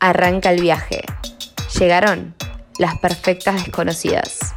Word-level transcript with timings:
Arranca 0.00 0.52
el 0.52 0.60
viaje. 0.60 1.02
Llegaron 1.76 2.36
las 2.78 2.96
perfectas 3.00 3.64
desconocidas. 3.64 4.54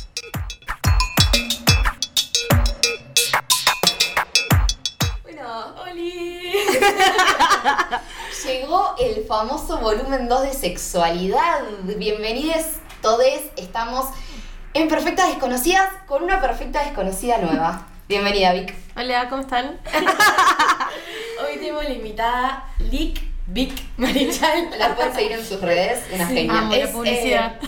Bueno, 5.23 5.75
Oli. 5.81 6.53
Llegó 8.45 8.95
el 8.99 9.25
famoso 9.25 9.79
volumen 9.79 10.29
2 10.29 10.41
de 10.43 10.53
sexualidad. 10.53 11.63
Bienvenidos 11.97 12.63
todos. 13.01 13.25
Estamos 13.55 14.09
en 14.75 14.87
Perfectas 14.89 15.29
Desconocidas 15.29 15.89
con 16.05 16.23
una 16.23 16.39
perfecta 16.39 16.83
desconocida 16.83 17.39
nueva. 17.39 17.87
Bienvenida, 18.07 18.53
Vic. 18.53 18.75
Hola, 18.95 19.27
¿cómo 19.27 19.41
están? 19.41 19.79
Hoy 21.43 21.55
tenemos 21.57 21.83
la 21.83 21.93
invitada 21.93 22.65
Lick 22.77 23.30
Vic 23.53 23.73
Marichal. 23.97 24.69
La 24.79 24.95
pueden 24.95 25.13
seguir 25.13 25.31
en 25.33 25.45
sus 25.45 25.59
redes, 25.61 25.99
una 26.13 26.27
Sí, 26.27 26.33
genia. 26.35 26.57
amo. 26.59 26.75
la 26.75 26.87
publicidad. 26.91 27.55
eh, 27.61 27.67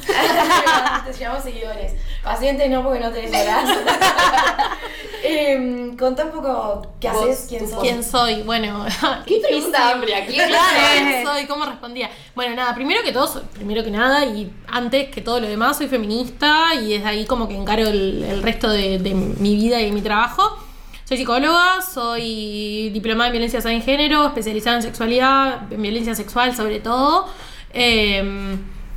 te 1.12 1.18
llevamos 1.18 1.44
seguidores. 1.44 1.94
Pacientes 2.23 2.70
no, 2.70 2.84
porque 2.84 3.00
no 3.02 3.12
tenés 3.12 3.32
horas. 3.32 3.70
eh, 5.23 5.92
contá 6.00 6.26
un 6.26 6.32
poco 6.32 6.88
qué 7.00 7.08
haces, 7.09 7.46
quién 7.50 7.70
sos. 7.70 7.80
¿Quién 7.82 8.04
soy? 8.04 8.44
Bueno, 8.44 8.86
Qué 9.26 9.42
pregunta 9.46 9.92
amplia. 9.92 10.26
¿Quién 10.26 10.48
Claro, 10.48 10.78
es? 10.96 11.02
¿quién 11.02 11.26
soy? 11.26 11.46
¿Cómo 11.48 11.66
respondía? 11.66 12.09
Bueno, 12.36 12.56
nada, 12.56 12.73
primero 12.76 13.02
que 13.04 13.12
todo, 13.12 13.28
soy- 13.28 13.44
primero 13.54 13.84
que 13.84 13.92
nada 13.92 14.26
y 14.26 14.52
antes 14.68 15.09
que 15.09 15.22
todo 15.22 15.40
lo 15.40 15.48
demás, 15.48 15.78
soy 15.78 15.88
feminista 15.88 16.73
y 16.76 16.94
desde 16.94 17.08
ahí 17.08 17.26
como 17.26 17.48
que 17.48 17.56
encaro 17.56 17.88
el, 17.88 18.23
el 18.23 18.42
resto 18.44 18.70
de, 18.70 19.00
de 19.00 19.14
mi 19.14 19.56
vida 19.56 19.80
y 19.81 19.86
de 19.86 19.92
mi 19.92 20.02
trabajo. 20.02 20.62
Soy 21.06 21.18
psicóloga, 21.18 21.82
soy 21.82 22.90
diplomada 22.92 23.28
en 23.28 23.34
violencia 23.34 23.60
en 23.70 23.82
género, 23.82 24.28
especializada 24.28 24.78
en 24.78 24.84
sexualidad, 24.84 25.72
en 25.72 25.82
violencia 25.82 26.16
sexual 26.16 26.56
sobre 26.56 26.80
todo. 26.80 27.28
Eh, 27.73 28.23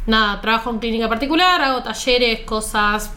nada, 0.06 0.40
trabajo 0.40 0.70
en 0.70 0.78
clínica 0.78 1.08
particular, 1.08 1.60
hago 1.60 1.82
talleres, 1.82 2.40
cosas, 2.42 3.10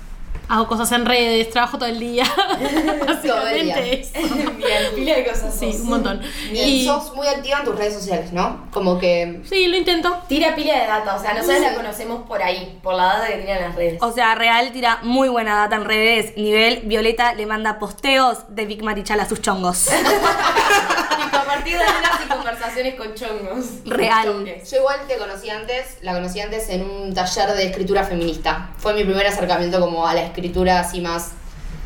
hago 0.49 0.67
cosas 0.67 0.91
en 0.91 1.05
redes, 1.05 1.49
trabajo 1.51 1.77
todo 1.77 1.87
el 1.89 1.99
día. 1.99 2.25
Básicamente 3.07 4.01
eso. 4.01 4.11
Bien, 4.57 4.83
pila 4.95 5.15
de 5.15 5.25
cosas. 5.25 5.55
Sí, 5.57 5.71
sos. 5.71 5.81
un 5.81 5.89
montón. 5.89 6.21
Bien, 6.51 6.67
Y- 6.67 6.85
sos 6.85 7.15
muy 7.15 7.27
activa 7.27 7.59
en 7.59 7.65
tus 7.65 7.75
redes 7.75 7.93
sociales, 7.93 8.33
¿no? 8.33 8.65
Como 8.71 8.99
que. 8.99 9.41
Sí, 9.47 9.67
lo 9.67 9.77
intento. 9.77 10.17
Tira 10.27 10.55
pila 10.55 10.77
de 10.79 10.87
data, 10.87 11.15
o 11.15 11.21
sea, 11.21 11.33
nosotros 11.33 11.61
la 11.61 11.75
conocemos 11.75 12.27
por 12.27 12.41
ahí, 12.41 12.79
por 12.81 12.95
la 12.95 13.05
data 13.05 13.27
que 13.27 13.35
tiran 13.37 13.61
las 13.61 13.75
redes. 13.75 14.01
O 14.01 14.11
sea, 14.11 14.35
Real 14.35 14.71
tira 14.71 14.99
muy 15.03 15.29
buena 15.29 15.55
data 15.55 15.75
en 15.75 15.85
redes. 15.85 16.35
Nivel 16.35 16.81
Violeta 16.85 17.33
le 17.35 17.45
manda 17.45 17.79
posteos 17.79 18.39
de 18.49 18.65
Vic 18.65 18.81
Marichal 18.81 19.19
a 19.19 19.29
sus 19.29 19.41
chongos. 19.41 19.87
A 19.89 21.43
partir 21.45 21.77
de 21.77 21.83
y 22.25 22.27
conversaciones 22.29 22.95
con 22.95 23.13
chongos. 23.13 23.65
Real. 23.85 24.45
Yo 24.45 24.77
igual 24.77 24.99
te 25.07 25.17
conocí 25.17 25.49
antes, 25.49 25.97
la 26.01 26.13
conocí 26.13 26.39
antes 26.39 26.69
en 26.69 26.83
un 26.89 27.13
taller 27.13 27.51
de 27.53 27.65
escritura 27.67 28.03
feminista. 28.03 28.69
Fue 28.77 28.93
mi 28.93 29.03
primer 29.03 29.25
acercamiento 29.27 29.79
como 29.79 30.07
a 30.07 30.13
la 30.13 30.21
escritura 30.21 30.38
así 30.79 31.01
más. 31.01 31.31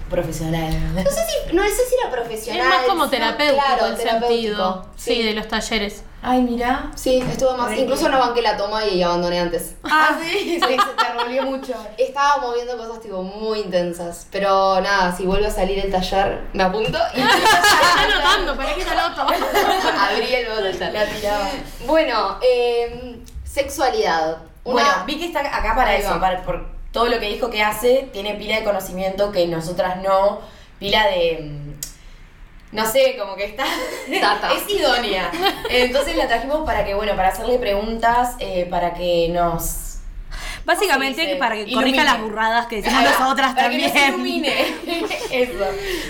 Profesional. 0.10 0.94
No 0.94 1.10
sé 1.10 1.22
si, 1.26 1.56
no 1.56 1.64
sé 1.64 1.70
si 1.72 1.96
era 2.00 2.12
profesional. 2.12 2.62
Es 2.62 2.68
más 2.78 2.84
como 2.88 3.10
terapéutico 3.10 3.64
claro, 3.66 3.86
el 3.88 3.96
terapéutico. 3.98 4.28
sentido. 4.28 4.86
Sí. 4.96 5.24
de 5.24 5.34
los 5.34 5.48
talleres. 5.48 6.04
Ay, 6.22 6.42
mira. 6.42 6.92
Sí, 6.96 7.18
estuvo 7.18 7.58
más. 7.58 7.70
Re 7.70 7.80
Incluso 7.82 8.08
no 8.10 8.20
banqué 8.20 8.42
la 8.44 8.56
toma 8.56 8.86
y 8.86 9.02
abandoné 9.02 9.40
antes. 9.40 9.76
Ah, 9.84 10.16
sí, 10.22 10.30
sí, 10.40 10.60
se 10.60 10.68
te 10.68 11.10
revolvió 11.14 11.44
mucho. 11.44 11.74
Estaba 11.98 12.38
moviendo 12.38 12.78
cosas 12.78 13.02
tipo 13.02 13.24
muy 13.24 13.62
intensas. 13.62 14.28
Pero 14.32 14.80
nada, 14.82 15.16
si 15.16 15.26
vuelve 15.26 15.48
a 15.48 15.52
salir 15.52 15.80
el 15.84 15.92
taller, 15.92 16.42
me 16.54 16.64
apunto 16.64 17.00
y 17.16 17.20
Está 17.22 18.04
anotando, 18.04 18.56
para 18.56 18.76
que 18.76 18.84
te 18.86 18.90
anoto. 18.92 19.22
abrí 19.22 20.34
el 20.36 20.78
taller. 20.80 20.94
La 20.94 21.06
tiraba. 21.08 21.50
Bueno, 21.88 22.38
eh, 22.48 23.20
sexualidad. 23.44 24.38
Una- 24.64 24.74
Bueno, 24.84 24.90
vi 25.08 25.18
que 25.20 25.26
está 25.26 25.40
acá 25.40 25.74
para 25.76 25.90
Ahí 25.92 26.02
eso, 26.02 26.12
va. 26.12 26.20
para, 26.22 26.44
por 26.44 26.73
todo 26.94 27.10
lo 27.10 27.20
que 27.20 27.28
dijo 27.28 27.50
que 27.50 27.62
hace, 27.62 28.08
tiene 28.14 28.36
pila 28.36 28.58
de 28.60 28.64
conocimiento 28.64 29.32
que 29.34 29.46
nosotras 29.48 30.02
no, 30.02 30.40
pila 30.80 31.08
de... 31.08 31.40
mm, 31.42 32.76
No 32.76 32.86
sé, 32.86 33.18
como 33.18 33.36
que 33.36 33.46
está... 33.46 33.66
Es 34.08 34.70
idónea. 34.70 35.30
Entonces 35.70 36.16
la 36.16 36.28
trajimos 36.28 36.66
para 36.66 36.86
que, 36.86 36.94
bueno, 36.94 37.16
para 37.16 37.30
hacerle 37.30 37.58
preguntas, 37.60 38.36
eh, 38.40 38.68
para 38.70 38.94
que 38.94 39.28
nos... 39.30 39.90
Básicamente 40.66 41.36
para 41.36 41.56
que 41.56 41.64
Ilumine. 41.64 41.76
corrija 41.98 42.04
las 42.06 42.22
burradas 42.22 42.68
que 42.68 42.78
decimos 42.78 43.04
nosotras 43.04 43.54
para 43.54 43.70
que 43.70 43.80
nos 43.80 43.92
también. 43.94 44.14
ilumine. 44.46 44.76
eso. 45.32 45.66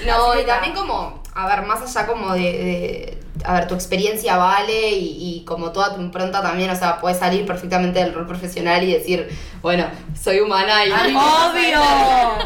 No, 0.05 0.31
Así 0.31 0.37
y 0.39 0.41
que 0.41 0.47
también 0.47 0.73
como, 0.75 1.23
a 1.33 1.47
ver, 1.47 1.63
más 1.65 1.81
allá 1.81 2.05
como 2.07 2.33
de, 2.33 2.41
de- 2.41 3.22
a 3.45 3.53
ver, 3.53 3.67
tu 3.67 3.73
experiencia 3.75 4.37
vale 4.37 4.91
y, 4.91 5.39
y 5.39 5.45
como 5.45 5.71
toda 5.71 5.95
tu 5.95 6.01
impronta 6.01 6.41
también, 6.41 6.69
o 6.69 6.75
sea, 6.75 6.99
puedes 6.99 7.17
salir 7.19 7.45
perfectamente 7.45 7.99
del 7.99 8.13
rol 8.13 8.27
profesional 8.27 8.83
y 8.83 8.93
decir, 8.93 9.27
bueno, 9.61 9.85
soy 10.21 10.39
humana 10.39 10.85
y... 10.85 10.91
Ay, 10.91 11.15
¡Obvio! 11.15 11.81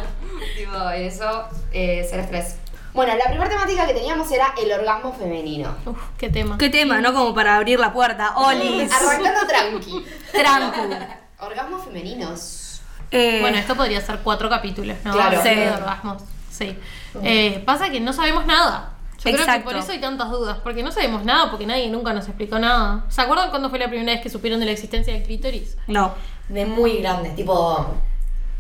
Tipo, 0.56 0.90
en 0.92 1.04
eso, 1.06 1.46
eh, 1.72 2.06
ser 2.10 2.20
estrés. 2.22 2.56
Bueno, 2.94 3.14
la 3.16 3.26
primera 3.26 3.50
temática 3.50 3.86
que 3.86 3.94
teníamos 3.94 4.32
era 4.32 4.54
el 4.60 4.72
orgasmo 4.72 5.14
femenino. 5.14 5.76
Uf, 5.86 5.98
qué 6.18 6.30
tema. 6.30 6.58
¿Qué 6.58 6.70
tema, 6.70 7.00
no? 7.00 7.14
Como 7.14 7.34
para 7.36 7.56
abrir 7.58 7.80
la 7.80 7.94
puerta. 7.94 8.36
Olis. 8.38 8.92
Arrancando 9.02 9.48
tranqui. 9.48 10.06
Trancu. 10.32 10.96
Orgasmos 11.40 11.86
femeninos. 11.86 12.82
Eh, 13.12 13.38
Bueno, 13.42 13.58
esto 13.58 13.76
podría 13.76 14.02
ser 14.02 14.20
cuatro 14.24 14.50
capítulos, 14.50 14.98
¿no? 15.04 15.14
Claro. 15.14 15.42
Sí. 15.44 15.50
de 15.50 15.70
orgasmos. 15.70 16.24
Sí. 16.52 16.76
Eh, 17.24 17.62
pasa 17.66 17.90
que 17.92 18.00
no 18.00 18.14
sabemos 18.14 18.46
nada. 18.48 18.94
Yo 19.18 19.32
creo 19.32 19.46
que 19.46 19.60
por 19.62 19.76
eso 19.76 19.92
hay 19.92 20.00
tantas 20.00 20.30
dudas, 20.30 20.58
porque 20.64 20.84
no 20.84 20.92
sabemos 20.92 21.24
nada, 21.26 21.50
porque 21.50 21.66
nadie 21.66 21.90
nunca 21.90 22.14
nos 22.14 22.26
explicó 22.28 22.60
nada. 22.60 23.06
¿Se 23.10 23.22
acuerdan 23.22 23.50
cuándo 23.50 23.70
fue 23.70 23.80
la 23.80 23.88
primera 23.88 24.12
vez 24.14 24.22
que 24.22 24.30
supieron 24.30 24.60
de 24.60 24.66
la 24.68 24.72
existencia 24.74 25.14
del 25.14 25.24
clítoris? 25.24 25.78
no. 25.88 26.14
De 26.50 26.66
muy 26.66 27.00
grande, 27.00 27.32
tipo. 27.32 27.88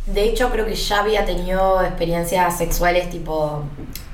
De 0.07 0.23
hecho, 0.25 0.49
creo 0.49 0.65
que 0.65 0.75
ya 0.75 0.99
había 0.99 1.25
tenido 1.25 1.81
experiencias 1.83 2.57
sexuales, 2.57 3.09
tipo. 3.09 3.63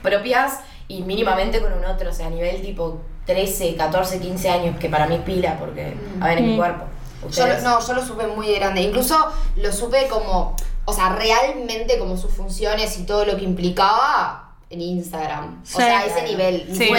propias 0.03 0.59
y 0.87 1.01
mínimamente 1.01 1.59
con 1.61 1.71
un 1.73 1.85
otro, 1.85 2.09
o 2.09 2.13
sea, 2.13 2.27
a 2.27 2.29
nivel 2.29 2.61
tipo 2.61 3.01
13, 3.25 3.75
14, 3.75 4.19
15 4.19 4.49
años, 4.49 4.77
que 4.79 4.89
para 4.89 5.07
mí 5.07 5.15
es 5.15 5.21
pila, 5.21 5.57
porque. 5.57 5.95
A 6.21 6.27
ver, 6.27 6.37
en 6.39 6.45
mi 6.47 6.53
Mm. 6.53 6.57
cuerpo. 6.57 6.85
Yo 7.31 7.47
no, 7.61 7.79
yo 7.79 7.93
lo 7.93 8.05
supe 8.05 8.27
muy 8.27 8.53
grande. 8.53 8.81
Incluso 8.81 9.17
lo 9.55 9.71
supe 9.71 10.07
como, 10.09 10.55
o 10.85 10.93
sea, 10.93 11.15
realmente 11.15 11.97
como 11.97 12.17
sus 12.17 12.31
funciones 12.33 12.99
y 12.99 13.05
todo 13.05 13.23
lo 13.25 13.37
que 13.37 13.43
implicaba 13.45 14.42
en 14.73 14.81
Instagram. 14.81 15.61
O 15.61 15.65
Sí. 15.65 15.75
sea, 15.77 15.99
a 15.99 16.05
ese 16.05 16.23
nivel. 16.23 16.65
Ni 16.67 16.75
Sí. 16.75 16.89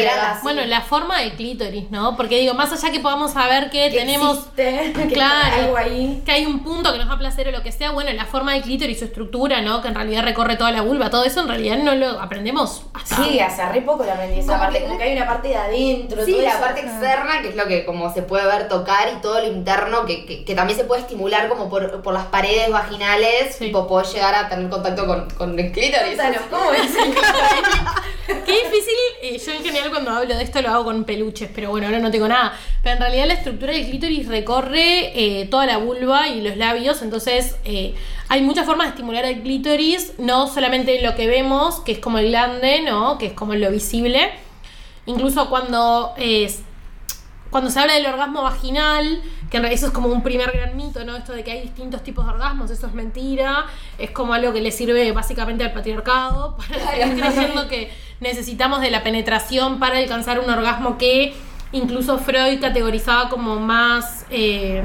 Bueno, 0.43 0.65
la 0.65 0.81
forma 0.81 1.21
de 1.21 1.33
clítoris, 1.35 1.91
¿no? 1.91 2.17
Porque 2.17 2.39
digo, 2.39 2.55
más 2.55 2.73
allá 2.73 2.93
que 2.93 3.01
podamos 3.01 3.33
saber 3.33 3.71
que 3.71 3.91
Que 3.91 3.99
tenemos 3.99 4.39
existe, 4.39 4.93
que 5.09 5.15
Claro. 5.15 5.63
algo 5.63 5.77
ahí. 5.77 6.23
que 6.25 6.33
hay 6.33 6.47
un 6.47 6.61
punto 6.63 6.93
que 6.93 6.99
nos 6.99 7.09
da 7.09 7.19
placer 7.19 7.49
o 7.49 7.51
lo 7.51 7.63
que 7.63 7.73
sea, 7.73 7.91
bueno, 7.91 8.13
la 8.13 8.25
forma 8.27 8.55
de 8.55 8.63
clítoris, 8.63 8.99
su 9.01 9.05
estructura, 9.07 9.61
¿no? 9.61 9.83
Que 9.83 9.89
en 9.89 9.95
realidad 9.95 10.23
recorre 10.23 10.57
toda 10.57 10.71
la 10.71 10.83
vulva, 10.83 11.11
todo 11.11 11.25
eso 11.25 11.41
en 11.41 11.49
realidad 11.49 11.79
no 11.79 11.95
lo 11.95 12.21
aprendemos 12.21 12.85
hasta... 12.95 13.17
Sí, 13.25 13.41
hace 13.41 13.65
re 13.67 13.83
poco 13.83 14.05
lo 14.05 14.13
aprendí 14.13 14.39
esa 14.39 14.49
Como 14.53 14.59
parte, 14.61 14.79
que- 14.79 14.85
como 14.85 14.99
que 14.99 15.05
hay 15.05 15.17
una 15.17 15.27
parte 15.27 15.49
de 15.49 15.57
adentro. 15.57 16.25
Sí, 16.25 16.41
la 16.41 16.51
eso. 16.51 16.61
parte 16.61 16.81
externa, 16.81 17.43
que 17.43 17.49
es 17.49 17.57
lo 17.57 17.67
que 17.67 17.85
como 17.85 18.13
se 18.15 18.23
puede 18.23 18.47
ver, 18.47 18.69
tocar, 18.69 19.09
y 19.17 19.21
todo 19.21 19.41
lo 19.41 19.47
interno, 19.49 20.05
que, 20.07 20.25
que, 20.27 20.45
que 20.45 20.55
también 20.55 20.79
se 20.79 20.85
puede 20.85 21.01
estimular 21.03 21.49
como 21.49 21.69
por, 21.69 22.03
por 22.03 22.15
las 22.15 22.27
paredes 22.27 22.71
vaginales, 22.71 23.57
Sí. 23.59 23.67
tipo, 23.67 23.87
poder 23.87 24.07
llegar 24.07 24.35
a 24.35 24.49
tener 24.49 24.69
contacto 24.69 25.07
con, 25.07 25.29
con 25.31 25.59
el 25.59 25.73
clítoris. 25.73 26.15
Cuéntanos, 26.17 26.43
¿cómo 26.51 26.73
es 26.73 26.83
el 26.83 26.89
clítoris? 27.15 27.64
Qué 28.27 28.53
difícil, 28.53 29.47
yo 29.47 29.53
en 29.53 29.65
general 29.65 29.91
cuando 29.91 30.11
hablo 30.11 30.37
de 30.37 30.43
esto 30.43 30.63
lo 30.63 30.71
hago 30.71 30.85
con 30.85 31.05
peluches, 31.05 31.51
pero 31.55 31.71
bueno, 31.71 31.87
ahora 31.87 31.99
no 31.99 32.11
tengo 32.11 32.29
nada. 32.29 32.59
Pero 32.83 32.97
en 32.97 33.01
realidad 33.01 33.27
la 33.27 33.35
estructura 33.35 33.73
del 33.73 33.89
clítoris 33.89 34.29
recorre 34.29 35.13
eh, 35.15 35.47
toda 35.47 35.67
la 35.67 35.79
vulva 35.79 36.29
y 36.29 36.41
los 36.41 36.57
labios, 36.57 37.03
entonces 37.03 37.57
eh, 37.65 37.95
hay 38.29 38.43
muchas 38.43 38.67
formas 38.67 38.87
de 38.87 38.91
estimular 38.91 39.25
el 39.25 39.43
clítoris, 39.43 40.13
no 40.19 40.47
solamente 40.47 41.01
lo 41.03 41.15
que 41.15 41.27
vemos, 41.27 41.81
que 41.81 41.93
es 41.93 41.99
como 41.99 42.19
el 42.19 42.29
glande, 42.29 42.81
¿no? 42.83 43.19
Que 43.19 43.27
es 43.27 43.33
como 43.33 43.55
lo 43.55 43.71
visible. 43.71 44.31
Incluso 45.07 45.51
cuando 45.51 46.15
eh, 46.17 46.51
cuando 47.55 47.71
se 47.71 47.79
habla 47.79 47.95
del 47.95 48.07
orgasmo 48.07 48.43
vaginal, 48.43 49.23
que 49.49 49.59
en 49.59 49.63
realidad 49.63 49.79
eso 49.79 49.87
es 49.87 49.93
como 49.93 50.09
un 50.09 50.25
primer 50.25 50.51
gran 50.51 50.77
mito, 50.77 51.05
¿no? 51.05 51.15
Esto 51.15 51.33
de 51.35 51.45
que 51.45 51.53
hay 51.53 51.61
distintos 51.61 52.03
tipos 52.03 52.27
de 52.27 52.33
orgasmos, 52.33 52.69
eso 52.69 52.89
es 52.89 52.95
mentira, 52.95 53.67
es 53.97 54.11
como 54.11 54.35
algo 54.35 54.53
que 54.53 54.61
le 54.61 54.73
sirve 54.73 55.13
básicamente 55.13 55.63
al 55.63 55.73
patriarcado, 55.73 56.57
para 56.69 56.91
seguir 56.91 57.23
creyendo 57.23 57.69
que 57.69 57.93
necesitamos 58.19 58.81
de 58.81 58.91
la 58.91 59.05
penetración 59.05 59.79
para 59.79 59.99
alcanzar 59.99 60.41
un 60.41 60.51
orgasmo 60.51 60.99
que 60.99 61.33
incluso 61.71 62.19
Freud 62.19 62.61
categorizaba 62.61 63.29
como 63.29 63.61
más, 63.61 64.27
eh, 64.31 64.83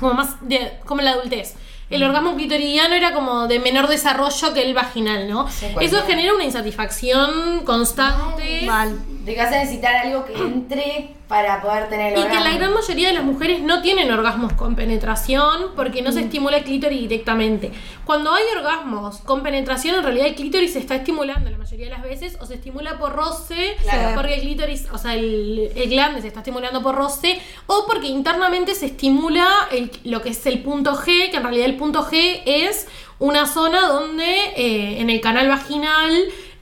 como 0.00 0.14
más, 0.14 0.48
de, 0.48 0.78
como 0.86 1.02
la 1.02 1.10
adultez. 1.10 1.56
El 1.90 2.02
orgasmo 2.04 2.36
clitoridiano 2.36 2.94
era 2.94 3.12
como 3.12 3.48
de 3.48 3.60
menor 3.60 3.86
desarrollo 3.86 4.54
que 4.54 4.62
el 4.62 4.72
vaginal, 4.72 5.28
¿no? 5.28 5.46
Sí, 5.50 5.66
Eso 5.82 6.02
genera 6.06 6.34
una 6.34 6.44
insatisfacción 6.44 7.66
constante. 7.66 8.62
Mal. 8.62 8.96
De 9.26 9.34
que 9.34 9.40
vas 9.42 9.52
a 9.52 9.58
necesitar 9.58 9.94
algo 9.94 10.24
que 10.24 10.32
entre 10.32 11.15
para 11.28 11.60
poder 11.60 11.88
tener 11.88 12.12
el 12.12 12.20
Y 12.20 12.28
que 12.28 12.38
la 12.40 12.50
gran 12.54 12.72
mayoría 12.72 13.08
de 13.08 13.14
las 13.14 13.24
mujeres 13.24 13.60
no 13.60 13.82
tienen 13.82 14.12
orgasmos 14.12 14.52
con 14.52 14.76
penetración 14.76 15.72
porque 15.74 16.00
no 16.00 16.12
se 16.12 16.20
estimula 16.20 16.58
el 16.58 16.64
clítoris 16.64 17.00
directamente. 17.00 17.72
Cuando 18.04 18.32
hay 18.32 18.44
orgasmos 18.56 19.18
con 19.18 19.42
penetración, 19.42 19.96
en 19.96 20.02
realidad 20.04 20.26
el 20.28 20.34
clítoris 20.36 20.74
se 20.74 20.78
está 20.78 20.94
estimulando 20.94 21.50
la 21.50 21.58
mayoría 21.58 21.86
de 21.86 21.90
las 21.90 22.02
veces 22.02 22.38
o 22.40 22.46
se 22.46 22.54
estimula 22.54 22.98
por 22.98 23.12
roce, 23.12 23.74
Claro. 23.82 24.14
porque 24.14 24.34
el 24.34 24.40
clítoris, 24.42 24.86
o 24.92 24.98
sea, 24.98 25.14
el, 25.14 25.72
el 25.74 25.90
glande 25.90 26.20
se 26.22 26.28
está 26.28 26.40
estimulando 26.40 26.80
por 26.80 26.94
roce, 26.94 27.40
o 27.66 27.84
porque 27.88 28.06
internamente 28.06 28.74
se 28.76 28.86
estimula 28.86 29.48
el- 29.72 29.90
lo 30.04 30.22
que 30.22 30.28
es 30.28 30.46
el 30.46 30.62
punto 30.62 30.94
G, 30.94 31.30
que 31.30 31.36
en 31.38 31.42
realidad 31.42 31.66
el 31.66 31.76
punto 31.76 32.04
G 32.04 32.42
es 32.46 32.86
una 33.18 33.46
zona 33.46 33.88
donde 33.88 34.24
eh, 34.56 35.00
en 35.00 35.10
el 35.10 35.20
canal 35.20 35.48
vaginal 35.48 36.12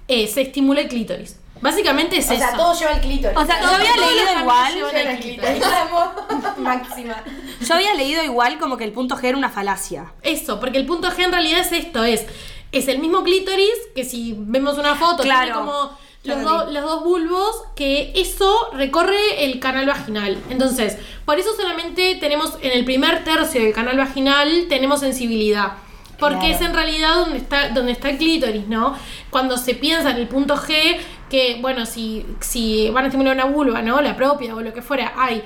eh, 0.08 0.26
se 0.26 0.40
estimula 0.42 0.80
el 0.80 0.88
clítoris. 0.88 1.38
Básicamente 1.60 2.18
es 2.18 2.30
O 2.30 2.34
sea, 2.36 2.48
eso. 2.48 2.56
todo 2.56 2.74
lleva 2.78 2.92
el 2.92 3.00
clítoris. 3.00 3.36
O 3.38 3.46
sea, 3.46 3.60
yo 3.62 3.68
había 3.68 3.96
leído 3.96 4.40
igual. 4.40 4.72
el 4.94 5.18
clítoris. 5.18 5.62
Máxima. 6.58 7.22
Yo 7.66 7.74
había 7.74 7.94
leído 7.94 8.22
igual 8.22 8.58
como 8.58 8.76
que 8.76 8.84
el 8.84 8.92
punto 8.92 9.16
G 9.16 9.24
era 9.28 9.38
una 9.38 9.50
falacia. 9.50 10.12
Eso, 10.22 10.60
porque 10.60 10.78
el 10.78 10.86
punto 10.86 11.08
G 11.10 11.24
en 11.24 11.32
realidad 11.32 11.60
es 11.60 11.72
esto, 11.72 12.04
es, 12.04 12.26
es 12.72 12.88
el 12.88 12.98
mismo 12.98 13.22
clítoris 13.22 13.70
que 13.94 14.04
si 14.04 14.34
vemos 14.36 14.76
una 14.78 14.94
foto, 14.94 15.22
Claro. 15.22 15.44
tiene 15.44 15.58
como 15.58 15.98
los, 16.24 16.42
do- 16.42 16.70
los 16.70 16.82
dos 16.82 17.04
bulbos, 17.04 17.62
que 17.76 18.12
eso 18.16 18.68
recorre 18.72 19.44
el 19.44 19.58
canal 19.60 19.86
vaginal. 19.86 20.38
Entonces, 20.50 20.98
por 21.24 21.38
eso 21.38 21.50
solamente 21.56 22.16
tenemos 22.16 22.54
en 22.62 22.72
el 22.72 22.84
primer 22.84 23.24
tercio 23.24 23.62
del 23.62 23.72
canal 23.72 23.96
vaginal, 23.96 24.66
tenemos 24.68 25.00
sensibilidad. 25.00 25.74
Porque 26.18 26.38
Claro. 26.38 26.54
es 26.54 26.60
en 26.60 26.74
realidad 26.74 27.14
donde 27.16 27.38
está, 27.38 27.68
donde 27.70 27.90
está 27.92 28.08
el 28.08 28.18
clítoris, 28.18 28.68
¿no? 28.68 28.96
Cuando 29.30 29.56
se 29.58 29.74
piensa 29.74 30.12
en 30.12 30.18
el 30.18 30.28
punto 30.28 30.56
G, 30.56 30.96
que 31.28 31.58
bueno, 31.60 31.86
si, 31.86 32.26
si 32.40 32.90
van 32.90 33.04
a 33.04 33.06
estimular 33.08 33.34
una 33.34 33.46
vulva, 33.46 33.82
¿no? 33.82 34.00
La 34.00 34.16
propia 34.16 34.54
o 34.54 34.60
lo 34.60 34.72
que 34.72 34.82
fuera, 34.82 35.12
hay 35.16 35.42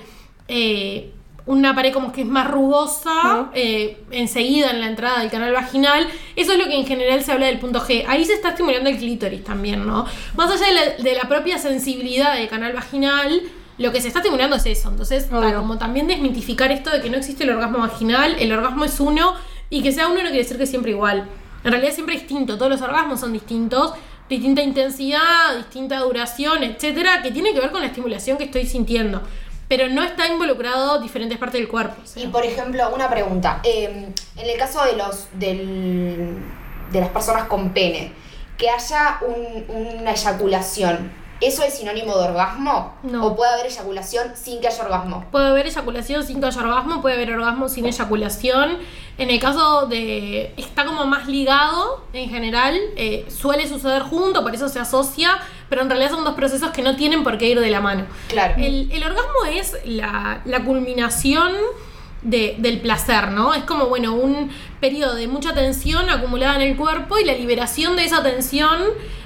eh, 0.48 1.12
una 1.46 1.74
pared 1.74 1.92
como 1.92 2.12
que 2.12 2.22
es 2.22 2.26
más 2.26 2.50
rugosa 2.50 3.50
eh, 3.54 4.02
enseguida 4.10 4.70
en 4.70 4.80
la 4.80 4.86
entrada 4.88 5.20
del 5.20 5.30
canal 5.30 5.52
vaginal. 5.52 6.06
Eso 6.36 6.52
es 6.52 6.58
lo 6.58 6.66
que 6.66 6.74
en 6.74 6.86
general 6.86 7.22
se 7.24 7.32
habla 7.32 7.46
del 7.46 7.58
punto 7.58 7.80
G. 7.80 8.04
Ahí 8.06 8.24
se 8.24 8.34
está 8.34 8.50
estimulando 8.50 8.90
el 8.90 8.98
clítoris 8.98 9.44
también, 9.44 9.86
¿no? 9.86 10.04
Más 10.36 10.50
allá 10.50 10.66
de 10.66 10.74
la, 10.74 11.02
de 11.02 11.14
la 11.14 11.28
propia 11.28 11.58
sensibilidad 11.58 12.34
del 12.34 12.48
canal 12.48 12.74
vaginal, 12.74 13.42
lo 13.78 13.92
que 13.92 14.00
se 14.00 14.08
está 14.08 14.18
estimulando 14.18 14.56
es 14.56 14.66
eso. 14.66 14.90
Entonces, 14.90 15.24
para 15.24 15.54
como 15.54 15.78
también 15.78 16.06
desmitificar 16.06 16.70
esto 16.70 16.90
de 16.90 17.00
que 17.00 17.08
no 17.08 17.16
existe 17.16 17.44
el 17.44 17.50
orgasmo 17.50 17.78
vaginal, 17.78 18.36
el 18.38 18.52
orgasmo 18.52 18.84
es 18.84 19.00
uno 19.00 19.34
y 19.70 19.82
que 19.82 19.92
sea 19.92 20.08
uno 20.08 20.16
no 20.16 20.22
quiere 20.22 20.38
decir 20.38 20.58
que 20.58 20.66
siempre 20.66 20.90
igual. 20.90 21.28
En 21.64 21.72
realidad 21.72 21.92
siempre 21.92 22.14
es 22.14 22.22
distinto, 22.22 22.56
todos 22.56 22.70
los 22.70 22.82
orgasmos 22.82 23.20
son 23.20 23.32
distintos, 23.32 23.92
distinta 24.28 24.62
intensidad, 24.62 25.56
distinta 25.56 25.98
duración, 26.00 26.62
etcétera, 26.62 27.22
que 27.22 27.30
tiene 27.30 27.52
que 27.54 27.60
ver 27.60 27.70
con 27.70 27.80
la 27.80 27.86
estimulación 27.88 28.36
que 28.38 28.44
estoy 28.44 28.66
sintiendo. 28.66 29.22
Pero 29.68 29.88
no 29.88 30.02
está 30.02 30.26
involucrado 30.26 30.98
diferentes 31.00 31.36
partes 31.38 31.60
del 31.60 31.68
cuerpo. 31.68 31.96
Y 32.16 32.26
por 32.28 32.44
ejemplo, 32.44 32.88
una 32.94 33.08
pregunta. 33.10 33.60
eh, 33.64 34.08
en 34.36 34.48
el 34.48 34.56
caso 34.58 34.82
de 34.84 34.96
los 34.96 35.28
del, 35.34 36.36
de 36.90 37.00
las 37.00 37.10
personas 37.10 37.44
con 37.48 37.70
pene, 37.74 38.12
que 38.56 38.70
haya 38.70 39.18
un- 39.26 39.64
una 40.00 40.10
eyaculación, 40.12 41.12
¿eso 41.40 41.62
es 41.62 41.74
sinónimo 41.74 42.16
de 42.18 42.28
orgasmo? 42.28 42.94
No. 43.02 43.26
¿O 43.26 43.36
puede 43.36 43.52
haber 43.52 43.66
eyaculación 43.66 44.32
sin 44.34 44.60
que 44.60 44.68
haya 44.68 44.82
orgasmo? 44.84 45.24
Puede 45.30 45.46
haber 45.48 45.66
eyaculación 45.66 46.24
sin 46.24 46.40
que 46.40 46.46
haya 46.46 46.60
orgasmo, 46.60 47.00
puede 47.00 47.14
haber 47.16 47.32
orgasmo 47.32 47.68
sin 47.68 47.86
eyaculación. 47.86 48.78
En 49.18 49.30
el 49.30 49.40
caso 49.40 49.86
de. 49.86 50.52
está 50.56 50.84
como 50.84 51.04
más 51.04 51.26
ligado 51.26 52.04
en 52.12 52.30
general, 52.30 52.78
eh, 52.96 53.26
suele 53.28 53.68
suceder 53.68 54.02
junto, 54.02 54.42
por 54.42 54.54
eso 54.54 54.68
se 54.68 54.78
asocia, 54.78 55.38
pero 55.68 55.82
en 55.82 55.88
realidad 55.90 56.10
son 56.10 56.24
dos 56.24 56.34
procesos 56.34 56.70
que 56.70 56.82
no 56.82 56.94
tienen 56.96 57.24
por 57.24 57.36
qué 57.38 57.48
ir 57.48 57.60
de 57.60 57.70
la 57.70 57.80
mano. 57.80 58.06
Claro. 58.28 58.54
El, 58.58 58.90
el 58.92 59.02
orgasmo 59.02 59.44
es 59.50 59.76
la, 59.84 60.40
la 60.44 60.64
culminación 60.64 61.52
de- 62.22 62.56
del 62.58 62.80
placer, 62.80 63.30
¿no? 63.32 63.54
Es 63.54 63.64
como, 63.64 63.86
bueno, 63.86 64.14
un 64.14 64.50
periodo 64.80 65.14
de 65.14 65.26
mucha 65.28 65.52
tensión 65.54 66.10
acumulada 66.10 66.56
en 66.56 66.62
el 66.62 66.76
cuerpo 66.76 67.18
y 67.18 67.24
la 67.24 67.32
liberación 67.32 67.96
de 67.96 68.04
esa 68.04 68.22
tensión 68.22 68.82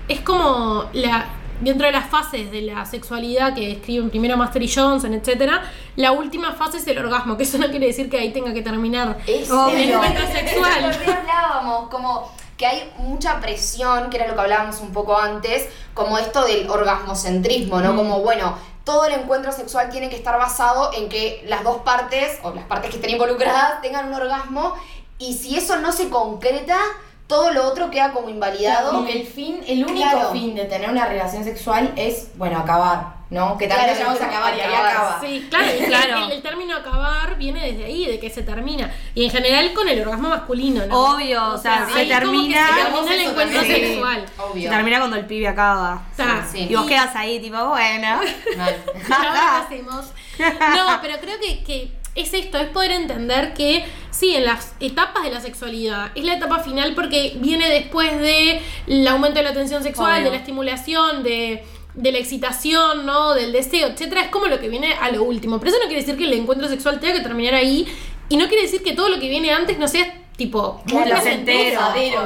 es 0.08 0.20
como 0.20 0.86
la 0.94 1.26
dentro 1.62 1.86
de 1.86 1.92
las 1.92 2.08
fases 2.08 2.50
de 2.50 2.62
la 2.62 2.84
sexualidad 2.84 3.54
que 3.54 3.68
describen 3.68 4.10
primero 4.10 4.36
Master 4.36 4.62
y 4.62 4.72
Johnson, 4.72 5.14
etcétera, 5.14 5.62
la 5.96 6.12
última 6.12 6.52
fase 6.52 6.78
es 6.78 6.86
el 6.86 6.98
orgasmo, 6.98 7.36
que 7.36 7.44
eso 7.44 7.58
no 7.58 7.68
quiere 7.70 7.86
decir 7.86 8.10
que 8.10 8.18
ahí 8.18 8.32
tenga 8.32 8.52
que 8.52 8.62
terminar 8.62 9.18
Es 9.26 9.48
el 9.50 9.90
encuentro 9.90 10.26
sexual. 10.26 10.82
Lo 10.82 10.98
que 10.98 11.10
hablábamos, 11.10 11.88
como 11.88 12.30
que 12.56 12.66
hay 12.66 12.92
mucha 12.98 13.40
presión, 13.40 14.10
que 14.10 14.18
era 14.18 14.28
lo 14.28 14.34
que 14.34 14.40
hablábamos 14.40 14.80
un 14.80 14.92
poco 14.92 15.18
antes, 15.18 15.68
como 15.94 16.18
esto 16.18 16.44
del 16.44 16.68
orgasmocentrismo, 16.68 17.80
¿no? 17.80 17.96
Como, 17.96 18.20
bueno, 18.20 18.56
todo 18.84 19.06
el 19.06 19.14
encuentro 19.14 19.52
sexual 19.52 19.90
tiene 19.90 20.08
que 20.08 20.16
estar 20.16 20.38
basado 20.38 20.92
en 20.92 21.08
que 21.08 21.44
las 21.46 21.64
dos 21.64 21.78
partes, 21.78 22.38
o 22.42 22.52
las 22.52 22.64
partes 22.64 22.90
que 22.90 22.96
estén 22.96 23.10
involucradas, 23.10 23.80
tengan 23.80 24.08
un 24.08 24.14
orgasmo, 24.14 24.74
y 25.18 25.34
si 25.34 25.56
eso 25.56 25.78
no 25.78 25.92
se 25.92 26.08
concreta, 26.08 26.78
todo 27.26 27.50
lo 27.52 27.66
otro 27.66 27.90
queda 27.90 28.12
como 28.12 28.28
invalidado. 28.28 28.90
Como 28.92 29.06
que 29.06 29.20
el 29.20 29.26
fin, 29.26 29.60
el 29.66 29.84
único 29.84 30.10
Claro. 30.10 30.32
fin 30.32 30.54
de 30.54 30.64
tener 30.66 30.90
una 30.90 31.06
relación 31.06 31.44
sexual 31.44 31.92
es, 31.96 32.28
bueno, 32.36 32.58
acabar, 32.58 33.14
¿no? 33.30 33.56
Que 33.56 33.66
también 33.68 33.88
Claro, 33.88 33.92
lo 33.92 33.98
llamamos 33.98 34.20
a 34.22 34.26
acabar 34.26 34.54
y 34.56 34.60
ahí 34.60 34.74
acaba. 34.74 35.20
Sí, 35.20 35.46
claro, 35.48 35.66
Claro. 35.86 36.16
El, 36.26 36.32
el 36.32 36.42
término 36.42 36.76
acabar 36.76 37.38
viene 37.38 37.72
desde 37.72 37.84
ahí, 37.86 38.06
de 38.06 38.20
que 38.20 38.28
se 38.28 38.42
termina. 38.42 38.92
Y 39.14 39.24
en 39.24 39.30
general 39.30 39.72
con 39.72 39.88
el 39.88 40.00
orgasmo 40.02 40.28
masculino, 40.28 40.84
¿no? 40.86 41.14
Obvio, 41.14 41.52
o 41.52 41.58
sea, 41.58 41.86
se 41.86 42.04
termina- 42.06 42.66
se 42.68 42.82
termina 42.82 43.14
el 43.14 43.20
encuentro 43.20 43.60
también. 43.60 43.80
sexual. 43.86 44.26
Se 44.36 44.42
Obvio. 44.42 44.70
termina 44.70 44.98
cuando 44.98 45.16
el 45.16 45.24
pibe 45.26 45.48
acaba. 45.48 46.02
Está. 46.10 46.46
Sí, 46.50 46.66
Y 46.68 46.74
vos 46.74 46.84
Y- 46.84 46.88
quedas 46.88 47.16
ahí, 47.16 47.40
tipo, 47.40 47.56
bueno. 47.66 48.20
Mal. 48.58 48.76
¿Y 49.08 49.12
ahora 49.12 49.32
qué 49.68 49.74
hacemos? 49.76 50.06
No, 50.38 50.98
pero 51.00 51.18
creo 51.20 51.38
que, 51.40 51.62
que 51.64 51.92
es 52.14 52.34
esto, 52.34 52.58
es 52.58 52.68
poder 52.68 52.92
entender 52.92 53.54
que 53.54 53.84
sí, 54.10 54.34
en 54.34 54.44
las 54.44 54.72
etapas 54.80 55.22
de 55.24 55.30
la 55.30 55.40
sexualidad, 55.40 56.10
es 56.14 56.24
la 56.24 56.34
etapa 56.34 56.58
final 56.60 56.94
porque 56.94 57.34
viene 57.36 57.68
después 57.68 58.18
de 58.20 58.60
el 58.86 59.06
aumento 59.08 59.38
de 59.38 59.44
la 59.44 59.54
tensión 59.54 59.82
sexual, 59.82 60.14
Obvio. 60.14 60.24
de 60.24 60.30
la 60.30 60.36
estimulación, 60.36 61.22
de, 61.22 61.64
de 61.94 62.12
la 62.12 62.18
excitación, 62.18 63.06
¿no? 63.06 63.34
Del 63.34 63.52
deseo, 63.52 63.88
etcétera, 63.88 64.22
es 64.22 64.28
como 64.28 64.46
lo 64.46 64.60
que 64.60 64.68
viene 64.68 64.94
a 64.94 65.10
lo 65.10 65.22
último. 65.24 65.58
Pero 65.58 65.70
eso 65.70 65.78
no 65.80 65.86
quiere 65.86 66.02
decir 66.02 66.16
que 66.16 66.24
el 66.24 66.34
encuentro 66.34 66.68
sexual 66.68 67.00
tenga 67.00 67.14
que 67.14 67.20
terminar 67.20 67.54
ahí. 67.54 67.86
Y 68.28 68.36
no 68.36 68.46
quiere 68.48 68.62
decir 68.62 68.82
que 68.82 68.92
todo 68.92 69.08
lo 69.08 69.18
que 69.18 69.28
viene 69.28 69.52
antes 69.52 69.78
no 69.78 69.88
sea 69.88 70.22
tipo 70.36 70.82
muy 70.86 71.02
Claro, 71.02 71.16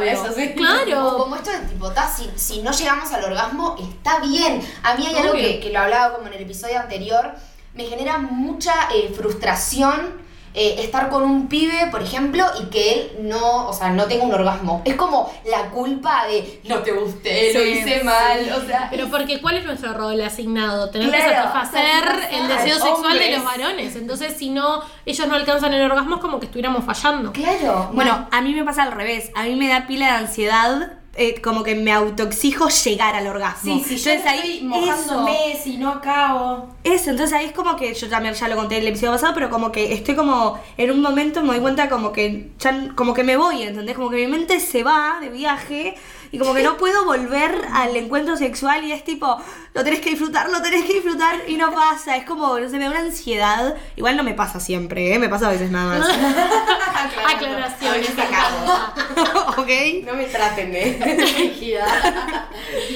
eso 0.02 0.32
sí. 0.34 0.52
Claro. 0.56 1.16
como 1.18 1.36
esto 1.36 1.50
de 1.50 1.58
tipo, 1.60 1.90
ta, 1.90 2.08
si, 2.08 2.28
si 2.36 2.62
no 2.62 2.70
llegamos 2.70 3.12
al 3.12 3.24
orgasmo, 3.24 3.76
está 3.78 4.20
bien. 4.20 4.60
A 4.82 4.94
mí 4.96 5.06
hay 5.06 5.16
algo 5.16 5.34
que, 5.34 5.60
que 5.60 5.70
lo 5.70 5.80
hablaba 5.80 6.14
como 6.14 6.28
en 6.28 6.34
el 6.34 6.42
episodio 6.42 6.78
anterior, 6.78 7.32
me 7.76 7.84
genera 7.84 8.19
mucha 8.19 8.73
eh, 8.94 9.12
frustración 9.17 10.25
eh, 10.58 10.76
estar 10.82 11.11
con 11.11 11.23
un 11.23 11.49
pibe, 11.49 11.88
por 11.90 12.00
ejemplo, 12.00 12.43
y 12.58 12.70
que 12.70 12.93
él 12.94 13.11
no, 13.28 13.69
o 13.69 13.73
sea, 13.75 13.90
no 13.90 14.05
tenga 14.06 14.25
un 14.25 14.32
orgasmo. 14.32 14.81
Es 14.87 14.94
como 14.94 15.31
la 15.44 15.69
culpa 15.69 16.25
de 16.26 16.62
no 16.64 16.78
te 16.78 16.93
gusté, 16.93 17.52
lo 17.52 17.61
Sí, 17.61 17.69
hice 17.73 17.99
sí. 17.99 18.05
mal, 18.06 18.38
o 18.56 18.67
sea, 18.67 18.88
Pero 18.90 19.08
porque 19.11 19.43
¿cuál 19.43 19.58
es 19.58 19.67
nuestro 19.67 19.93
rol 19.93 20.19
asignado? 20.23 20.88
Tener 20.88 21.11
que 21.11 21.17
Claro, 21.19 21.50
satisfacer 21.52 22.06
satisfacer 22.06 22.35
el 22.40 22.49
deseo 22.49 22.78
sexual 22.78 23.18
de 23.18 23.37
los 23.37 23.45
varones. 23.45 23.97
Entonces, 23.97 24.35
si 24.38 24.49
no, 24.49 24.80
ellos 25.04 25.28
no 25.28 25.35
alcanzan 25.35 25.75
el 25.75 25.83
orgasmo, 25.90 26.14
es 26.14 26.21
como 26.23 26.40
que 26.40 26.47
estuviéramos 26.47 26.87
fallando. 26.87 27.33
claro. 27.33 27.90
Bueno, 27.92 28.26
a 28.33 28.40
mí 28.40 28.54
me 28.54 28.64
pasa 28.64 28.85
al 28.85 28.92
revés. 28.92 29.30
A 29.35 29.42
mí 29.42 29.56
me 29.56 29.68
da 29.68 29.87
pila 29.87 30.06
de 30.06 30.12
ansiedad, 30.12 30.92
eh, 31.16 31.40
como 31.40 31.62
que 31.62 31.75
me 31.75 31.92
autoexijo 31.92 32.68
llegar 32.68 33.14
al 33.14 33.26
orgasmo. 33.26 33.75
Sí, 33.75 33.85
sí, 33.87 33.96
yo 33.96 34.11
entonces 34.11 34.35
estoy 34.35 34.56
eso, 34.56 34.64
mojándome 34.66 35.58
si 35.62 35.76
no 35.76 35.90
acabo. 35.90 36.68
eso, 36.85 37.11
entonces 37.11 37.37
ahí 37.37 37.46
es 37.46 37.52
como 37.52 37.76
que 37.76 37.94
yo 37.94 38.08
también 38.08 38.35
ya 38.35 38.49
lo 38.49 38.56
conté 38.56 38.76
en 38.76 38.82
el 38.82 38.88
episodio 38.88 39.12
pasado, 39.12 39.35
pero 39.35 39.50
como 39.50 39.73
que 39.73 39.92
estoy 39.92 40.14
como 40.14 40.61
en 40.76 40.90
un 40.90 41.00
momento 41.00 41.42
me 41.42 41.49
doy 41.49 41.61
cuenta 41.61 41.88
como 41.88 42.12
que 42.12 42.50
ya 42.58 42.88
como 42.94 43.14
que 43.14 43.25
me 43.25 43.37
voy, 43.37 43.62
¿entendés? 43.62 43.96
Como 43.96 44.11
que 44.11 44.16
mi 44.16 44.26
mente 44.26 44.61
se 44.61 44.82
va 44.82 45.18
de 45.20 45.30
viaje 45.30 45.94
y 46.33 46.38
como 46.38 46.54
que 46.54 46.62
no 46.62 46.76
puedo 46.76 47.04
volver 47.04 47.54
al 47.73 47.95
encuentro 47.97 48.37
sexual 48.37 48.85
y 48.85 48.92
es 48.92 49.04
tipo, 49.04 49.37
lo 49.75 49.85
tenés 49.85 50.00
que 50.00 50.11
disfrutar, 50.11 50.49
lo 50.50 50.61
tenés 50.62 50.85
que 50.85 50.95
disfrutar 50.95 51.37
y 51.49 51.56
no 51.56 51.73
pasa, 51.73 52.16
es 52.16 52.25
como, 52.25 52.59
no 52.59 52.68
sé, 52.68 52.78
me 52.78 52.85
da 52.85 52.90
una 52.90 53.00
ansiedad. 53.00 53.75
Igual 53.97 54.16
no 54.16 54.23
me 54.23 54.35
pasa 54.35 54.61
siempre, 54.61 55.12
¿eh? 55.14 55.18
Me 55.18 55.28
pasa 55.28 55.49
a 55.49 55.52
veces 55.52 55.71
nada 55.71 55.99
más. 55.99 56.09
Aclaraciones. 57.35 58.11
¿Ok? 59.56 59.68
No 60.04 60.14
me 60.14 60.25
traten 60.25 60.73
de. 60.73 60.97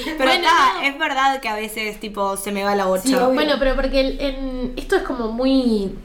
Pero 0.05 0.17
Bueno, 0.17 0.31
está, 0.33 0.73
no. 0.75 0.81
es 0.81 0.97
verdad 0.99 1.39
que 1.39 1.49
a 1.49 1.55
veces 1.55 1.99
tipo 1.99 2.37
se 2.37 2.51
me 2.51 2.63
va 2.63 2.75
la 2.75 2.85
bocha. 2.85 3.03
Sí. 3.03 3.15
Bueno, 3.33 3.55
pero 3.59 3.75
porque 3.75 4.01
el- 4.01 4.19
en- 4.21 4.73
esto 4.75 4.95
es 4.97 5.03
como 5.03 5.31
muy 5.31 5.95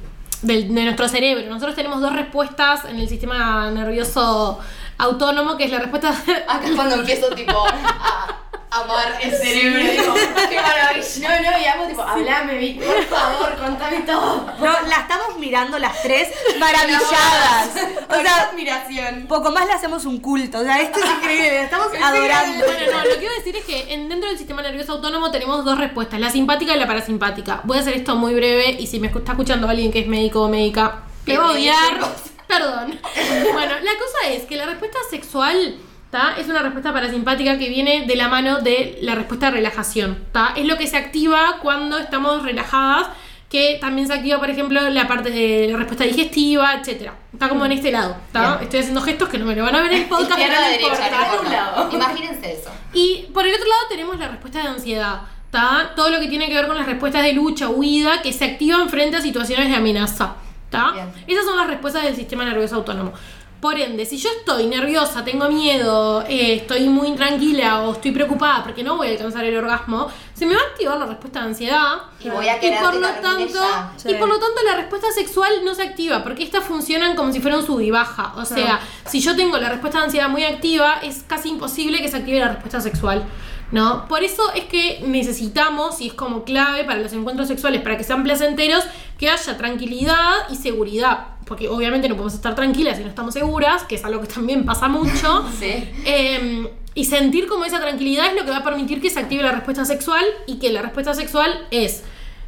del- 0.42 0.72
de 0.74 0.84
nuestro 0.84 1.08
cerebro. 1.08 1.46
Nosotros 1.48 1.74
tenemos 1.74 2.00
dos 2.00 2.14
respuestas 2.14 2.84
en 2.86 2.96
el 2.98 3.08
sistema 3.08 3.70
nervioso 3.70 4.58
autónomo, 4.98 5.56
que 5.56 5.64
es 5.64 5.70
la 5.72 5.78
respuesta... 5.80 6.10
Acá 6.48 6.66
es 6.66 6.74
cuando 6.74 6.96
empiezo 6.96 7.28
tipo 7.30 7.66
a 7.66 8.40
amar 8.82 9.18
el 9.22 9.32
cerebro, 9.34 9.78
digo, 9.90 10.14
qué 10.50 10.60
maravilla. 10.60 11.28
No, 11.40 11.50
no, 11.50 11.58
y 11.58 11.64
amo 11.64 11.86
tipo, 11.86 12.02
Hablame, 12.02 12.58
Vic, 12.58 12.82
por 12.82 13.04
favor, 13.04 13.56
contame 13.56 14.00
todo. 14.00 14.44
No, 14.58 14.64
la 14.88 14.96
estamos 15.00 15.38
mirando 15.38 15.78
las 15.78 16.02
tres 16.02 16.28
maravilladas. 16.58 17.70
O 18.08 18.20
sea, 18.22 18.48
admiración. 18.50 19.26
poco 19.28 19.50
más 19.50 19.66
le 19.66 19.72
hacemos 19.72 20.04
un 20.04 20.20
culto. 20.20 20.58
O 20.58 20.62
sea, 20.62 20.80
esto 20.80 21.00
es 21.00 21.04
increíble, 21.10 21.62
estamos 21.62 21.88
adorando. 22.02 22.64
Bueno, 22.64 22.92
no, 22.92 23.04
lo 23.04 23.18
que 23.18 23.28
a 23.28 23.32
decir 23.32 23.56
es 23.56 23.64
que 23.64 23.92
en- 23.94 24.08
dentro 24.08 24.28
del 24.28 24.38
sistema 24.38 24.62
nervioso 24.62 24.92
autónomo 24.92 25.30
tenemos 25.30 25.64
dos 25.64 25.76
respuestas, 25.78 26.20
la 26.20 26.30
simpática 26.30 26.74
y 26.74 26.78
la 26.78 26.86
parasimpática. 26.86 27.60
Voy 27.64 27.78
a 27.78 27.80
hacer 27.80 27.94
esto 27.94 28.14
muy 28.14 28.34
breve 28.34 28.76
y 28.78 28.86
si 28.86 29.00
me 29.00 29.08
está 29.08 29.32
escuchando 29.32 29.68
alguien 29.68 29.90
que 29.92 30.00
es 30.00 30.06
médico 30.06 30.42
o 30.42 30.48
médica, 30.48 31.02
me 31.26 31.36
va 31.36 31.48
a 31.48 31.50
odiar. 31.52 31.98
Perdón. 32.46 32.98
Bueno, 33.52 33.74
la 33.82 33.92
cosa 33.92 34.28
es 34.30 34.44
que 34.44 34.56
la 34.56 34.66
respuesta 34.66 34.98
sexual 35.10 35.76
¿tá? 36.10 36.34
es 36.38 36.48
una 36.48 36.60
respuesta 36.60 36.92
parasimpática 36.92 37.58
que 37.58 37.68
viene 37.68 38.06
de 38.06 38.16
la 38.16 38.28
mano 38.28 38.60
de 38.60 38.98
la 39.02 39.14
respuesta 39.14 39.46
de 39.46 39.52
relajación. 39.52 40.24
¿tá? 40.32 40.52
Es 40.56 40.66
lo 40.66 40.76
que 40.76 40.86
se 40.86 40.96
activa 40.96 41.58
cuando 41.62 41.98
estamos 41.98 42.42
relajadas, 42.42 43.08
que 43.48 43.78
también 43.80 44.06
se 44.06 44.14
activa, 44.14 44.38
por 44.38 44.50
ejemplo, 44.50 44.80
la 44.90 45.08
parte 45.08 45.30
de 45.30 45.68
la 45.70 45.78
respuesta 45.78 46.04
digestiva, 46.04 46.74
etcétera. 46.74 47.14
Está 47.32 47.48
como 47.48 47.64
en 47.64 47.72
este 47.72 47.90
lado. 47.90 48.16
¿tá? 48.32 48.58
Estoy 48.62 48.80
haciendo 48.80 49.00
gestos 49.00 49.28
que 49.28 49.38
no 49.38 49.46
me 49.46 49.54
lo 49.54 49.62
van 49.62 49.76
a 49.76 49.82
ver 49.82 49.92
en 49.92 49.98
el 50.02 50.08
podcast. 50.08 50.30
Izquierda, 50.30 50.60
no 50.60 50.68
derecha, 50.68 51.10
no 51.10 51.34
importa. 51.34 51.50
lado. 51.50 51.88
Imagínense 51.92 52.52
eso. 52.52 52.70
Y 52.92 53.26
por 53.32 53.46
el 53.46 53.54
otro 53.54 53.68
lado 53.68 53.82
tenemos 53.88 54.18
la 54.18 54.28
respuesta 54.28 54.62
de 54.62 54.68
ansiedad. 54.68 55.20
¿tá? 55.50 55.92
Todo 55.94 56.10
lo 56.10 56.20
que 56.20 56.28
tiene 56.28 56.48
que 56.48 56.54
ver 56.54 56.66
con 56.66 56.76
las 56.76 56.86
respuestas 56.86 57.22
de 57.22 57.32
lucha, 57.32 57.68
huida, 57.68 58.22
que 58.22 58.32
se 58.32 58.44
activan 58.44 58.88
frente 58.88 59.16
a 59.16 59.20
situaciones 59.20 59.68
de 59.68 59.76
amenaza. 59.76 60.36
¿Tá? 60.70 60.92
Bien. 60.92 61.12
Esas 61.26 61.44
son 61.44 61.56
las 61.56 61.66
respuestas 61.66 62.04
del 62.04 62.16
sistema 62.16 62.44
nervioso 62.44 62.76
autónomo. 62.76 63.12
Por 63.60 63.80
ende, 63.80 64.04
si 64.04 64.18
yo 64.18 64.28
estoy 64.38 64.66
nerviosa, 64.66 65.24
tengo 65.24 65.48
miedo, 65.48 66.22
eh, 66.28 66.56
estoy 66.56 66.88
muy 66.90 67.08
intranquila 67.08 67.80
o 67.80 67.94
estoy 67.94 68.12
preocupada 68.12 68.62
porque 68.62 68.84
no 68.84 68.96
voy 68.96 69.08
a 69.08 69.10
alcanzar 69.12 69.44
el 69.46 69.56
orgasmo, 69.56 70.08
se 70.34 70.44
me 70.44 70.54
va 70.54 70.60
a 70.60 70.64
activar 70.64 70.98
la 70.98 71.06
respuesta 71.06 71.40
de 71.40 71.46
ansiedad. 71.46 71.94
Y 72.20 72.28
voy 72.28 72.48
a 72.48 72.60
querer 72.60 72.80
por 72.80 72.94
lo 72.94 73.08
tanto, 73.08 73.54
ya. 73.54 73.92
Sí. 73.96 74.10
y 74.10 74.14
por 74.14 74.28
lo 74.28 74.38
tanto 74.38 74.62
la 74.62 74.76
respuesta 74.76 75.10
sexual 75.10 75.50
no 75.64 75.74
se 75.74 75.84
activa, 75.84 76.22
porque 76.22 76.44
estas 76.44 76.64
funcionan 76.64 77.16
como 77.16 77.32
si 77.32 77.40
fueran 77.40 77.64
sub 77.64 77.80
y 77.80 77.90
baja. 77.90 78.34
O 78.36 78.44
sea, 78.44 78.78
si 79.06 79.20
yo 79.20 79.34
tengo 79.34 79.56
la 79.56 79.70
respuesta 79.70 79.98
de 79.98 80.04
ansiedad 80.04 80.28
muy 80.28 80.44
activa, 80.44 81.00
es 81.02 81.24
casi 81.26 81.48
imposible 81.48 82.02
que 82.02 82.08
se 82.08 82.18
active 82.18 82.40
la 82.40 82.48
respuesta 82.48 82.82
sexual. 82.82 83.24
¿No? 83.72 84.06
Por 84.06 84.22
eso 84.22 84.42
es 84.54 84.64
que 84.64 85.00
necesitamos, 85.04 86.00
y 86.00 86.08
es 86.08 86.14
como 86.14 86.44
clave 86.44 86.84
para 86.84 87.00
los 87.00 87.12
encuentros 87.12 87.48
sexuales, 87.48 87.82
para 87.82 87.96
que 87.96 88.04
sean 88.04 88.22
placenteros, 88.22 88.84
que 89.18 89.28
haya 89.28 89.56
tranquilidad 89.56 90.48
y 90.50 90.56
seguridad. 90.56 91.28
Porque 91.46 91.68
obviamente 91.68 92.08
no 92.08 92.14
podemos 92.14 92.34
estar 92.34 92.54
tranquilas 92.54 92.96
si 92.96 93.02
no 93.02 93.08
estamos 93.08 93.34
seguras, 93.34 93.82
que 93.84 93.96
es 93.96 94.04
algo 94.04 94.20
que 94.20 94.28
también 94.28 94.64
pasa 94.64 94.88
mucho. 94.88 95.44
Sí. 95.58 95.90
Eh, 96.04 96.70
y 96.96 97.04
sentir 97.04 97.46
como 97.46 97.66
esa 97.66 97.78
tranquilidad 97.78 98.28
es 98.28 98.34
lo 98.34 98.44
que 98.44 98.50
va 98.50 98.58
a 98.58 98.64
permitir 98.64 99.02
que 99.02 99.10
se 99.10 99.20
active 99.20 99.42
la 99.42 99.52
respuesta 99.52 99.84
sexual 99.84 100.24
y 100.46 100.58
que 100.58 100.70
la 100.70 100.80
respuesta 100.80 101.12
sexual 101.12 101.66
es 101.70 102.02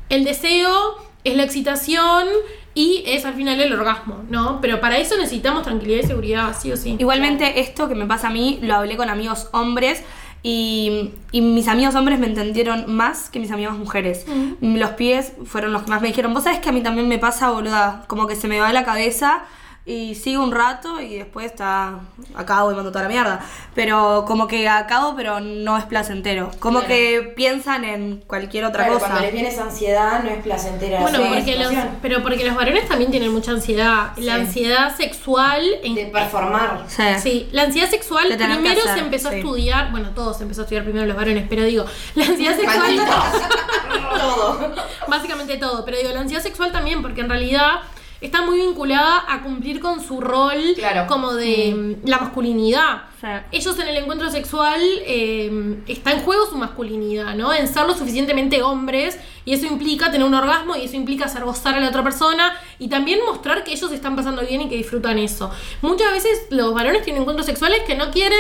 el 0.09 0.25
deseo, 0.25 0.97
es 1.23 1.37
la 1.37 1.43
excitación 1.43 2.27
y 2.75 3.03
es 3.07 3.27
al 3.27 3.35
final 3.35 3.61
el 3.61 3.73
orgasmo, 3.75 4.25
¿no? 4.31 4.61
Pero 4.63 4.81
para 4.81 4.97
eso 4.97 5.17
necesitamos 5.19 5.65
tranquilidad 5.65 6.03
y 6.03 6.07
seguridad, 6.07 6.57
sí 6.59 6.73
o 6.73 6.79
sí. 6.79 6.97
Igualmente, 6.99 7.61
esto 7.61 7.89
que 7.89 7.95
me 7.95 8.07
pasa 8.07 8.29
a 8.29 8.31
mí, 8.31 8.59
lo 8.63 8.75
hablé 8.75 8.97
con 8.97 9.11
amigos 9.11 9.49
hombres. 9.53 10.03
Y, 10.43 11.11
y 11.33 11.41
mis 11.41 11.67
amigos 11.69 11.95
hombres 11.95 12.19
me 12.19 12.27
entendieron 12.27 12.93
más 12.95 13.29
que 13.29 13.41
mis 13.41 13.51
amigas 13.51 13.77
mujeres. 13.77 14.25
Los 14.61 14.91
pies 14.91 15.33
fueron 15.45 15.73
los 15.73 15.83
que 15.83 15.91
más 15.91 16.01
me 16.01 16.09
dijeron, 16.09 16.33
vos 16.33 16.45
sabés 16.45 16.61
que 16.61 16.69
a 16.69 16.73
mí 16.73 16.81
también 16.81 17.09
me 17.09 17.19
pasa, 17.19 17.51
boluda, 17.51 18.05
como 18.07 18.27
que 18.27 18.37
se 18.37 18.49
me 18.49 18.61
va 18.61 18.73
la 18.73 18.85
cabeza 18.85 19.43
y 19.89 20.15
sigo 20.15 20.43
un 20.45 20.53
rato 20.53 21.01
y 21.01 21.17
después 21.17 21.47
está 21.47 22.01
acabo 22.37 22.71
y 22.71 22.75
mando 22.75 22.91
toda 22.93 23.05
la 23.05 23.09
mierda. 23.09 23.41
Pero 23.75 24.25
como 24.27 24.47
que 24.47 24.69
acabo, 24.69 25.17
pero 25.17 25.41
no 25.41 25.79
es 25.79 25.85
placentero. 25.87 26.51
Como 26.61 26.81
Claro. 26.81 26.95
que 26.95 27.33
piensan 27.35 27.85
en 27.85 28.23
cualquier 28.27 28.65
otra 28.67 28.85
Claro, 28.85 28.95
cosa. 28.99 29.07
cuando 29.07 29.23
les 29.25 29.33
viene 29.33 29.49
esa 29.49 29.63
ansiedad 29.65 30.23
no 30.23 30.31
es 30.31 30.43
placentera. 30.43 31.01
Bueno, 31.01 31.19
porque 31.29 31.57
los, 31.57 31.73
pero 32.03 32.23
porque 32.23 32.45
los 32.45 32.55
varones 32.55 32.87
también 32.89 33.11
tienen 33.11 33.33
mucha 33.33 33.53
ansiedad. 33.53 34.13
La 34.19 34.35
ansiedad 34.35 34.95
sexual 34.95 35.65
en- 35.83 35.95
De 35.95 36.07
performar. 36.07 36.85
Sí. 36.89 37.03
Sí, 37.23 37.49
la 37.53 37.63
ansiedad 37.63 37.89
sexual 37.89 38.27
primero 38.37 38.81
hacer, 38.83 38.95
se 38.95 38.99
empezó 39.01 39.29
a 39.31 39.37
estudiar, 39.37 39.91
bueno, 39.91 40.11
todos 40.11 40.37
se 40.37 40.43
empezó 40.43 40.61
a 40.61 40.65
estudiar 40.65 40.85
primero 40.85 41.07
los 41.07 41.17
varones, 41.17 41.47
pero 41.49 41.63
digo, 41.65 41.85
la 42.15 42.27
ansiedad 42.27 42.55
sexual 42.57 42.97
Todo. 44.19 44.75
básicamente 45.07 45.57
todo, 45.59 45.85
pero 45.85 45.97
digo, 45.97 46.11
la 46.13 46.21
ansiedad 46.21 46.43
sexual 46.43 46.73
también, 46.73 47.03
porque 47.03 47.21
en 47.21 47.29
realidad 47.29 47.81
está 48.21 48.43
muy 48.43 48.59
vinculada 48.59 49.25
a 49.29 49.43
cumplir 49.43 49.81
con 49.81 50.03
su 50.03 50.21
rol 50.21 50.59
Claro. 50.77 51.07
como 51.07 51.35
de 51.35 51.97
la 52.05 52.19
masculinidad. 52.19 53.03
Sí. 53.21 53.27
Ellos 53.53 53.79
en 53.81 53.89
el 53.89 53.97
encuentro 53.97 54.31
sexual 54.31 54.81
eh, 55.07 55.79
está 55.89 56.13
en 56.13 56.21
juego 56.21 56.47
su 56.47 56.57
masculinidad, 56.57 57.35
¿no? 57.35 57.53
En 57.53 57.67
ser 57.69 57.85
lo 57.87 57.95
suficientemente 57.95 58.63
hombres 58.63 59.19
y 59.45 59.55
eso 59.55 59.67
implica 59.67 60.11
tener 60.13 60.27
un 60.27 60.35
orgasmo 60.35 60.77
y 60.77 60.85
eso 60.85 60.97
implica 60.97 61.25
hacer 61.25 61.45
gozar 61.45 61.75
a 61.75 61.81
la 61.81 61.89
otra 61.89 62.03
persona 62.05 62.53
y 62.79 62.89
también 62.89 63.21
mostrar 63.27 63.65
que 63.65 63.73
ellos 63.73 63.91
están 63.93 64.15
pasando 64.15 64.43
bien 64.43 64.61
y 64.63 64.69
que 64.69 64.77
disfrutan 64.77 65.19
eso. 65.19 65.51
Muchas 65.83 66.13
veces 66.13 66.47
los 66.51 66.73
varones 66.75 67.03
tienen 67.03 67.23
encuentros 67.23 67.47
sexuales 67.47 67.81
que 67.87 67.95
no 67.97 68.11
quieren 68.11 68.39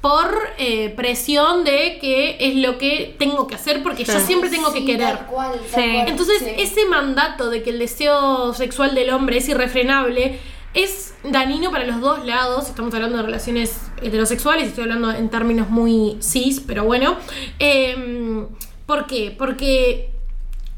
por 0.00 0.32
eh, 0.58 0.90
presión 0.96 1.64
de 1.64 1.98
que 2.00 2.36
es 2.38 2.54
lo 2.56 2.78
que 2.78 3.16
tengo 3.18 3.46
que 3.48 3.56
hacer 3.56 3.82
porque 3.82 4.04
yo 4.04 4.18
siempre 4.20 4.48
tengo 4.48 4.72
que 4.72 4.84
querer. 4.84 5.16
Tal 5.18 5.26
cual, 5.26 5.52
tal 5.72 5.82
Sí. 5.84 5.90
cual. 5.92 6.08
Entonces, 6.08 6.38
Sí. 6.38 6.50
ese 6.56 6.84
mandato 6.86 7.50
de 7.50 7.62
que 7.62 7.70
el 7.70 7.78
deseo 7.80 8.54
sexual 8.54 8.94
del 8.94 9.10
hombre 9.10 9.38
es 9.38 9.48
irrefrenable 9.48 10.38
es 10.74 11.14
dañino 11.24 11.70
para 11.72 11.84
los 11.84 12.00
dos 12.00 12.24
lados. 12.24 12.68
Estamos 12.68 12.94
hablando 12.94 13.16
de 13.16 13.22
relaciones 13.24 13.80
heterosexuales, 14.00 14.68
estoy 14.68 14.82
hablando 14.84 15.10
en 15.10 15.28
términos 15.30 15.68
muy 15.68 16.16
cis, 16.22 16.60
pero 16.64 16.84
bueno. 16.84 17.16
Eh, 17.58 18.46
¿Por 18.86 19.06
qué? 19.06 19.34
Porque 19.36 20.10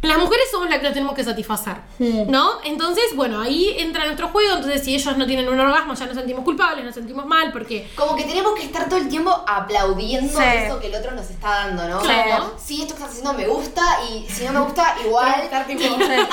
las 0.03 0.17
mujeres 0.19 0.47
somos 0.51 0.71
las 0.71 0.79
que 0.79 0.85
nos 0.85 0.95
tenemos 0.95 1.15
que 1.15 1.23
satisfacer, 1.25 1.77
¿no? 2.29 2.53
Entonces, 2.65 3.05
bueno, 3.15 3.39
ahí 3.41 3.75
entra 3.79 4.07
nuestro 4.07 4.29
juego. 4.29 4.57
Entonces, 4.57 4.83
si 4.83 4.95
ellos 4.95 5.17
no 5.19 5.27
tienen 5.27 5.47
un 5.49 5.61
orgasmo, 5.61 5.93
ya 5.93 6.07
nos 6.07 6.15
sentimos 6.17 6.43
culpables, 6.43 6.85
nos 6.87 6.95
sentimos 6.95 7.27
mal, 7.27 7.53
porque 7.53 7.87
Como 7.97 8.17
que 8.17 8.25
tenemos 8.25 8.55
que 8.55 8.65
estar 8.65 8.89
todo 8.89 8.99
el 8.99 9.09
tiempo 9.11 9.31
aplaudiendo 9.47 10.39
Sí. 10.39 10.45
eso 10.67 10.81
que 10.81 10.87
el 10.87 10.95
otro 10.95 11.11
nos 11.13 11.29
está 11.29 11.49
dando, 11.51 11.87
¿no? 11.87 12.01
Claro. 12.01 12.45
Como, 12.47 12.59
sí, 12.59 12.81
esto 12.83 12.95
que 12.95 13.03
estás 13.03 13.11
haciendo 13.11 13.35
me 13.35 13.47
gusta 13.47 13.83
y 14.11 14.27
si 14.31 14.45
no 14.47 14.53
me 14.53 14.61
gusta, 14.61 14.95
igual. 15.05 15.41
Estar 15.43 15.67
tipo- 15.67 15.81
claro. 15.97 16.25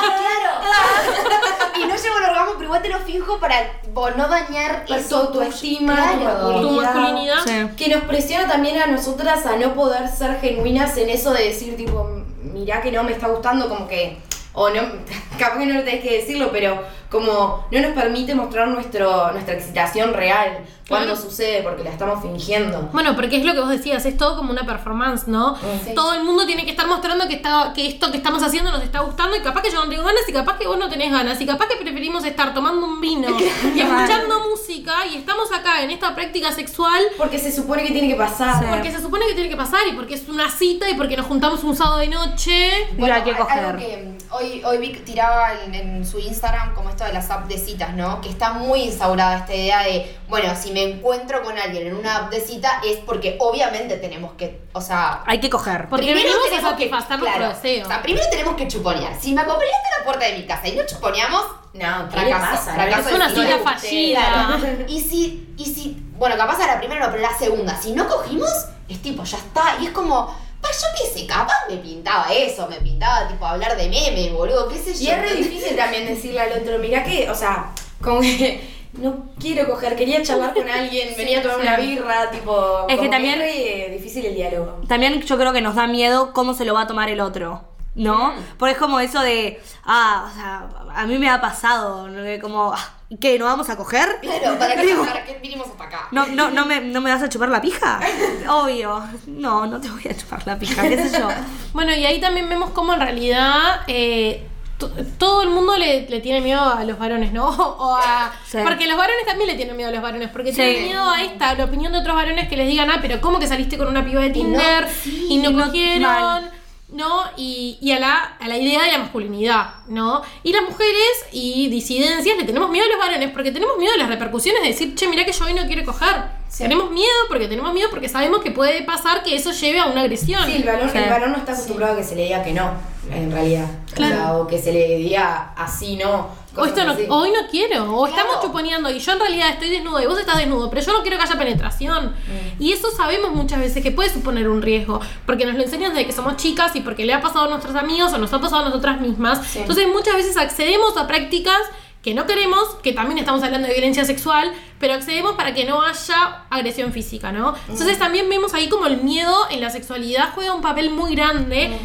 y 1.76 1.86
no 1.86 1.96
llego 1.96 2.16
al 2.18 2.24
orgasmo, 2.24 2.52
pero 2.54 2.64
igual 2.66 2.82
te 2.82 2.90
lo 2.90 3.00
fijo 3.00 3.38
para 3.40 3.82
no 3.94 4.28
dañar 4.30 4.86
Para 4.88 5.00
eso. 5.02 5.10
tu 5.28 5.40
autoestima, 5.40 5.94
Claro. 5.96 6.62
tu 6.62 6.62
tu 6.70 6.72
masculinidad. 6.82 7.36
Sí. 7.46 7.76
Que 7.76 7.94
nos 7.94 8.04
presiona 8.06 8.48
también 8.48 8.78
a 8.82 8.88
nosotras 8.88 9.46
a 9.46 9.58
no 9.58 9.74
poder 9.74 10.08
ser 10.10 10.40
genuinas 10.40 10.96
en 10.98 11.10
eso 11.10 11.32
de 11.34 11.44
decir, 11.46 11.76
tipo, 11.76 12.10
mirá 12.54 12.82
que 12.82 12.92
no 12.92 13.04
me 13.04 13.12
está 13.12 13.28
gustando, 13.28 13.70
como 13.70 13.88
que. 13.88 14.18
O 14.60 14.70
no, 14.72 14.82
capaz 15.38 15.60
que 15.60 15.66
no 15.68 15.76
lo 15.76 15.84
tenés 15.84 16.02
que 16.04 16.18
decirlo, 16.18 16.50
pero 16.52 16.82
como 17.12 17.66
no 17.72 17.80
nos 17.80 17.92
permite 17.92 18.34
mostrar 18.36 18.68
nuestro, 18.68 19.32
nuestra 19.32 19.54
excitación 19.54 20.14
real 20.14 20.58
cuando 20.90 21.14
Claro. 21.14 21.22
sucede, 21.22 21.62
porque 21.64 21.84
la 21.84 21.92
estamos 21.92 22.22
fingiendo. 22.22 22.90
Bueno, 22.92 23.16
porque 23.16 23.38
es 23.38 23.46
lo 23.46 23.54
que 23.54 23.60
vos 23.60 23.70
decías, 23.70 24.06
es 24.06 24.18
todo 24.18 24.36
como 24.36 24.52
una 24.52 24.66
performance, 24.66 25.28
¿no? 25.28 25.56
Sí. 25.86 25.94
Todo 25.94 26.14
el 26.16 26.24
mundo 26.24 26.46
tiene 26.46 26.66
que 26.66 26.72
estar 26.72 26.88
mostrando 26.88 27.28
que 27.28 27.36
está, 27.36 27.72
que 27.76 27.88
esto 27.88 28.10
que 28.10 28.18
estamos 28.18 28.42
haciendo 28.42 28.72
nos 28.72 28.82
está 28.84 29.02
gustando 29.02 29.36
y 29.38 29.42
capaz 29.42 29.62
que 29.62 29.70
yo 29.72 29.84
no 29.84 29.90
tengo 29.90 30.04
ganas 30.04 30.24
y 30.28 30.34
capaz 30.34 30.58
que 30.58 30.66
vos 30.68 30.78
no 30.80 30.90
tenés 30.90 31.12
ganas 31.12 31.40
y 31.40 31.46
capaz 31.46 31.68
que 31.68 31.76
preferimos 31.76 32.26
estar 32.26 32.54
tomando 32.54 32.86
un 32.86 33.00
vino 33.00 33.28
y 33.76 33.80
escuchando 33.80 34.48
música 34.50 35.06
y 35.12 35.18
estamos 35.18 35.52
acá 35.54 35.84
en 35.84 35.92
esta 35.92 36.16
práctica 36.16 36.52
sexual 36.52 37.02
Porque 37.18 37.38
se 37.38 37.52
supone 37.52 37.84
que 37.84 37.92
tiene 37.92 38.08
que 38.08 38.16
pasar. 38.16 38.60
Sí. 38.60 38.66
porque 38.70 38.92
se 38.92 39.02
supone 39.02 39.28
que 39.28 39.34
tiene 39.34 39.50
que 39.50 39.58
pasar 39.58 39.82
y 39.88 39.94
porque 39.96 40.16
es 40.16 40.28
una 40.28 40.50
cita 40.50 40.90
y 40.90 40.96
porque 40.96 41.16
nos 41.16 41.28
juntamos 41.28 41.64
un 41.64 41.76
sábado 41.76 42.00
de 42.00 42.08
noche. 42.08 42.72
Y 42.98 43.04
hay 43.04 43.22
que 43.24 43.32
algo 43.32 43.44
coger. 43.46 44.17
Hoy, 44.32 44.64
hoy 44.66 44.78
Vic 44.78 45.04
tiraba 45.06 45.54
en, 45.64 45.74
en 45.76 46.06
su 46.06 46.20
Instagram 46.20 46.74
como 46.74 46.90
esto 46.90 47.04
de 47.04 47.14
las 47.14 47.30
apps 47.30 47.48
de 47.48 47.58
citas, 47.58 47.94
¿no? 47.94 48.22
Que 48.22 48.30
está 48.30 48.54
muy 48.54 48.82
instaurada 48.84 49.38
esta 49.38 49.54
idea 49.56 49.84
de, 49.84 50.18
bueno, 50.28 50.54
si 50.56 50.72
me 50.72 50.84
encuentro 50.84 51.42
con 51.44 51.58
alguien 51.58 51.88
en 51.88 51.96
una 51.96 52.18
app 52.18 52.32
de 52.32 52.42
cita 52.42 52.82
es 52.86 52.98
porque 52.98 53.38
obviamente 53.40 53.98
tenemos 53.98 54.34
que, 54.34 54.62
o 54.74 54.82
sea... 54.82 55.24
Hay 55.26 55.40
que 55.40 55.50
coger. 55.50 55.88
Porque 55.90 56.06
primero 56.06 56.28
venimos 56.30 56.46
a 56.48 56.50
tenemos 56.50 56.74
que- 56.78 56.90
nuestro 56.90 57.20
claro, 57.20 57.50
deseo. 57.50 57.86
O 57.86 57.88
sea, 57.88 58.02
primero 58.02 58.26
tenemos 58.30 58.56
que 58.56 58.68
chuponear. 58.68 59.14
Si 59.20 59.34
me 59.34 59.42
acompañaste 59.42 59.88
a 59.96 60.00
la 60.00 60.06
puerta 60.06 60.26
de 60.26 60.38
mi 60.38 60.46
casa 60.46 60.68
y 60.68 60.76
no 60.76 60.86
chuponeamos, 60.86 61.42
No, 61.74 62.10
¿qué 62.10 62.20
fracaso. 62.20 62.52
pasa? 62.52 62.74
fracaso 62.74 63.10
Es 63.10 63.16
una 63.16 63.30
cita. 63.30 63.60
fallida. 63.64 64.60
Y 64.88 65.00
si, 65.02 65.54
y 65.58 65.66
si, 65.66 66.04
bueno, 66.18 66.36
capaz 66.38 66.60
a 66.64 66.68
la 66.68 66.80
primera 66.80 67.06
no, 67.06 67.12
pero 67.12 67.22
la 67.22 67.38
segunda, 67.38 67.80
si 67.80 67.92
no 67.94 68.08
cogimos, 68.08 68.50
es 68.90 69.02
tipo, 69.02 69.24
ya 69.24 69.38
está. 69.38 69.78
Y 69.82 69.86
es 69.88 69.92
como, 69.92 70.34
yo 70.72 70.88
qué 70.98 71.20
sé, 71.20 71.28
capaz 71.28 71.68
me 71.70 71.78
pintaba 71.78 72.28
eso, 72.34 72.68
me 72.68 72.78
pintaba 72.78 73.28
tipo 73.28 73.46
hablar 73.46 73.76
de 73.78 73.90
memes, 73.90 74.32
boludo, 74.34 74.68
qué 74.68 74.78
sé 74.78 74.94
yo. 74.94 75.00
Y 75.02 75.08
es 75.14 75.22
re 75.22 75.36
difícil 75.36 75.76
también 75.76 76.06
decirle 76.08 76.40
al 76.42 76.62
otro, 76.62 76.78
mirá 76.80 77.04
que, 77.04 77.30
o 77.30 77.36
sea, 77.36 77.72
como 78.02 78.22
que 78.22 78.62
no 78.94 79.26
quiero 79.40 79.68
coger, 79.70 79.96
quería 79.96 80.22
charlar 80.24 80.54
con 80.54 80.70
alguien, 80.70 81.10
venía 81.18 81.40
a 81.40 81.42
tomar 81.42 81.60
una 81.62 81.78
birra, 81.78 82.32
tipo. 82.32 82.86
Es 82.90 83.00
que 83.00 83.10
también- 83.10 83.42
Es 83.42 83.90
re 83.90 83.90
difícil 83.98 84.26
el 84.26 84.36
diálogo. 84.36 84.82
También 84.88 85.22
yo 85.22 85.38
creo 85.38 85.54
que 85.54 85.62
nos 85.62 85.76
da 85.76 85.88
miedo 85.88 86.34
cómo 86.34 86.54
se 86.54 86.66
lo 86.66 86.74
va 86.74 86.82
a 86.82 86.88
tomar 86.88 87.10
el 87.10 87.20
otro. 87.22 87.64
¿No? 87.96 88.32
Porque 88.60 88.74
es 88.74 88.78
como 88.78 89.00
eso 89.00 89.20
de, 89.22 89.60
ah, 89.84 90.30
o 90.30 90.36
sea, 90.36 90.70
a 90.94 91.08
mí 91.08 91.18
me 91.18 91.32
ha 91.32 91.42
pasado, 91.42 92.08
como, 92.40 92.72
ah, 92.72 92.80
¿Y 92.80 92.97
qué? 93.20 93.40
¿No 93.40 93.46
vamos 93.46 93.70
a 93.70 93.78
coger? 93.78 94.20
Claro, 94.22 94.58
¿para 94.60 94.76
qué, 94.76 94.96
para 94.96 95.24
qué 95.26 95.40
vinimos 95.42 95.68
hasta 95.68 95.84
acá? 95.86 96.08
no, 96.12 96.28
no, 96.28 96.50
no, 96.52 96.66
me, 96.66 96.82
¿No 96.82 97.00
me 97.02 97.12
vas 97.12 97.22
a 97.24 97.30
chupar 97.30 97.50
la 97.50 97.62
pija? 97.62 98.00
Obvio. 98.50 99.02
No, 99.28 99.66
no 99.66 99.80
te 99.80 99.90
voy 99.90 100.04
a 100.10 100.16
chupar 100.18 100.46
la 100.46 100.58
pija, 100.60 100.82
qué 100.88 100.98
sé 101.10 101.20
yo. 101.20 101.28
Bueno, 101.74 101.94
y 101.96 102.06
ahí 102.06 102.20
también 102.20 102.50
vemos 102.50 102.72
cómo 102.72 102.94
en 102.94 103.00
realidad 103.00 103.82
eh, 103.88 104.46
to- 104.78 104.92
todo 105.18 105.42
el 105.44 105.50
mundo 105.50 105.78
le, 105.78 106.08
le 106.10 106.20
tiene 106.20 106.42
miedo 106.42 106.62
a 106.62 106.84
los 106.84 107.00
varones, 107.00 107.32
¿no? 107.32 107.48
O 107.80 107.96
a, 107.96 108.32
Sí. 108.46 108.58
Porque 108.64 108.88
los 108.88 108.98
varones 108.98 109.26
también 109.26 109.50
le 109.50 109.56
tienen 109.56 109.76
miedo 109.78 109.90
a 109.90 109.94
los 109.94 110.02
varones, 110.02 110.30
porque 110.30 110.52
Sí. 110.52 110.58
tienen 110.58 110.84
miedo 110.86 111.10
a 111.10 111.22
esta, 111.24 111.54
la 111.56 111.66
opinión 111.66 111.92
de 111.94 112.00
otros 112.00 112.16
varones 112.16 112.48
que 112.50 112.58
les 112.58 112.68
digan, 112.68 112.90
ah, 112.92 113.00
pero 113.02 113.22
¿cómo 113.22 113.40
que 113.40 113.48
saliste 113.48 113.78
con 113.78 113.88
una 113.88 114.04
piba 114.06 114.22
de 114.22 114.30
Tinder 114.32 114.88
y 115.30 115.38
no, 115.38 115.52
no- 115.52 115.66
cogieron? 115.66 116.02
mal. 116.02 116.52
¿No? 116.90 117.24
Y, 117.36 117.78
y 117.82 117.92
a, 117.92 118.00
la, 118.00 118.38
a 118.40 118.48
la 118.48 118.58
idea 118.58 118.84
de 118.84 118.92
la 118.92 119.00
masculinidad, 119.00 119.86
¿no? 119.88 120.22
Y 120.44 120.54
las 120.54 120.64
mujeres 120.64 121.26
y 121.32 121.68
disidencias 121.70 122.38
le 122.38 122.46
tenemos 122.46 122.70
miedo 122.70 122.86
a 122.86 122.90
los 122.90 123.00
varones 123.00 123.32
porque 123.32 123.52
tenemos 123.52 123.78
miedo 123.78 123.94
a 123.94 123.98
las 123.98 124.10
repercusiones 124.10 124.62
de 124.62 124.70
decir, 124.70 124.96
che, 124.96 125.08
mirá 125.08 125.26
que 125.26 125.34
yo 125.34 125.46
hoy 125.46 125.54
no 125.54 125.66
quiero 125.66 125.84
coger. 125.84 126.37
Tenemos 126.56 126.92
miedo 126.92 127.08
porque 127.28 127.48
tenemos 127.48 127.74
miedo 127.74 127.90
porque 127.90 128.10
sabemos 128.10 128.42
que 128.42 128.52
puede 128.52 128.82
pasar 128.84 129.24
que 129.24 129.36
eso 129.36 129.52
lleve 129.52 129.80
a 129.80 129.86
una 129.86 130.02
agresión. 130.02 130.46
Sí, 130.46 130.56
el 130.58 130.64
varón, 130.64 130.90
Sí. 130.92 130.98
el 130.98 131.10
varón 131.10 131.32
no 131.32 131.38
está 131.38 131.54
acostumbrado 131.54 131.94
a 131.94 131.98
que 131.98 132.04
se 132.04 132.16
le 132.16 132.24
diga 132.24 132.44
que 132.44 132.54
no, 132.54 132.72
en 133.12 133.32
realidad. 133.32 133.68
Claro. 133.94 134.14
O, 134.14 134.18
sea, 134.18 134.38
o 134.38 134.48
que 134.48 134.58
se 134.60 134.72
le 134.72 134.98
diga 134.98 135.54
así 135.56 135.98
no. 135.98 136.30
O 136.56 136.66
esto 136.66 136.84
no, 136.84 136.94
hoy 137.10 137.30
no 137.30 137.48
quiero, 137.52 137.84
o 137.96 138.06
Claro. 138.08 138.18
estamos 138.18 138.44
chuponeando 138.44 138.90
y 138.90 138.98
yo 138.98 139.12
en 139.12 139.20
realidad 139.20 139.50
estoy 139.52 139.70
desnudo 139.70 140.02
y 140.02 140.08
vos 140.08 140.18
estás 140.20 140.38
desnudo, 140.40 140.72
pero 140.72 140.82
yo 140.82 140.92
no 140.94 141.02
quiero 141.04 141.18
que 141.18 141.24
haya 141.24 141.38
penetración. 141.38 142.08
Mm. 142.08 142.64
Y 142.64 142.72
eso 142.72 142.90
sabemos 142.90 143.32
muchas 143.32 143.60
veces 143.60 143.84
que 143.84 143.92
puede 143.92 144.10
suponer 144.10 144.50
un 144.50 144.64
riesgo, 144.64 145.00
porque 145.28 145.46
nos 145.46 145.54
lo 145.56 145.62
enseñan 145.62 145.94
desde 145.94 146.08
que 146.08 146.14
somos 146.14 146.38
chicas 146.38 146.76
y 146.76 146.82
porque 146.82 147.06
le 147.06 147.14
ha 147.14 147.22
pasado 147.22 147.46
a 147.46 147.50
nuestros 147.50 147.76
amigos 147.76 148.12
o 148.14 148.18
nos 148.18 148.34
ha 148.34 148.42
pasado 148.42 148.64
a 148.64 148.66
nosotras 148.70 149.00
mismas. 149.00 149.46
Sí. 149.46 149.60
Entonces 149.60 149.88
muchas 149.88 150.16
veces 150.16 150.36
accedemos 150.36 150.98
a 150.98 151.06
prácticas 151.06 151.60
que 152.08 152.14
no 152.14 152.26
queremos, 152.26 152.76
que 152.82 152.94
también 152.94 153.18
estamos 153.18 153.44
hablando 153.44 153.68
de 153.68 153.74
violencia 153.74 154.06
sexual, 154.06 154.54
pero 154.80 154.94
accedemos 154.94 155.34
para 155.34 155.54
que 155.54 155.66
no 155.66 155.82
haya 155.82 156.44
agresión 156.50 156.94
física, 156.94 157.34
¿no? 157.34 157.54
Entonces 157.68 158.00
también 158.00 158.30
vemos 158.30 158.54
ahí 158.54 158.70
como 158.70 158.86
el 158.86 159.02
miedo 159.04 159.36
en 159.50 159.60
la 159.60 159.70
sexualidad 159.70 160.30
juega 160.34 160.54
un 160.54 160.62
papel 160.62 160.90
muy 160.90 161.16
grande. 161.18 161.78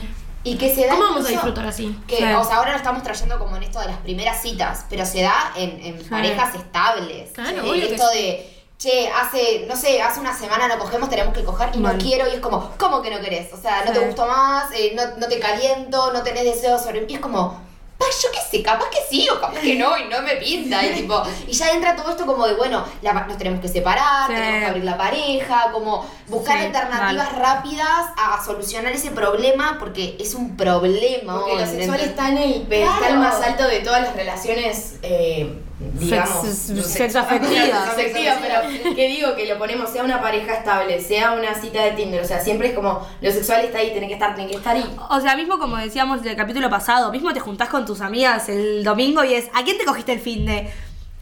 Y 0.45 0.55
que 0.59 0.73
se 0.73 0.87
da 0.87 0.93
¿Cómo 0.93 1.07
vamos 1.07 1.27
a 1.27 1.29
disfrutar 1.31 1.67
así? 1.67 1.97
Que, 2.07 2.19
Sí. 2.19 2.23
o 2.23 2.45
sea, 2.45 2.59
ahora 2.59 2.71
lo 2.71 2.77
estamos 2.77 3.03
trayendo 3.03 3.37
como 3.41 3.57
en 3.57 3.65
esto 3.65 3.81
de 3.81 3.87
las 3.87 3.97
primeras 3.97 4.41
citas, 4.41 4.87
pero 4.89 5.05
se 5.05 5.23
da 5.23 5.53
en, 5.57 5.71
en 5.85 6.09
parejas 6.09 6.55
estables. 6.55 7.31
Claro, 7.33 7.57
Eh, 7.65 7.69
obvio 7.71 7.85
Esto 7.87 8.09
de, 8.11 8.63
che, 8.79 9.09
hace, 9.09 9.67
no 9.69 9.75
sé, 9.75 10.01
hace 10.03 10.21
una 10.21 10.39
semana 10.39 10.69
no 10.69 10.79
cogemos, 10.79 11.11
tenemos 11.11 11.35
que 11.35 11.43
coger 11.43 11.71
y 11.75 11.79
no 11.79 11.99
quiero, 11.99 12.29
y 12.29 12.35
es 12.35 12.41
como, 12.41 12.71
¿cómo 12.79 13.03
que 13.03 13.11
no 13.11 13.21
querés? 13.21 13.53
O 13.53 13.57
sea, 13.61 13.81
no 13.85 13.93
Sí. 13.93 13.99
te 13.99 14.07
gustó 14.07 14.25
más, 14.29 14.71
eh, 14.73 14.93
no, 14.95 15.03
no 15.19 15.27
te 15.27 15.41
caliento, 15.41 16.13
no 16.13 16.23
tenés 16.23 16.45
deseos 16.45 16.81
sobre 16.81 17.01
mí. 17.01 17.07
Y 17.11 17.15
es 17.15 17.21
como, 17.21 17.61
yo 18.01 18.29
qué 18.33 18.41
sé, 18.51 18.63
capaz 18.63 18.91
que 18.91 18.99
sí 19.09 19.29
o 19.31 19.41
capaz 19.41 19.61
que 19.61 19.75
no, 19.77 19.97
y 19.97 20.05
no 20.05 20.21
me 20.23 20.37
pinta. 20.37 20.85
Y, 20.85 20.95
tipo, 20.95 21.23
y 21.47 21.53
ya 21.53 21.71
entra 21.71 21.97
todo 21.97 22.11
esto 22.11 22.27
como 22.27 22.47
de, 22.47 22.55
bueno, 22.55 22.85
la- 23.01 23.13
nos 23.13 23.39
tenemos 23.39 23.61
que 23.61 23.69
separar, 23.69 24.29
Sí. 24.29 24.35
tenemos 24.35 24.61
que 24.61 24.67
abrir 24.67 24.85
la 24.85 24.99
pareja, 24.99 25.71
como 25.73 26.07
buscar 26.29 26.59
Sí, 26.59 26.65
alternativas 26.67 27.33
rápidas 27.39 27.89
a 28.17 28.45
solucionar 28.45 28.93
ese 28.93 29.11
problema, 29.13 29.77
porque 29.79 30.17
es 30.21 30.35
un 30.35 30.57
problema. 30.57 31.41
Porque 31.41 31.57
lo 31.57 31.67
sexual 31.67 32.01
está 32.01 32.29
en 32.31 32.39
el 32.39 32.63
pedestal 32.63 32.99
Claro. 32.99 33.15
más 33.17 33.41
alto 33.41 33.67
de 33.67 33.81
todas 33.81 34.03
las 34.03 34.15
relaciones, 34.17 34.97
eh, 35.03 35.59
digamos. 35.95 36.47
Sex- 36.47 36.71
no 36.71 36.83
sé, 36.83 36.89
sexoafectivas. 36.99 37.67
sexoafectivas, 37.97 38.39
pero 38.41 38.95
que 38.95 39.09
digo 39.09 39.35
que 39.37 39.47
lo 39.47 39.59
ponemos, 39.59 39.91
sea 39.91 40.03
una 40.05 40.21
pareja 40.21 40.55
estable, 40.55 41.01
sea 41.01 41.33
una 41.33 41.55
cita 41.55 41.83
de 41.85 41.93
Tinder, 41.93 42.23
o 42.23 42.27
sea, 42.27 42.41
siempre 42.41 42.69
es 42.69 42.75
como 42.75 43.07
lo 43.21 43.31
sexual 43.33 43.65
está 43.65 43.79
ahí, 43.79 43.91
tiene 43.93 44.09
que 44.09 44.15
estar, 44.15 44.35
tiene 44.35 44.51
que 44.51 44.57
estar 44.57 44.77
ahí. 44.77 44.97
O 45.11 45.21
sea, 45.21 45.37
mismo 45.37 45.59
como 45.59 45.77
decíamos 45.77 46.23
del 46.23 46.37
capítulo 46.37 46.69
pasado, 46.71 47.11
mismo 47.13 47.33
te 47.33 47.41
juntás 47.41 47.69
con 47.69 47.85
tus 47.87 48.01
amigas 48.01 48.49
el 48.49 48.85
domingo 48.85 49.25
y 49.25 49.35
es, 49.35 49.49
¿a 49.55 49.63
quién 49.65 49.79
te 49.79 49.85
cogiste 49.85 50.13
el 50.13 50.21
fin 50.21 50.47
de? 50.47 50.69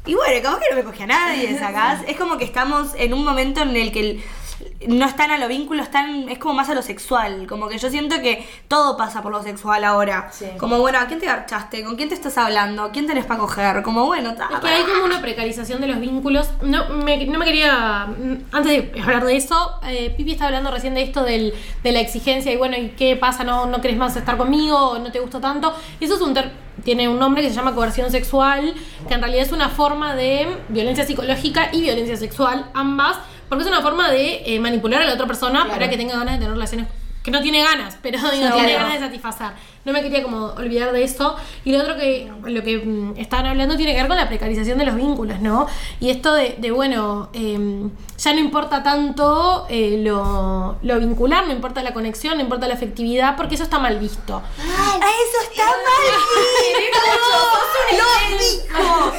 Y 0.07 0.15
bueno, 0.15 0.43
como 0.43 0.59
que 0.59 0.65
no 0.71 0.77
me 0.77 0.85
cogí 0.85 1.03
a 1.03 1.07
nadie, 1.07 1.59
¿sacás? 1.59 2.01
es 2.09 2.17
como 2.17 2.39
que 2.39 2.45
estamos 2.45 2.89
en 2.97 3.13
un 3.13 3.23
momento 3.25 3.61
en 3.63 3.77
el 3.77 3.93
que 3.93 4.01
el- 4.01 4.23
no 4.89 5.05
están 5.05 5.31
a 5.31 5.37
lo 5.39 5.47
vínculo, 5.47 5.83
están, 5.83 6.29
es 6.29 6.39
como 6.39 6.55
más 6.55 6.69
a 6.71 6.75
lo 6.75 6.83
sexual. 6.83 7.47
Como 7.47 7.69
que 7.69 7.79
yo 7.79 7.91
siento 7.91 8.21
que 8.21 8.49
todo 8.67 8.97
pasa 8.97 9.23
por 9.23 9.31
lo 9.31 9.43
sexual 9.43 9.85
ahora. 9.85 10.29
Sí. 10.33 10.47
Como, 10.59 10.79
bueno, 10.79 10.99
¿a 10.99 11.07
quién 11.07 11.21
te 11.21 11.27
garchaste? 11.27 11.85
¿Con 11.85 11.97
quién 11.97 12.09
te 12.09 12.15
estás 12.15 12.39
hablando? 12.39 12.91
¿Quién 12.91 13.07
tenés 13.07 13.27
para 13.27 13.41
coger? 13.41 13.83
Como, 13.83 14.07
bueno, 14.07 14.35
ta, 14.35 14.49
Es 14.53 14.61
que 14.61 14.69
hay 14.69 14.83
como 14.85 15.05
una 15.05 15.21
precarización 15.21 15.81
de 15.81 15.87
los 15.89 16.01
vínculos. 16.01 16.51
No 16.63 16.89
me, 16.89 17.27
no 17.27 17.39
me 17.39 17.45
quería. 17.45 18.07
mm, 18.07 18.37
Antes 18.53 18.93
de 18.95 19.03
hablar 19.03 19.25
de 19.25 19.37
eso, 19.37 19.81
eh, 19.87 20.15
Pipi 20.17 20.33
está 20.33 20.47
hablando 20.47 20.71
recién 20.71 20.95
de 20.95 21.03
esto 21.03 21.25
del, 21.25 21.53
de 21.83 21.93
la 21.93 22.01
exigencia 22.01 22.51
y 22.53 22.57
bueno, 22.57 22.77
¿y 22.79 22.91
qué 22.91 23.17
pasa? 23.17 23.45
¿No, 23.45 23.67
no 23.67 23.81
querés 23.81 23.99
más 23.99 24.17
estar 24.17 24.37
conmigo? 24.37 24.77
¿O 24.77 24.99
¿No 24.99 25.13
te 25.13 25.21
gusta 25.21 25.41
tanto? 25.41 25.75
Eso 26.01 26.15
es 26.15 26.21
un 26.23 26.35
tiene 26.85 27.09
un 27.09 27.19
nombre 27.19 27.43
que 27.43 27.51
se 27.51 27.55
llama 27.55 27.75
coerción 27.75 28.11
sexual, 28.11 28.75
que 29.07 29.15
en 29.15 29.21
realidad 29.21 29.45
es 29.45 29.53
una 29.53 29.69
forma 29.69 30.15
de 30.15 30.49
violencia 30.69 31.05
psicológica 31.05 31.69
y 31.73 31.83
violencia 31.83 32.17
sexual, 32.17 32.71
ambas, 32.75 33.19
porque 33.51 33.65
es 33.65 33.69
una 33.69 33.83
forma 33.83 34.11
de 34.11 34.43
eh, 34.47 34.59
manipular 34.61 35.03
a 35.03 35.05
la 35.05 35.13
otra 35.15 35.27
persona 35.27 35.61
Claro. 35.65 35.71
para 35.73 35.91
que 35.91 35.99
tenga 35.99 36.15
ganas 36.17 36.35
de 36.35 36.39
tener 36.39 36.53
relaciones. 36.55 36.87
Que 37.23 37.31
no 37.31 37.43
tiene 37.43 37.63
ganas, 37.63 37.99
pero 38.01 38.19
Claro. 38.19 38.35
tiene 38.57 38.73
ganas 38.75 38.95
de 38.95 39.01
satisfacer. 39.01 39.49
No 39.85 39.93
me 39.93 40.01
quería 40.03 40.23
como 40.23 40.47
olvidar 40.57 40.91
de 40.93 41.05
eso. 41.05 41.37
Y 41.65 41.73
lo 41.73 41.81
otro 41.83 41.97
que 41.97 42.31
lo 42.45 42.63
que 42.63 42.79
mm, 42.79 43.15
estaban 43.19 43.45
hablando 43.47 43.77
tiene 43.77 43.93
que 43.93 43.99
ver 43.99 44.09
con 44.09 44.17
la 44.17 44.27
precarización 44.29 44.79
de 44.79 44.87
los 44.87 44.95
vínculos, 44.95 45.39
¿no? 45.41 45.67
Y 46.01 46.09
esto 46.11 46.33
de, 46.35 46.57
de, 46.59 46.71
bueno, 46.71 47.29
em, 47.35 47.91
ya 48.17 48.33
no 48.33 48.41
importa 48.41 48.83
tanto 48.83 49.67
eh, 49.69 50.01
lo, 50.03 50.77
lo 50.83 50.99
vincular, 50.99 51.47
no 51.47 51.53
importa 51.53 51.83
la 51.83 51.93
conexión, 51.93 52.37
no 52.39 52.43
importa 52.43 52.67
la 52.69 52.75
afectividad, 52.75 53.37
porque 53.37 53.55
eso 53.55 53.65
está 53.65 53.79
mal 53.79 53.99
visto. 53.99 54.41
¡Ah, 54.59 54.99
eso 54.99 55.51
está 55.51 55.67
mal! 55.67 56.21
¡Lo 57.93 58.39
dijo! 58.39 59.13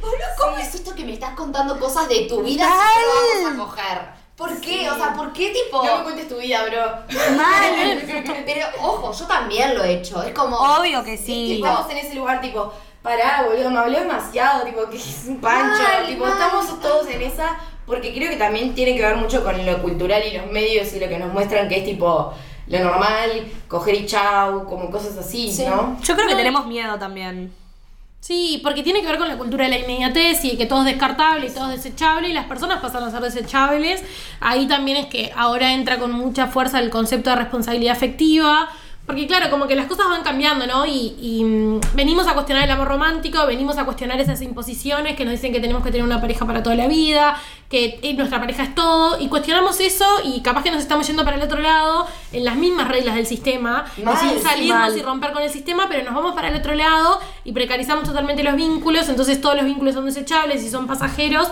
Boludo, 0.00 0.24
¿Cómo 0.40 0.56
es 0.58 0.74
esto 0.74 0.94
que 0.94 1.04
me 1.04 1.12
estás 1.14 1.34
contando 1.34 1.78
cosas 1.78 2.08
de 2.08 2.26
tu 2.28 2.42
vida 2.42 2.64
si 2.66 3.42
no 3.42 3.50
vamos 3.50 3.52
a 3.52 3.64
coger? 3.82 4.17
¿Por 4.38 4.60
qué? 4.60 4.88
O 4.88 4.94
sea, 4.96 5.12
¿por 5.14 5.32
qué 5.32 5.50
tipo...? 5.50 5.84
No 5.84 5.98
me 5.98 6.02
cuentes 6.04 6.28
tu 6.28 6.36
vida, 6.36 6.62
bro. 6.64 7.36
Mal. 7.36 8.02
Pero, 8.46 8.66
ojo, 8.80 9.12
yo 9.12 9.26
también 9.26 9.74
lo 9.76 9.82
he 9.84 9.94
hecho. 9.94 10.22
Es 10.22 10.32
como... 10.32 10.56
Obvio 10.56 11.02
que 11.02 11.14
Y 11.14 11.18
sí. 11.18 11.54
estamos 11.56 11.90
en 11.90 11.98
ese 11.98 12.14
lugar, 12.14 12.40
tipo, 12.40 12.72
pará, 13.02 13.42
boludo, 13.48 13.68
me 13.70 13.78
habló 13.80 13.98
demasiado, 13.98 14.64
tipo, 14.64 14.88
que 14.88 14.96
es 14.96 15.24
un 15.26 15.40
pancho. 15.40 15.82
Mal, 15.82 16.06
tipo, 16.06 16.24
mal. 16.24 16.32
estamos 16.34 16.80
todos 16.80 17.08
en 17.08 17.20
esa, 17.20 17.56
porque 17.84 18.14
creo 18.14 18.30
que 18.30 18.36
también 18.36 18.74
tiene 18.76 18.94
que 18.94 19.02
ver 19.02 19.16
mucho 19.16 19.42
con 19.42 19.66
lo 19.66 19.82
cultural 19.82 20.22
y 20.24 20.36
los 20.38 20.46
medios 20.52 20.92
y 20.92 21.00
lo 21.00 21.08
que 21.08 21.18
nos 21.18 21.32
muestran 21.32 21.68
que 21.68 21.78
es 21.78 21.84
tipo 21.84 22.32
lo 22.68 22.78
normal, 22.80 23.50
coger 23.66 23.94
y 23.94 24.06
chau, 24.06 24.66
como 24.66 24.90
cosas 24.90 25.16
así, 25.16 25.50
Sí. 25.50 25.64
¿no? 25.64 25.96
Yo 26.02 26.14
creo 26.14 26.26
que 26.28 26.34
No. 26.34 26.38
tenemos 26.38 26.66
miedo 26.66 26.96
también. 26.98 27.52
Sí, 28.20 28.60
porque 28.64 28.82
tiene 28.82 29.00
que 29.00 29.06
ver 29.06 29.16
con 29.16 29.28
la 29.28 29.38
cultura 29.38 29.64
de 29.64 29.70
la 29.70 29.78
inmediatez 29.78 30.44
y 30.44 30.56
que 30.56 30.66
todo 30.66 30.80
es 30.80 30.86
descartable 30.86 31.46
y 31.46 31.50
todo 31.50 31.70
es 31.70 31.82
desechable 31.82 32.28
y 32.28 32.32
las 32.32 32.46
personas 32.46 32.80
pasan 32.80 33.04
a 33.04 33.10
ser 33.10 33.20
desechables. 33.20 34.02
Ahí 34.40 34.66
también 34.66 34.96
es 34.96 35.06
que 35.06 35.32
ahora 35.36 35.72
entra 35.72 35.98
con 35.98 36.10
mucha 36.12 36.48
fuerza 36.48 36.80
el 36.80 36.90
concepto 36.90 37.30
de 37.30 37.36
responsabilidad 37.36 37.96
afectiva. 37.96 38.68
Porque 39.08 39.26
claro, 39.26 39.48
como 39.48 39.66
que 39.66 39.74
las 39.74 39.86
cosas 39.86 40.06
van 40.10 40.22
cambiando, 40.22 40.66
¿no? 40.66 40.84
Y, 40.84 41.16
y, 41.18 41.42
mm, 41.42 41.80
venimos 41.94 42.26
a 42.26 42.34
cuestionar 42.34 42.64
el 42.64 42.70
amor 42.70 42.88
romántico, 42.88 43.46
venimos 43.46 43.78
a 43.78 43.86
cuestionar 43.86 44.20
esas 44.20 44.42
imposiciones 44.42 45.16
que 45.16 45.24
nos 45.24 45.32
dicen 45.32 45.50
que 45.50 45.60
tenemos 45.60 45.82
que 45.82 45.90
tener 45.90 46.04
una 46.04 46.20
pareja 46.20 46.44
para 46.44 46.62
toda 46.62 46.76
la 46.76 46.88
vida, 46.88 47.34
que 47.70 47.98
eh, 48.02 48.12
nuestra 48.12 48.38
pareja 48.38 48.64
es 48.64 48.74
todo, 48.74 49.18
y 49.18 49.28
cuestionamos 49.28 49.80
eso 49.80 50.04
y 50.24 50.42
capaz 50.42 50.62
que 50.62 50.70
nos 50.70 50.82
estamos 50.82 51.06
yendo 51.06 51.24
para 51.24 51.38
el 51.38 51.42
otro 51.42 51.58
lado 51.58 52.06
en 52.32 52.44
las 52.44 52.56
mismas 52.56 52.86
reglas 52.88 53.14
del 53.14 53.24
sistema, 53.24 53.86
y 53.96 54.02
Mal, 54.02 54.18
sin 54.18 54.42
salirnos 54.42 54.90
mal. 54.90 54.98
y 54.98 55.00
romper 55.00 55.32
con 55.32 55.42
el 55.42 55.48
sistema, 55.48 55.86
pero 55.88 56.04
nos 56.04 56.14
vamos 56.14 56.34
para 56.34 56.48
el 56.48 56.56
otro 56.56 56.74
lado 56.74 57.18
y 57.46 57.52
precarizamos 57.52 58.04
totalmente 58.04 58.42
los 58.42 58.56
vínculos, 58.56 59.08
entonces 59.08 59.40
todos 59.40 59.56
los 59.56 59.64
vínculos 59.64 59.94
son 59.94 60.04
desechables 60.04 60.62
y 60.62 60.68
son 60.68 60.86
pasajeros. 60.86 61.48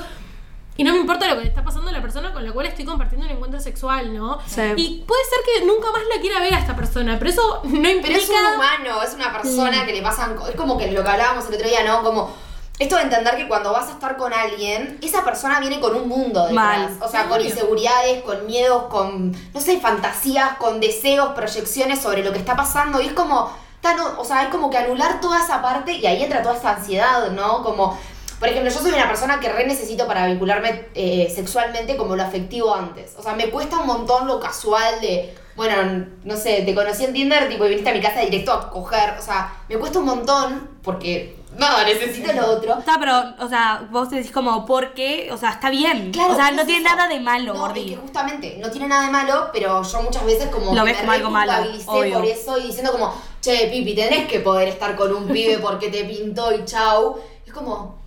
Y 0.77 0.85
no 0.85 0.93
me 0.93 0.99
importa 0.99 1.27
lo 1.27 1.37
que 1.37 1.43
le 1.43 1.49
está 1.49 1.65
pasando 1.65 1.89
a 1.89 1.93
la 1.93 2.03
persona 2.03 2.33
con 2.33 2.45
la 2.45 2.53
cual 2.53 2.67
estoy 2.67 2.85
compartiendo 2.85 3.27
un 3.27 3.33
encuentro 3.33 3.61
sexual, 3.61 4.15
¿no? 4.15 4.39
Sí. 4.47 4.63
Y 4.77 5.05
puede 5.07 5.23
ser 5.25 5.39
que 5.45 5.67
nunca 5.67 5.91
más 5.91 6.03
la 6.15 6.21
quiera 6.21 6.39
ver 6.41 6.55
a 6.55 6.59
esta 6.59 6.77
persona, 6.77 7.19
pero 7.19 7.31
eso 7.31 7.61
no 7.65 7.89
implica... 7.89 8.03
Pero 8.03 8.19
es 8.19 8.29
un 8.29 8.55
humano, 8.55 9.03
es 9.03 9.15
una 9.15 9.33
persona 9.33 9.87
que 9.87 9.93
le 9.93 10.03
pasan... 10.03 10.37
Es 10.49 10.55
como 10.55 10.77
que 10.77 10.91
lo 10.91 11.03
que 11.03 11.09
hablábamos 11.09 11.47
el 11.49 11.55
otro 11.55 11.69
día, 11.69 11.83
¿no? 11.85 12.03
Como... 12.03 12.47
Esto 12.79 12.97
de 12.97 13.05
entender 13.05 13.37
que 13.37 13.49
cuando 13.49 13.73
vas 13.73 13.89
a 13.89 13.93
estar 13.93 14.19
con 14.19 14.35
alguien, 14.35 14.99
esa 15.01 15.25
persona 15.25 15.61
viene 15.61 15.81
con 15.81 15.97
un 15.97 16.09
mundo 16.09 16.47
detrás. 16.47 16.55
Mal. 16.55 16.99
O 17.01 17.09
sea, 17.09 17.27
con 17.27 17.41
inseguridades, 17.41 18.23
con 18.23 18.45
miedos, 18.45 18.83
con, 18.91 19.33
no 19.55 19.61
sé, 19.63 19.81
fantasías, 19.81 20.59
con 20.59 20.79
deseos, 20.79 21.31
proyecciones 21.31 22.03
sobre 22.03 22.23
lo 22.23 22.33
que 22.33 22.39
está 22.39 22.55
pasando. 22.55 23.01
Y 23.01 23.07
es 23.07 23.13
como, 23.15 23.51
tan, 23.81 23.99
o 24.19 24.25
sea, 24.27 24.41
hay 24.41 24.49
como 24.49 24.69
que 24.69 24.77
anular 24.77 25.23
toda 25.23 25.43
esa 25.43 25.63
parte 25.63 25.93
y 25.93 26.05
ahí 26.05 26.23
entra 26.23 26.43
toda 26.43 26.55
esa 26.57 26.77
ansiedad, 26.77 27.31
¿no? 27.31 27.63
Como, 27.63 27.99
por 28.39 28.49
ejemplo, 28.49 28.71
yo 28.71 28.79
soy 28.79 28.93
una 28.93 29.09
persona 29.09 29.41
que 29.41 29.49
re 29.49 29.67
necesito 29.67 30.07
para 30.07 30.27
vincularme 30.27 30.87
eh, 30.95 31.33
sexualmente 31.35 31.97
como 31.97 32.17
lo 32.17 32.23
afectivo 32.23 32.75
antes. 32.75 33.15
O 33.19 33.23
sea, 33.23 33.35
me 33.35 33.49
cuesta 33.49 33.79
un 33.79 33.87
montón 33.87 34.27
lo 34.27 34.39
casual 34.39 35.01
de, 35.01 35.35
bueno, 35.55 36.07
no 36.25 36.37
sé, 36.37 36.63
te 36.63 36.75
conocí 36.75 37.05
en 37.05 37.15
Tinder, 37.15 37.49
tipo, 37.49 37.65
y 37.65 37.71
viniste 37.71 37.91
a 37.91 37.95
mi 37.95 38.01
casa 38.01 38.21
directo 38.21 38.53
a 38.53 38.71
coger. 38.71 39.15
O 39.19 39.23
sea, 39.23 39.55
me 39.69 39.77
cuesta 39.79 40.01
un 40.01 40.05
montón 40.05 40.69
porque, 40.83 41.35
nada, 41.57 41.83
necesito 41.85 42.31
lo 42.35 42.47
otro. 42.53 42.79
Está, 42.79 42.99
pero, 43.01 43.35
o 43.39 43.49
sea, 43.49 43.89
vos 43.91 44.11
decís 44.11 44.31
como, 44.31 44.67
¿por 44.67 44.93
qué? 44.93 45.31
O 45.33 45.39
sea, 45.39 45.53
está 45.53 45.71
bien. 45.71 46.13
Claro, 46.13 46.35
o 46.35 46.37
sea, 46.37 46.51
¿qué 46.51 46.57
no 46.57 46.67
tiene 46.67 46.85
nada 46.85 47.09
de 47.09 47.21
malo, 47.21 47.55
No, 47.55 47.75
es 47.75 47.85
que 47.85 47.97
justamente 47.97 48.59
no 48.61 48.71
tiene 48.71 48.89
nada 48.89 49.07
de 49.07 49.13
malo, 49.13 49.49
pero 49.51 49.83
yo 49.83 50.03
muchas 50.03 50.27
veces 50.27 50.49
como 50.49 50.75
Lo 50.75 50.85
ves 50.85 50.99
como 50.99 51.13
algo 51.13 51.31
malo, 51.31 51.53
obvio. 51.87 52.19
por 52.19 52.27
eso 52.27 52.59
y 52.59 52.65
diciendo 52.67 52.93
como, 52.93 53.15
che, 53.41 53.69
Pipi, 53.69 53.95
tenés 53.95 54.29
que 54.29 54.41
poder 54.41 54.69
estar 54.69 54.95
con 54.95 55.15
un 55.15 55.27
pibe 55.27 55.59
porque 55.59 55.89
te 55.89 56.05
pintó 56.05 56.53
y 56.55 56.67
chau. 56.67 57.17
Es 57.47 57.53
como, 57.53 58.06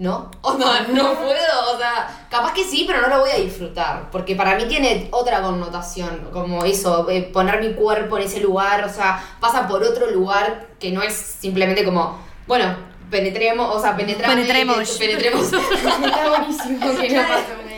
¿no? 0.00 0.30
O 0.40 0.56
sea, 0.56 0.86
no 0.88 1.14
puedo, 1.14 1.74
o 1.74 1.78
sea, 1.78 2.26
capaz 2.28 2.54
que 2.54 2.64
sí, 2.64 2.84
pero 2.86 3.02
no 3.02 3.08
lo 3.08 3.20
voy 3.20 3.30
a 3.30 3.36
disfrutar, 3.36 4.10
porque 4.10 4.34
para 4.34 4.56
mí 4.56 4.64
tiene 4.64 5.08
otra 5.12 5.42
connotación, 5.42 6.30
como 6.32 6.64
eso, 6.64 7.08
eh, 7.10 7.22
poner 7.22 7.60
mi 7.60 7.74
cuerpo 7.74 8.16
en 8.16 8.24
ese 8.24 8.40
lugar, 8.40 8.82
o 8.84 8.88
sea, 8.88 9.22
pasa 9.40 9.68
por 9.68 9.82
otro 9.84 10.10
lugar 10.10 10.68
que 10.80 10.90
no 10.90 11.02
es 11.02 11.14
simplemente 11.14 11.84
como, 11.84 12.18
bueno, 12.46 12.74
penetremos, 13.10 13.76
o 13.76 13.80
sea, 13.80 13.94
penetramos. 13.94 14.34
Penetremos. 14.36 14.90
Penetremos. 14.98 15.52
Está 15.52 16.28
buenísimo 16.28 17.69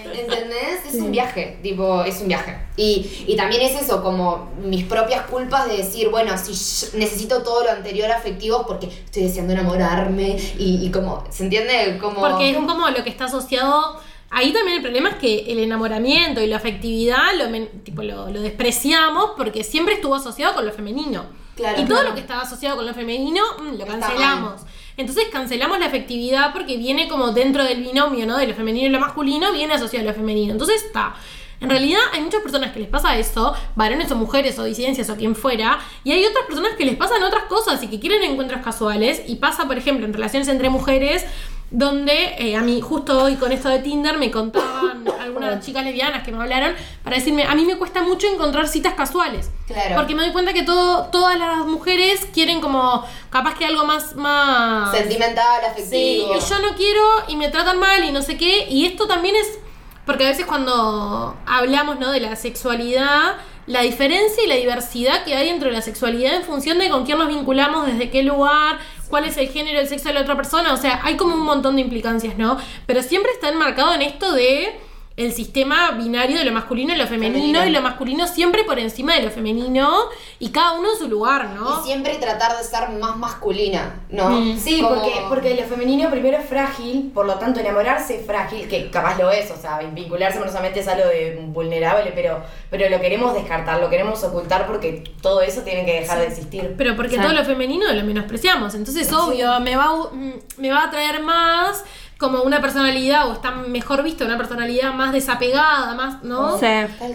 ¿Entendés? 0.52 0.94
Es 0.94 1.00
un 1.00 1.10
viaje, 1.10 1.58
tipo, 1.62 2.04
es 2.04 2.20
un 2.20 2.28
viaje. 2.28 2.56
Y, 2.76 3.24
y 3.26 3.36
también 3.36 3.62
es 3.62 3.80
eso, 3.80 4.02
como 4.02 4.50
mis 4.62 4.84
propias 4.84 5.26
culpas 5.26 5.68
de 5.68 5.78
decir, 5.78 6.10
bueno, 6.10 6.36
si 6.36 6.52
necesito 6.96 7.42
todo 7.42 7.64
lo 7.64 7.70
anterior 7.70 8.10
afectivo 8.10 8.64
porque 8.66 8.86
estoy 8.86 9.24
deseando 9.24 9.52
enamorarme 9.54 10.36
y, 10.58 10.86
y 10.86 10.90
como, 10.90 11.24
¿se 11.30 11.44
entiende? 11.44 11.98
Como... 12.00 12.20
Porque 12.20 12.50
es 12.50 12.56
como 12.56 12.88
lo 12.90 13.02
que 13.02 13.10
está 13.10 13.24
asociado. 13.24 14.00
Ahí 14.30 14.52
también 14.52 14.78
el 14.78 14.82
problema 14.82 15.10
es 15.10 15.16
que 15.16 15.52
el 15.52 15.58
enamoramiento 15.58 16.40
y 16.40 16.46
la 16.46 16.56
afectividad 16.56 17.34
lo, 17.36 17.66
tipo, 17.82 18.02
lo, 18.02 18.28
lo 18.30 18.40
despreciamos 18.40 19.32
porque 19.36 19.64
siempre 19.64 19.94
estuvo 19.94 20.14
asociado 20.14 20.54
con 20.54 20.64
lo 20.66 20.72
femenino. 20.72 21.26
Claro, 21.56 21.80
y 21.80 21.84
todo 21.84 21.98
claro. 21.98 22.08
lo 22.10 22.14
que 22.14 22.20
estaba 22.20 22.42
asociado 22.42 22.76
con 22.76 22.86
lo 22.86 22.94
femenino 22.94 23.42
mm, 23.58 23.78
lo 23.78 23.86
cancelamos. 23.86 24.62
Entonces 24.96 25.24
cancelamos 25.30 25.78
la 25.78 25.86
afectividad 25.86 26.52
porque 26.52 26.76
viene 26.76 27.08
como 27.08 27.32
dentro 27.32 27.64
del 27.64 27.82
binomio, 27.82 28.26
¿no? 28.26 28.36
De 28.36 28.46
lo 28.46 28.54
femenino 28.54 28.86
y 28.86 28.90
lo 28.90 29.00
masculino, 29.00 29.52
viene 29.52 29.74
asociado 29.74 30.08
a 30.08 30.12
lo 30.12 30.16
femenino. 30.16 30.52
Entonces 30.52 30.82
está. 30.84 31.14
En 31.62 31.70
realidad 31.70 32.00
hay 32.12 32.20
muchas 32.20 32.42
personas 32.42 32.72
que 32.72 32.80
les 32.80 32.88
pasa 32.88 33.16
eso, 33.16 33.54
varones 33.76 34.10
o 34.10 34.16
mujeres 34.16 34.58
o 34.58 34.64
disidencias 34.64 35.08
o 35.10 35.16
quien 35.16 35.36
fuera, 35.36 35.78
y 36.02 36.10
hay 36.10 36.24
otras 36.24 36.44
personas 36.46 36.72
que 36.76 36.84
les 36.84 36.96
pasan 36.96 37.22
otras 37.22 37.44
cosas 37.44 37.80
y 37.84 37.86
que 37.86 38.00
quieren 38.00 38.20
encuentros 38.24 38.62
casuales, 38.62 39.22
y 39.28 39.36
pasa, 39.36 39.68
por 39.68 39.78
ejemplo, 39.78 40.04
en 40.04 40.12
relaciones 40.12 40.48
entre 40.48 40.70
mujeres, 40.70 41.24
donde 41.70 42.34
eh, 42.38 42.56
a 42.56 42.62
mí, 42.62 42.80
justo 42.80 43.22
hoy 43.22 43.36
con 43.36 43.52
esto 43.52 43.68
de 43.68 43.78
Tinder, 43.78 44.18
me 44.18 44.32
contaban 44.32 45.04
algunas 45.40 45.64
chicas 45.64 45.84
lesbianas 45.84 46.22
que 46.22 46.32
me 46.32 46.42
hablaron 46.42 46.74
para 47.02 47.16
decirme, 47.16 47.44
a 47.44 47.54
mí 47.54 47.64
me 47.64 47.76
cuesta 47.76 48.02
mucho 48.02 48.26
encontrar 48.26 48.68
citas 48.68 48.94
casuales. 48.94 49.50
Claro. 49.66 49.96
Porque 49.96 50.14
me 50.14 50.22
doy 50.22 50.32
cuenta 50.32 50.52
que 50.52 50.62
todo, 50.62 51.06
todas 51.06 51.38
las 51.38 51.66
mujeres 51.66 52.26
quieren 52.32 52.60
como, 52.60 53.04
capaz 53.30 53.54
que 53.54 53.66
algo 53.66 53.84
más... 53.84 54.14
más 54.14 54.96
Sentimental, 54.96 55.60
Sí, 55.76 56.22
afectivo. 56.22 56.34
y 56.36 56.40
yo 56.40 56.58
no 56.58 56.76
quiero 56.76 57.02
y 57.28 57.36
me 57.36 57.48
tratan 57.48 57.78
mal 57.78 58.04
y 58.04 58.12
no 58.12 58.22
sé 58.22 58.36
qué. 58.36 58.66
Y 58.68 58.86
esto 58.86 59.06
también 59.06 59.34
es. 59.36 59.58
Porque 60.04 60.24
a 60.24 60.28
veces 60.28 60.46
cuando 60.46 61.36
hablamos 61.46 61.98
¿no? 62.00 62.10
de 62.10 62.18
la 62.20 62.34
sexualidad, 62.34 63.36
la 63.66 63.82
diferencia 63.82 64.42
y 64.42 64.48
la 64.48 64.56
diversidad 64.56 65.22
que 65.24 65.36
hay 65.36 65.48
entre 65.48 65.70
la 65.70 65.80
sexualidad 65.80 66.34
en 66.34 66.42
función 66.42 66.78
de 66.78 66.88
con 66.90 67.04
quién 67.04 67.18
nos 67.18 67.28
vinculamos, 67.28 67.86
desde 67.86 68.10
qué 68.10 68.24
lugar, 68.24 68.78
cuál 69.08 69.24
es 69.26 69.36
el 69.36 69.48
género, 69.48 69.78
el 69.78 69.86
sexo 69.88 70.08
de 70.08 70.14
la 70.14 70.22
otra 70.22 70.34
persona. 70.36 70.72
O 70.72 70.76
sea, 70.76 71.00
hay 71.04 71.16
como 71.16 71.34
un 71.34 71.42
montón 71.42 71.76
de 71.76 71.82
implicancias, 71.82 72.36
¿no? 72.36 72.58
Pero 72.86 73.02
siempre 73.02 73.30
está 73.30 73.48
enmarcado 73.48 73.94
en 73.94 74.02
esto 74.02 74.32
de 74.32 74.80
el 75.16 75.32
sistema 75.32 75.90
binario 75.92 76.38
de 76.38 76.44
lo 76.44 76.52
masculino 76.52 76.92
y 76.94 76.96
lo 76.96 77.06
femenino, 77.06 77.34
Femenino. 77.38 77.66
y 77.66 77.70
lo 77.70 77.82
masculino 77.82 78.26
siempre 78.26 78.64
por 78.64 78.78
encima 78.78 79.14
de 79.14 79.22
lo 79.22 79.30
femenino 79.30 79.90
y 80.38 80.48
cada 80.50 80.72
uno 80.72 80.92
en 80.92 80.98
su 80.98 81.08
lugar, 81.08 81.50
¿no? 81.50 81.80
Y 81.80 81.84
siempre 81.84 82.14
tratar 82.16 82.56
de 82.56 82.64
ser 82.64 82.88
más 82.98 83.16
masculina, 83.16 84.00
¿no? 84.10 84.30
Mm. 84.30 84.58
Sí, 84.58 84.80
Como- 84.80 84.94
porque, 84.96 85.12
porque 85.28 85.54
lo 85.54 85.64
femenino 85.64 86.10
primero 86.10 86.38
es 86.38 86.48
frágil, 86.48 87.10
por 87.12 87.26
lo 87.26 87.34
tanto 87.34 87.60
enamorarse 87.60 88.20
es 88.20 88.26
frágil, 88.26 88.68
que 88.68 88.90
capaz 88.90 89.18
lo 89.18 89.30
es, 89.30 89.50
o 89.50 89.56
sea, 89.56 89.78
vincularse 89.92 90.38
amorosamente 90.38 90.80
es 90.80 90.88
algo 90.88 91.06
de 91.08 91.38
vulnerable, 91.48 92.12
pero, 92.14 92.42
pero 92.70 92.88
lo 92.88 93.00
queremos 93.00 93.34
descartar, 93.34 93.80
lo 93.80 93.90
queremos 93.90 94.22
ocultar 94.24 94.66
porque 94.66 95.04
todo 95.20 95.42
eso 95.42 95.60
tiene 95.62 95.84
que 95.84 96.00
dejar 96.00 96.18
de 96.20 96.26
existir. 96.28 96.74
Pero 96.78 96.96
porque 96.96 97.18
todo 97.18 97.32
lo 97.32 97.44
femenino 97.44 97.92
lo 97.92 98.02
menospreciamos. 98.04 98.74
Entonces, 98.74 99.12
obvio, 99.12 99.60
me 99.60 99.76
va, 99.76 99.88
mm, 100.10 100.32
me 100.58 100.70
va 100.70 100.80
a 100.80 100.86
atraer 100.86 101.22
más 101.22 101.84
como 102.22 102.42
una 102.42 102.60
personalidad, 102.60 103.28
o 103.28 103.32
está 103.34 103.50
mejor 103.50 104.02
vista 104.02 104.24
una 104.24 104.38
personalidad 104.38 104.94
más 104.94 105.12
desapegada, 105.12 105.94
más, 105.94 106.22
¿no? 106.22 106.58
Sí. 106.58 106.66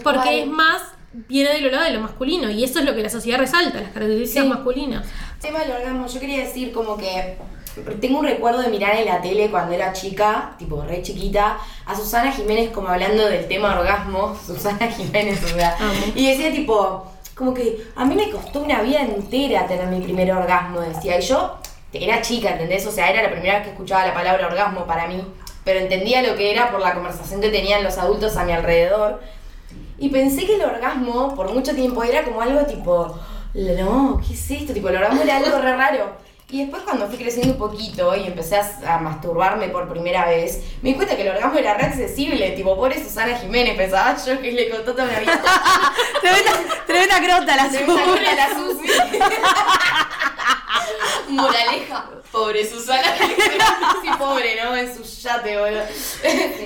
Porque 0.04 0.42
es 0.42 0.46
más, 0.46 0.82
viene 1.12 1.50
de 1.54 1.60
lo 1.62 1.70
lado 1.70 1.84
de 1.84 1.90
lo 1.92 2.00
masculino. 2.00 2.50
Y 2.50 2.62
eso 2.62 2.78
es 2.78 2.84
lo 2.84 2.94
que 2.94 3.02
la 3.02 3.08
sociedad 3.08 3.38
resalta, 3.38 3.80
las 3.80 3.90
características 3.92 4.44
Sí. 4.44 4.48
masculinas. 4.50 5.06
Tema 5.40 5.60
del 5.60 5.72
orgasmo, 5.72 6.06
yo 6.06 6.20
quería 6.20 6.38
decir 6.44 6.72
como 6.72 6.96
que 6.96 7.36
tengo 8.00 8.18
un 8.18 8.24
recuerdo 8.26 8.60
de 8.60 8.68
mirar 8.68 8.94
en 8.96 9.06
la 9.06 9.20
tele 9.22 9.50
cuando 9.50 9.72
era 9.74 9.92
chica, 9.92 10.54
tipo 10.58 10.82
re 10.82 11.00
chiquita, 11.02 11.58
a 11.86 11.94
Susana 11.96 12.32
Jiménez 12.32 12.70
como 12.70 12.88
hablando 12.88 13.24
del 13.26 13.46
tema 13.48 13.78
orgasmo, 13.78 14.36
Susana 14.46 14.88
Jiménez, 14.90 15.42
o 15.44 15.48
sea, 15.48 15.76
y 16.14 16.28
decía 16.28 16.50
tipo, 16.52 17.06
como 17.34 17.54
que 17.54 17.86
a 17.96 18.04
mí 18.04 18.14
me 18.16 18.30
costó 18.30 18.60
una 18.62 18.82
vida 18.82 19.00
entera 19.02 19.66
tener 19.66 19.86
mi 19.86 20.00
primer 20.00 20.32
orgasmo, 20.32 20.80
decía, 20.80 21.18
y 21.18 21.22
yo 21.22 21.56
era 21.92 22.20
chica, 22.20 22.50
¿entendés? 22.50 22.86
O 22.86 22.90
sea, 22.90 23.10
era 23.10 23.22
la 23.22 23.30
primera 23.30 23.54
vez 23.54 23.62
que 23.64 23.70
escuchaba 23.70 24.06
la 24.06 24.14
palabra 24.14 24.46
orgasmo 24.46 24.86
para 24.86 25.06
mí, 25.06 25.24
pero 25.64 25.80
entendía 25.80 26.22
lo 26.22 26.36
que 26.36 26.50
era 26.50 26.70
por 26.70 26.80
la 26.80 26.94
conversación 26.94 27.40
que 27.40 27.50
tenían 27.50 27.82
los 27.82 27.98
adultos 27.98 28.36
a 28.36 28.44
mi 28.44 28.52
alrededor. 28.52 29.20
Y 29.98 30.10
pensé 30.10 30.46
que 30.46 30.54
el 30.54 30.62
orgasmo 30.62 31.34
por 31.34 31.52
mucho 31.52 31.74
tiempo 31.74 32.02
era 32.04 32.22
como 32.24 32.40
algo 32.40 32.64
tipo, 32.66 33.18
no, 33.54 34.20
¿qué 34.26 34.34
es 34.34 34.50
esto? 34.50 34.72
Tipo, 34.72 34.88
el 34.90 34.96
orgasmo 34.96 35.22
era 35.22 35.38
algo 35.38 35.58
re 35.58 35.76
raro. 35.76 36.28
Y 36.50 36.60
después 36.60 36.82
cuando 36.82 37.06
fui 37.08 37.18
creciendo 37.18 37.52
un 37.52 37.58
poquito 37.58 38.16
y 38.16 38.26
empecé 38.26 38.56
a, 38.56 38.94
a 38.94 38.98
masturbarme 39.00 39.68
por 39.68 39.86
primera 39.86 40.26
vez, 40.26 40.62
me 40.80 40.90
di 40.90 40.94
cuenta 40.94 41.14
que 41.14 41.20
el 41.22 41.28
orgasmo 41.28 41.58
era 41.58 41.74
re 41.74 41.84
accesible, 41.84 42.52
tipo, 42.52 42.74
pobre 42.74 43.02
Susana 43.02 43.36
Jiménez, 43.36 43.76
pensaba 43.76 44.16
yo 44.24 44.40
que 44.40 44.52
le 44.52 44.70
contó 44.70 44.92
toda 44.92 45.04
una 45.04 45.20
vida. 45.20 45.42
Tremenda, 46.22 46.52
tremenda 46.86 47.16
crota 47.22 47.56
la 47.56 47.66
suya. 47.68 47.80
salió 47.80 48.12
una 48.12 48.34
la 48.34 48.48
Susi. 48.48 48.88
Moraleja, 51.28 52.10
pobre 52.32 52.68
Susana. 52.68 53.02
Sí, 54.02 54.08
pobre, 54.18 54.56
¿no? 54.62 54.76
En 54.76 54.92
su 54.94 55.02
yate, 55.22 55.58
boludo. 55.58 55.82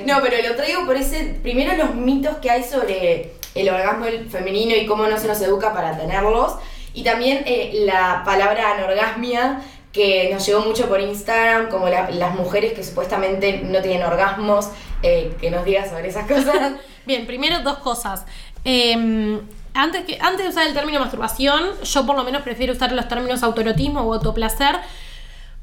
No, 0.06 0.20
pero 0.22 0.48
lo 0.48 0.54
traigo 0.56 0.84
por 0.86 0.96
ese. 0.96 1.38
Primero, 1.42 1.74
los 1.76 1.94
mitos 1.94 2.36
que 2.38 2.50
hay 2.50 2.62
sobre 2.62 3.32
el 3.54 3.68
orgasmo 3.68 4.06
femenino 4.30 4.74
y 4.76 4.86
cómo 4.86 5.06
no 5.06 5.18
se 5.18 5.26
nos 5.28 5.40
educa 5.40 5.72
para 5.72 5.96
tenerlos. 5.98 6.54
Y 6.94 7.02
también 7.04 7.42
eh, 7.46 7.72
la 7.86 8.22
palabra 8.24 8.72
anorgasmia 8.74 9.62
que 9.92 10.30
nos 10.32 10.46
llegó 10.46 10.60
mucho 10.60 10.88
por 10.88 11.00
Instagram, 11.00 11.68
como 11.68 11.88
la- 11.88 12.10
las 12.10 12.34
mujeres 12.34 12.72
que 12.72 12.82
supuestamente 12.84 13.58
no 13.64 13.80
tienen 13.82 14.02
orgasmos, 14.06 14.68
eh, 15.02 15.34
que 15.40 15.50
nos 15.50 15.64
digas 15.64 15.90
sobre 15.90 16.08
esas 16.08 16.26
cosas. 16.26 16.72
Bien, 17.06 17.26
primero 17.26 17.60
dos 17.60 17.78
cosas. 17.78 18.24
Eh, 18.64 19.40
antes, 19.74 20.04
que, 20.04 20.18
antes 20.20 20.44
de 20.44 20.50
usar 20.50 20.66
el 20.66 20.74
término 20.74 21.00
masturbación, 21.00 21.62
yo 21.82 22.06
por 22.06 22.16
lo 22.16 22.24
menos 22.24 22.42
prefiero 22.42 22.72
usar 22.72 22.92
los 22.92 23.08
términos 23.08 23.42
autoerotismo 23.42 24.00
o 24.00 24.14
autoplacer. 24.14 24.76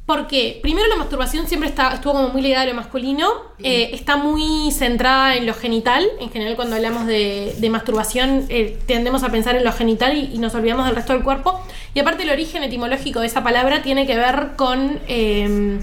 Porque 0.06 0.58
primero 0.64 0.88
la 0.88 0.96
masturbación 0.96 1.48
siempre 1.48 1.70
está, 1.70 1.94
estuvo 1.94 2.14
como 2.14 2.30
muy 2.30 2.42
ligada 2.42 2.64
a 2.64 2.66
lo 2.66 2.74
masculino, 2.74 3.30
eh, 3.60 3.92
está 3.94 4.16
muy 4.16 4.72
centrada 4.72 5.36
en 5.36 5.46
lo 5.46 5.54
genital, 5.54 6.04
en 6.20 6.32
general 6.32 6.56
cuando 6.56 6.78
hablamos 6.78 7.06
de, 7.06 7.54
de 7.56 7.70
masturbación 7.70 8.48
eh, 8.50 8.80
tendemos 8.88 9.22
a 9.22 9.30
pensar 9.30 9.56
en 9.56 9.64
lo 9.64 9.72
genital 9.72 10.18
y, 10.18 10.34
y 10.34 10.40
nos 10.40 10.56
olvidamos 10.56 10.88
del 10.88 10.96
resto 10.96 11.14
del 11.14 11.22
cuerpo. 11.22 11.62
Y 11.94 12.00
aparte 12.00 12.24
el 12.24 12.32
origen 12.32 12.64
etimológico 12.64 13.20
de 13.20 13.28
esa 13.28 13.44
palabra 13.44 13.84
tiene 13.84 14.08
que 14.08 14.18
ver 14.18 14.54
con 14.56 15.00
eh, 15.08 15.80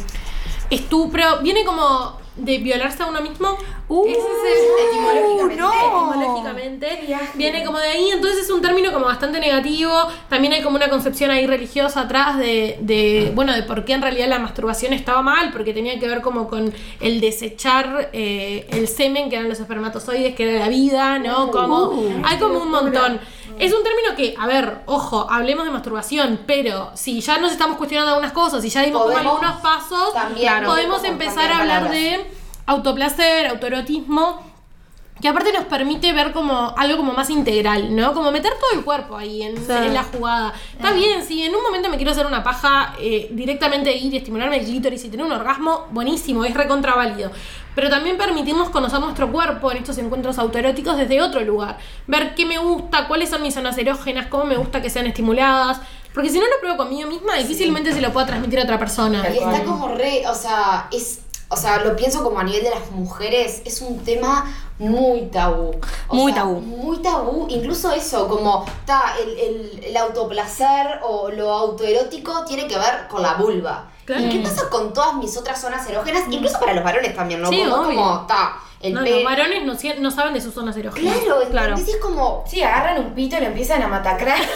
estupro, 0.71 1.39
viene 1.43 1.65
como 1.65 2.19
de 2.37 2.59
violarse 2.59 3.03
a 3.03 3.07
uno 3.07 3.21
mismo. 3.21 3.57
Uh, 3.89 4.07
Ese 4.07 4.19
es 4.19 4.27
el 4.59 4.89
etimológicamente. 4.89 6.87
no. 7.09 7.17
viene 7.35 7.65
como 7.65 7.79
de 7.79 7.89
ahí, 7.89 8.11
entonces 8.11 8.45
es 8.45 8.51
un 8.51 8.61
término 8.61 8.93
como 8.93 9.07
bastante 9.07 9.41
negativo. 9.41 9.93
También 10.29 10.53
hay 10.53 10.63
como 10.63 10.77
una 10.77 10.89
concepción 10.89 11.31
ahí 11.31 11.47
religiosa 11.47 12.03
atrás 12.03 12.39
de, 12.39 12.79
de 12.81 13.33
bueno, 13.35 13.55
de 13.55 13.63
por 13.63 13.85
qué 13.85 13.95
en 13.95 14.03
realidad 14.03 14.29
la 14.29 14.39
masturbación 14.39 14.93
estaba 14.93 15.23
mal, 15.23 15.51
porque 15.53 15.73
tenía 15.73 15.99
que 15.99 16.09
ver 16.09 16.21
como 16.21 16.49
con 16.49 16.73
el 17.01 17.21
desechar 17.21 18.11
eh, 18.13 18.67
el 18.71 18.89
semen, 18.89 19.31
que 19.31 19.37
eran 19.37 19.49
los 19.49 19.61
espermatozoides, 19.61 20.35
que 20.35 20.51
era 20.51 20.61
la 20.61 20.69
vida, 20.69 21.19
¿no? 21.19 21.51
Como, 21.51 21.93
hay 22.25 22.39
como 22.39 22.61
un 22.63 22.71
montón. 22.71 23.21
Es 23.59 23.73
un 23.73 23.83
término 23.83 24.15
que, 24.17 24.35
a 24.39 24.47
ver, 24.47 24.81
ojo, 24.87 25.27
hablemos 25.31 25.65
de 25.65 25.71
masturbación, 25.71 26.41
pero 26.47 26.91
si 26.95 27.21
ya 27.21 27.39
nos 27.39 27.53
estamos 27.53 27.77
cuestionando 27.77 28.13
algunas 28.13 28.33
cosas, 28.33 28.63
si 28.63 28.69
ya 28.69 28.83
dimos 28.83 29.03
como 29.03 29.17
algunos 29.17 29.61
pasos, 29.61 30.13
también, 30.13 30.65
podemos 30.65 31.03
empezar 31.05 31.51
a 31.51 31.61
hablar 31.61 31.85
palabras. 31.85 31.93
de 31.93 32.31
autoplacer, 32.67 33.47
autoerotismo, 33.47 34.41
que 35.21 35.29
aparte 35.29 35.51
nos 35.53 35.65
permite 35.65 36.13
ver 36.13 36.33
como 36.33 36.75
algo 36.77 36.99
como 36.99 37.15
más 37.15 37.31
integral, 37.31 37.97
¿no? 37.97 38.13
Como 38.13 38.31
meter 38.31 38.53
todo 38.61 38.79
el 38.79 38.85
cuerpo 38.85 39.17
ahí 39.17 39.43
en, 39.43 39.57
en 39.57 39.95
la 39.95 40.05
jugada. 40.05 40.53
Está 40.73 40.93
bien, 40.93 41.25
si 41.25 41.43
en 41.43 41.55
un 41.55 41.63
momento 41.63 41.89
me 41.89 41.97
quiero 41.97 42.13
hacer 42.13 42.27
una 42.27 42.45
paja, 42.45 42.95
eh, 43.01 43.29
directamente 43.31 43.97
ir 43.97 44.13
y 44.13 44.19
estimularme 44.19 44.59
el 44.59 44.67
clítoris 44.67 45.05
y 45.05 45.09
tener 45.09 45.25
un 45.25 45.33
orgasmo, 45.33 45.87
buenísimo, 45.91 46.45
es 46.45 46.53
recontraválido. 46.53 47.31
Pero 47.75 47.89
también 47.89 48.19
permitirnos 48.19 48.69
conocer 48.69 49.01
nuestro 49.01 49.33
cuerpo 49.33 49.71
en 49.71 49.79
estos 49.79 49.97
encuentros 49.99 50.39
autoeróticos 50.39 50.97
desde 50.99 51.23
otro 51.23 51.41
lugar. 51.41 51.79
Ver 52.07 52.35
qué 52.35 52.45
me 52.45 52.59
gusta, 52.59 53.09
cuáles 53.09 53.31
son 53.31 53.43
mis 53.43 53.55
zonas 53.55 53.77
erógenas, 53.79 54.27
cómo 54.29 54.45
me 54.45 54.57
gusta 54.57 54.83
que 54.83 54.91
sean 54.91 55.07
estimuladas. 55.07 55.81
Porque 56.13 56.31
si 56.31 56.39
no 56.39 56.47
lo 56.47 56.59
pruebo 56.61 56.77
conmigo 56.79 57.09
misma, 57.09 57.35
difícilmente 57.37 57.93
se 57.93 58.01
lo 58.01 58.13
pueda 58.13 58.27
transmitir 58.27 58.61
a 58.61 58.63
otra 58.63 58.79
persona. 58.79 59.27
Y 59.31 59.39
está 59.39 59.65
como 59.65 59.89
re, 59.89 60.27
o 60.27 60.35
sea, 60.35 60.89
es, 60.91 61.21
o 61.49 61.57
sea, 61.57 61.85
lo 61.85 61.95
pienso 61.95 62.25
como 62.25 62.39
a 62.39 62.45
nivel 62.45 62.65
de 62.65 62.71
las 62.71 62.91
mujeres, 62.91 63.61
es 63.67 63.83
un 63.83 64.03
tema 64.03 64.47
muy 64.79 65.23
tabú. 65.27 65.71
O 66.09 66.15
Muy 66.15 66.33
sea, 66.33 66.43
tabú. 66.43 66.61
Muy 66.61 66.99
tabú. 66.99 67.47
Incluso 67.49 67.93
eso, 67.93 68.29
como 68.29 68.65
está 68.67 69.15
el, 69.23 69.31
el, 69.39 69.85
el 69.85 69.97
autoplacer 69.97 71.01
o 71.03 71.31
lo 71.31 71.51
autoerótico 71.53 72.45
tiene 72.45 72.67
que 72.67 72.77
ver 72.77 73.09
con 73.09 73.23
la 73.23 73.35
vulva. 73.35 73.87
Claro. 74.05 74.23
¿Y 74.25 74.29
qué 74.29 74.39
pasa 74.41 74.69
con 74.71 74.93
todas 74.93 75.15
mis 75.15 75.37
otras 75.37 75.61
zonas 75.61 75.89
erógenas? 75.89 76.25
Incluso 76.31 76.61
para 76.61 76.75
los 76.75 76.85
varones 76.85 77.15
también, 77.17 77.41
¿no? 77.41 77.49
Sí, 77.49 77.63
como, 77.65 77.77
obvio. 77.83 77.97
como 77.97 78.21
está 78.21 78.57
el 78.81 78.93
No, 78.95 79.01
los 79.01 79.25
varones 79.25 79.65
no, 79.65 79.75
no 80.01 80.11
saben 80.11 80.35
de 80.35 80.41
sus 80.41 80.55
zonas 80.55 80.77
erógenas. 80.77 81.17
Claro, 81.19 81.41
Claro. 81.51 81.75
es 81.75 81.97
como. 81.97 82.45
Sí, 82.47 82.63
agarran 82.63 82.99
un 83.05 83.15
pito 83.15 83.37
y 83.37 83.41
lo 83.41 83.47
empiezan 83.47 83.83
a 83.83 83.89
matacrar. 83.89 84.39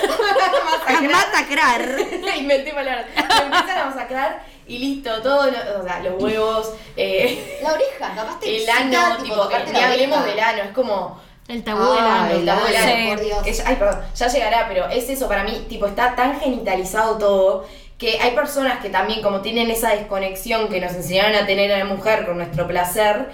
A 0.86 1.00
masacrar. 1.02 1.82
Inventé 2.38 2.72
palabras. 2.72 3.06
Lo 3.16 3.44
empiezan 3.44 3.78
a 3.78 3.84
masacrar 3.86 4.42
y 4.74 4.78
listo, 4.78 5.10
todo, 5.22 5.46
lo- 5.50 5.80
o 5.80 5.84
sea, 5.84 6.00
los 6.02 6.22
huevos, 6.22 6.72
eh, 6.96 7.58
La 7.62 7.72
oreja, 7.72 8.14
capaz 8.14 8.38
te 8.40 8.62
el 8.62 8.68
ano, 8.68 9.16
tipo, 9.22 9.48
tipo, 9.48 9.58
ni 9.66 9.72
la 9.72 9.90
hablemos 9.90 10.18
oreja. 10.20 10.34
del 10.36 10.44
ano, 10.44 10.62
es 10.62 10.70
como... 10.74 11.20
El 11.48 11.64
tabú 11.64 11.90
del 11.92 11.98
ano. 12.04 12.30
el 12.30 12.46
tabú 12.46 12.64
del 12.66 12.76
ano, 12.76 12.86
Sí. 12.94 13.08
por 13.08 13.20
Dios. 13.24 13.42
que 13.42 13.52
ya- 13.52 13.64
ay, 13.66 13.76
perdón, 13.76 14.00
ya 14.14 14.28
llegará, 14.28 14.68
pero 14.68 14.88
es 14.88 15.08
eso 15.10 15.26
para 15.28 15.42
mí, 15.42 15.66
tipo, 15.68 15.86
está 15.86 16.14
tan 16.14 16.38
genitalizado 16.40 17.18
todo 17.18 17.66
que 17.98 18.18
hay 18.20 18.30
personas 18.30 18.78
que 18.80 18.88
también, 18.88 19.20
como 19.20 19.40
tienen 19.40 19.70
esa 19.70 19.90
desconexión 19.90 20.68
que 20.68 20.80
nos 20.80 20.92
enseñaron 20.94 21.34
a 21.34 21.46
tener 21.46 21.70
a 21.72 21.78
la 21.78 21.84
mujer 21.84 22.24
con 22.24 22.36
nuestro 22.38 22.66
placer, 22.66 23.30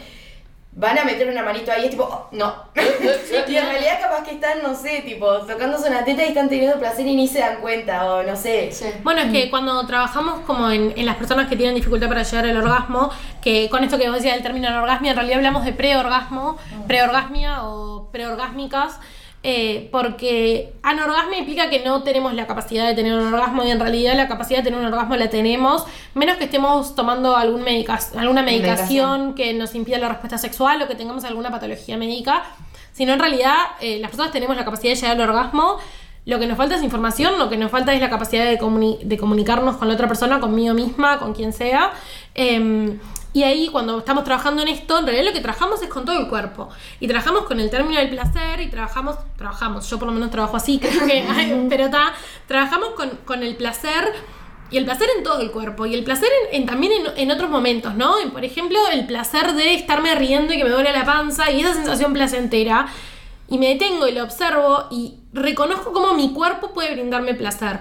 van 0.77 0.99
a 0.99 1.05
meter 1.05 1.27
una 1.27 1.43
manito 1.43 1.73
ahí, 1.73 1.87
es 1.87 1.91
tipo, 1.91 2.05
oh, 2.05 2.29
no. 2.33 2.55
y 3.49 3.57
en 3.57 3.67
realidad, 3.67 3.99
capaz 3.99 4.23
que 4.25 4.33
están, 4.33 4.63
no 4.63 4.75
sé, 4.75 5.01
tipo, 5.07 5.27
tocándose 5.39 5.89
una 5.89 6.05
teta 6.05 6.23
y 6.23 6.29
están 6.29 6.51
teniendo 6.51 6.79
placer 6.79 7.07
y 7.07 7.17
ni 7.17 7.27
se 7.27 7.39
dan 7.39 7.63
cuenta, 7.63 8.05
o 8.13 8.23
no 8.23 8.37
sé. 8.37 8.71
Sí. 8.71 8.85
Bueno, 9.03 9.23
es 9.23 9.33
que 9.33 9.49
cuando 9.49 9.87
trabajamos 9.87 10.41
como 10.41 10.71
en, 10.71 10.93
en 10.95 11.07
las 11.07 11.17
personas 11.17 11.49
que 11.49 11.57
tienen 11.57 11.75
dificultad 11.75 12.09
para 12.09 12.23
llegar 12.23 12.45
al 12.45 12.57
orgasmo, 12.59 13.11
que 13.41 13.71
con 13.71 13.85
esto 13.85 13.97
que 13.97 14.07
vos 14.09 14.17
decías 14.17 14.35
del 14.35 14.43
término 14.43 14.69
anorgasmia, 14.69 15.13
en 15.13 15.17
realidad 15.17 15.39
hablamos 15.39 15.65
de 15.65 15.73
preorgasmo, 15.73 16.59
preorgasmia 16.87 17.65
o 17.65 18.11
preorgásmicas, 18.13 19.01
eh, 19.49 19.89
porque 19.93 20.73
anorgasmia 20.83 21.39
implica 21.39 21.71
que 21.71 21.85
no 21.85 22.03
tenemos 22.03 22.35
la 22.35 22.49
capacidad 22.49 22.85
de 22.85 22.95
tener 22.95 23.15
un 23.17 23.33
orgasmo 23.33 23.63
y 23.65 23.71
en 23.71 23.79
realidad 23.79 24.17
la 24.17 24.27
capacidad 24.27 24.59
de 24.59 24.65
tener 24.65 24.81
un 24.81 24.87
orgasmo 24.87 25.15
la 25.15 25.31
tenemos, 25.31 25.85
menos 26.15 26.37
que 26.37 26.45
estemos 26.45 26.97
tomando 26.97 27.37
algún 27.37 27.63
medica 27.63 27.97
alguna 28.17 28.43
medicación 28.43 29.35
que 29.35 29.55
nos 29.55 29.75
impida 29.77 29.99
la 29.99 30.09
respuesta 30.09 30.37
sexual 30.37 30.83
o 30.83 30.89
que 30.89 30.97
tengamos 30.97 31.25
alguna 31.25 31.51
patología 31.53 31.97
médica, 31.97 32.43
sino 32.93 33.13
en 33.13 33.21
realidad 33.21 33.55
eh, 33.81 33.99
las 34.01 34.11
personas 34.11 34.33
tenemos 34.33 34.57
la 34.57 34.65
capacidad 34.65 34.93
de 34.95 34.97
llegar 35.01 35.13
al 35.21 35.29
orgasmo. 35.29 35.77
Lo 36.25 36.41
que 36.41 36.49
nos 36.49 36.57
falta 36.57 36.75
es 36.75 36.83
información, 36.83 37.39
lo 37.39 37.49
que 37.49 37.57
nos 37.57 37.71
falta 37.71 37.95
es 37.95 38.01
la 38.01 38.11
capacidad 38.11 38.45
de, 38.45 38.59
comuni- 38.59 38.99
de 38.99 39.17
comunicarnos 39.17 39.77
con 39.77 39.87
la 39.87 39.95
otra 39.95 40.09
persona, 40.09 40.41
conmigo 40.41 40.75
misma, 40.75 41.21
con 41.21 41.35
quien 41.35 41.53
sea. 41.53 41.93
Em, 42.35 42.99
y 43.33 43.43
ahí 43.43 43.69
cuando 43.69 43.99
estamos 43.99 44.25
trabajando 44.25 44.63
en 44.63 44.69
esto, 44.69 44.99
en 44.99 45.05
realidad 45.07 45.27
lo 45.27 45.33
que 45.33 45.41
trabajamos 45.41 45.83
es 45.83 45.89
con 45.89 46.05
todo 46.05 46.19
el 46.19 46.29
cuerpo. 46.29 46.69
Y 47.01 47.07
trabajamos 47.07 47.43
con 47.43 47.61
el 47.61 47.69
término 47.69 48.01
del 48.01 48.09
placer 48.09 48.61
y 48.61 48.69
trabajamos, 48.69 49.17
trabajamos, 49.37 49.89
yo 49.91 49.99
por 49.99 50.09
lo 50.09 50.15
menos 50.15 50.31
trabajo 50.31 50.57
así, 50.57 50.79
creo 50.83 51.07
que, 51.07 51.67
pero 51.69 51.85
está, 51.85 52.15
trabajamos 52.47 52.91
con, 52.91 53.11
con 53.25 53.43
el 53.43 53.57
placer 53.57 54.13
y 54.71 54.79
el 54.79 54.85
placer 54.85 55.09
en 55.17 55.23
todo 55.23 55.41
el 55.41 55.51
cuerpo. 55.51 55.87
Y 55.87 55.95
el 55.95 56.03
placer 56.03 56.29
en, 56.51 56.67
también 56.67 56.93
en, 56.93 57.19
en 57.19 57.31
otros 57.31 57.51
momentos, 57.51 57.95
¿no? 57.95 58.15
Por 58.33 58.45
ejemplo, 58.45 58.79
el 58.93 59.07
placer 59.07 59.53
de 59.53 59.75
estarme 59.75 60.15
riendo 60.15 60.55
y 60.55 60.57
que 60.57 60.65
me 60.65 60.71
duele 60.71 60.93
la 60.93 61.05
panza 61.05 61.51
y 61.51 61.61
esa 61.61 61.75
sensación 61.75 62.13
placentera. 62.13 62.87
Y 63.49 63.59
me 63.59 63.69
detengo 63.69 64.09
y 64.09 64.13
lo 64.13 64.25
observo 64.25 64.87
y 64.91 65.21
reconozco 65.33 65.93
cómo 65.93 66.15
mi 66.15 66.33
cuerpo 66.33 66.73
puede 66.73 66.95
brindarme 66.95 67.35
placer. 67.35 67.79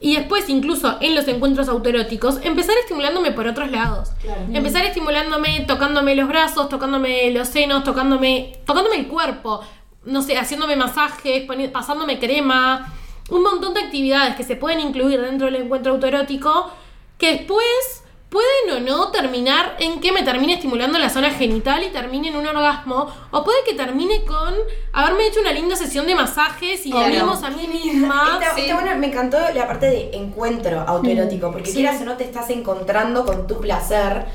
Y 0.00 0.16
después, 0.16 0.48
incluso 0.48 0.98
en 1.00 1.14
los 1.14 1.26
encuentros 1.26 1.68
autoeróticos, 1.68 2.38
empezar 2.42 2.76
estimulándome 2.78 3.32
por 3.32 3.46
otros 3.46 3.70
lados. 3.70 4.10
Empezar 4.52 4.84
estimulándome, 4.84 5.60
tocándome 5.66 6.14
los 6.14 6.28
brazos, 6.28 6.68
tocándome 6.68 7.30
los 7.30 7.48
senos, 7.48 7.82
tocándome, 7.84 8.58
tocándome 8.66 8.96
el 8.96 9.06
cuerpo. 9.08 9.60
No 10.04 10.22
sé, 10.22 10.36
haciéndome 10.36 10.76
masajes, 10.76 11.46
poni- 11.48 11.70
pasándome 11.72 12.18
crema. 12.18 12.92
Un 13.30 13.42
montón 13.42 13.74
de 13.74 13.80
actividades 13.80 14.36
que 14.36 14.44
se 14.44 14.54
pueden 14.56 14.80
incluir 14.80 15.20
dentro 15.20 15.46
del 15.46 15.56
encuentro 15.56 15.92
autoerótico 15.94 16.70
que 17.18 17.32
después 17.32 18.04
pueden 18.28 18.70
o 18.76 18.80
no 18.80 19.08
terminar 19.12 19.76
en 19.78 20.00
que 20.00 20.12
me 20.12 20.22
termine 20.22 20.54
estimulando 20.54 20.98
la 20.98 21.08
zona 21.10 21.30
genital 21.30 21.82
y 21.84 21.88
termine 21.88 22.28
en 22.28 22.36
un 22.36 22.46
orgasmo. 22.46 23.06
O 23.30 23.44
puede 23.44 23.58
que 23.64 23.74
termine 23.74 24.24
con 24.24 24.54
haberme 24.92 25.26
hecho 25.28 25.40
una 25.40 25.52
linda 25.52 25.76
sesión 25.76 26.06
de 26.06 26.14
masajes 26.14 26.84
y 26.84 26.90
Claro. 26.90 27.32
a 27.32 27.50
mí 27.50 27.66
misma. 27.68 28.38
Está, 28.42 28.60
está 28.60 28.74
bueno, 28.74 28.96
me 28.98 29.06
encantó 29.06 29.38
la 29.54 29.66
parte 29.66 29.86
de 29.86 30.10
encuentro 30.14 30.80
autoerótico, 30.86 31.50
porque 31.52 31.70
Sí. 31.70 31.76
quieras 31.76 32.00
o 32.00 32.04
no 32.04 32.16
te 32.16 32.24
estás 32.24 32.50
encontrando 32.50 33.24
con 33.24 33.46
tu 33.46 33.60
placer. 33.60 34.26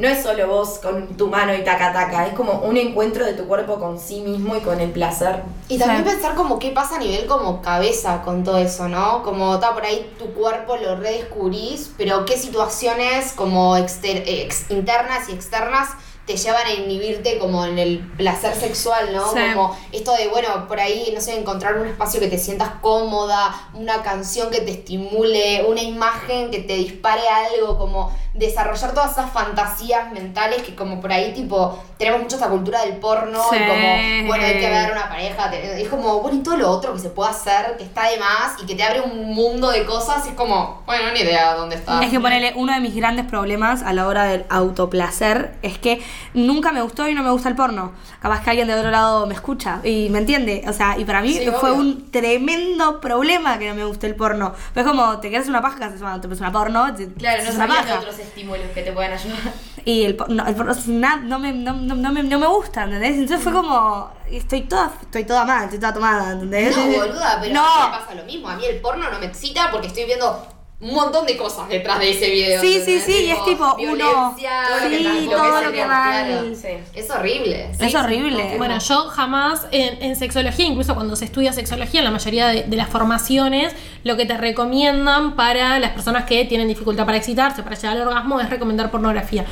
No 0.00 0.08
es 0.08 0.22
solo 0.22 0.46
vos 0.46 0.78
con 0.82 1.08
tu 1.18 1.26
mano 1.26 1.52
y 1.54 1.62
taca 1.62 1.92
taca, 1.92 2.26
es 2.26 2.32
como 2.32 2.52
un 2.60 2.78
encuentro 2.78 3.26
de 3.26 3.34
tu 3.34 3.44
cuerpo 3.46 3.78
con 3.78 4.00
sí 4.00 4.22
mismo 4.22 4.56
y 4.56 4.60
con 4.60 4.80
el 4.80 4.90
placer. 4.92 5.42
Y 5.68 5.76
también 5.76 6.04
Sí. 6.04 6.10
pensar 6.10 6.34
como 6.34 6.58
qué 6.58 6.70
pasa 6.70 6.96
a 6.96 6.98
nivel 7.00 7.26
como 7.26 7.60
cabeza 7.60 8.22
con 8.22 8.42
todo 8.42 8.56
eso, 8.56 8.88
¿no? 8.88 9.22
Como 9.22 9.56
está 9.56 9.74
por 9.74 9.84
ahí 9.84 10.10
tu 10.18 10.32
cuerpo 10.32 10.78
lo 10.78 10.96
redescubrís, 10.96 11.92
pero 11.98 12.24
qué 12.24 12.38
situaciones 12.38 13.32
como 13.32 13.76
exter- 13.76 14.24
ex- 14.26 14.70
internas 14.70 15.28
y 15.28 15.32
externas 15.32 15.90
te 16.26 16.36
llevan 16.36 16.64
a 16.66 16.72
inhibirte 16.72 17.38
como 17.38 17.64
en 17.64 17.78
el 17.78 17.98
placer 18.16 18.54
sexual, 18.54 19.12
¿no? 19.12 19.32
Sí. 19.32 19.38
Como 19.54 19.76
esto 19.90 20.12
de, 20.14 20.28
bueno, 20.28 20.68
por 20.68 20.78
ahí, 20.78 21.10
no 21.14 21.20
sé, 21.20 21.36
encontrar 21.36 21.76
un 21.76 21.86
espacio 21.88 22.20
que 22.20 22.28
te 22.28 22.38
sientas 22.38 22.70
cómoda, 22.80 23.52
una 23.74 24.02
canción 24.02 24.50
que 24.50 24.60
te 24.60 24.70
estimule, 24.70 25.64
una 25.68 25.82
imagen 25.82 26.50
que 26.50 26.60
te 26.60 26.74
dispare 26.74 27.22
algo, 27.28 27.76
como 27.78 28.12
desarrollar 28.34 28.94
todas 28.94 29.10
esas 29.10 29.30
fantasías 29.32 30.12
mentales 30.12 30.62
que 30.62 30.76
como 30.76 31.00
por 31.00 31.10
ahí 31.10 31.32
tipo 31.34 31.76
tenemos 31.98 32.22
mucho 32.22 32.36
esta 32.36 32.48
cultura 32.48 32.82
del 32.82 32.96
porno 32.98 33.42
Sí. 33.50 33.56
y 33.56 33.66
como 33.66 34.28
bueno 34.28 34.44
hay 34.46 34.60
que 34.60 34.70
ver 34.70 34.92
una 34.92 35.08
pareja 35.08 35.52
es 35.52 35.88
como 35.88 36.20
bueno 36.20 36.38
y 36.38 36.42
todo 36.44 36.56
lo 36.56 36.70
otro 36.70 36.92
que 36.94 37.00
se 37.00 37.10
puede 37.10 37.30
hacer 37.30 37.76
que 37.76 37.82
está 37.82 38.08
de 38.08 38.18
más 38.18 38.52
y 38.62 38.66
que 38.66 38.76
te 38.76 38.84
abre 38.84 39.00
un 39.00 39.34
mundo 39.34 39.70
de 39.72 39.84
cosas 39.84 40.24
es 40.28 40.34
como 40.34 40.80
bueno 40.86 41.10
ni 41.12 41.20
idea 41.20 41.54
dónde 41.54 41.74
está 41.74 42.00
Es 42.04 42.10
que 42.10 42.20
ponele, 42.20 42.52
uno 42.54 42.72
de 42.72 42.78
mis 42.78 42.94
grandes 42.94 43.26
problemas 43.26 43.82
a 43.82 43.92
la 43.92 44.06
hora 44.06 44.22
del 44.26 44.44
autoplacer 44.48 45.56
es 45.62 45.76
que 45.78 46.00
nunca 46.34 46.72
me 46.72 46.82
gustó 46.82 47.08
y 47.08 47.14
no 47.14 47.22
me 47.22 47.30
gusta 47.30 47.48
el 47.48 47.54
porno. 47.56 47.92
Capaz 48.20 48.42
que 48.42 48.50
alguien 48.50 48.68
de 48.68 48.74
otro 48.74 48.90
lado 48.90 49.26
me 49.26 49.34
escucha 49.34 49.80
y 49.84 50.08
me 50.10 50.18
entiende. 50.18 50.64
O 50.68 50.72
sea, 50.72 50.98
y 50.98 51.04
para 51.04 51.20
mí 51.22 51.32
Sí, 51.34 51.46
fue 51.60 51.70
obvio. 51.70 51.80
un 51.80 52.10
tremendo 52.10 53.00
problema 53.00 53.58
que 53.58 53.68
no 53.68 53.74
me 53.74 53.84
guste 53.84 54.06
el 54.06 54.14
porno. 54.16 54.52
Pero 54.74 54.86
es 54.90 54.96
como, 54.96 55.18
te 55.20 55.30
quedas 55.30 55.48
una 55.48 55.60
paja, 55.62 55.90
te 55.90 55.98
pones 56.28 56.40
una 56.40 56.52
porno. 56.52 56.94
te- 56.94 57.12
Claro, 57.14 57.42
no 57.44 57.52
sabías 57.52 57.86
de 57.86 57.92
otros 57.94 58.18
estímulos 58.18 58.66
que 58.74 58.82
te 58.82 58.92
puedan 58.92 59.12
ayudar. 59.12 59.38
Y 59.84 60.04
el, 60.04 60.14
por- 60.16 60.28
no, 60.30 60.46
el 60.46 60.54
porno 60.54 60.74
na- 60.88 61.16
no, 61.16 61.38
me, 61.38 61.52
no, 61.52 61.72
no, 61.72 61.94
no 61.94 62.12
me, 62.12 62.22
no 62.22 62.38
me 62.38 62.46
gusta, 62.46 62.84
¿entendés? 62.84 63.12
Entonces 63.16 63.42
fue 63.42 63.52
como, 63.52 64.10
estoy 64.30 64.62
toda, 64.62 64.92
estoy 65.00 65.24
toda 65.24 65.44
mal, 65.44 65.64
estoy 65.64 65.78
toda 65.78 65.94
tomada, 65.94 66.32
¿entendés? 66.32 66.76
no 66.76 66.84
boluda 66.84 67.38
pero 67.40 67.54
No. 67.60 67.64
a 67.64 67.86
mí 67.86 67.92
me 67.92 67.98
pasa 67.98 68.14
lo 68.14 68.24
mismo 68.24 68.48
a 68.48 68.56
mí 68.56 68.64
el 68.66 68.80
porno 68.80 69.10
no 69.10 69.18
me 69.18 69.26
excita 69.26 69.70
porque 69.70 69.86
estoy 69.86 70.04
viendo 70.04 70.46
un 70.80 70.94
montón 70.94 71.26
de 71.26 71.36
cosas 71.36 71.68
detrás 71.68 71.98
de 71.98 72.10
ese 72.10 72.30
video 72.30 72.58
Sí, 72.60 72.72
sí, 72.72 72.78
¿entendés? 72.94 73.04
sí, 73.04 73.24
y 73.26 73.30
es 73.30 73.44
tipo 73.44 73.64
uno- 73.64 73.76
violencia, 73.76 74.50
todo 74.66 74.80
lo 74.84 74.90
que 74.90 74.96
Sí, 74.98 75.28
todo 75.30 75.60
lo 75.62 75.72
que 75.72 75.82
claro. 75.82 76.54
Sí. 76.54 76.68
es 76.94 77.10
horrible 77.10 77.70
Es 77.78 77.94
horrible. 77.94 78.54
Bueno, 78.56 78.78
yo 78.78 79.08
jamás 79.10 79.66
en, 79.72 80.02
en 80.02 80.16
sexología, 80.16 80.64
incluso 80.64 80.94
cuando 80.94 81.16
se 81.16 81.26
estudia 81.26 81.52
sexología, 81.52 82.00
en 82.00 82.04
la 82.04 82.10
mayoría 82.10 82.48
de, 82.48 82.62
de 82.62 82.76
las 82.76 82.88
formaciones, 82.88 83.74
lo 84.04 84.16
que 84.16 84.24
te 84.24 84.38
recomiendan 84.38 85.36
para 85.36 85.78
las 85.80 85.90
personas 85.90 86.24
que 86.24 86.46
tienen 86.46 86.66
dificultad 86.66 87.04
para 87.04 87.18
excitarse, 87.18 87.62
para 87.62 87.76
llegar 87.76 87.96
al 87.98 88.08
orgasmo, 88.08 88.40
es 88.40 88.48
recomendar 88.48 88.90
pornografía. 88.90 89.44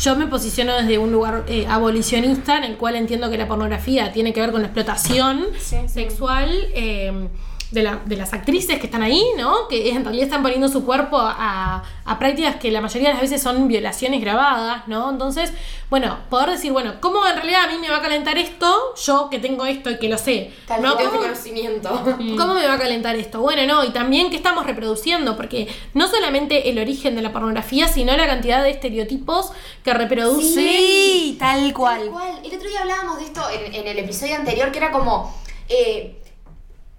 Yo 0.00 0.14
me 0.14 0.28
posiciono 0.28 0.76
desde 0.76 0.98
un 0.98 1.10
lugar 1.10 1.42
eh, 1.48 1.66
abolicionista, 1.68 2.58
en 2.58 2.64
el 2.64 2.76
cual 2.76 2.94
entiendo 2.94 3.28
que 3.28 3.38
la 3.38 3.48
pornografía 3.48 4.12
tiene 4.12 4.32
que 4.32 4.40
ver 4.40 4.52
con 4.52 4.60
la 4.62 4.68
explotación 4.68 5.46
sexual. 5.88 6.48
eh, 6.74 7.28
de, 7.70 7.82
la- 7.82 8.00
de 8.04 8.16
las 8.16 8.32
actrices 8.32 8.78
que 8.78 8.86
están 8.86 9.02
ahí, 9.02 9.22
¿no? 9.36 9.66
Que 9.68 9.90
en 9.90 10.04
realidad 10.04 10.24
están 10.26 10.42
poniendo 10.42 10.68
su 10.68 10.84
cuerpo 10.84 11.18
a, 11.18 11.82
a 12.04 12.18
prácticas 12.18 12.56
que 12.56 12.70
la 12.70 12.80
mayoría 12.80 13.08
de 13.08 13.14
las 13.14 13.22
veces 13.22 13.42
son 13.42 13.66
violaciones 13.68 14.20
grabadas, 14.20 14.86
¿no? 14.86 15.10
Entonces, 15.10 15.52
bueno, 15.90 16.18
poder 16.30 16.50
decir, 16.50 16.70
bueno, 16.72 16.94
¿cómo 17.00 17.26
en 17.26 17.34
realidad 17.36 17.64
a 17.64 17.66
mí 17.72 17.78
me 17.80 17.88
va 17.90 17.96
a 17.98 18.02
calentar 18.02 18.38
esto? 18.38 18.94
Yo 19.04 19.28
que 19.30 19.38
tengo 19.40 19.66
esto 19.66 19.90
y 19.90 19.98
que 19.98 20.08
lo 20.08 20.16
sé. 20.18 20.52
Tal 20.66 20.80
¿no? 20.82 20.92
cual. 20.94 20.98
Tengo 20.98 21.10
¿Cómo, 21.12 21.22
conocimiento. 21.24 21.88
cómo 22.38 22.54
me 22.54 22.66
va 22.66 22.74
a 22.74 22.78
calentar 22.78 23.16
esto? 23.16 23.40
Bueno, 23.40 23.66
no, 23.66 23.84
y 23.84 23.90
también 23.90 24.30
qué 24.30 24.36
estamos 24.36 24.64
reproduciendo, 24.66 25.36
porque 25.36 25.66
no 25.94 26.06
solamente 26.08 26.70
el 26.70 26.78
origen 26.78 27.16
de 27.16 27.22
la 27.22 27.32
pornografía, 27.32 27.88
sino 27.88 28.16
la 28.16 28.26
cantidad 28.26 28.62
de 28.62 28.70
estereotipos 28.70 29.50
que 29.84 29.92
reproduce. 29.92 30.54
Sí, 30.54 31.36
tal 31.38 31.56
Tal 31.62 31.74
cual. 31.74 32.06
cual. 32.10 32.38
El 32.44 32.54
otro 32.56 32.68
día 32.68 32.80
hablábamos 32.82 33.18
de 33.18 33.24
esto 33.24 33.40
en, 33.50 33.74
en 33.74 33.86
el 33.88 33.98
episodio 33.98 34.36
anterior, 34.36 34.70
que 34.70 34.78
era 34.78 34.90
como. 34.92 35.34
eh, 35.68 36.16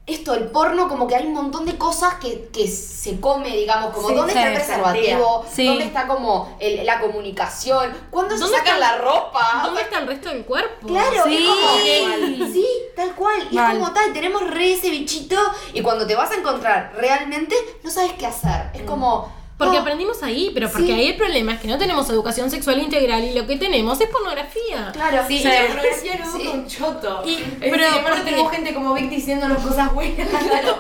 esto, 0.08 0.34
el 0.34 0.46
porno, 0.46 0.88
como 0.88 1.06
que 1.06 1.16
hay 1.18 1.28
un 1.28 1.34
montón 1.34 1.66
de 1.66 1.78
cosas 1.78 2.14
que, 2.16 2.48
que 2.54 2.66
se 2.68 3.20
come, 3.20 3.50
digamos, 3.56 3.94
como 3.94 4.08
Sí, 4.08 4.16
dónde 4.16 4.32
está 4.32 4.48
el 4.48 4.54
preservativo, 4.56 5.46
Sí. 5.54 5.68
dónde 5.68 5.84
está 5.84 6.08
como 6.08 6.56
el- 6.62 6.86
la 6.86 7.02
comunicación, 7.02 7.94
cuándo 8.10 8.36
se 8.36 8.42
¿Dónde 8.44 8.58
sacan 8.58 8.80
la 8.80 8.98
ropa. 9.00 9.62
¿Dónde 9.66 9.82
está 9.82 10.00
el 10.00 10.08
resto 10.08 10.30
del 10.30 10.46
cuerpo? 10.46 10.88
Claro, 10.88 11.24
Sí. 11.26 11.38
es 11.38 11.50
como, 11.50 12.54
sí, 12.54 12.68
tal 12.96 13.14
cual. 13.16 13.48
Y 13.52 13.58
es 13.58 13.64
como 13.64 13.92
tal, 13.92 14.14
tenemos 14.14 14.50
re 14.50 14.74
ese 14.74 14.90
bichito 14.90 15.36
y 15.74 15.82
cuando 15.82 16.08
te 16.08 16.16
vas 16.16 16.32
a 16.32 16.36
encontrar 16.36 16.94
realmente 16.96 17.56
no 17.84 17.92
sabes 17.92 18.14
qué 18.14 18.28
hacer. 18.28 18.70
Es 18.74 18.84
como, 18.84 19.30
Porque 19.58 19.78
aprendimos 19.78 20.22
ahí, 20.22 20.52
pero 20.54 20.70
porque 20.72 20.86
Sí. 20.88 20.92
ahí 20.94 21.08
el 21.08 21.16
problema 21.16 21.54
es 21.54 21.60
que 21.60 21.68
no 21.68 21.80
tenemos 21.80 22.08
educación 22.12 22.52
sexual 22.52 22.80
integral 22.80 23.24
y 23.24 23.34
lo 23.34 23.48
que 23.48 23.56
tenemos 23.58 24.00
es 24.00 24.08
pornografía. 24.10 24.92
Claro, 24.94 25.24
Sí, 25.28 25.40
Sí. 25.40 25.48
y 25.48 25.52
la 25.52 25.62
pornografía 25.68 26.16
no 26.24 26.32
Sí. 26.38 26.42
es 26.48 26.54
un 26.54 26.68
choto. 26.68 27.24
Y- 27.26 27.34
Es- 27.36 27.42
pero 27.60 27.84
porque- 28.04 28.22
tenemos 28.22 28.52
gente 28.52 28.74
como 28.76 28.94
Vic 28.94 29.10
diciéndonos 29.10 29.58
cosas 29.64 29.92
buenas. 29.94 30.28
Claro. 30.48 30.78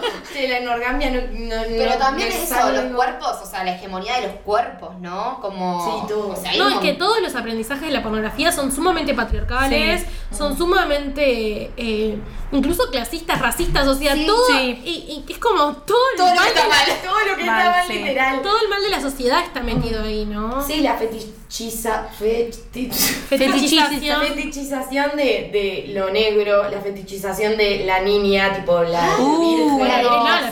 La 0.47 0.57
enorgamia 0.59 1.09
no, 1.09 1.21
no, 1.21 1.55
Pero 1.67 1.91
no 1.93 1.97
también 1.97 2.29
me 2.29 2.35
eso, 2.43 2.71
los 2.71 2.93
cuerpos, 2.93 3.37
o 3.41 3.45
sea, 3.47 3.63
la 3.63 3.73
hegemonía 3.75 4.17
de 4.19 4.27
los 4.27 4.35
cuerpos, 4.45 4.91
¿no? 4.99 5.39
Como. 5.41 5.83
Sí, 5.83 6.07
todo. 6.07 6.29
O 6.29 6.35
sea, 6.35 6.51
hay 6.51 6.59
No, 6.59 6.69
es 6.69 6.75
que 6.77 6.93
todos 6.93 7.19
los 7.21 7.35
aprendizajes 7.35 7.87
de 7.87 7.91
la 7.91 8.03
pornografía 8.03 8.51
son 8.51 8.71
sumamente 8.71 9.15
patriarcales, 9.15 10.05
son 10.37 10.55
sumamente 10.55 11.71
eh, 11.77 12.17
incluso 12.51 12.89
clasistas, 12.91 13.41
racistas, 13.41 13.87
o 13.87 13.95
sea, 13.95 14.13
Sí, 14.13 14.25
todo. 14.27 14.47
sí. 14.47 14.81
Y, 14.85 15.23
y 15.27 15.31
es 15.31 15.39
como 15.39 15.73
todo 15.77 15.97
lo 16.17 16.23
que 16.25 16.47
está 16.49 16.67
mal, 16.67 16.85
todo 17.03 17.19
lo 17.31 17.35
que 17.37 17.43
Mal, 17.43 17.59
está 17.65 17.71
mal, 17.71 17.87
sí. 17.87 17.93
literal. 17.93 18.41
todo 18.41 18.66
el 18.67 18.71
mal 18.71 18.81
de 18.81 18.89
la 18.89 19.01
sociedad 19.01 19.41
está 19.43 19.61
metido 19.61 20.03
ahí, 20.03 20.25
¿no? 20.25 20.61
Sí, 20.65 20.81
la 20.81 20.95
fetichiza, 20.95 22.07
feti- 22.19 22.91
Fetichización. 22.91 24.19
la 24.21 24.27
fetichización 24.27 25.11
de, 25.15 25.49
de 25.51 25.85
lo 25.89 26.09
negro, 26.09 26.69
la 26.69 26.79
fetichización 26.81 27.57
de 27.57 27.85
la 27.85 28.01
niña, 28.01 28.53
tipo 28.53 28.81
la 28.83 29.17
Uh, 29.19 29.77
virgen, 29.77 29.87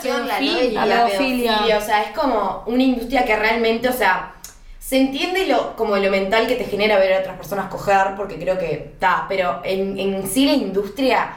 pedofilia. 0.01 0.85
La 0.85 1.05
pedofilia. 1.05 1.77
O 1.77 1.81
sea, 1.81 2.03
es 2.03 2.17
como 2.17 2.63
una 2.67 2.83
industria 2.83 3.25
que 3.25 3.35
realmente, 3.35 3.89
o 3.89 3.93
sea, 3.93 4.33
se 4.79 4.97
entiende 4.97 5.47
lo, 5.47 5.75
como 5.75 5.97
lo 5.97 6.11
mental 6.11 6.47
que 6.47 6.55
te 6.55 6.65
genera 6.65 6.97
ver 6.97 7.13
a 7.13 7.19
otras 7.19 7.37
personas 7.37 7.69
coger, 7.69 8.15
porque 8.15 8.37
creo 8.37 8.57
que 8.57 8.71
está, 8.73 9.25
pero 9.27 9.61
en, 9.63 9.97
en 9.99 10.27
sí 10.29 10.45
la 10.45 10.53
industria, 10.53 11.35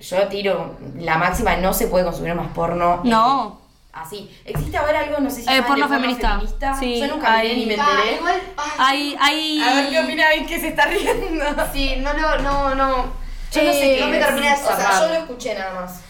yo 0.00 0.26
tiro 0.28 0.76
la 0.98 1.18
máxima, 1.18 1.56
no 1.56 1.72
se 1.74 1.86
puede 1.88 2.04
consumir 2.04 2.34
más 2.34 2.48
porno. 2.52 3.00
No. 3.04 3.60
Así. 4.02 4.30
¿Existe 4.44 4.76
ahora 4.76 5.00
algo, 5.00 5.18
no 5.20 5.28
sé 5.30 5.42
si 5.42 5.48
Eh, 5.52 5.62
porno 5.66 5.88
feminista. 5.88 6.40
Sí, 6.78 7.00
Yo 7.00 7.08
nunca 7.08 7.34
hay- 7.36 7.56
ni 7.56 7.66
me 7.66 7.76
Ah, 7.80 7.88
enteré. 7.96 8.16
igual. 8.16 8.40
ay, 8.78 9.16
Hay, 9.20 9.58
hay. 9.58 9.62
A 9.62 9.74
ver 9.74 9.90
qué 9.90 10.00
opina 10.00 10.24
Vic 10.36 10.46
que 10.48 10.60
se 10.60 10.68
está 10.68 10.86
riendo. 10.86 11.44
Sí, 11.72 11.96
no 11.98 12.12
lo. 12.12 12.38
No, 12.38 12.74
no. 12.74 12.88
Yo 13.52 13.62
no 13.64 13.72
sé 13.72 13.94
Eh, 13.94 13.96
qué 13.96 14.00
no 14.04 14.08
me 14.08 14.18
es. 14.20 14.26
termina 14.26 14.56
de 14.56 14.62
O 14.64 14.76
sea, 14.76 15.00
yo 15.00 15.08
lo 15.08 15.14
escuché 15.14 15.54
nada 15.54 15.80
más. 15.80 16.00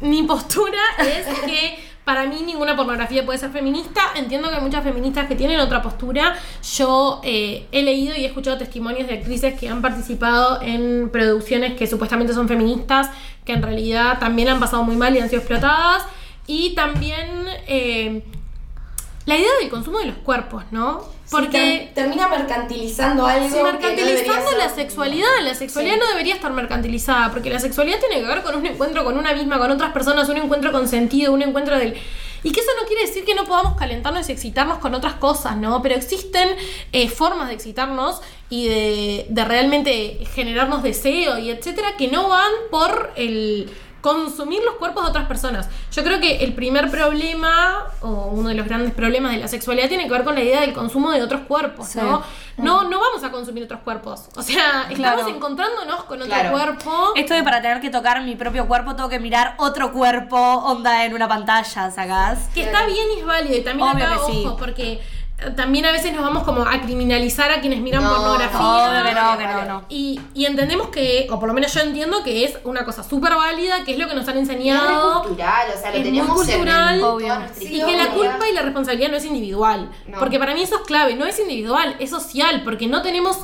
Mi 0.00 0.22
postura 0.24 0.78
es 0.98 1.26
que 1.40 1.78
para 2.04 2.24
mí 2.24 2.42
ninguna 2.44 2.74
pornografía 2.76 3.24
puede 3.24 3.38
ser 3.38 3.50
feminista. 3.50 4.00
Entiendo 4.16 4.48
que 4.48 4.56
hay 4.56 4.60
muchas 4.60 4.82
feministas 4.82 5.26
que 5.28 5.36
tienen 5.36 5.60
otra 5.60 5.80
postura. 5.82 6.36
Yo 6.76 7.20
eh, 7.24 7.68
he 7.72 7.82
leído 7.82 8.14
y 8.16 8.24
he 8.24 8.26
escuchado 8.26 8.58
testimonios 8.58 9.06
de 9.06 9.14
actrices 9.14 9.58
que 9.58 9.68
han 9.68 9.80
participado 9.80 10.60
en 10.62 11.10
producciones 11.10 11.74
que 11.74 11.86
supuestamente 11.86 12.32
son 12.34 12.48
feministas, 12.48 13.08
que 13.44 13.52
en 13.52 13.62
realidad 13.62 14.18
también 14.18 14.48
han 14.48 14.60
pasado 14.60 14.82
muy 14.82 14.96
mal 14.96 15.14
y 15.16 15.20
han 15.20 15.28
sido 15.30 15.40
explotadas. 15.40 16.02
Y 16.46 16.74
también 16.74 17.46
eh, 17.66 18.22
la 19.26 19.36
idea 19.36 19.50
del 19.60 19.70
consumo 19.70 19.98
de 19.98 20.06
los 20.06 20.16
cuerpos, 20.18 20.64
¿no? 20.70 21.04
Porque... 21.30 21.90
Termina 21.94 22.28
mercantilizando 22.28 23.26
algo. 23.26 23.48
Que 23.48 23.56
no 23.56 23.62
mercantilizando 23.64 24.32
debería 24.34 24.58
la 24.58 24.68
ser. 24.68 24.84
sexualidad. 24.84 25.28
La 25.42 25.54
sexualidad 25.54 25.94
Sí. 25.94 26.00
no 26.00 26.06
debería 26.08 26.34
estar 26.34 26.52
mercantilizada, 26.52 27.30
porque 27.30 27.48
la 27.48 27.58
sexualidad 27.60 27.98
tiene 28.00 28.20
que 28.20 28.26
ver 28.26 28.42
con 28.42 28.56
un 28.56 28.66
encuentro 28.66 29.04
con 29.04 29.16
una 29.16 29.32
misma, 29.32 29.58
con 29.58 29.70
otras 29.70 29.92
personas, 29.92 30.28
un 30.28 30.36
encuentro 30.38 30.72
con 30.72 30.88
sentido, 30.88 31.32
un 31.32 31.42
encuentro 31.42 31.78
del... 31.78 31.94
Y 32.44 32.50
que 32.50 32.58
eso 32.60 32.70
no 32.80 32.88
quiere 32.88 33.02
decir 33.06 33.24
que 33.24 33.36
no 33.36 33.44
podamos 33.44 33.78
calentarnos 33.78 34.28
y 34.28 34.32
excitarnos 34.32 34.78
con 34.78 34.94
otras 34.96 35.14
cosas, 35.14 35.56
¿no? 35.56 35.80
Pero 35.80 35.94
existen 35.94 36.48
eh, 36.90 37.08
formas 37.08 37.46
de 37.48 37.54
excitarnos 37.54 38.20
y 38.50 38.66
de, 38.66 39.26
de 39.28 39.44
realmente 39.44 40.18
generarnos 40.34 40.82
deseo 40.82 41.38
y 41.38 41.50
etcétera 41.50 41.96
que 41.96 42.08
no 42.08 42.28
van 42.28 42.50
por 42.72 43.12
el 43.14 43.70
consumir 44.02 44.62
los 44.64 44.74
cuerpos 44.74 45.04
de 45.04 45.10
otras 45.10 45.26
personas. 45.26 45.68
Yo 45.92 46.02
creo 46.04 46.20
que 46.20 46.44
el 46.44 46.52
primer 46.54 46.90
problema, 46.90 47.84
o 48.00 48.08
uno 48.32 48.48
de 48.50 48.54
los 48.54 48.66
grandes 48.66 48.92
problemas 48.92 49.32
de 49.32 49.38
la 49.38 49.48
sexualidad, 49.48 49.88
tiene 49.88 50.04
que 50.04 50.10
ver 50.10 50.24
con 50.24 50.34
la 50.34 50.42
idea 50.42 50.60
del 50.60 50.72
consumo 50.74 51.10
de 51.12 51.22
otros 51.22 51.42
cuerpos, 51.42 51.88
Sí. 51.88 51.98
¿no? 52.02 52.22
No, 52.58 52.82
no 52.84 53.00
vamos 53.00 53.24
a 53.24 53.30
consumir 53.30 53.64
otros 53.64 53.80
cuerpos. 53.80 54.28
O 54.36 54.42
sea, 54.42 54.86
Claro. 54.94 55.20
estamos 55.20 55.28
encontrándonos 55.36 56.04
con 56.04 56.20
otro 56.20 56.34
Claro. 56.34 56.50
cuerpo. 56.50 57.12
Esto 57.14 57.32
de 57.34 57.42
para 57.42 57.62
tener 57.62 57.80
que 57.80 57.88
tocar 57.90 58.20
mi 58.22 58.34
propio 58.36 58.66
cuerpo, 58.66 58.94
tengo 58.96 59.08
que 59.08 59.18
mirar 59.20 59.54
otro 59.58 59.92
cuerpo, 59.92 60.36
onda 60.36 61.04
en 61.04 61.14
una 61.14 61.28
pantalla, 61.28 61.90
¿sacás? 61.90 62.48
Que 62.52 62.62
está 62.64 62.84
bien 62.86 63.06
y 63.16 63.20
es 63.20 63.26
válido. 63.26 63.56
Y 63.56 63.62
también 63.62 63.88
Obvio 63.88 64.04
acá, 64.06 64.16
que 64.26 64.32
sí. 64.32 64.42
ojo, 64.44 64.56
porque 64.56 65.00
también 65.56 65.84
a 65.86 65.92
veces 65.92 66.12
nos 66.12 66.22
vamos 66.22 66.44
como 66.44 66.62
a 66.62 66.80
criminalizar 66.80 67.50
a 67.50 67.60
quienes 67.60 67.80
miran 67.80 68.02
No, 68.02 68.10
pornografía. 68.14 69.02
Que 69.06 69.14
no, 69.14 69.38
que 69.38 69.46
no, 69.46 69.64
no. 69.64 69.84
Y, 69.88 70.20
y 70.34 70.46
entendemos 70.46 70.88
que, 70.88 71.26
o 71.30 71.38
por 71.38 71.48
lo 71.48 71.54
menos 71.54 71.72
yo 71.74 71.80
entiendo 71.80 72.22
que 72.22 72.44
es 72.44 72.58
una 72.64 72.84
cosa 72.84 73.02
súper 73.02 73.34
válida, 73.34 73.84
que 73.84 73.92
es 73.92 73.98
lo 73.98 74.08
que 74.08 74.14
nos 74.14 74.26
han 74.28 74.38
Y 74.38 74.42
es 74.42 74.48
enseñado. 74.48 75.22
cultural, 75.22 75.66
o 75.74 75.78
sea, 75.80 75.90
lo 75.90 75.96
es 75.96 76.02
muy 76.04 76.10
tenemos 76.12 76.48
en- 76.48 76.54
cultural, 76.54 76.94
en 76.98 77.04
obvio. 77.04 77.34
Y 77.60 77.80
que 77.80 77.96
la 77.96 78.08
culpa 78.10 78.48
y 78.50 78.54
la 78.54 78.62
responsabilidad 78.62 79.10
no 79.10 79.16
es 79.16 79.24
individual. 79.24 79.90
No. 80.08 80.18
Porque 80.18 80.38
para 80.38 80.54
mí 80.54 80.62
eso 80.62 80.76
es 80.76 80.82
clave, 80.82 81.14
no 81.14 81.26
es 81.26 81.38
individual, 81.38 81.96
es 81.98 82.10
social, 82.10 82.62
porque 82.64 82.86
no 82.86 83.02
tenemos 83.02 83.38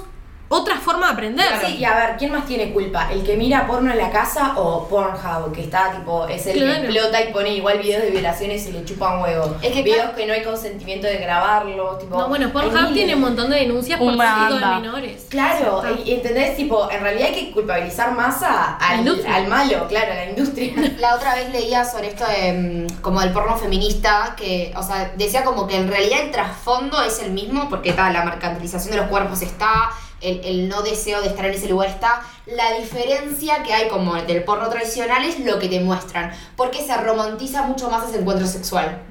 otra 0.49 0.77
forma 0.77 1.07
de 1.09 1.13
aprender. 1.13 1.47
Sí, 1.65 1.77
y 1.77 1.85
a 1.85 1.95
ver, 1.95 2.17
¿quién 2.19 2.33
más 2.33 2.47
tiene 2.47 2.73
culpa? 2.73 3.09
¿El 3.13 3.23
que 3.23 3.37
mira 3.37 3.67
porno 3.67 3.91
en 3.93 3.99
la 3.99 4.11
casa 4.11 4.55
o 4.57 4.89
Pornhub? 4.89 5.53
Que 5.53 5.63
está 5.63 5.93
tipo, 5.93 6.27
es 6.27 6.47
el 6.47 6.55
Claro. 6.59 6.73
que 6.73 6.79
explota 6.87 7.23
y 7.23 7.33
pone 7.33 7.55
igual 7.55 7.79
videos 7.79 8.03
de 8.03 8.11
violaciones 8.11 8.67
y 8.67 8.73
le 8.73 8.85
chupa 8.85 9.15
un 9.17 9.23
huevo. 9.23 9.57
Es 9.63 9.73
que 9.73 9.83
videos 9.83 10.03
claro- 10.03 10.17
que 10.17 10.27
no 10.27 10.33
hay 10.33 10.43
consentimiento 10.43 11.07
de 11.07 11.19
grabarlos, 11.19 11.99
tipo. 11.99 12.19
No, 12.19 12.29
bueno, 12.29 12.51
Pornhub 12.53 12.93
tiene 12.95 13.15
un 13.15 13.21
montón 13.21 13.51
de 13.51 13.57
denuncias 13.57 13.99
por 13.99 14.17
tráfico 14.17 14.55
de 14.59 14.67
menores. 14.67 15.27
Claro, 15.29 15.83
y, 16.05 16.11
y 16.11 16.15
entendés, 16.15 16.57
tipo, 16.57 16.91
en 16.91 17.01
realidad 17.01 17.29
hay 17.29 17.35
que 17.35 17.51
culpabilizar 17.53 18.13
más 18.13 18.43
a- 18.43 18.77
al 18.77 19.47
malo, 19.49 19.87
claro, 19.89 20.13
a 20.13 20.15
la 20.15 20.25
industria. 20.31 20.73
La 20.99 21.15
otra 21.15 21.35
vez 21.35 21.51
leía 21.53 21.85
sobre 21.85 22.09
esto 22.09 22.25
de 22.27 22.87
mm, 22.89 23.01
como 23.03 23.21
del 23.21 23.33
porno 23.33 23.57
feminista, 23.57 24.35
que, 24.37 24.73
o 24.77 24.83
sea, 24.83 25.13
decía 25.17 25.45
como 25.45 25.67
que 25.67 25.77
en 25.77 25.89
realidad 25.89 26.21
el 26.23 26.31
trasfondo 26.31 27.03
es 27.03 27.21
el 27.23 27.33
mismo, 27.33 27.69
porque 27.69 27.91
está 27.91 28.11
la 28.11 28.25
mercantilización 28.25 28.93
de 28.93 28.97
los 28.99 29.07
cuerpos 29.09 29.43
está, 29.43 29.91
el, 30.21 30.41
el 30.45 30.69
no 30.69 30.83
deseo 30.83 31.21
de 31.21 31.29
estar 31.29 31.45
en 31.47 31.55
ese 31.55 31.69
lugar 31.69 31.89
está. 31.89 32.23
La 32.47 32.73
diferencia 32.79 33.63
que 33.63 33.73
hay 33.75 33.89
como 33.89 34.15
del 34.15 34.43
porno 34.45 34.69
tradicional 34.69 35.25
es 35.25 35.39
lo 35.41 35.59
que 35.59 35.69
te 35.69 35.81
muestran, 35.81 36.33
porque 36.57 36.83
se 36.83 36.97
romantiza 36.97 37.63
mucho 37.63 37.91
más 37.91 38.09
ese 38.09 38.21
encuentro 38.21 38.47
sexual. 38.47 39.03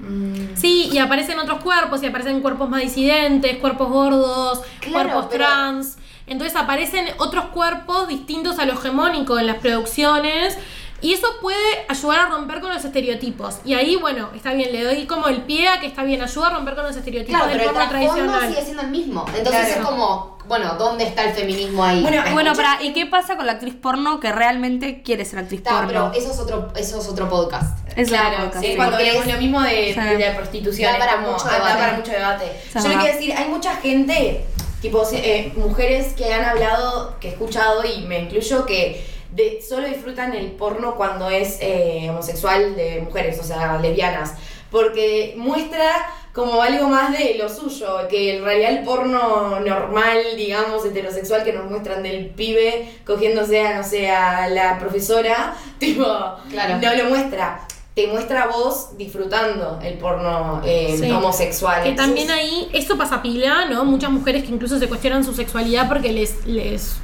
Sí, 0.55 0.89
y 0.91 0.97
aparecen 0.97 1.39
otros 1.39 1.61
cuerpos, 1.61 2.01
y 2.03 2.07
aparecen 2.07 2.41
cuerpos 2.41 2.69
más 2.69 2.81
disidentes, 2.81 3.57
cuerpos 3.57 3.89
gordos, 3.89 4.61
Claro, 4.81 5.09
cuerpos 5.09 5.27
pero- 5.31 5.45
trans. 5.45 5.97
Entonces 6.25 6.57
aparecen 6.57 7.05
otros 7.19 7.45
cuerpos 7.53 8.09
distintos 8.09 8.59
a 8.59 8.65
lo 8.65 8.73
hegemónico 8.73 9.39
en 9.39 9.47
las 9.47 9.57
producciones. 9.59 10.57
Y 10.99 11.13
eso 11.13 11.27
puede 11.41 11.86
ayudar 11.88 12.19
a 12.21 12.25
romper 12.29 12.60
con 12.60 12.73
los 12.73 12.83
estereotipos. 12.83 13.57
Y 13.63 13.75
ahí, 13.75 13.95
bueno, 13.97 14.29
está 14.36 14.53
bien, 14.53 14.71
le 14.71 14.83
doy 14.83 15.05
como 15.05 15.27
el 15.27 15.43
pie 15.43 15.67
a 15.67 15.79
que 15.79 15.86
está 15.86 16.03
bien, 16.03 16.21
ayuda 16.23 16.47
a 16.47 16.49
romper 16.51 16.73
con 16.75 16.86
los 16.86 16.95
estereotipos 16.95 17.36
Claro, 17.39 17.49
del 17.51 17.60
pero 17.60 17.81
el 17.81 17.89
tradicional. 17.89 18.49
sigue 18.49 18.62
siendo 18.63 18.81
el 18.81 18.89
mismo. 18.89 19.25
Entonces 19.36 19.65
Claro. 19.67 19.81
es 19.81 19.86
como, 19.88 20.38
bueno, 20.47 20.73
¿dónde 20.79 21.03
está 21.05 21.25
el 21.25 21.33
feminismo 21.33 21.83
ahí? 21.83 22.01
Bueno, 22.01 22.23
Bueno, 22.33 22.53
para, 22.55 22.81
¿y 22.81 22.93
qué 22.93 23.05
pasa 23.05 23.36
con 23.38 23.45
la 23.45 23.51
actriz 23.53 23.75
porno 23.75 24.19
que 24.19 24.31
realmente 24.31 25.03
quiere 25.03 25.23
ser 25.25 25.39
actriz 25.39 25.60
Está, 25.60 25.71
porno? 25.71 25.88
pero 25.88 26.12
eso 26.13 26.31
es 26.31 26.39
otro, 26.39 26.71
eso 26.75 26.99
es 26.99 27.07
otro 27.07 27.29
podcast. 27.29 27.77
Es 27.95 28.07
claro, 28.10 28.47
cosa, 28.47 28.60
sí, 28.62 28.67
sí. 28.67 28.75
cuando 28.75 28.97
es- 28.97 29.27
lo 29.27 29.38
mismo 29.39 29.62
de, 29.62 29.93
Sí. 29.93 29.99
de 29.99 30.19
la 30.19 30.36
prostitución, 30.36 30.93
Da 30.93 30.99
para 30.99 31.15
como- 31.17 31.33
mucho 31.33 31.45
da 31.45 31.53
debate. 31.53 31.77
para 31.79 31.93
mucho 31.97 32.12
debate. 32.12 32.45
Sí, 32.73 32.79
Yo 32.81 32.88
le 32.89 32.95
quiero 32.97 33.13
decir, 33.13 33.33
hay 33.38 33.47
mucha 33.49 33.75
gente, 33.75 34.45
tipo 34.81 35.03
eh, 35.13 35.53
mujeres 35.57 36.13
que 36.13 36.33
han 36.33 36.43
hablado, 36.43 37.19
que 37.19 37.27
he 37.29 37.31
escuchado 37.33 37.83
y 37.86 38.01
me 38.07 38.19
incluyo 38.21 38.65
que 38.65 39.16
de, 39.31 39.61
solo 39.67 39.87
disfrutan 39.87 40.33
el 40.33 40.51
porno 40.51 40.95
cuando 40.95 41.29
es 41.29 41.57
eh, 41.61 42.07
homosexual 42.09 42.75
de 42.75 43.01
mujeres, 43.01 43.39
o 43.39 43.43
sea, 43.43 43.77
lesbianas, 43.79 44.33
porque 44.71 45.33
muestra 45.37 45.91
como 46.33 46.61
algo 46.61 46.87
más 46.89 47.17
de 47.17 47.35
lo 47.39 47.49
suyo, 47.49 48.07
que 48.09 48.37
en 48.37 48.43
realidad 48.43 48.71
el 48.71 48.83
porno 48.83 49.59
normal, 49.59 50.17
digamos, 50.35 50.85
heterosexual 50.85 51.43
que 51.43 51.51
nos 51.53 51.69
muestran 51.69 52.03
del 52.03 52.27
pibe 52.27 52.87
cogiéndose 53.05 53.61
a, 53.65 53.77
no 53.77 53.83
sé, 53.83 54.09
a 54.11 54.47
la 54.49 54.77
profesora, 54.77 55.55
tipo, 55.79 56.03
Claro. 56.51 56.77
no 56.81 56.95
lo 56.95 57.09
muestra. 57.09 57.61
Te 57.95 58.05
muestra 58.05 58.43
a 58.43 58.47
vos 58.47 58.95
disfrutando 58.95 59.79
el 59.81 59.95
porno 59.95 60.61
eh, 60.63 60.95
Sí. 60.99 61.09
homosexual. 61.09 61.81
Que 61.81 61.93
también 61.93 62.29
ahí, 62.29 62.69
esto 62.71 62.95
pasa 62.95 63.23
pila, 63.23 63.65
¿no? 63.65 63.83
Muchas 63.85 64.11
mujeres 64.11 64.43
que 64.43 64.51
incluso 64.51 64.77
se 64.77 64.87
cuestionan 64.87 65.23
su 65.23 65.33
sexualidad 65.33 65.87
porque 65.87 66.11
les, 66.13 66.45
les, 66.45 66.97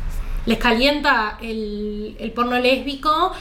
les 0.46 0.58
calienta 0.58 1.38
el, 1.42 2.16
el 2.20 2.32
porno 2.32 2.58
lésbico. 2.60 3.32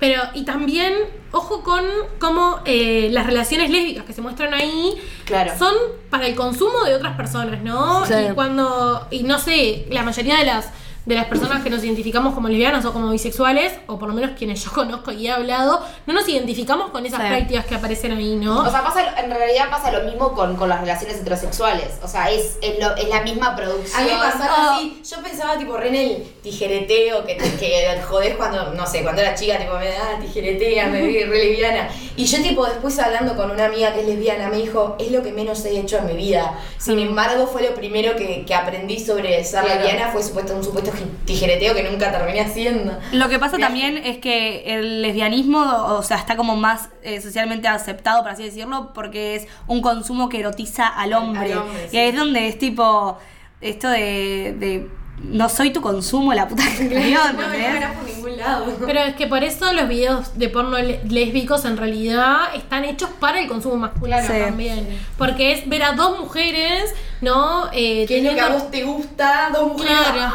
Pero, 0.00 0.22
y 0.32 0.44
también, 0.44 0.92
ojo 1.32 1.64
con 1.64 1.82
cómo 2.20 2.60
eh, 2.64 3.08
las 3.10 3.26
relaciones 3.26 3.68
lésbicas 3.68 4.04
que 4.04 4.12
se 4.12 4.22
muestran 4.22 4.54
ahí 4.54 4.94
Claro. 5.24 5.52
son 5.58 5.74
para 6.08 6.28
el 6.28 6.36
consumo 6.36 6.84
de 6.84 6.94
otras 6.94 7.16
personas, 7.16 7.62
¿no? 7.64 8.06
Sí. 8.06 8.14
Y 8.30 8.34
cuando, 8.34 9.08
y 9.10 9.24
no 9.24 9.40
sé, 9.40 9.86
la 9.90 10.04
mayoría 10.04 10.36
de 10.36 10.44
las 10.44 10.70
de 11.08 11.14
las 11.14 11.24
personas 11.24 11.62
que 11.64 11.70
nos 11.70 11.82
identificamos 11.82 12.34
como 12.34 12.48
lesbianas 12.48 12.84
o 12.84 12.92
como 12.92 13.10
bisexuales, 13.10 13.72
o 13.86 13.98
por 13.98 14.08
lo 14.08 14.14
menos 14.14 14.32
quienes 14.36 14.62
yo 14.62 14.70
conozco 14.74 15.10
y 15.10 15.26
he 15.26 15.30
hablado, 15.32 15.82
no 16.06 16.12
nos 16.12 16.28
identificamos 16.28 16.90
con 16.90 17.06
esas 17.06 17.20
Sí. 17.22 17.26
prácticas 17.28 17.64
que 17.64 17.74
aparecen 17.74 18.12
ahí, 18.12 18.36
¿no? 18.36 18.60
O 18.60 18.70
sea, 18.70 18.84
pasa, 18.84 19.18
en 19.18 19.30
realidad 19.30 19.70
pasa 19.70 19.90
lo 19.90 20.02
mismo 20.04 20.32
con, 20.34 20.54
con 20.56 20.68
las 20.68 20.80
relaciones 20.82 21.16
heterosexuales. 21.16 21.98
O 22.02 22.08
sea, 22.08 22.30
es, 22.30 22.58
es, 22.60 22.78
lo- 22.78 22.94
es 22.96 23.08
la 23.08 23.22
misma 23.22 23.48
A 23.48 23.56
producción. 23.56 24.04
mí 24.04 24.10
me 24.10 24.18
pasaba 24.18 24.54
Ah. 24.58 24.74
así, 24.76 25.00
yo 25.10 25.22
pensaba 25.22 25.56
tipo 25.58 25.76
re 25.78 25.88
en 25.88 25.94
el 25.94 26.22
tijereteo 26.42 27.24
que, 27.24 27.34
te- 27.36 27.54
que 27.56 28.02
jodés 28.06 28.36
cuando, 28.36 28.74
no 28.74 28.86
sé, 28.86 29.02
cuando 29.02 29.22
era 29.22 29.34
chica, 29.34 29.56
tipo 29.58 29.78
me 29.78 29.88
da 29.88 30.18
tijeretea, 30.20 30.88
me 30.88 31.02
vi 31.02 31.24
re 31.24 31.44
liviana. 31.44 31.88
Y 32.18 32.24
yo 32.26 32.42
tipo 32.42 32.66
después 32.66 32.98
hablando 32.98 33.36
con 33.36 33.50
una 33.50 33.66
amiga 33.66 33.94
que 33.94 34.00
es 34.00 34.06
lesbiana 34.06 34.48
me 34.48 34.56
dijo, 34.58 34.96
es 34.98 35.12
lo 35.12 35.22
que 35.22 35.32
menos 35.32 35.64
he 35.64 35.78
hecho 35.78 35.98
en 35.98 36.06
mi 36.06 36.14
vida. 36.14 36.58
Sin 36.76 36.98
embargo, 36.98 37.46
fue 37.46 37.62
lo 37.62 37.74
primero 37.74 38.16
que, 38.16 38.44
que 38.44 38.54
aprendí 38.54 38.98
sobre 38.98 39.42
ser 39.44 39.64
Claro. 39.64 39.80
lesbiana, 39.80 40.10
fue 40.12 40.22
supuesto, 40.22 40.54
un 40.54 40.64
supuesto 40.64 40.90
tijereteo 41.24 41.74
que 41.74 41.84
nunca 41.84 42.10
terminé 42.10 42.40
haciendo. 42.40 42.98
Lo 43.12 43.28
que 43.28 43.38
pasa 43.38 43.56
también 43.56 43.96
es 43.98 44.18
que 44.18 44.64
el 44.66 45.00
lesbianismo, 45.02 45.60
o 45.60 46.02
sea, 46.02 46.16
está 46.16 46.36
como 46.36 46.56
más 46.56 46.88
eh, 47.02 47.20
socialmente 47.20 47.68
aceptado, 47.68 48.22
por 48.22 48.32
así 48.32 48.42
decirlo, 48.42 48.92
porque 48.94 49.36
es 49.36 49.46
un 49.68 49.80
consumo 49.80 50.28
que 50.28 50.40
erotiza 50.40 50.88
al 50.88 51.12
hombre. 51.12 51.52
Al 51.52 51.58
hombre, 51.58 51.84
y 51.86 51.90
sí. 51.90 51.98
ahí 51.98 52.08
es 52.08 52.16
donde 52.16 52.48
es 52.48 52.58
tipo 52.58 53.16
esto 53.60 53.88
de, 53.88 54.54
de 54.58 54.90
no 55.22 55.48
soy 55.48 55.70
tu 55.72 55.80
consumo, 55.80 56.32
la 56.32 56.46
puta 56.48 56.62
que 56.64 56.84
te 56.84 56.94
parió, 56.94 57.18
¿entendés? 57.30 57.90
por 57.92 58.04
ningún 58.04 58.36
lado. 58.36 58.76
Pero 58.86 59.00
es 59.00 59.14
que 59.16 59.26
por 59.26 59.42
eso 59.44 59.72
los 59.72 59.88
videos 59.88 60.38
de 60.38 60.48
porno 60.48 60.78
lésbicos 60.78 61.64
en 61.64 61.76
realidad 61.76 62.54
están 62.54 62.84
hechos 62.84 63.10
para 63.18 63.40
el 63.40 63.48
consumo 63.48 63.76
masculino 63.76 64.20
Sí. 64.22 64.32
también. 64.44 65.00
Porque 65.18 65.52
es 65.52 65.68
ver 65.68 65.82
a 65.82 65.92
dos 65.92 66.18
mujeres, 66.20 66.94
¿no? 67.20 67.66
Eh, 67.72 68.04
¿Qué 68.06 68.18
es 68.18 68.24
lo 68.24 68.30
que 68.34 68.40
a 68.40 68.44
teniendo- 68.44 68.64
vos 68.64 68.70
te 68.70 68.82
gusta? 68.84 69.50
Dos 69.52 69.72
mujeres. 69.72 69.96
Claro. 69.96 70.32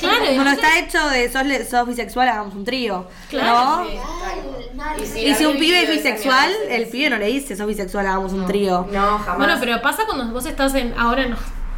Claro, 0.00 0.24
y 0.30 0.34
Bueno, 0.36 0.50
entonces- 0.50 0.64
está 0.64 0.78
hecho 0.78 1.08
de 1.08 1.32
sos, 1.32 1.44
le- 1.46 1.64
sos 1.64 1.86
bisexual, 1.86 2.28
hagamos 2.28 2.54
un 2.54 2.64
trío. 2.64 3.08
Claro, 3.30 3.82
¿no? 3.82 3.84
Sí. 5.04 5.20
Y, 5.26 5.34
si 5.34 5.44
un 5.46 5.58
pibe 5.58 5.82
es 5.82 5.90
bisexual, 5.90 6.50
el 6.68 6.86
pibe 6.88 7.10
no 7.10 7.16
le 7.16 7.26
dice 7.26 7.56
sos 7.56 7.66
bisexual, 7.66 8.06
hagamos 8.06 8.32
un 8.32 8.46
trío. 8.46 8.86
No, 8.92 9.18
jamás. 9.18 9.38
Bueno, 9.38 9.56
pero 9.60 9.80
pasa 9.82 10.04
cuando 10.06 10.26
vos 10.32 10.46
estás 10.46 10.74
en. 10.74 10.94
Ahora 10.98 11.26
no. 11.26 11.36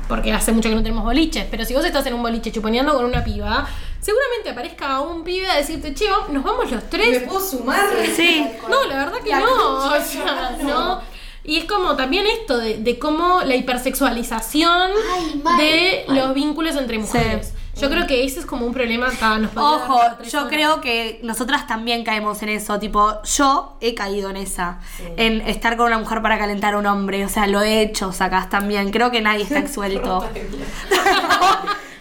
Porque 0.08 0.32
hace 0.32 0.52
mucho 0.52 0.68
que 0.68 0.74
no 0.74 0.82
tenemos 0.82 1.04
boliches. 1.04 1.46
Pero 1.50 1.64
si 1.64 1.74
vos 1.74 1.84
estás 1.84 2.06
en 2.06 2.14
un 2.14 2.22
boliche 2.22 2.52
chuponeando 2.52 2.94
con 2.94 3.04
una 3.04 3.24
piba, 3.24 3.66
seguramente 4.00 4.50
aparezca 4.50 5.00
un 5.00 5.24
pibe 5.24 5.48
a 5.48 5.56
decirte, 5.56 5.92
che, 5.94 6.06
nos 6.30 6.44
vamos 6.44 6.70
los 6.70 6.82
¿Me 6.82 6.88
tres. 6.88 7.22
puedo 7.24 7.40
sumar? 7.40 7.86
Sí. 8.14 8.46
No, 8.68 8.84
la 8.84 8.96
verdad 9.04 9.18
que 9.22 9.30
La 9.30 9.40
no. 9.40 9.76
O 9.78 10.00
sea, 10.00 10.56
no. 10.62 11.00
Y 11.44 11.58
es 11.58 11.64
como 11.64 11.94
también 11.96 12.26
esto 12.26 12.58
de, 12.58 12.78
de 12.78 12.98
cómo 12.98 13.42
la 13.42 13.54
hipersexualización 13.54 14.90
Ay, 15.14 15.40
mal, 15.42 15.56
de 15.58 16.04
los 16.08 16.34
vínculos 16.34 16.74
entre 16.76 16.98
mujeres. 16.98 17.52
Yo 17.78 17.90
creo 17.90 18.06
que 18.06 18.24
ese 18.24 18.40
es 18.40 18.46
como 18.46 18.64
un 18.66 18.72
problema 18.72 19.08
acá. 19.08 19.38
Nos 19.38 19.50
Ojo, 19.56 20.00
yo 20.24 20.38
horas. 20.40 20.50
creo 20.50 20.80
que 20.80 21.20
nosotras 21.22 21.66
también 21.66 22.04
caemos 22.04 22.42
en 22.42 22.48
eso. 22.48 22.78
Tipo, 22.78 23.22
yo 23.24 23.76
he 23.80 23.94
caído 23.94 24.30
en 24.30 24.36
esa. 24.36 24.80
En 25.16 25.42
estar 25.42 25.76
con 25.76 25.86
una 25.86 25.98
mujer 25.98 26.22
para 26.22 26.38
calentar 26.38 26.74
a 26.74 26.78
un 26.78 26.86
hombre. 26.86 27.24
O 27.24 27.28
sea, 27.28 27.46
lo 27.46 27.60
he 27.62 27.82
hecho, 27.82 28.12
sacás 28.12 28.48
también. 28.48 28.90
Creo 28.90 29.10
que 29.10 29.20
nadie 29.20 29.42
está 29.42 29.58
exsuelto. 29.66 30.24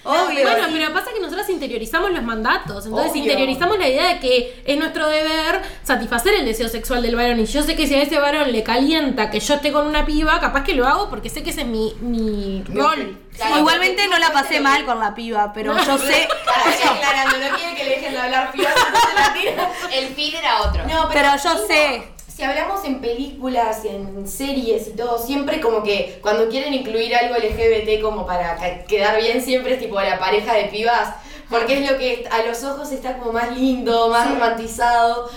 Obvio. 0.07 0.43
Bueno, 0.43 0.67
pero 0.71 0.93
pasa 0.93 1.11
que 1.11 1.19
nosotros 1.19 1.49
interiorizamos 1.49 2.11
los 2.11 2.21
mandatos. 2.23 2.85
Entonces 2.85 3.11
Obvio. 3.11 3.23
interiorizamos 3.23 3.79
la 3.79 3.87
idea 3.89 4.13
de 4.13 4.19
que 4.19 4.61
es 4.63 4.77
nuestro 4.77 5.07
deber 5.07 5.61
satisfacer 5.83 6.35
el 6.35 6.45
deseo 6.45 6.69
sexual 6.69 7.01
del 7.01 7.15
varón. 7.15 7.39
Y 7.39 7.45
yo 7.47 7.63
sé 7.63 7.75
que 7.75 7.87
si 7.87 7.95
a 7.95 8.03
ese 8.03 8.19
varón 8.19 8.51
le 8.51 8.61
calienta 8.63 9.31
que 9.31 9.39
yo 9.39 9.55
esté 9.55 9.71
con 9.71 9.87
una 9.87 10.05
piba, 10.05 10.39
capaz 10.39 10.63
que 10.63 10.73
lo 10.75 10.85
hago 10.87 11.09
porque 11.09 11.29
sé 11.31 11.41
que 11.41 11.49
ese 11.49 11.61
es 11.61 11.67
mi, 11.67 11.95
mi 12.01 12.63
rol. 12.71 13.17
Claro, 13.37 13.57
Igualmente 13.59 14.07
no 14.07 14.17
la 14.17 14.31
pasé 14.31 14.59
mal 14.59 14.85
con 14.85 14.99
la 14.99 15.13
piba, 15.13 15.51
pero 15.53 15.75
yo 15.77 15.97
sé. 15.97 16.27
que- 16.27 16.27
Claro, 16.45 16.91
aclarando, 16.95 17.37
no 17.37 17.57
quiere 17.57 17.75
que 17.75 17.83
le 17.83 17.89
dejen 17.91 18.13
de 18.13 18.19
hablar 18.19 18.51
pibas, 18.51 18.73
la 19.15 19.33
tira. 19.33 19.71
El 19.91 20.07
fin 20.15 20.35
era 20.35 20.61
otro. 20.61 20.83
No, 20.85 21.09
Pero 21.11 21.29
yo 21.43 21.49
mismo, 21.51 21.67
sé. 21.67 22.03
Si 22.35 22.43
hablamos 22.43 22.83
en 22.83 22.99
películas, 22.99 23.85
en 23.85 24.27
series 24.27 24.87
y 24.89 24.91
todo, 24.95 25.17
siempre 25.17 25.61
como 25.61 25.83
que 25.83 26.19
cuando 26.21 26.49
quieren 26.49 26.73
incluir 26.73 27.15
algo 27.15 27.35
LGBT 27.35 28.01
como 28.01 28.25
para 28.25 28.57
quedar 28.85 29.17
bien, 29.21 29.41
siempre 29.41 29.75
es 29.75 29.79
tipo 29.79 29.99
la 30.01 30.19
pareja 30.19 30.53
de 30.53 30.65
pibas, 30.65 31.15
porque 31.49 31.81
es 31.81 31.89
lo 31.89 31.97
que 31.97 32.27
a 32.29 32.41
los 32.43 32.61
ojos 32.65 32.91
está 32.91 33.17
como 33.17 33.31
más 33.31 33.55
lindo, 33.57 34.09
más 34.09 34.29
romantizado. 34.29 35.29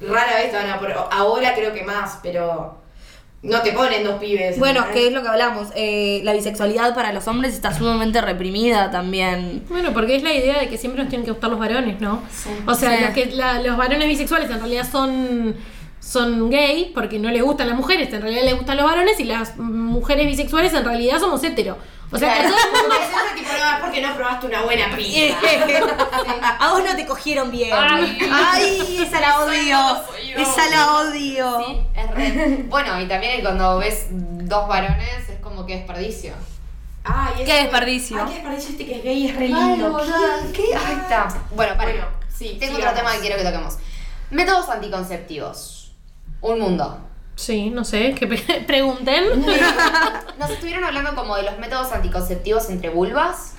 Rara 0.00 0.36
vez 0.36 0.52
van 0.52 0.70
a 0.70 0.80
ahora 1.10 1.54
creo 1.54 1.72
que 1.74 1.82
más, 1.82 2.18
pero 2.22 2.78
no 3.42 3.60
te 3.62 3.72
ponen 3.72 4.02
dos 4.02 4.16
pibes. 4.18 4.58
Bueno, 4.58 4.80
¿entendés? 4.80 5.02
que 5.02 5.08
es 5.08 5.14
lo 5.14 5.22
que 5.22 5.28
hablamos. 5.28 5.68
eh, 5.76 6.20
la 6.24 6.32
bisexualidad 6.32 6.94
para 6.94 7.12
los 7.12 7.28
hombres 7.28 7.54
está 7.54 7.72
sumamente 7.72 8.20
reprimida 8.20 8.90
también. 8.90 9.62
Bueno, 9.68 9.92
porque 9.92 10.16
es 10.16 10.22
la 10.22 10.32
idea 10.34 10.58
de 10.58 10.68
que 10.68 10.78
siempre 10.78 11.00
nos 11.02 11.10
tienen 11.10 11.24
que 11.24 11.30
gustar 11.32 11.50
los 11.50 11.58
varones, 11.60 12.00
¿no? 12.00 12.22
O 12.66 12.74
sea, 12.74 12.96
Sí. 12.96 13.04
los, 13.04 13.10
que, 13.14 13.26
la- 13.36 13.60
los 13.62 13.76
varones 13.76 14.08
bisexuales 14.08 14.50
en 14.50 14.58
realidad 14.58 14.86
son 14.90 15.54
son 15.98 16.50
gay 16.50 16.92
porque 16.94 17.18
no 17.18 17.30
les 17.30 17.42
gustan 17.42 17.66
las 17.66 17.76
mujeres, 17.76 18.12
en 18.12 18.22
realidad 18.22 18.44
les 18.44 18.54
gustan 18.54 18.76
los 18.76 18.86
varones 18.86 19.18
y 19.18 19.24
las 19.24 19.56
mujeres 19.58 20.26
bisexuales 20.26 20.72
en 20.72 20.84
realidad 20.84 21.18
somos 21.18 21.42
hetero. 21.42 21.78
O 22.12 22.18
sea, 22.18 22.34
que 22.34 22.40
Claro. 22.40 22.54
todo 22.56 22.66
el 22.66 22.82
mundo 22.82 22.94
Es 23.00 23.08
ese 23.08 23.34
tipo, 23.36 23.50
no, 23.52 23.80
porque 23.80 24.00
no 24.00 24.14
probaste 24.14 24.46
una 24.46 24.62
buena 24.62 24.94
pizza. 24.96 25.36
A 26.60 26.70
vos 26.72 26.82
no 26.84 26.94
te 26.96 27.04
cogieron 27.06 27.50
bien. 27.50 27.70
Ay. 27.76 28.18
Ay, 28.32 29.02
esa 29.06 29.20
la 29.20 29.40
odio. 29.40 29.58
yo. 30.24 30.36
Esa 30.42 30.70
la 30.70 30.92
odio. 30.98 31.58
Sí, 31.66 31.80
es 31.94 32.10
re- 32.12 32.64
Bueno, 32.68 33.00
y 33.00 33.08
también 33.08 33.40
cuando 33.42 33.78
ves 33.78 34.06
dos 34.10 34.68
varones 34.68 35.28
es 35.28 35.40
como 35.40 35.66
que 35.66 35.76
desperdicio. 35.76 36.32
Ay, 37.04 37.44
Qué 37.44 37.52
eso- 37.54 37.62
desperdicio. 37.62 38.18
Ay, 38.20 38.26
qué 38.28 38.34
desperdicio 38.34 38.70
este 38.70 38.86
que 38.86 38.96
es 38.96 39.02
gay, 39.04 39.26
es 39.28 39.36
re 39.36 39.48
lindo. 39.48 40.00
¿Qué? 40.52 40.62
Ahí 40.76 40.94
está. 41.02 41.28
Bueno, 41.52 41.76
para. 41.76 41.90
Bueno, 41.92 42.06
sí, 42.28 42.56
Tengo 42.60 42.76
sigamos. 42.76 42.92
otro 42.92 42.94
tema 42.94 43.12
que 43.14 43.20
quiero 43.20 43.36
que 43.36 43.44
toquemos. 43.44 43.78
Métodos 44.30 44.68
anticonceptivos. 44.68 45.92
Un 46.40 46.58
mundo. 46.60 47.00
Sí, 47.36 47.70
no 47.70 47.84
sé, 47.84 48.14
que 48.14 48.26
pre- 48.26 48.64
pregunten. 48.66 49.24
Nos 50.38 50.50
estuvieron 50.50 50.82
hablando 50.84 51.14
como 51.14 51.36
de 51.36 51.44
los 51.44 51.58
métodos 51.58 51.92
anticonceptivos 51.92 52.68
entre 52.70 52.88
vulvas. 52.90 53.52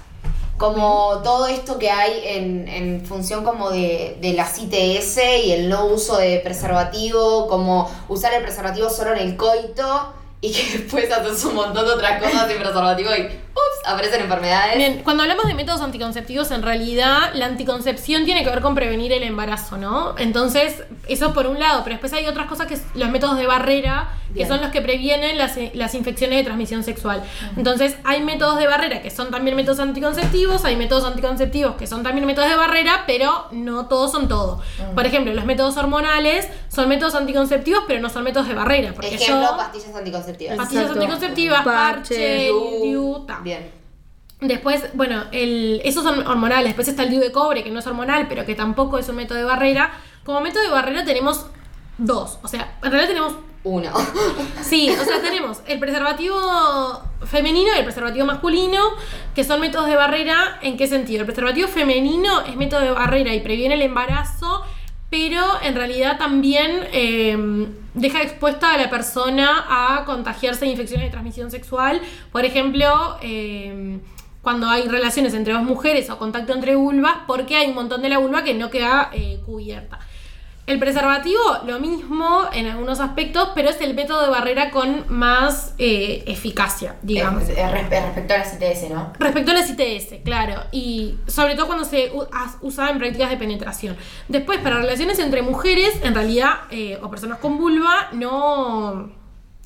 Como 0.58 1.22
todo 1.24 1.46
esto 1.46 1.78
que 1.78 1.92
hay 1.92 2.20
en, 2.26 2.68
en 2.68 3.06
función 3.06 3.44
como 3.44 3.70
de, 3.70 4.18
de 4.20 4.34
las 4.34 4.58
ITS 4.58 5.20
y 5.46 5.52
el 5.52 5.70
no 5.70 5.86
uso 5.86 6.18
de 6.18 6.40
preservativo, 6.40 7.48
como 7.48 7.88
usar 8.10 8.34
el 8.34 8.42
preservativo 8.42 8.90
solo 8.90 9.14
en 9.14 9.20
el 9.20 9.38
coito 9.38 10.14
y 10.42 10.52
que 10.52 10.64
después 10.80 11.12
haces 11.12 11.46
un 11.46 11.54
montón 11.54 11.86
de 11.86 11.92
otras 11.92 12.20
cosas 12.24 12.48
sin 12.50 12.58
preservativo 12.58 13.10
y 13.16 13.40
ups, 13.58 13.90
aparecen 13.90 14.22
enfermedades. 14.22 14.78
Bien, 14.78 15.02
cuando 15.04 15.24
hablamos 15.24 15.46
de 15.48 15.54
métodos 15.54 15.82
anticonceptivos, 15.82 16.52
en 16.52 16.62
realidad 16.64 17.32
la 17.34 17.46
anticoncepción 17.46 18.26
tiene 18.26 18.44
que 18.44 18.50
ver 18.50 18.62
con 18.62 18.76
prevenir 18.76 19.12
el 19.14 19.24
embarazo, 19.24 19.78
¿no? 19.78 20.16
Entonces, 20.18 20.84
eso 21.08 21.34
por 21.34 21.48
un 21.48 21.60
lado, 21.60 21.82
pero 21.84 21.96
después 21.96 22.14
hay 22.14 22.28
otras 22.28 22.48
cosas 22.48 22.68
que 22.68 22.76
es 22.76 22.84
los 22.96 23.10
métodos 23.10 23.38
de 23.38 23.48
barrera, 23.48 24.10
que 24.28 24.34
Bien. 24.44 24.48
son 24.48 24.62
los 24.62 24.72
que 24.72 24.82
previenen 24.82 25.38
las, 25.38 25.56
las 25.74 25.96
infecciones 25.96 26.38
de 26.40 26.44
transmisión 26.44 26.84
sexual. 26.84 27.24
Entonces, 27.56 27.96
hay 28.04 28.22
métodos 28.22 28.58
de 28.60 28.68
barrera 28.68 29.02
que 29.02 29.10
son 29.10 29.32
también 29.32 29.56
métodos 29.56 29.80
anticonceptivos, 29.80 30.66
hay 30.66 30.76
métodos 30.76 31.06
anticonceptivos 31.06 31.76
que 31.76 31.88
son 31.88 32.04
también 32.04 32.26
métodos 32.28 32.50
de 32.50 32.56
barrera, 32.56 33.04
pero 33.08 33.48
no 33.52 33.88
todos 33.88 34.12
son 34.12 34.28
todo. 34.28 34.62
Por 34.94 35.06
ejemplo, 35.06 35.34
los 35.34 35.46
métodos 35.46 35.78
hormonales 35.78 36.48
son 36.70 36.90
métodos 36.90 37.16
anticonceptivos, 37.16 37.84
pero 37.88 38.00
no 38.02 38.10
son 38.10 38.24
métodos 38.24 38.48
de 38.48 38.54
barrera. 38.54 38.92
Porque 38.94 39.16
Ejemplo, 39.16 39.50
yo, 39.52 39.58
pastillas 39.58 39.96
anticonceptivas. 39.96 40.58
pastillas 40.58 40.84
Exacto. 40.84 41.02
anticonceptivas, 41.02 41.64
Parche, 41.64 42.16
parche, 42.16 42.52
DIU. 42.84 43.26
Bien. 43.48 43.72
Después, 44.42 44.84
bueno, 44.94 45.24
el, 45.32 45.82
esos 45.86 46.04
son 46.04 46.28
hormonales. 46.28 46.66
Después 46.66 46.90
está 46.90 47.04
el 47.04 47.10
DIU 47.10 47.22
de 47.22 47.32
cobre, 47.32 47.64
que 47.64 47.72
no 47.72 47.80
es 47.80 47.88
hormonal, 47.88 48.28
pero 48.28 48.46
que 48.46 48.56
tampoco 48.56 48.98
es 48.98 49.08
un 49.08 49.16
método 49.16 49.38
de 49.38 49.46
barrera. 49.46 49.92
Como 50.26 50.42
método 50.42 50.64
de 50.64 50.70
barrera 50.70 51.06
tenemos 51.06 51.46
dos. 51.98 52.40
O 52.44 52.48
sea, 52.50 52.78
en 52.84 52.92
realidad 52.92 53.08
tenemos. 53.08 53.34
Uno. 53.64 53.92
Sí, 54.62 54.90
o 54.90 55.04
sea, 55.04 55.22
tenemos 55.22 55.60
el 55.66 55.80
preservativo 55.80 56.38
femenino 57.26 57.72
y 57.74 57.78
el 57.80 57.86
preservativo 57.86 58.26
masculino, 58.26 58.82
que 59.34 59.46
son 59.46 59.62
métodos 59.62 59.88
de 59.88 59.96
barrera. 59.96 60.60
¿En 60.62 60.76
qué 60.76 60.88
sentido? 60.88 61.22
El 61.22 61.26
preservativo 61.26 61.70
femenino 61.70 62.42
es 62.42 62.58
método 62.58 62.82
de 62.82 62.92
barrera 62.92 63.34
y 63.34 63.40
previene 63.40 63.76
el 63.76 63.82
embarazo, 63.82 64.66
pero 65.10 65.44
en 65.64 65.76
realidad 65.76 66.18
también 66.18 66.88
eh, 66.92 67.68
deja 67.94 68.22
expuesta 68.22 68.74
a 68.74 68.78
la 68.78 68.90
persona 68.90 69.66
a 69.68 70.06
contagiarse 70.06 70.66
de 70.66 70.72
infecciones 70.72 71.06
de 71.08 71.12
transmisión 71.12 71.50
sexual. 71.50 72.02
Por 72.32 72.46
ejemplo, 72.46 73.18
eh, 73.22 74.00
cuando 74.42 74.70
hay 74.70 74.88
relaciones 74.88 75.34
entre 75.34 75.54
dos 75.54 75.64
mujeres 75.64 76.10
o 76.10 76.18
contacto 76.18 76.54
entre 76.54 76.76
vulvas, 76.76 77.16
porque 77.28 77.56
hay 77.56 77.68
un 77.68 77.76
montón 77.76 78.02
de 78.02 78.10
la 78.10 78.18
vulva 78.18 78.44
que 78.44 78.54
no 78.54 78.70
queda 78.70 79.10
eh, 79.14 79.42
cubierta. 79.46 80.00
El 80.68 80.80
preservativo, 80.80 81.40
lo 81.66 81.80
mismo 81.80 82.42
en 82.52 82.68
algunos 82.68 83.00
aspectos, 83.00 83.52
pero 83.56 83.70
es 83.70 83.80
el 83.80 83.94
método 83.94 84.24
de 84.24 84.30
barrera 84.30 84.70
con 84.70 85.06
más 85.08 85.74
eh, 85.78 86.26
eficacia, 86.28 86.98
digamos. 87.02 87.44
Eh, 87.48 87.56
eh, 87.58 87.66
respe- 87.72 88.02
respecto 88.04 88.34
a 88.34 88.38
las 88.40 88.54
ITS, 88.54 88.90
¿no? 88.90 89.14
Respecto 89.18 89.52
a 89.52 89.54
las 89.54 89.70
ITS, 89.70 90.24
claro, 90.26 90.62
y 90.74 91.16
sobre 91.26 91.56
todo 91.56 91.68
cuando 91.68 91.86
se 91.86 92.12
usaba 92.62 92.90
en 92.90 92.98
prácticas 92.98 93.30
de 93.30 93.38
penetración. 93.38 93.96
Después, 94.28 94.60
para 94.60 94.76
relaciones 94.80 95.20
entre 95.20 95.42
mujeres, 95.42 96.00
en 96.04 96.14
realidad, 96.14 96.56
eh, 96.70 97.00
o 97.02 97.10
personas 97.10 97.40
con 97.40 97.58
vulva, 97.58 98.10
no, 98.12 99.10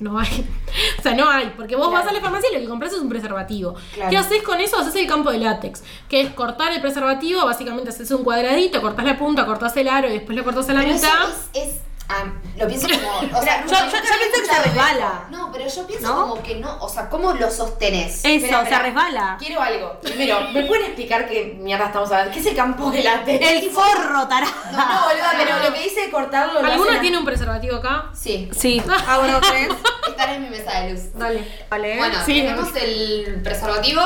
no 0.02 0.18
hay. 0.18 0.46
o 0.98 1.02
sea, 1.02 1.14
no 1.14 1.30
hay, 1.30 1.52
porque 1.56 1.76
vos 1.76 1.90
vas 1.90 2.06
a 2.06 2.12
la 2.12 2.20
farmacia 2.20 2.50
y 2.50 2.54
lo 2.54 2.60
que 2.60 2.68
compras 2.68 2.92
es 2.92 2.98
un 2.98 3.08
preservativo. 3.08 3.74
Claro. 3.94 4.10
¿Qué 4.10 4.16
haces 4.16 4.42
con 4.42 4.60
eso? 4.60 4.78
Haces 4.78 4.96
el 4.96 5.06
campo 5.06 5.30
de 5.30 5.38
látex, 5.38 5.82
que 6.08 6.20
es 6.20 6.30
cortar 6.30 6.72
el 6.72 6.80
preservativo, 6.80 7.44
básicamente 7.44 7.90
haces 7.90 8.10
un 8.10 8.24
cuadradito, 8.24 8.80
cortás 8.82 9.04
la 9.04 9.18
punta, 9.18 9.46
cortás 9.46 9.76
el 9.76 9.88
aro 9.88 10.08
y 10.08 10.12
después 10.14 10.36
lo 10.36 10.44
cortás 10.44 10.68
a 10.68 10.72
la 10.74 10.80
Pero 10.80 10.94
eso 10.94 11.06
mitad. 11.06 11.30
es. 11.54 11.68
es 11.68 11.80
ah, 12.12 12.24
lo 12.56 12.66
pienso 12.68 12.86
como. 12.92 13.38
O 13.38 13.42
sea, 13.42 13.64
yo- 13.64 13.70
yo- 13.70 13.86
yo 13.86 13.90
pienso 13.90 14.40
que 14.40 14.46
se 14.54 14.62
resbala. 14.62 15.24
No, 15.30 15.50
pero 15.52 15.66
yo 15.68 15.86
pienso 15.86 16.08
¿No? 16.08 16.20
como 16.28 16.42
que 16.42 16.56
no, 16.56 16.76
o 16.80 16.88
sea, 16.88 17.08
¿cómo 17.08 17.32
lo 17.32 17.50
sostenés? 17.50 18.18
Eso, 18.24 18.28
Espera, 18.28 18.58
se 18.58 18.62
espera. 18.64 18.82
resbala. 18.82 19.36
Quiero 19.38 19.60
algo. 19.62 20.00
Primero, 20.00 20.40
¿me 20.52 20.64
pueden 20.64 20.86
explicar 20.86 21.28
qué 21.28 21.56
mierda 21.60 21.86
estamos 21.86 22.10
hablando? 22.10 22.32
¿Qué 22.32 22.40
es 22.40 22.46
el 22.46 22.56
campo 22.56 22.90
de 22.90 23.02
látex? 23.02 23.46
El 23.50 23.70
forro, 23.70 24.26
tarada. 24.28 24.52
No, 24.72 25.02
pero 25.38 25.58
lo 25.68 25.72
que 25.74 25.80
dice 25.80 26.10
cortarlo 26.10 26.60
lo 26.62 26.66
¿Alguna 26.72 27.00
tiene 27.00 27.18
un 27.18 27.24
preservativo 27.24 27.76
acá? 27.76 28.10
Sí, 28.14 28.48
Sí. 28.56 28.82
Ah, 29.06 29.18
bueno, 29.18 29.40
tres. 29.40 29.68
estar 30.08 30.28
en 30.30 30.42
mi 30.42 30.50
mesa 30.50 30.80
de 30.80 30.92
luz. 30.92 31.12
Dale. 31.14 31.46
Vale. 31.70 31.96
Bueno, 31.98 32.18
Sí. 32.24 32.34
tenemos 32.42 32.68
el 32.76 33.40
preservativo. 33.42 34.02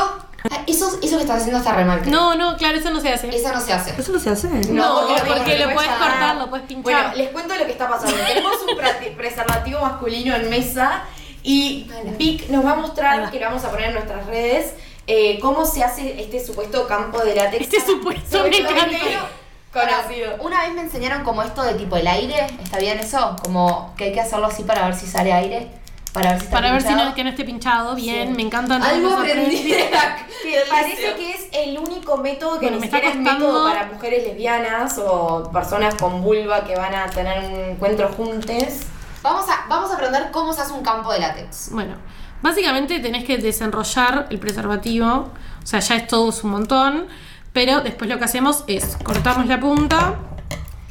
Eso, 0.66 0.98
eso 1.02 1.16
que 1.16 1.22
estás 1.22 1.38
haciendo 1.38 1.58
está 1.58 1.74
re 1.74 1.84
mal. 1.84 2.00
creo. 2.00 2.12
No, 2.12 2.34
no, 2.36 2.56
claro, 2.56 2.76
eso 2.78 2.90
no 2.90 3.00
se 3.00 3.12
hace. 3.12 3.28
Eso 3.34 3.52
no 3.52 3.60
se 3.60 3.72
hace. 3.72 3.94
Eso 4.00 4.12
no 4.12 4.18
se 4.18 4.30
hace. 4.30 4.48
No, 4.48 5.00
porque 5.06 5.12
lo 5.14 5.26
porque 5.26 5.40
puedes 5.44 5.60
lo 5.66 5.74
puedes 5.74 5.90
cortar. 5.90 6.10
cortar, 6.10 6.36
lo 6.36 6.50
puedes 6.50 6.66
pinchar. 6.66 6.82
Bueno, 6.82 7.14
les 7.16 7.28
cuento 7.30 7.54
lo 7.54 7.66
que 7.66 7.72
está 7.72 7.88
pasando. 7.88 8.16
Tenemos 8.26 8.52
un 8.68 8.76
prati- 8.78 9.14
preservativo 9.16 9.80
masculino 9.80 10.34
en 10.34 10.50
mesa 10.50 11.04
y 11.42 11.88
Vic 12.18 12.48
nos 12.48 12.64
va 12.64 12.70
a 12.70 12.74
Ahí 12.74 12.80
mostrar, 12.80 13.22
va. 13.24 13.30
que 13.30 13.38
lo 13.38 13.46
vamos 13.46 13.64
a 13.64 13.70
poner 13.70 13.88
en 13.88 13.94
nuestras 13.94 14.26
redes, 14.26 14.74
eh, 15.06 15.38
cómo 15.40 15.64
se 15.64 15.84
hace 15.84 16.20
este 16.20 16.44
supuesto 16.44 16.86
campo 16.88 17.20
de 17.20 17.34
látex. 17.36 17.62
Este 17.62 17.80
supuesto, 17.80 18.42
me 18.42 18.56
encanta. 18.58 18.96
Conocido. 19.72 20.36
Una 20.40 20.62
vez 20.62 20.72
me 20.72 20.80
enseñaron 20.80 21.22
como 21.22 21.42
esto 21.42 21.62
de 21.62 21.74
tipo 21.74 21.96
el 21.96 22.06
aire, 22.06 22.46
¿está 22.62 22.78
bien 22.78 22.98
eso? 22.98 23.36
Como 23.44 23.92
que 23.98 24.04
hay 24.04 24.12
que 24.12 24.20
hacerlo 24.20 24.46
así 24.46 24.62
para 24.62 24.86
ver 24.86 24.94
si 24.96 25.06
sale 25.06 25.32
aire, 25.34 25.68
para 26.16 26.30
ver 26.32 26.38
si 26.40 26.44
está 26.46 26.56
Para 26.56 26.72
ver 26.72 26.82
si 26.82 26.94
no, 26.94 27.14
que 27.14 27.24
no 27.24 27.30
esté 27.30 27.44
pinchado. 27.44 27.94
Bien, 27.94 28.28
Sí. 28.30 28.34
me 28.34 28.42
encantan. 28.42 28.82
Algo 28.82 29.16
aprendí 29.16 29.62
de 29.72 29.90
la- 29.90 30.16
Que 30.42 30.62
parece 30.68 31.14
que 31.16 31.30
es 31.32 31.48
el 31.52 31.78
único 31.78 32.16
método 32.18 32.58
que 32.60 32.66
Bueno, 32.66 32.76
ni 32.76 32.80
me 32.80 32.86
está 32.86 32.98
siquiera 32.98 33.14
es 33.14 33.20
costando- 33.22 33.46
método 33.48 33.68
para 33.68 33.86
mujeres 33.86 34.24
lesbianas 34.26 34.98
o 34.98 35.50
personas 35.52 35.94
con 35.96 36.22
vulva 36.22 36.64
que 36.64 36.76
van 36.76 36.94
a 36.94 37.06
tener 37.10 37.38
un 37.44 37.54
encuentro 37.72 38.08
juntes. 38.16 38.86
Vamos 39.22 39.44
a, 39.48 39.66
vamos 39.68 39.90
a 39.90 39.94
aprender 39.94 40.30
cómo 40.30 40.52
se 40.52 40.60
hace 40.62 40.72
un 40.72 40.82
campo 40.84 41.12
de 41.12 41.18
látex. 41.20 41.70
Bueno, 41.72 41.94
básicamente 42.42 43.00
tenés 43.00 43.24
que 43.24 43.38
desenrollar 43.38 44.26
el 44.30 44.38
preservativo. 44.38 45.30
O 45.62 45.66
sea, 45.66 45.80
ya 45.80 45.96
es 45.96 46.06
todo 46.06 46.28
es 46.30 46.44
un 46.44 46.50
montón. 46.52 47.06
Pero 47.52 47.80
después 47.80 48.08
lo 48.10 48.18
que 48.18 48.24
hacemos 48.24 48.62
es 48.68 48.96
cortamos 49.02 49.46
la 49.46 49.58
punta. 49.58 50.14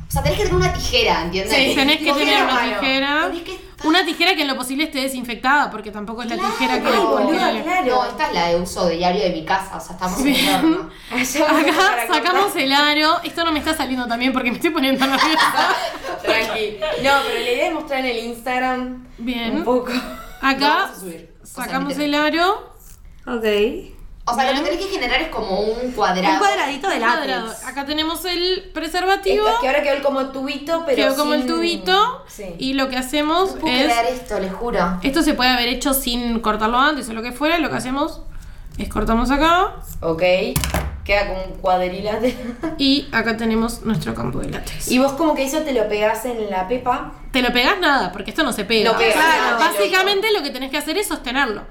O 0.07 0.11
sea, 0.11 0.23
tenés 0.23 0.37
que 0.37 0.43
tener 0.45 0.55
una 0.57 0.73
tijera, 0.73 1.21
¿entiendes? 1.23 1.55
Sí. 1.55 1.73
Tenés 1.75 1.97
que 1.97 2.13
tener 2.13 2.43
una 2.43 2.53
mano. 2.53 2.79
tijera. 2.79 3.31
Que- 3.43 3.65
Una 3.83 4.05
tijera 4.05 4.33
que 4.35 4.41
en 4.43 4.47
lo 4.47 4.55
posible 4.55 4.85
esté 4.85 5.01
desinfectada, 5.01 5.69
porque 5.69 5.91
tampoco 5.91 6.21
es 6.23 6.29
la 6.29 6.37
tijera 6.37 6.75
que. 6.75 6.83
Que- 6.85 6.91
claro. 6.91 7.85
No, 7.85 8.05
esta 8.05 8.27
es 8.27 8.33
la 8.33 8.47
de 8.47 8.55
uso 8.55 8.87
diario 8.87 9.21
de 9.23 9.29
mi 9.31 9.43
casa, 9.45 9.75
o 9.75 9.79
sea, 9.81 9.93
estamos 9.95 10.19
en 10.21 10.27
invierno. 10.29 10.89
Acá 11.11 12.07
sacamos 12.13 12.55
el 12.55 12.71
aro. 12.71 13.21
Esto 13.23 13.43
no 13.43 13.51
me 13.51 13.59
está 13.59 13.75
saliendo 13.75 14.07
también 14.07 14.31
porque 14.31 14.49
me 14.51 14.55
estoy 14.57 14.71
poniendo 14.71 15.05
nerviosa. 15.05 15.75
Tranqui. 16.23 16.77
No, 17.03 17.11
pero 17.27 17.39
la 17.43 17.51
idea 17.51 17.67
es 17.67 17.73
mostrar 17.73 17.99
en 17.99 18.05
el 18.05 18.17
Instagram 18.25 19.07
Bien. 19.17 19.57
un 19.57 19.63
poco. 19.65 19.91
Acá. 20.41 20.91
O 20.95 20.99
sea, 20.99 21.19
sacamos 21.43 21.97
el 21.99 22.13
aro. 22.15 22.73
Ok. 23.27 23.94
O 24.27 24.33
sea, 24.33 24.45
lo 24.45 24.51
Bien. 24.53 24.63
que 24.63 24.69
tenés 24.71 24.85
que 24.87 24.91
generar 24.91 25.21
es 25.21 25.27
como 25.27 25.59
un 25.59 25.91
cuadrado. 25.91 26.33
Un 26.33 26.39
cuadradito 26.39 26.89
de 26.89 26.97
cuadrado. 26.97 27.45
látex. 27.47 27.63
Acá 27.67 27.85
tenemos 27.85 28.25
el 28.25 28.71
preservativo. 28.73 29.47
Esta- 29.47 29.61
que 29.61 29.67
ahora 29.67 29.83
quedó 29.83 30.01
como 30.03 30.25
tubito, 30.31 30.83
pero. 30.83 30.95
Quedó 30.95 31.15
como 31.15 31.33
el 31.35 31.41
sin- 31.43 31.49
tubito. 31.49 32.25
Sí. 32.27 32.55
Y 32.57 32.73
lo 32.73 32.89
que 32.89 32.97
hacemos 32.97 33.53
No 33.53 33.61
puedo 33.61 33.75
es. 33.75 33.83
crear 33.83 34.05
esto, 34.05 34.39
les 34.39 34.51
juro. 34.51 34.99
Esto 35.03 35.21
se 35.21 35.35
puede 35.35 35.51
haber 35.51 35.69
hecho 35.69 35.93
sin 35.93 36.39
cortarlo 36.39 36.77
antes 36.79 37.07
o 37.09 37.13
lo 37.13 37.21
que 37.21 37.31
fuera. 37.33 37.59
Lo 37.59 37.69
que 37.69 37.75
hacemos 37.75 38.21
es 38.79 38.89
cortamos 38.89 39.29
acá. 39.29 39.75
Ok. 40.01 40.23
Queda 41.03 41.27
como 41.27 41.43
un 41.43 41.53
cuadrilátero. 41.61 42.35
Y 42.79 43.07
acá 43.11 43.37
tenemos 43.37 43.83
nuestro 43.83 44.15
campo 44.15 44.39
de 44.39 44.49
látex. 44.49 44.89
Y 44.89 44.97
vos 44.97 45.11
como 45.11 45.35
que 45.35 45.43
eso 45.45 45.59
te 45.59 45.71
lo 45.71 45.87
pegás 45.87 46.25
en 46.25 46.49
la 46.49 46.67
pepa. 46.67 47.11
Te 47.31 47.43
lo 47.43 47.53
pegas 47.53 47.79
nada, 47.79 48.11
porque 48.11 48.31
esto 48.31 48.41
no 48.43 48.51
se 48.53 48.65
pega. 48.65 48.97
Pega, 48.97 49.13
Claro. 49.13 49.57
claro. 49.57 49.71
Básicamente 49.71 50.31
lo 50.31 50.41
que 50.41 50.49
tenés 50.49 50.71
que 50.71 50.77
hacer 50.77 50.97
es 50.97 51.07
sostenerlo. 51.07 51.61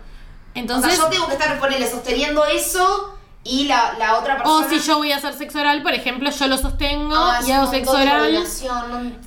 Entonces, 0.55 0.93
o 0.93 0.95
sea, 0.97 1.05
yo 1.05 1.11
tengo 1.11 1.27
que 1.27 1.33
estar, 1.35 1.59
ponele, 1.59 1.89
sosteniendo 1.91 2.45
eso 2.45 3.11
y 3.43 3.65
la, 3.67 3.95
la 3.99 4.19
otra 4.19 4.35
o 4.45 4.61
persona. 4.61 4.69
si 4.69 4.79
yo 4.89 4.97
voy 4.99 5.13
a 5.13 5.17
hacer 5.17 5.35
sexo 5.35 5.59
oral, 5.61 5.83
por 5.83 5.93
ejemplo, 5.93 6.31
yo 6.31 6.47
lo 6.47 6.57
sostengo 6.57 7.15
Ah, 7.17 7.41
y 7.47 7.51
hago 7.51 7.71
sexo 7.71 7.93
oral. 7.93 8.47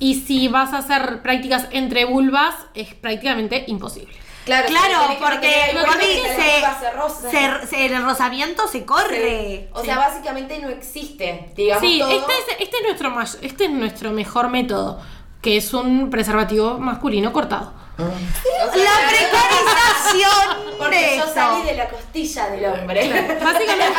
Y 0.00 0.14
si 0.22 0.48
vas 0.48 0.72
a 0.72 0.78
hacer 0.78 1.22
prácticas 1.22 1.66
entre 1.70 2.04
vulvas, 2.04 2.54
es 2.74 2.94
prácticamente 2.94 3.64
imposible. 3.68 4.14
Claro, 4.44 4.66
Claro, 4.68 4.98
porque 5.20 5.76
porque 5.78 6.22
se, 7.20 7.30
se, 7.30 7.66
se- 7.66 7.84
el 7.86 7.92
enrosamiento 7.92 8.66
se 8.66 8.86
corre. 8.86 9.68
O 9.74 9.84
sea, 9.84 9.98
básicamente 9.98 10.58
no 10.58 10.70
existe, 10.70 11.52
digamos 11.54 11.82
Sí, 11.86 11.98
todo. 11.98 12.10
este 12.10 12.32
es, 12.32 12.60
este, 12.60 12.76
es 12.78 12.82
nuestro, 12.82 13.20
este 13.42 13.64
es 13.66 13.70
nuestro 13.70 14.10
mejor 14.12 14.48
método, 14.48 15.00
que 15.42 15.58
es 15.58 15.74
un 15.74 16.08
preservativo 16.08 16.78
masculino 16.78 17.30
cortado. 17.32 17.74
O 18.00 18.72
sea, 18.72 18.92
La 19.02 19.08
precarización 19.08 20.78
Porque 20.78 21.16
yo 21.18 21.26
salí 21.34 21.62
de 21.64 21.74
la 21.74 21.88
costilla 21.88 22.48
del 22.50 22.64
hombre. 22.66 23.38
Básicamente, 23.44 23.98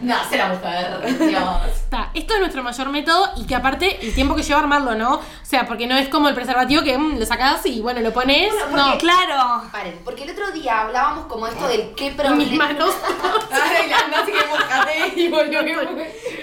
Nace 0.00 0.36
la 0.38 0.48
mujer, 0.48 1.18
Dios. 1.18 1.42
está, 1.74 2.10
esto 2.14 2.34
es 2.34 2.40
nuestro 2.40 2.62
mayor 2.62 2.88
método 2.90 3.30
y 3.36 3.46
que 3.46 3.56
aparte 3.56 3.98
el 4.06 4.14
tiempo 4.14 4.36
que 4.36 4.42
lleva 4.44 4.60
armarlo, 4.60 4.94
¿no? 4.94 5.14
O 5.16 5.22
sea, 5.42 5.66
porque 5.66 5.86
no 5.88 5.96
es 5.96 6.08
como 6.08 6.28
el 6.28 6.34
preservativo 6.34 6.82
que 6.82 6.96
mm, 6.96 7.18
lo 7.18 7.26
sacas 7.26 7.66
y 7.66 7.80
bueno, 7.80 8.00
lo 8.00 8.12
pones. 8.12 8.52
no, 8.70 8.96
Claro. 8.98 9.62
Paren, 9.72 10.00
porque 10.04 10.22
el 10.22 10.30
otro 10.30 10.50
día 10.52 10.82
hablábamos 10.82 11.26
como 11.26 11.48
esto 11.48 11.66
del 11.66 11.94
qué 11.96 12.10
mis 12.10 12.14
problema. 12.14 12.66
manos. 12.68 12.94
Ay, 13.50 13.88
la 13.88 14.06
Nancy 14.08 14.32
que 14.32 14.46
mojate 14.46 15.12
y 15.20 15.28
volvemos. 15.28 15.84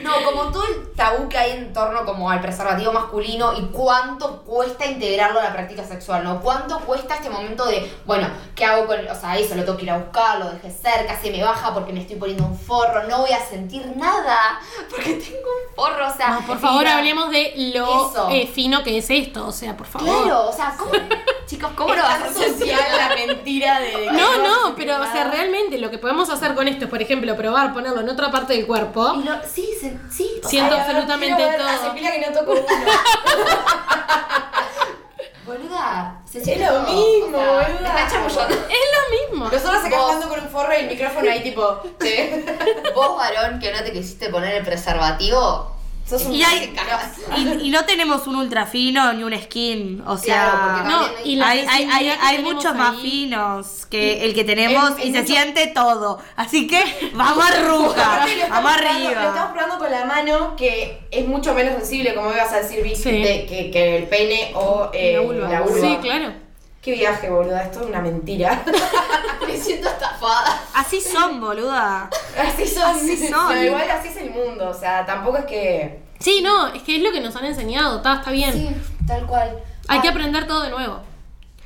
No, 0.03 0.11
como 0.25 0.51
todo 0.51 0.65
el 0.67 0.91
tabú 0.95 1.29
que 1.29 1.37
hay 1.37 1.51
en 1.51 1.71
torno 1.73 2.03
como 2.05 2.29
al 2.29 2.41
preservativo 2.41 2.91
masculino 2.91 3.53
y 3.57 3.61
cuánto 3.67 4.41
cuesta 4.43 4.85
integrarlo 4.85 5.39
a 5.39 5.43
la 5.43 5.53
práctica 5.53 5.83
sexual, 5.85 6.24
¿no? 6.25 6.41
Cuánto 6.41 6.79
cuesta 6.79 7.15
este 7.15 7.29
momento 7.29 7.65
de, 7.65 7.91
bueno, 8.05 8.27
¿qué 8.55 8.65
hago 8.65 8.85
con, 8.87 8.99
o 9.07 9.15
sea, 9.15 9.37
eso 9.37 9.55
lo 9.55 9.63
tengo 9.63 9.77
que 9.77 9.83
ir 9.83 9.91
a 9.91 9.97
buscar, 9.97 10.39
lo 10.39 10.49
dejé 10.49 10.71
cerca, 10.71 11.19
se 11.21 11.29
me 11.31 11.43
baja 11.43 11.73
porque 11.73 11.93
me 11.93 12.01
estoy 12.01 12.15
poniendo 12.15 12.45
un 12.45 12.57
forro, 12.57 13.03
no 13.07 13.19
voy 13.19 13.31
a 13.31 13.39
sentir 13.45 13.85
nada 13.95 14.59
porque 14.89 15.13
tengo 15.27 15.37
un 15.37 15.75
forro, 15.75 16.07
o 16.07 16.13
sea, 16.15 16.29
No, 16.31 16.41
por 16.47 16.59
favor, 16.59 16.79
mira, 16.79 16.97
hablemos 16.97 17.29
de 17.29 17.53
lo 17.75 18.29
eh, 18.31 18.47
fino 18.47 18.83
que 18.83 18.97
es 18.97 19.09
esto. 19.09 19.45
O 19.47 19.51
sea, 19.51 19.77
por 19.77 19.85
favor. 19.87 20.07
Claro, 20.07 20.49
o 20.49 20.53
sea, 20.53 20.75
¿cómo, 20.77 20.91
chicos, 21.45 21.71
cómo 21.75 21.93
lo 21.93 22.01
vas 22.01 22.21
a 22.21 22.25
hacer 22.25 22.49
social 22.49 22.79
la 22.97 23.15
mentira 23.15 23.79
de. 23.79 24.07
No, 24.11 24.37
no, 24.37 24.75
pero 24.75 25.01
o 25.01 25.11
sea, 25.11 25.25
realmente 25.29 25.77
lo 25.77 25.91
que 25.91 25.97
podemos 25.97 26.29
hacer 26.29 26.55
con 26.55 26.67
esto 26.67 26.85
es, 26.85 26.89
por 26.89 27.01
ejemplo, 27.01 27.35
probar 27.35 27.73
ponerlo 27.73 28.01
en 28.01 28.09
otra 28.09 28.31
parte 28.31 28.53
del 28.53 28.65
cuerpo. 28.65 29.13
Y 29.15 29.23
lo- 29.23 29.35
sí, 29.43 29.69
sí, 29.79 29.89
sea, 30.41 30.49
Siento 30.49 30.75
Ay, 30.75 30.81
absolutamente 30.81 31.45
ver, 31.45 31.57
todo. 31.57 31.67
Hace 31.67 31.89
pila 31.91 32.11
que 32.11 32.19
no 32.19 32.39
toco 32.39 32.51
uno. 32.51 32.61
boluda, 35.45 36.21
se 36.29 36.39
Es 36.39 36.59
lo 36.59 36.81
mismo, 36.81 37.37
o 37.37 37.41
sea, 37.41 37.69
boluda. 37.69 37.87
está 37.99 38.07
chamullando. 38.11 38.55
Es 38.69 38.87
lo 38.95 39.31
mismo. 39.37 39.45
Nosotros 39.49 39.85
acá 39.85 39.97
Vos. 39.97 40.05
jugando 40.05 40.29
con 40.29 40.39
un 40.41 40.49
forro 40.49 40.73
y 40.73 40.81
el 40.81 40.87
micrófono 40.87 41.29
ahí 41.31 41.43
tipo. 41.43 41.61
Vos, 42.95 43.17
varón, 43.17 43.59
que 43.59 43.71
no 43.71 43.83
te 43.83 43.91
quisiste 43.91 44.29
poner 44.29 44.55
el 44.55 44.63
preservativo, 44.65 45.74
Sos 46.07 46.23
un 46.25 46.35
Y, 46.35 46.43
hay- 46.43 46.71
y, 47.37 47.67
y 47.67 47.69
no 47.71 47.83
tenemos 47.85 48.27
un 48.27 48.35
ultra 48.35 48.67
fino 48.67 49.11
ni 49.13 49.23
un 49.23 49.33
skin. 49.41 50.01
O 50.05 50.15
Claro, 50.17 50.21
sea, 50.21 50.83
No, 50.87 50.99
también 51.07 51.21
y 51.27 51.35
la 51.35 51.49
hay, 51.49 51.65
hay, 51.67 51.87
hay, 51.91 52.09
hay 52.21 52.41
muchos 52.43 52.75
más 52.75 52.95
ahí. 52.95 53.01
finos 53.01 53.87
que 53.89 54.23
el 54.23 54.35
que 54.35 54.43
tenemos 54.43 54.91
Es- 54.91 54.97
es 54.99 55.05
y 55.05 55.13
se 55.13 55.25
siente 55.25 55.65
todo. 55.67 56.19
Así 56.35 56.67
que 56.67 56.79
vamos 57.15 57.43
a 57.43 57.59
ruja, 57.67 58.15
Aparte, 58.17 58.35
lo 58.35 58.43
estamos 58.43 58.63
vamos 58.63 58.77
probando- 58.81 58.99
Lo 59.03 59.09
estamos 59.09 59.27
arriba. 59.37 59.53
probando 59.53 59.77
con 59.79 59.91
la 59.91 60.05
mano, 60.05 60.55
que 60.55 60.99
es 61.09 61.25
mucho 61.27 61.55
menos 61.55 61.73
sensible, 61.73 62.13
como 62.13 62.31
ibas 62.31 62.53
a 62.53 62.57
decir, 62.61 62.83
Vic, 62.83 62.95
Sí. 62.97 63.09
de- 63.11 63.45
que, 63.49 63.71
que 63.71 63.97
el 63.97 64.03
pene 64.03 64.51
o 64.53 64.91
eh, 64.93 65.13
La 65.13 65.21
vulva. 65.21 65.49
la 65.49 65.61
vulva. 65.61 65.87
Sí, 65.87 65.97
claro. 66.03 66.44
Qué 66.85 66.91
viaje, 66.91 67.31
boluda, 67.31 67.63
esto 67.63 67.81
es 67.81 67.87
una 67.87 67.99
mentira. 67.99 68.63
me 69.47 69.57
siento 69.57 69.89
estafada. 69.89 70.61
Así 70.75 71.01
son, 71.01 71.41
boluda. 71.41 72.07
así 72.37 72.67
son. 72.67 72.95
Así 72.95 73.27
son. 73.27 73.47
Pero 73.47 73.63
igual 73.63 73.89
así 73.89 74.09
es 74.09 74.17
el 74.17 74.29
mundo, 74.29 74.69
o 74.69 74.73
sea, 74.73 75.03
tampoco 75.03 75.37
es 75.37 75.45
que. 75.45 75.99
Sí, 76.19 76.41
no, 76.43 76.67
es 76.67 76.83
que 76.83 76.97
es 76.97 77.01
lo 77.01 77.11
que 77.11 77.21
nos 77.21 77.35
han 77.35 77.45
enseñado, 77.45 77.97
está, 77.97 78.17
está 78.17 78.29
bien. 78.29 78.53
Sí, 78.53 78.69
tal 79.07 79.25
cual. 79.25 79.63
Hay 79.87 79.99
que 79.99 80.09
aprender 80.09 80.45
todo 80.45 80.61
de 80.61 80.69
nuevo. 80.69 80.99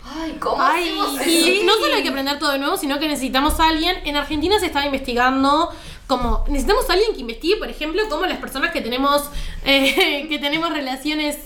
Ay, 0.06 0.38
¿cómo 0.40 0.56
Ay, 0.58 0.98
Y 1.28 1.44
Sí. 1.44 1.62
no 1.66 1.74
solo 1.74 1.96
hay 1.96 2.04
que 2.04 2.10
aprender 2.10 2.40
todo 2.40 2.54
de 2.54 2.60
nuevo, 2.60 2.78
sino 2.78 2.98
que 2.98 3.10
necesitamos 3.10 3.60
a 3.60 3.68
alguien. 3.68 3.98
En 4.06 4.16
Argentina 4.16 4.58
se 4.58 4.68
estaba 4.68 4.86
investigando 4.86 5.70
como 6.08 6.46
necesitamos 6.48 6.90
a 6.90 6.94
alguien 6.94 7.14
que 7.14 7.20
investigue, 7.20 7.58
por 7.58 7.70
ejemplo, 7.70 8.02
cómo 8.10 8.26
las 8.26 8.38
personas 8.38 8.72
que 8.72 8.80
tenemos 8.80 9.30
eh, 9.66 10.28
que 10.30 10.40
tenemos 10.40 10.70
relaciones 10.72 11.38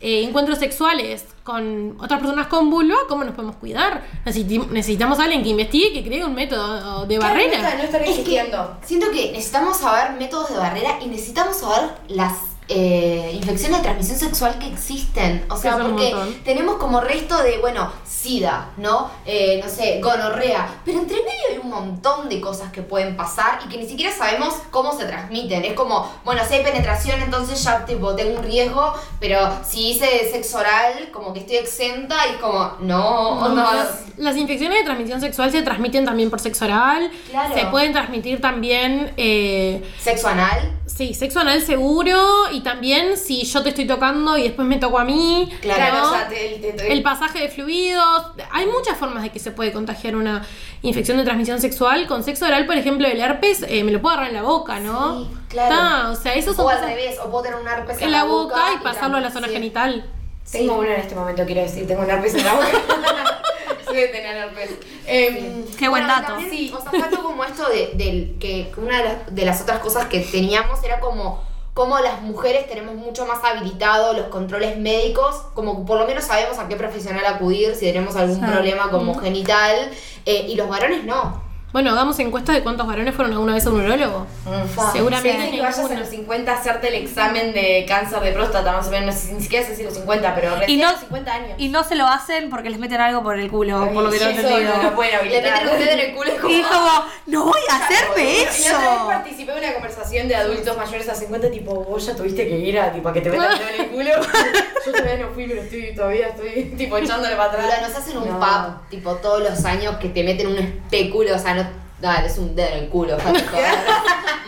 eh, 0.00 0.22
encuentros 0.24 0.58
sexuales 0.58 1.24
con 1.44 1.96
otras 2.00 2.20
personas 2.20 2.46
con 2.46 2.70
vulva, 2.70 2.96
cómo 3.08 3.22
nos 3.24 3.34
podemos 3.34 3.56
cuidar. 3.56 4.02
Necesiti- 4.24 4.66
necesitamos 4.70 5.18
a 5.18 5.24
alguien 5.24 5.42
que 5.42 5.50
investigue 5.50 5.88
y 5.88 5.92
que 5.92 6.04
cree 6.04 6.24
un 6.24 6.34
método 6.34 7.04
de 7.06 7.16
Claro, 7.18 7.34
barrera. 7.34 7.58
No, 7.58 7.64
está- 7.68 7.76
no 7.76 7.82
están 7.84 8.02
Es 8.04 8.18
que 8.20 8.50
siento 8.86 9.10
que 9.10 9.32
necesitamos 9.32 9.76
saber 9.76 10.12
métodos 10.18 10.50
de 10.50 10.56
barrera 10.56 10.98
y 11.02 11.06
necesitamos 11.08 11.56
saber 11.56 11.90
las 12.08 12.32
eh, 12.70 13.32
infecciones 13.34 13.78
de 13.78 13.82
transmisión 13.82 14.18
sexual 14.18 14.58
que 14.58 14.68
existen. 14.68 15.44
O 15.50 15.56
sea, 15.56 15.76
porque 15.76 16.14
tenemos 16.44 16.76
como 16.76 17.00
resto 17.00 17.42
de, 17.42 17.58
bueno, 17.58 17.92
SIDA, 18.06 18.70
¿no? 18.76 19.10
Eh, 19.26 19.60
no 19.62 19.68
sé, 19.68 20.00
gonorrea. 20.00 20.80
Pero 20.84 21.00
entre 21.00 21.16
medio 21.16 21.40
hay 21.50 21.58
un 21.58 21.70
montón 21.70 22.28
de 22.28 22.40
cosas 22.40 22.70
que 22.70 22.82
pueden 22.82 23.16
pasar 23.16 23.60
y 23.64 23.68
que 23.68 23.76
ni 23.76 23.88
siquiera 23.88 24.14
sabemos 24.14 24.54
cómo 24.70 24.96
se 24.96 25.04
transmiten. 25.06 25.64
Es 25.64 25.72
como, 25.74 26.10
bueno, 26.24 26.42
si 26.46 26.54
hay 26.54 26.62
penetración, 26.64 27.20
entonces 27.22 27.62
ya 27.64 27.84
tipo, 27.84 28.14
tengo 28.14 28.38
un 28.38 28.44
riesgo, 28.44 28.94
pero 29.18 29.38
si 29.68 29.90
hice 29.90 30.30
sexo 30.30 30.58
oral, 30.58 31.10
como 31.12 31.32
que 31.32 31.40
estoy 31.40 31.56
exenta 31.56 32.14
y 32.28 32.34
es 32.34 32.36
como, 32.38 32.72
no, 32.80 33.48
no. 33.48 33.70
Las 34.16 34.36
infecciones 34.36 34.78
de 34.78 34.84
transmisión 34.84 35.20
sexual 35.20 35.50
se 35.50 35.62
transmiten 35.62 36.04
también 36.04 36.30
por 36.30 36.40
sexo 36.40 36.66
oral. 36.66 37.10
Claro. 37.30 37.54
Se 37.54 37.66
pueden 37.66 37.92
transmitir 37.92 38.40
también, 38.40 39.12
eh, 39.16 39.82
Sexo 39.98 40.28
anal. 40.28 40.78
sí, 40.86 41.14
sexo 41.14 41.40
anal 41.40 41.62
seguro. 41.62 42.50
Y 42.52 42.59
también 42.62 43.16
si 43.16 43.44
yo 43.44 43.62
te 43.62 43.70
estoy 43.70 43.86
tocando 43.86 44.36
y 44.38 44.44
después 44.44 44.66
me 44.66 44.76
toco 44.78 44.98
a 44.98 45.04
mí. 45.04 45.50
Claro, 45.60 45.98
¿no? 45.98 46.10
o 46.10 46.14
sea, 46.14 46.28
te- 46.28 46.58
te- 46.60 46.72
te- 46.72 46.92
El 46.92 47.02
pasaje 47.02 47.40
de 47.40 47.48
fluidos. 47.48 48.26
Hay 48.50 48.66
muchas 48.66 48.96
formas 48.98 49.22
de 49.22 49.30
que 49.30 49.38
se 49.38 49.50
puede 49.50 49.72
contagiar 49.72 50.16
una 50.16 50.44
infección 50.82 51.16
de 51.18 51.24
transmisión 51.24 51.60
sexual. 51.60 52.06
Con 52.06 52.24
sexo 52.24 52.46
oral, 52.46 52.66
por 52.66 52.76
ejemplo, 52.76 53.06
el 53.08 53.20
herpes, 53.20 53.64
eh, 53.68 53.84
me 53.84 53.92
lo 53.92 54.00
puedo 54.00 54.12
agarrar 54.14 54.30
en 54.30 54.36
la 54.36 54.42
boca, 54.42 54.80
¿no? 54.80 55.20
Sí, 55.24 55.30
claro. 55.48 56.12
O 56.12 56.16
sea, 56.16 56.34
eso 56.34 56.54
son 56.54 56.66
O 56.66 56.68
al 56.68 56.76
cosas 56.76 56.90
revés, 56.90 57.18
o 57.22 57.30
puedo 57.30 57.42
tener 57.44 57.58
un 57.60 57.68
herpes 57.68 58.00
en 58.00 58.12
la 58.12 58.24
boca 58.24 58.60
y 58.74 58.82
pasarlo 58.82 59.16
a 59.16 59.20
la 59.20 59.30
zona 59.30 59.48
sí. 59.48 59.54
genital. 59.54 60.10
Tengo 60.50 60.78
uno 60.78 60.88
en 60.88 61.00
este 61.00 61.14
momento, 61.14 61.44
quiero 61.46 61.60
decir, 61.62 61.86
tengo 61.86 62.02
un 62.02 62.10
herpes 62.10 62.34
en 62.34 62.44
la 62.44 62.54
boca. 62.54 62.66
sí, 63.90 63.94
de 63.96 64.08
tener 64.08 64.36
herpes. 64.36 64.70
Em, 65.06 65.64
Qué 65.78 65.88
buen 65.88 66.04
Bueno, 66.04 66.08
dato. 66.08 66.32
también, 66.34 66.50
sí, 66.50 66.72
o 66.76 66.80
sea, 66.80 66.90
falta 66.90 67.16
como 67.18 67.44
esto 67.44 67.68
de, 67.68 68.36
que 68.40 68.72
una 68.76 68.98
de 68.98 69.04
las, 69.04 69.34
de 69.34 69.44
las 69.44 69.60
otras 69.60 69.78
cosas 69.80 70.06
que 70.06 70.20
teníamos 70.20 70.82
era 70.84 71.00
como 71.00 71.42
como 71.80 71.98
las 71.98 72.20
mujeres 72.20 72.68
tenemos 72.68 72.94
mucho 72.94 73.24
más 73.24 73.42
habilitado 73.42 74.12
los 74.12 74.26
controles 74.26 74.76
médicos, 74.76 75.34
como 75.54 75.86
por 75.86 75.98
lo 75.98 76.06
menos 76.06 76.24
sabemos 76.24 76.58
a 76.58 76.68
qué 76.68 76.76
profesional 76.76 77.24
acudir 77.24 77.74
si 77.74 77.86
tenemos 77.86 78.16
algún 78.16 78.38
problema 78.38 78.90
como 78.90 79.14
genital, 79.14 79.90
eh, 80.26 80.44
y 80.46 80.56
los 80.56 80.68
varones 80.68 81.04
no. 81.04 81.40
Bueno, 81.72 81.92
hagamos 81.92 82.18
encuesta 82.18 82.52
de 82.52 82.62
cuántos 82.64 82.84
varones 82.84 83.14
fueron 83.14 83.32
alguna 83.32 83.54
vez 83.54 83.64
a 83.64 83.70
un 83.70 83.80
urólogo. 83.80 84.26
Mm. 84.44 84.92
Seguramente 84.92 85.44
Sí, 85.44 85.50
que 85.52 85.62
vayas 85.62 85.78
a 85.78 85.94
los 85.94 86.08
50 86.08 86.50
a 86.52 86.54
hacerte 86.56 86.88
el 86.88 86.94
examen 86.94 87.52
de 87.54 87.84
cáncer 87.86 88.18
de 88.20 88.32
próstata, 88.32 88.72
más 88.72 88.88
o 88.88 88.90
menos, 88.90 89.14
no 89.14 89.20
sé, 89.20 89.32
ni 89.34 89.40
siquiera 89.40 89.64
sé 89.64 89.76
si 89.76 89.84
los 89.84 89.94
50, 89.94 90.34
pero 90.34 90.56
recién 90.56 90.80
no- 90.80 90.88
a 90.88 90.92
los 90.92 91.00
50 91.02 91.32
años. 91.32 91.50
Y 91.58 91.68
no 91.68 91.84
se 91.84 91.94
lo 91.94 92.08
hacen 92.08 92.50
porque 92.50 92.70
les 92.70 92.80
meten 92.80 93.00
algo 93.00 93.22
por 93.22 93.38
el 93.38 93.48
culo, 93.48 93.88
por 93.94 94.02
lo 94.02 94.10
que 94.10 94.18
tengo 94.18 94.30
entendido. 94.32 94.76
no 94.78 94.82
lo 94.82 94.94
pueden 94.96 95.28
Le 95.28 95.42
meten 95.42 95.68
un 95.68 95.78
dedo 95.78 95.90
en 95.92 95.98
el 96.00 96.14
culo 96.16 96.30
y 96.30 96.34
es 96.34 96.40
como, 96.40 96.52
Y 96.54 96.62
como, 96.62 97.04
no 97.26 97.44
voy 97.44 97.60
a 97.70 97.76
hacerme 97.76 98.22
Y 98.32 98.36
la 98.36 98.40
otra 98.42 98.50
vez 98.50 98.66
eso. 98.66 99.06
participé 99.06 99.52
de 99.52 99.58
una 99.60 99.72
conversación 99.74 100.26
de 100.28 100.34
adultos 100.34 100.76
mayores 100.76 101.08
a 101.08 101.14
50, 101.14 101.50
tipo, 101.52 101.72
vos 101.84 102.04
ya 102.04 102.16
tuviste 102.16 102.48
que 102.48 102.58
ir 102.58 102.80
a, 102.80 102.92
tipo, 102.92 103.08
a 103.08 103.12
que 103.12 103.20
te 103.20 103.30
metan 103.30 103.52
el 103.52 103.58
dedo 103.58 103.68
en 103.68 103.80
el 103.82 103.90
culo. 103.90 104.10
Yo 104.86 104.92
todavía 104.92 105.24
no 105.24 105.32
fui, 105.34 105.46
pero 105.46 105.60
estoy, 105.62 105.94
todavía 105.94 106.28
estoy, 106.28 106.64
tipo, 106.76 106.96
echándole 106.96 107.36
para 107.36 107.50
atrás. 107.52 107.66
Pero 107.70 107.86
nos 107.88 107.96
hacen 107.96 108.16
un 108.18 108.28
No. 108.28 108.40
pub, 108.40 108.88
tipo, 108.88 109.14
todos 109.16 109.40
los 109.42 109.64
años 109.66 109.96
que 109.98 110.08
te 110.08 110.24
meten 110.24 110.48
un 110.48 110.56
espéculo, 110.58 111.36
o 111.36 111.38
sea, 111.38 111.54
no, 111.54 111.59
dale, 112.00 112.26
es 112.28 112.38
un 112.38 112.54
dedo 112.54 112.68
en 112.68 112.84
el 112.84 112.88
culo. 112.88 113.16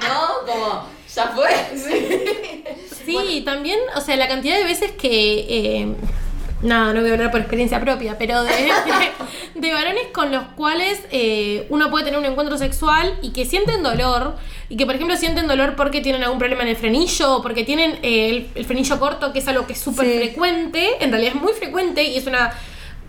¿no? 0.01 0.47
Como, 0.53 0.87
ya 1.15 1.27
fue. 1.29 1.49
Sí. 1.77 2.65
Sí, 3.05 3.43
también, 3.45 3.79
o 3.97 4.01
sea, 4.01 4.17
la 4.17 4.29
cantidad 4.29 4.57
de 4.57 4.65
veces 4.65 4.93
que. 4.93 5.47
eh, 5.49 5.95
nada, 6.63 6.93
no 6.93 7.01
voy 7.01 7.11
a 7.11 7.15
hablar 7.15 7.31
por 7.33 7.41
experiencia 7.41 7.81
propia, 7.81 8.17
pero 8.19 8.45
de, 8.45 8.53
de, 8.53 8.71
de 9.61 9.73
varones 9.75 10.07
con 10.13 10.31
los 10.31 10.45
cuales 10.57 11.01
eh, 11.11 11.67
uno 11.71 11.91
puede 11.91 12.05
tener 12.05 12.21
un 12.21 12.25
encuentro 12.27 12.57
sexual 12.57 13.19
y 13.21 13.33
que 13.33 13.45
sienten 13.45 13.83
dolor, 13.83 14.37
y 14.69 14.77
que 14.77 14.87
por 14.87 14.95
ejemplo 14.95 15.17
sienten 15.17 15.49
dolor 15.49 15.75
porque 15.75 16.01
tienen 16.01 16.23
algún 16.23 16.39
problema 16.39 16.63
en 16.63 16.69
el 16.69 16.77
frenillo, 16.77 17.37
o 17.39 17.43
porque 17.43 17.65
tienen 17.65 17.99
eh, 18.03 18.31
el, 18.31 18.49
el 18.55 18.65
frenillo 18.65 19.01
corto, 19.01 19.33
que 19.33 19.41
es 19.41 19.49
algo 19.49 19.67
que 19.67 19.73
es 19.73 19.81
súper 19.81 20.07
Sí. 20.07 20.19
frecuente, 20.19 20.89
en 21.05 21.11
realidad 21.11 21.35
es 21.35 21.43
muy 21.43 21.53
frecuente 21.53 22.05
y 22.05 22.17
es 22.17 22.27
una. 22.27 22.53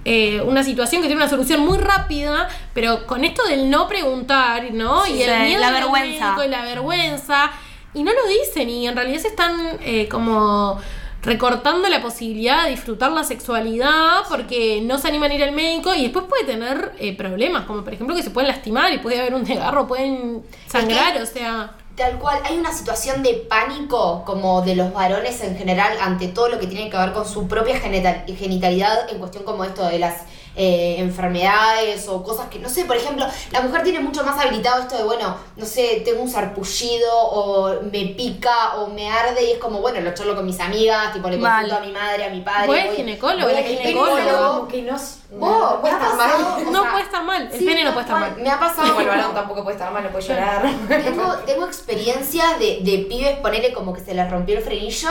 Eh, 0.06 0.41
una 0.41 0.64
situación 0.64 1.01
que 1.01 1.08
tiene 1.08 1.22
una 1.22 1.30
solución 1.30 1.62
muy 1.62 1.78
rápida, 1.78 2.49
pero 2.74 3.06
con 3.08 3.24
esto 3.24 3.43
del 3.47 3.70
no 3.70 3.88
preguntar, 3.88 4.74
¿no? 4.74 5.04
Sí, 5.06 5.14
y 5.14 5.24
el 5.24 5.43
miedo 5.43 5.62
la 5.62 5.72
vergüenza. 5.72 6.26
médico 6.26 6.43
y 6.43 6.47
la 6.49 6.64
vergüenza. 6.64 7.51
Y 7.93 8.04
no 8.04 8.12
lo 8.12 8.28
dicen, 8.28 8.70
y 8.70 8.88
en 8.88 8.95
realidad 8.95 9.20
se 9.20 9.28
están 9.28 9.78
eh, 9.82 10.08
como 10.10 10.80
recortando 11.22 11.88
la 11.88 12.01
posibilidad 12.01 12.66
de 12.66 12.72
disfrutar 12.72 13.12
la 13.14 13.24
sexualidad 13.24 14.24
porque 14.28 14.82
no 14.84 14.97
se 14.97 15.08
animan 15.08 15.32
a 15.32 15.36
ir 15.36 15.43
al 15.43 15.54
médico 15.54 15.95
y 15.95 16.04
después 16.04 16.26
puede 16.28 16.43
tener 16.43 16.91
eh, 16.99 17.16
problemas, 17.16 17.64
como 17.64 17.84
por 17.84 17.93
ejemplo 17.93 18.14
que 18.16 18.24
se 18.24 18.30
pueden 18.30 18.49
lastimar 18.49 18.91
y 18.93 18.97
puede 18.97 19.22
haber 19.22 19.34
un 19.34 19.45
desgarro, 19.45 19.88
pueden 19.88 20.43
sangrar, 20.68 21.22
o 21.22 21.26
sea. 21.26 21.78
Tal 21.96 22.18
cual, 22.18 22.39
hay 22.44 22.58
una 22.58 22.74
situación 22.74 23.22
de 23.22 23.36
pánico 23.36 24.24
como 24.26 24.64
de 24.64 24.76
los 24.76 24.91
varones 24.94 25.41
en 25.41 25.56
general 25.56 25.96
ante 26.02 26.28
todo 26.28 26.50
lo 26.50 26.60
que 26.60 26.66
tiene 26.66 26.89
que 26.89 26.98
ver 26.98 27.14
con 27.14 27.24
su 27.24 27.48
propia 27.48 27.80
genital- 27.80 28.26
genitalidad 28.36 29.12
en 29.12 29.20
cuestión 29.20 29.44
como 29.44 29.64
esto 29.64 29.86
de 29.86 30.00
las 30.00 30.24
eh, 30.56 30.95
enfermedades 30.99 32.08
o 32.08 32.24
cosas 32.24 32.47
que, 32.49 32.60
no 32.60 32.70
sé, 32.70 32.86
por 32.86 32.95
ejemplo, 32.95 33.26
la 33.51 33.62
mujer 33.62 33.84
tiene 33.84 33.99
mucho 33.99 34.24
más 34.24 34.39
habilitado 34.39 34.82
esto 34.82 34.97
de, 34.97 35.04
bueno, 35.04 35.36
no 35.56 35.66
sé, 35.66 36.01
tengo 36.06 36.22
un 36.22 36.30
sarpullido 36.30 37.10
o 37.16 37.82
me 37.91 38.06
pica 38.16 38.76
o 38.78 38.88
me 38.88 39.10
arde 39.10 39.43
y 39.47 39.51
es 39.54 39.58
como, 39.58 39.80
bueno, 39.80 39.99
lo 40.01 40.14
charlo 40.14 40.36
con 40.36 40.45
mis 40.45 40.60
amigas, 40.60 41.14
tipo 41.14 41.30
le 41.30 41.39
consulto 41.39 41.76
a 41.76 41.80
mi 41.80 41.91
madre, 41.91 42.26
a 42.26 42.30
mi 42.30 42.41
padre. 42.41 42.68
Voy 42.68 42.80
al 42.80 42.95
ginecólogo, 42.95 43.47
voy 43.49 43.58
al 43.58 43.64
ginecólogo. 43.64 44.68
Que 44.68 44.82
no, 44.84 44.95
Vos, 45.36 45.76
puede 45.82 45.93
estar 45.95 46.16
mal. 46.16 46.32
o 46.68 46.72
No 46.72 46.82
sea, 46.84 46.91
puede 46.91 47.04
estar 47.06 47.24
mal, 47.24 47.49
el 47.51 47.60
sí, 47.60 47.66
pene 47.66 47.84
no 47.84 47.91
puede 47.93 48.06
estar 48.06 48.20
mal. 48.20 48.36
Me 48.38 48.49
ha 48.51 48.60
pasado 48.60 48.88
Como 48.89 49.01
el 49.01 49.08
varón 49.08 49.34
tampoco 49.34 49.64
puede 49.64 49.76
estar 49.78 49.91
mal, 49.91 50.04
no 50.04 50.10
puede 50.12 50.28
llorar. 50.28 50.64
tengo, 50.88 51.34
tengo 51.47 51.66
experiencia 51.66 52.58
de, 52.60 52.80
de 52.84 52.99
pibes, 53.10 53.39
ponerle 53.39 53.74
como 53.74 53.93
que 53.93 54.01
se 54.01 54.14
les 54.14 54.30
rompió 54.30 54.58
el 54.58 54.64
frenillo 54.64 55.10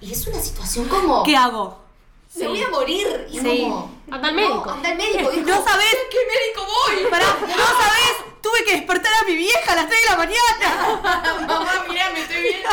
y 0.00 0.10
es 0.12 0.26
una 0.26 0.40
situación 0.40 0.88
como. 0.88 1.22
¿Qué 1.22 1.36
hago? 1.36 1.78
Me 2.34 2.48
voy 2.48 2.62
a 2.62 2.68
morir. 2.70 3.28
Y 3.30 3.38
Sí. 3.38 3.60
como. 3.62 3.90
Anda 4.12 4.28
al 4.28 4.34
médico. 4.34 4.64
No, 4.66 4.72
anda 4.72 4.88
al 4.90 4.96
médico. 4.96 5.30
No 5.46 5.64
sabés 5.64 5.96
¿Qué 6.10 6.18
médico 6.18 6.66
voy? 6.66 7.10
Pará, 7.10 7.26
no 7.40 7.48
sabés, 7.48 8.14
tuve 8.42 8.64
que 8.64 8.72
despertar 8.72 9.12
a 9.22 9.24
mi 9.24 9.36
vieja 9.36 9.72
a 9.72 9.76
las 9.76 9.88
3 9.88 10.00
de 10.02 10.10
la 10.10 10.16
mañana. 10.16 11.46
Mamá, 11.46 11.84
mirá, 11.88 12.10
me 12.10 12.20
estoy 12.20 12.42
viendo. 12.42 12.68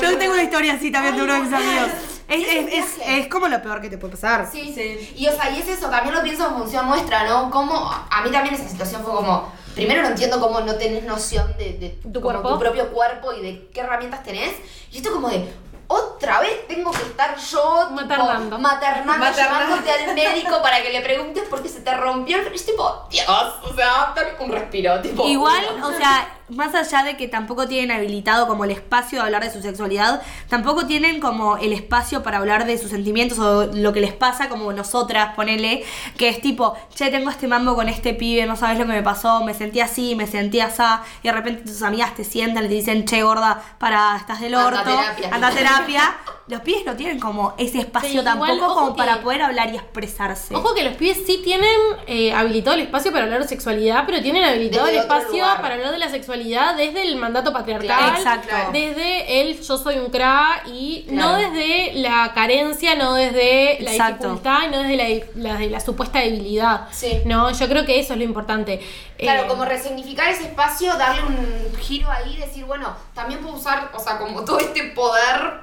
Yo 0.00 0.18
tengo 0.18 0.32
una 0.32 0.42
historia 0.42 0.74
así 0.74 0.90
también 0.90 1.16
de 1.16 1.22
uno 1.22 1.34
de 1.34 1.40
mis 1.40 1.52
amigos. 1.52 1.88
Es, 2.26 2.48
es, 2.48 2.72
es, 2.72 2.86
es 3.06 3.28
como 3.28 3.48
lo 3.48 3.60
peor 3.62 3.82
que 3.82 3.90
te 3.90 3.98
puede 3.98 4.12
pasar. 4.14 4.48
Sí, 4.50 4.72
sí. 4.74 5.12
Y 5.14 5.26
o 5.26 5.32
sea, 5.32 5.50
y 5.50 5.60
es 5.60 5.68
eso, 5.68 5.90
también 5.90 6.14
lo 6.14 6.22
pienso 6.22 6.46
en 6.48 6.54
función 6.54 6.86
nuestra, 6.88 7.24
¿no? 7.28 7.50
Como 7.50 7.74
a 7.76 8.22
mí 8.22 8.30
también 8.30 8.54
esa 8.54 8.66
situación 8.68 9.02
fue 9.04 9.12
como. 9.12 9.52
Primero 9.74 10.02
no 10.02 10.08
entiendo 10.08 10.40
cómo 10.40 10.60
no 10.60 10.76
tenés 10.76 11.02
noción 11.02 11.52
de, 11.58 11.72
de 11.74 12.10
¿Tu 12.10 12.20
cuerpo? 12.20 12.48
tu 12.48 12.58
propio 12.60 12.90
cuerpo 12.92 13.32
y 13.32 13.42
de 13.42 13.68
qué 13.74 13.80
herramientas 13.80 14.22
tenés. 14.22 14.54
Y 14.90 14.98
esto 14.98 15.12
como 15.12 15.28
de. 15.28 15.52
Otra 15.94 16.40
vez 16.40 16.66
tengo 16.66 16.90
que 16.90 17.02
estar 17.02 17.36
yo 17.36 17.86
tipo, 17.88 17.94
Maternando. 17.94 18.58
maternando, 18.58 19.24
Maternando. 19.24 19.66
llevándote 19.68 19.92
al 19.92 20.14
médico 20.14 20.60
para 20.60 20.82
que 20.82 20.90
le 20.90 21.00
preguntes 21.02 21.44
por 21.48 21.62
qué 21.62 21.68
se 21.68 21.80
te 21.82 21.94
rompió 21.94 22.38
el. 22.38 22.52
Es 22.52 22.66
tipo, 22.66 23.06
Dios, 23.10 23.26
o 23.28 23.74
sea, 23.74 24.12
dame 24.14 24.32
un 24.40 24.52
respiro. 24.52 25.00
Tipo, 25.00 25.26
Igual, 25.26 25.64
o 25.82 25.92
sea, 25.92 26.28
más 26.48 26.74
allá 26.74 27.02
de 27.04 27.16
que 27.16 27.26
tampoco 27.28 27.66
tienen 27.66 27.90
habilitado 27.96 28.46
como 28.46 28.64
el 28.64 28.70
espacio 28.70 29.18
de 29.18 29.24
hablar 29.24 29.42
de 29.44 29.50
su 29.52 29.62
sexualidad, 29.62 30.22
tampoco 30.48 30.86
tienen 30.86 31.20
como 31.20 31.56
el 31.56 31.72
espacio 31.72 32.22
para 32.22 32.38
hablar 32.38 32.66
de 32.66 32.76
sus 32.78 32.90
sentimientos 32.90 33.38
o 33.38 33.66
lo 33.72 33.92
que 33.92 34.00
les 34.00 34.12
pasa, 34.12 34.48
como 34.48 34.72
nosotras, 34.72 35.34
ponele, 35.34 35.84
que 36.18 36.28
es 36.28 36.40
tipo, 36.40 36.74
che, 36.94 37.10
tengo 37.10 37.30
este 37.30 37.46
mambo 37.48 37.74
con 37.74 37.88
este 37.88 38.14
pibe, 38.14 38.46
no 38.46 38.56
sabes 38.56 38.78
lo 38.78 38.86
que 38.86 38.92
me 38.92 39.02
pasó, 39.02 39.42
me 39.44 39.54
sentí 39.54 39.80
así, 39.80 40.14
me 40.14 40.26
sentí 40.26 40.60
así, 40.60 40.82
y 41.22 41.28
de 41.28 41.32
repente 41.32 41.62
tus 41.62 41.82
amigas 41.82 42.14
te 42.14 42.24
sientan 42.24 42.64
y 42.64 42.68
te 42.68 42.74
dicen, 42.74 43.04
che, 43.04 43.22
gorda, 43.22 43.62
para, 43.78 44.16
estás 44.16 44.40
del 44.40 44.54
Anda 44.54 44.66
orto, 44.66 44.78
a 44.80 44.84
terapia. 44.84 45.28
anda 45.32 45.48
a 45.48 45.50
terapia. 45.52 46.16
Los 46.46 46.60
pibes 46.60 46.84
no 46.84 46.94
tienen 46.94 47.18
como 47.18 47.54
ese 47.56 47.78
espacio 47.78 48.18
Sí, 48.20 48.22
tampoco 48.22 48.74
como 48.74 48.92
que- 48.92 48.98
para 48.98 49.22
poder 49.22 49.40
hablar 49.40 49.72
y 49.72 49.76
expresarse. 49.76 50.54
Ojo 50.54 50.74
que 50.74 50.84
los 50.84 50.92
pibes 50.94 51.22
sí 51.26 51.40
tienen 51.42 51.70
eh, 52.06 52.34
habilitado 52.34 52.76
el 52.76 52.82
espacio 52.82 53.12
para 53.12 53.24
hablar 53.24 53.40
de 53.40 53.48
sexualidad, 53.48 54.02
pero 54.04 54.20
tienen 54.20 54.44
habilitado 54.44 54.84
Desde 54.84 54.98
el 54.98 55.02
espacio 55.04 55.38
lugar. 55.38 55.62
para 55.62 55.76
hablar 55.76 55.92
de 55.92 55.98
la 55.98 56.10
sexualidad 56.10 56.33
desde 56.36 57.02
el 57.02 57.16
mandato 57.16 57.52
patriarcal. 57.52 58.16
Exacto. 58.16 58.54
Desde 58.72 59.40
el 59.40 59.60
yo 59.60 59.78
soy 59.78 59.98
un 59.98 60.10
cra 60.10 60.62
y 60.66 61.06
no 61.10 61.34
desde 61.36 61.94
la 61.94 62.32
carencia, 62.34 62.94
no 62.96 63.14
desde 63.14 63.78
la 63.80 63.92
Exacto. 63.92 64.24
dificultad 64.30 64.62
y 64.64 64.70
no 64.70 64.78
desde 64.82 64.96
la, 64.96 65.50
la- 65.52 65.58
de 65.58 65.70
la 65.70 65.80
supuesta 65.80 66.18
debilidad. 66.20 66.88
Sí. 66.90 67.22
No, 67.24 67.50
yo 67.52 67.68
creo 67.68 67.84
que 67.86 67.98
eso 68.00 68.12
es 68.14 68.18
lo 68.18 68.24
importante. 68.24 68.80
Claro, 69.18 69.44
Eh, 69.44 69.46
como 69.46 69.64
resignificar 69.64 70.28
ese 70.30 70.44
espacio, 70.44 70.94
darle 70.96 71.22
un 71.22 71.76
giro 71.80 72.10
ahí, 72.10 72.36
decir, 72.36 72.64
bueno, 72.64 72.94
también 73.14 73.40
puedo 73.40 73.56
usar, 73.56 73.90
o 73.94 73.98
sea, 74.00 74.18
como 74.18 74.44
todo 74.44 74.58
este 74.58 74.82
poder 74.90 75.62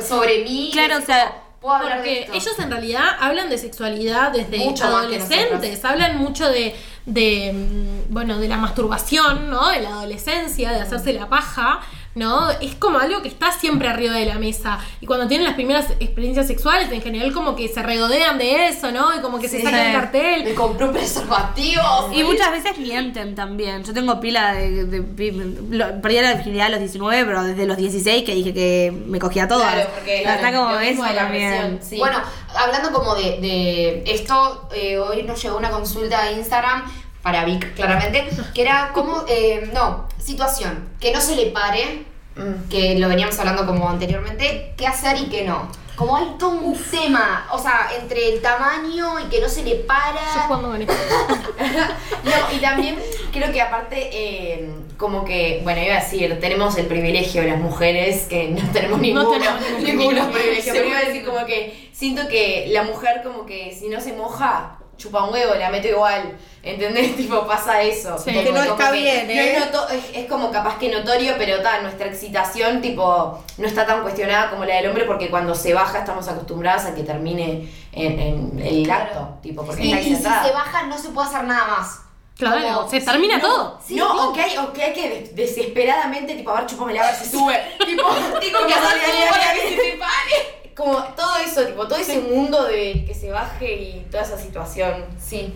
sobre 0.00 0.44
mí. 0.44 0.70
Claro, 0.72 0.98
decir, 1.00 1.02
o 1.02 1.06
sea, 1.06 1.41
puedo 1.62 1.76
hablar 1.76 2.02
de 2.02 2.04
Porque 2.04 2.20
esto. 2.22 2.34
ellos 2.34 2.58
en 2.58 2.70
realidad 2.70 3.04
hablan 3.20 3.48
de 3.48 3.56
sexualidad 3.56 4.32
desde 4.32 4.58
Mucho 4.58 4.84
adolescentes, 4.84 5.84
hablan 5.84 6.18
mucho 6.18 6.48
de, 6.50 6.76
de, 7.06 7.52
mm, 7.54 8.12
bueno, 8.12 8.38
de 8.38 8.48
la 8.48 8.58
masturbación, 8.58 9.48
¿no? 9.48 9.68
De 9.70 9.80
la 9.80 9.90
adolescencia, 9.90 10.72
de 10.72 10.80
hacerse 10.80 11.12
la 11.14 11.28
paja, 11.28 11.80
¿no? 12.14 12.50
Es 12.50 12.74
como 12.74 12.98
algo 12.98 13.22
que 13.22 13.28
está 13.28 13.52
siempre 13.52 13.88
arriba 13.88 14.14
de 14.14 14.26
la 14.26 14.34
mesa. 14.34 14.78
Y 15.00 15.06
cuando 15.06 15.26
tienen 15.28 15.46
las 15.46 15.54
primeras 15.54 15.90
experiencias 16.00 16.46
sexuales, 16.46 16.90
en 16.92 17.00
general 17.02 17.32
como 17.32 17.56
que 17.56 17.68
se 17.68 17.82
regodean 17.82 18.36
de 18.38 18.68
eso, 18.68 18.92
¿no? 18.92 19.16
Y 19.16 19.20
como 19.20 19.38
que 19.38 19.48
se 19.48 19.62
sacan 19.62 19.86
el 19.86 19.92
cartel. 19.92 20.44
Me 20.44 20.54
compré 20.54 20.86
un 20.86 20.92
preservativo. 20.92 22.10
Y 22.12 22.22
muchas 22.24 22.50
veces 22.52 22.78
mienten 22.78 23.34
también. 23.34 23.82
Yo 23.84 23.92
tengo 23.94 24.20
pila 24.20 24.54
de. 24.54 24.84
de- 24.84 25.00
de- 25.00 25.54
lo- 25.70 26.00
perdí 26.02 26.20
la 26.20 26.34
virginidad 26.34 26.66
a 26.66 26.70
los 26.70 26.80
19, 26.80 27.24
pero 27.24 27.42
desde 27.44 27.66
los 27.66 27.76
16 27.76 28.24
que 28.24 28.34
dije 28.34 28.52
que 28.52 28.92
me 29.06 29.18
cogía 29.18 29.48
todo. 29.48 29.60
Claro, 29.62 29.88
porque 29.94 30.22
está 30.22 30.52
como 30.52 30.78
eso 30.80 31.02
también. 31.14 31.80
sí. 31.82 31.96
Bueno, 31.98 32.18
hablando 32.54 32.92
como 32.92 33.14
de, 33.14 33.40
de 33.40 34.02
esto, 34.06 34.68
eh, 34.74 34.98
hoy 34.98 35.22
nos 35.22 35.42
llegó 35.42 35.56
una 35.56 35.70
consulta 35.70 36.24
de 36.24 36.32
Instagram 36.32 36.84
para 37.22 37.44
Vic, 37.44 37.74
claramente, 37.74 38.28
que 38.54 38.62
era 38.62 38.90
como, 38.92 39.24
eh, 39.28 39.70
no, 39.72 40.08
situación, 40.18 40.88
que 41.00 41.12
no 41.12 41.20
se 41.20 41.36
le 41.36 41.46
pare, 41.46 42.12
Mm. 42.34 42.68
que 42.70 42.98
lo 42.98 43.08
veníamos 43.08 43.38
hablando 43.38 43.66
como 43.66 43.88
anteriormente, 43.90 44.72
qué 44.78 44.86
hacer 44.86 45.18
y 45.18 45.26
qué 45.26 45.44
no. 45.44 45.68
como 45.96 46.16
hay 46.16 46.26
todo 46.38 46.52
un 46.52 46.74
tema, 46.90 47.46
o 47.52 47.58
sea, 47.58 47.90
entre 48.00 48.32
el 48.32 48.40
tamaño 48.40 49.20
y 49.20 49.24
que 49.24 49.38
no 49.38 49.50
se 49.50 49.62
le 49.62 49.76
Yo 49.80 49.86
para. 49.86 50.18
jugando 50.46 50.68
con 50.68 50.80
esto. 50.80 50.94
No, 52.24 52.56
y 52.56 52.60
también 52.60 52.98
creo 53.32 53.52
que 53.52 53.60
aparte, 53.60 54.08
eh, 54.12 54.70
como 54.96 55.26
que, 55.26 55.60
bueno, 55.62 55.82
iba 55.82 55.96
a 55.96 56.00
decir, 56.00 56.38
tenemos 56.40 56.78
el 56.78 56.86
privilegio 56.86 57.42
las 57.42 57.58
mujeres, 57.60 58.22
que 58.28 58.48
no 58.48 58.66
tenemos 58.72 58.98
ninguno, 59.02 59.30
tenemos 59.30 59.60
ningún 59.60 59.98
ninguno 59.98 60.30
privilegio, 60.30 60.72
pero 60.72 60.88
iba 60.88 60.98
a 60.98 61.04
decir 61.04 61.24
como 61.26 61.44
que 61.44 61.90
siento 61.92 62.28
que 62.28 62.68
la 62.70 62.84
mujer 62.84 63.20
como 63.22 63.44
que 63.44 63.76
si 63.78 63.90
no 63.90 64.00
se 64.00 64.14
moja, 64.14 64.78
chupa 65.02 65.24
un 65.24 65.32
huevo, 65.32 65.54
la 65.54 65.68
meto 65.70 65.88
igual, 65.88 66.36
¿entendés? 66.62 67.16
Tipo, 67.16 67.46
pasa 67.46 67.82
eso. 67.82 68.16
Sí. 68.18 68.32
Como 68.32 68.44
Que 68.44 68.52
no 68.52 68.62
está 68.62 68.90
que 68.92 68.98
bien, 68.98 69.26
no 69.26 69.32
¿eh? 69.32 69.56
es, 69.56 69.64
noto- 69.66 69.88
es, 69.88 70.04
es 70.14 70.28
como 70.28 70.50
capaz 70.52 70.78
que 70.78 70.88
notorio, 70.88 71.34
pero 71.36 71.60
ta, 71.60 71.80
nuestra 71.80 72.06
excitación, 72.06 72.80
tipo, 72.80 73.42
no 73.58 73.66
está 73.66 73.84
tan 73.86 74.02
cuestionada 74.02 74.50
como 74.50 74.64
la 74.64 74.76
del 74.76 74.88
hombre, 74.88 75.04
porque 75.04 75.28
cuando 75.30 75.54
se 75.54 75.74
baja 75.74 75.98
estamos 76.00 76.28
acostumbradas 76.28 76.86
a 76.86 76.94
que 76.94 77.02
termine 77.02 77.68
en, 77.92 78.18
en 78.20 78.62
el 78.64 78.84
Claro. 78.84 79.02
acto, 79.04 79.28
tipo, 79.42 79.64
porque 79.64 79.82
Y, 79.84 79.92
está 79.92 80.02
y 80.02 80.04
si 80.16 80.22
se 80.22 80.28
baja 80.52 80.84
no 80.86 80.96
se 80.96 81.08
puede 81.08 81.28
hacer 81.28 81.44
nada 81.44 81.66
más. 81.66 81.98
Claro, 82.38 82.62
Como- 82.80 82.88
se 82.90 83.00
termina 83.00 83.36
no, 83.38 83.42
todo. 83.46 83.80
sí, 83.86 83.94
no, 83.94 84.14
no. 84.14 84.30
o 84.30 84.32
que 84.32 84.40
hay, 84.40 84.56
o 84.56 84.72
que 84.72 84.82
hay 84.82 84.92
que 84.94 85.08
des- 85.08 85.36
desesperadamente, 85.36 86.34
tipo, 86.34 86.50
a 86.50 86.60
ver, 86.60 86.66
chupámela, 86.66 87.02
a 87.02 87.06
ver 87.12 87.14
si 87.20 87.28
sube. 87.30 87.54
tipo, 87.86 88.08
tipo, 88.40 88.40
que 88.40 88.50
Como 88.50 88.58
dale, 88.86 89.02
dale, 89.02 89.28
sube, 89.28 89.38
dale, 89.38 89.60
que 89.76 89.90
se 89.92 89.98
pare. 89.98 90.61
Como 90.76 91.02
todo 91.16 91.36
eso, 91.44 91.64
tipo, 91.64 91.86
todo 91.86 91.98
ese 91.98 92.20
mundo 92.20 92.64
de 92.64 93.04
que 93.06 93.14
se 93.14 93.30
baje 93.30 93.74
y 93.74 94.06
toda 94.10 94.22
esa 94.22 94.38
situación. 94.38 95.04
Sí. 95.18 95.52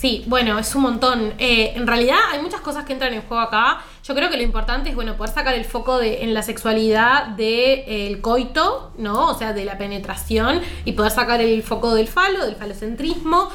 Sí, 0.00 0.24
bueno, 0.26 0.58
es 0.58 0.74
un 0.74 0.80
montón. 0.80 1.34
Eh, 1.36 1.74
en 1.76 1.86
realidad 1.86 2.16
hay 2.32 2.40
muchas 2.40 2.62
cosas 2.62 2.86
que 2.86 2.94
entran 2.94 3.12
en 3.12 3.20
juego 3.20 3.42
acá. 3.42 3.82
Yo 4.02 4.14
creo 4.14 4.30
que 4.30 4.38
lo 4.38 4.42
importante 4.42 4.88
es, 4.88 4.94
bueno, 4.94 5.14
poder 5.18 5.34
sacar 5.34 5.52
el 5.54 5.66
foco 5.66 5.98
de, 5.98 6.24
en 6.24 6.32
la 6.32 6.42
sexualidad 6.42 7.26
del 7.26 8.22
coito, 8.22 8.92
¿no? 8.96 9.28
O 9.28 9.34
sea, 9.34 9.52
de 9.52 9.66
la 9.66 9.76
penetración 9.76 10.62
y 10.86 10.92
poder 10.92 11.12
sacar 11.12 11.42
el 11.42 11.62
foco 11.62 11.94
del 11.94 12.08
falo, 12.08 12.46
del 12.46 12.56
falocentrismo. 12.56 13.50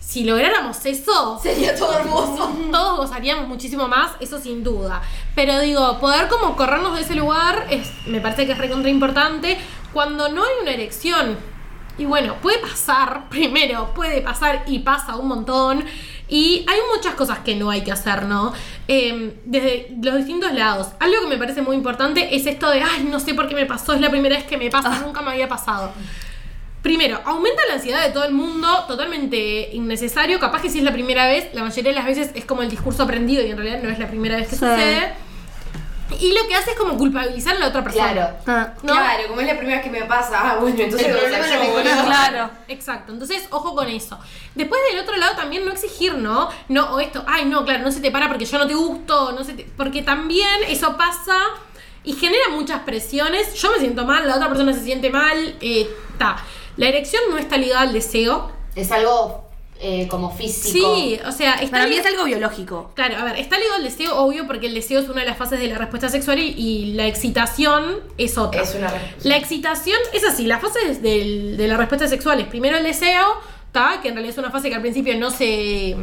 Si 0.00 0.24
lográramos 0.24 0.84
eso, 0.86 1.38
Sería 1.42 1.74
todo 1.74 1.92
hermoso. 1.98 2.50
todos 2.72 2.96
gozaríamos 2.96 3.46
muchísimo 3.46 3.88
más, 3.88 4.12
eso 4.20 4.38
sin 4.38 4.64
duda. 4.64 5.02
Pero 5.34 5.60
digo, 5.60 5.98
poder 5.98 6.28
como 6.28 6.56
corrernos 6.56 6.94
de 6.94 7.02
ese 7.02 7.14
lugar 7.14 7.66
es, 7.68 7.90
me 8.06 8.20
parece 8.20 8.46
que 8.46 8.52
es 8.52 8.58
recontra 8.58 8.88
importante 8.90 9.58
cuando 9.92 10.28
no 10.28 10.42
hay 10.42 10.50
una 10.62 10.72
erección. 10.72 11.36
Y 11.98 12.04
bueno, 12.04 12.36
puede 12.40 12.58
pasar, 12.58 13.28
primero, 13.30 13.92
puede 13.94 14.20
pasar 14.20 14.62
y 14.66 14.80
pasa 14.80 15.16
un 15.16 15.28
montón. 15.28 15.84
Y 16.30 16.64
hay 16.68 16.78
muchas 16.94 17.14
cosas 17.14 17.38
que 17.38 17.56
no 17.56 17.70
hay 17.70 17.80
que 17.82 17.90
hacer, 17.90 18.24
¿no? 18.26 18.52
Eh, 18.86 19.34
desde 19.46 19.88
los 20.02 20.16
distintos 20.16 20.52
lados. 20.52 20.88
Algo 21.00 21.22
que 21.22 21.26
me 21.26 21.38
parece 21.38 21.62
muy 21.62 21.74
importante 21.74 22.36
es 22.36 22.46
esto 22.46 22.70
de, 22.70 22.82
ay, 22.82 23.08
no 23.10 23.18
sé 23.18 23.32
por 23.34 23.48
qué 23.48 23.54
me 23.54 23.64
pasó, 23.66 23.94
es 23.94 24.00
la 24.00 24.10
primera 24.10 24.36
vez 24.36 24.44
que 24.44 24.58
me 24.58 24.68
pasa, 24.70 25.00
nunca 25.00 25.22
me 25.22 25.30
había 25.30 25.48
pasado. 25.48 25.90
Primero, 26.82 27.20
aumenta 27.24 27.60
la 27.66 27.74
ansiedad 27.74 28.04
de 28.06 28.12
todo 28.12 28.24
el 28.24 28.32
mundo, 28.34 28.68
totalmente 28.86 29.70
innecesario. 29.72 30.38
Capaz 30.38 30.62
que 30.62 30.70
si 30.70 30.78
es 30.78 30.84
la 30.84 30.92
primera 30.92 31.26
vez, 31.26 31.48
la 31.52 31.62
mayoría 31.64 31.90
de 31.90 31.96
las 31.96 32.06
veces 32.06 32.30
es 32.34 32.44
como 32.44 32.62
el 32.62 32.68
discurso 32.70 33.02
aprendido 33.02 33.44
y 33.44 33.50
en 33.50 33.56
realidad 33.56 33.80
no 33.82 33.88
es 33.90 33.98
la 33.98 34.06
primera 34.08 34.36
vez 34.36 34.44
que 34.48 34.54
Sí. 34.54 34.60
sucede. 34.60 35.12
Y 36.20 36.32
lo 36.32 36.46
que 36.48 36.54
hace 36.54 36.70
es 36.72 36.76
como 36.78 36.96
culpabilizar 36.96 37.56
a 37.56 37.58
la 37.58 37.68
otra 37.68 37.84
persona. 37.84 38.12
Claro. 38.12 38.36
Ah, 38.46 38.72
¿No? 38.82 38.92
Claro, 38.94 39.28
como 39.28 39.40
es 39.40 39.46
la 39.46 39.56
primera 39.58 39.76
vez 39.78 39.84
que 39.84 39.90
me 40.00 40.04
pasa, 40.06 40.38
ah, 40.52 40.56
bueno, 40.60 40.80
entonces 40.80 41.06
El 41.08 41.16
problema 41.16 41.46
yo. 41.46 42.04
Claro. 42.04 42.50
Exacto, 42.68 43.12
entonces 43.12 43.46
ojo 43.50 43.74
con 43.74 43.88
eso. 43.88 44.18
Después 44.54 44.80
del 44.90 45.00
otro 45.00 45.16
lado 45.16 45.36
también 45.36 45.64
no 45.64 45.72
exigir, 45.72 46.14
¿no? 46.14 46.48
No, 46.68 46.94
o 46.94 47.00
esto, 47.00 47.24
ay 47.26 47.44
no, 47.44 47.64
claro, 47.64 47.82
no 47.84 47.92
se 47.92 48.00
te 48.00 48.10
para 48.10 48.28
porque 48.28 48.44
yo 48.46 48.58
no 48.58 48.66
te 48.66 48.74
gusto, 48.74 49.32
no 49.32 49.44
se 49.44 49.52
te- 49.54 49.64
porque 49.76 50.02
también 50.02 50.48
eso 50.68 50.96
pasa 50.96 51.36
y 52.04 52.14
genera 52.14 52.48
muchas 52.50 52.80
presiones. 52.80 53.54
Yo 53.54 53.70
me 53.72 53.78
siento 53.78 54.04
mal, 54.04 54.26
la 54.26 54.36
otra 54.36 54.48
persona 54.48 54.72
se 54.72 54.80
siente 54.80 55.10
mal, 55.10 55.56
eh, 55.60 55.88
ta. 56.18 56.36
La 56.76 56.86
erección 56.88 57.22
no 57.30 57.36
está 57.38 57.56
ligada 57.56 57.82
al 57.82 57.92
deseo. 57.92 58.50
Es 58.74 58.92
algo 58.92 59.47
eh, 59.80 60.06
como 60.08 60.34
físico. 60.34 60.96
Sí, 60.96 61.18
o 61.26 61.32
sea, 61.32 61.54
está 61.54 61.70
Para 61.78 61.86
mí 61.86 61.94
es 61.96 62.04
algo 62.06 62.24
biológico. 62.24 62.90
Claro, 62.94 63.16
a 63.16 63.24
ver, 63.24 63.36
está 63.36 63.56
ligado 63.58 63.76
al 63.76 63.84
deseo, 63.84 64.16
obvio, 64.16 64.46
porque 64.46 64.66
el 64.66 64.74
deseo 64.74 65.00
es 65.00 65.08
una 65.08 65.20
de 65.20 65.26
las 65.28 65.36
fases 65.38 65.60
de 65.60 65.68
la 65.68 65.78
respuesta 65.78 66.08
sexual 66.08 66.38
y, 66.40 66.48
y 66.56 66.92
la 66.94 67.06
excitación 67.06 68.00
es 68.18 68.36
otra. 68.38 68.62
Es 68.62 68.74
una 68.74 68.92
La 69.22 69.36
excitación 69.36 69.98
es 70.12 70.24
así, 70.24 70.46
la 70.46 70.58
fase 70.58 70.78
es 70.90 71.00
del- 71.02 71.56
de 71.56 71.68
la 71.68 71.76
respuesta 71.76 72.08
sexual 72.08 72.40
es 72.40 72.46
primero 72.46 72.76
el 72.76 72.82
deseo, 72.84 73.24
¿ta? 73.72 74.00
que 74.02 74.08
en 74.08 74.14
realidad 74.14 74.32
es 74.32 74.38
una 74.38 74.50
fase 74.50 74.68
que 74.68 74.74
al 74.74 74.80
principio 74.82 75.16
no 75.16 75.30
se 75.30 75.94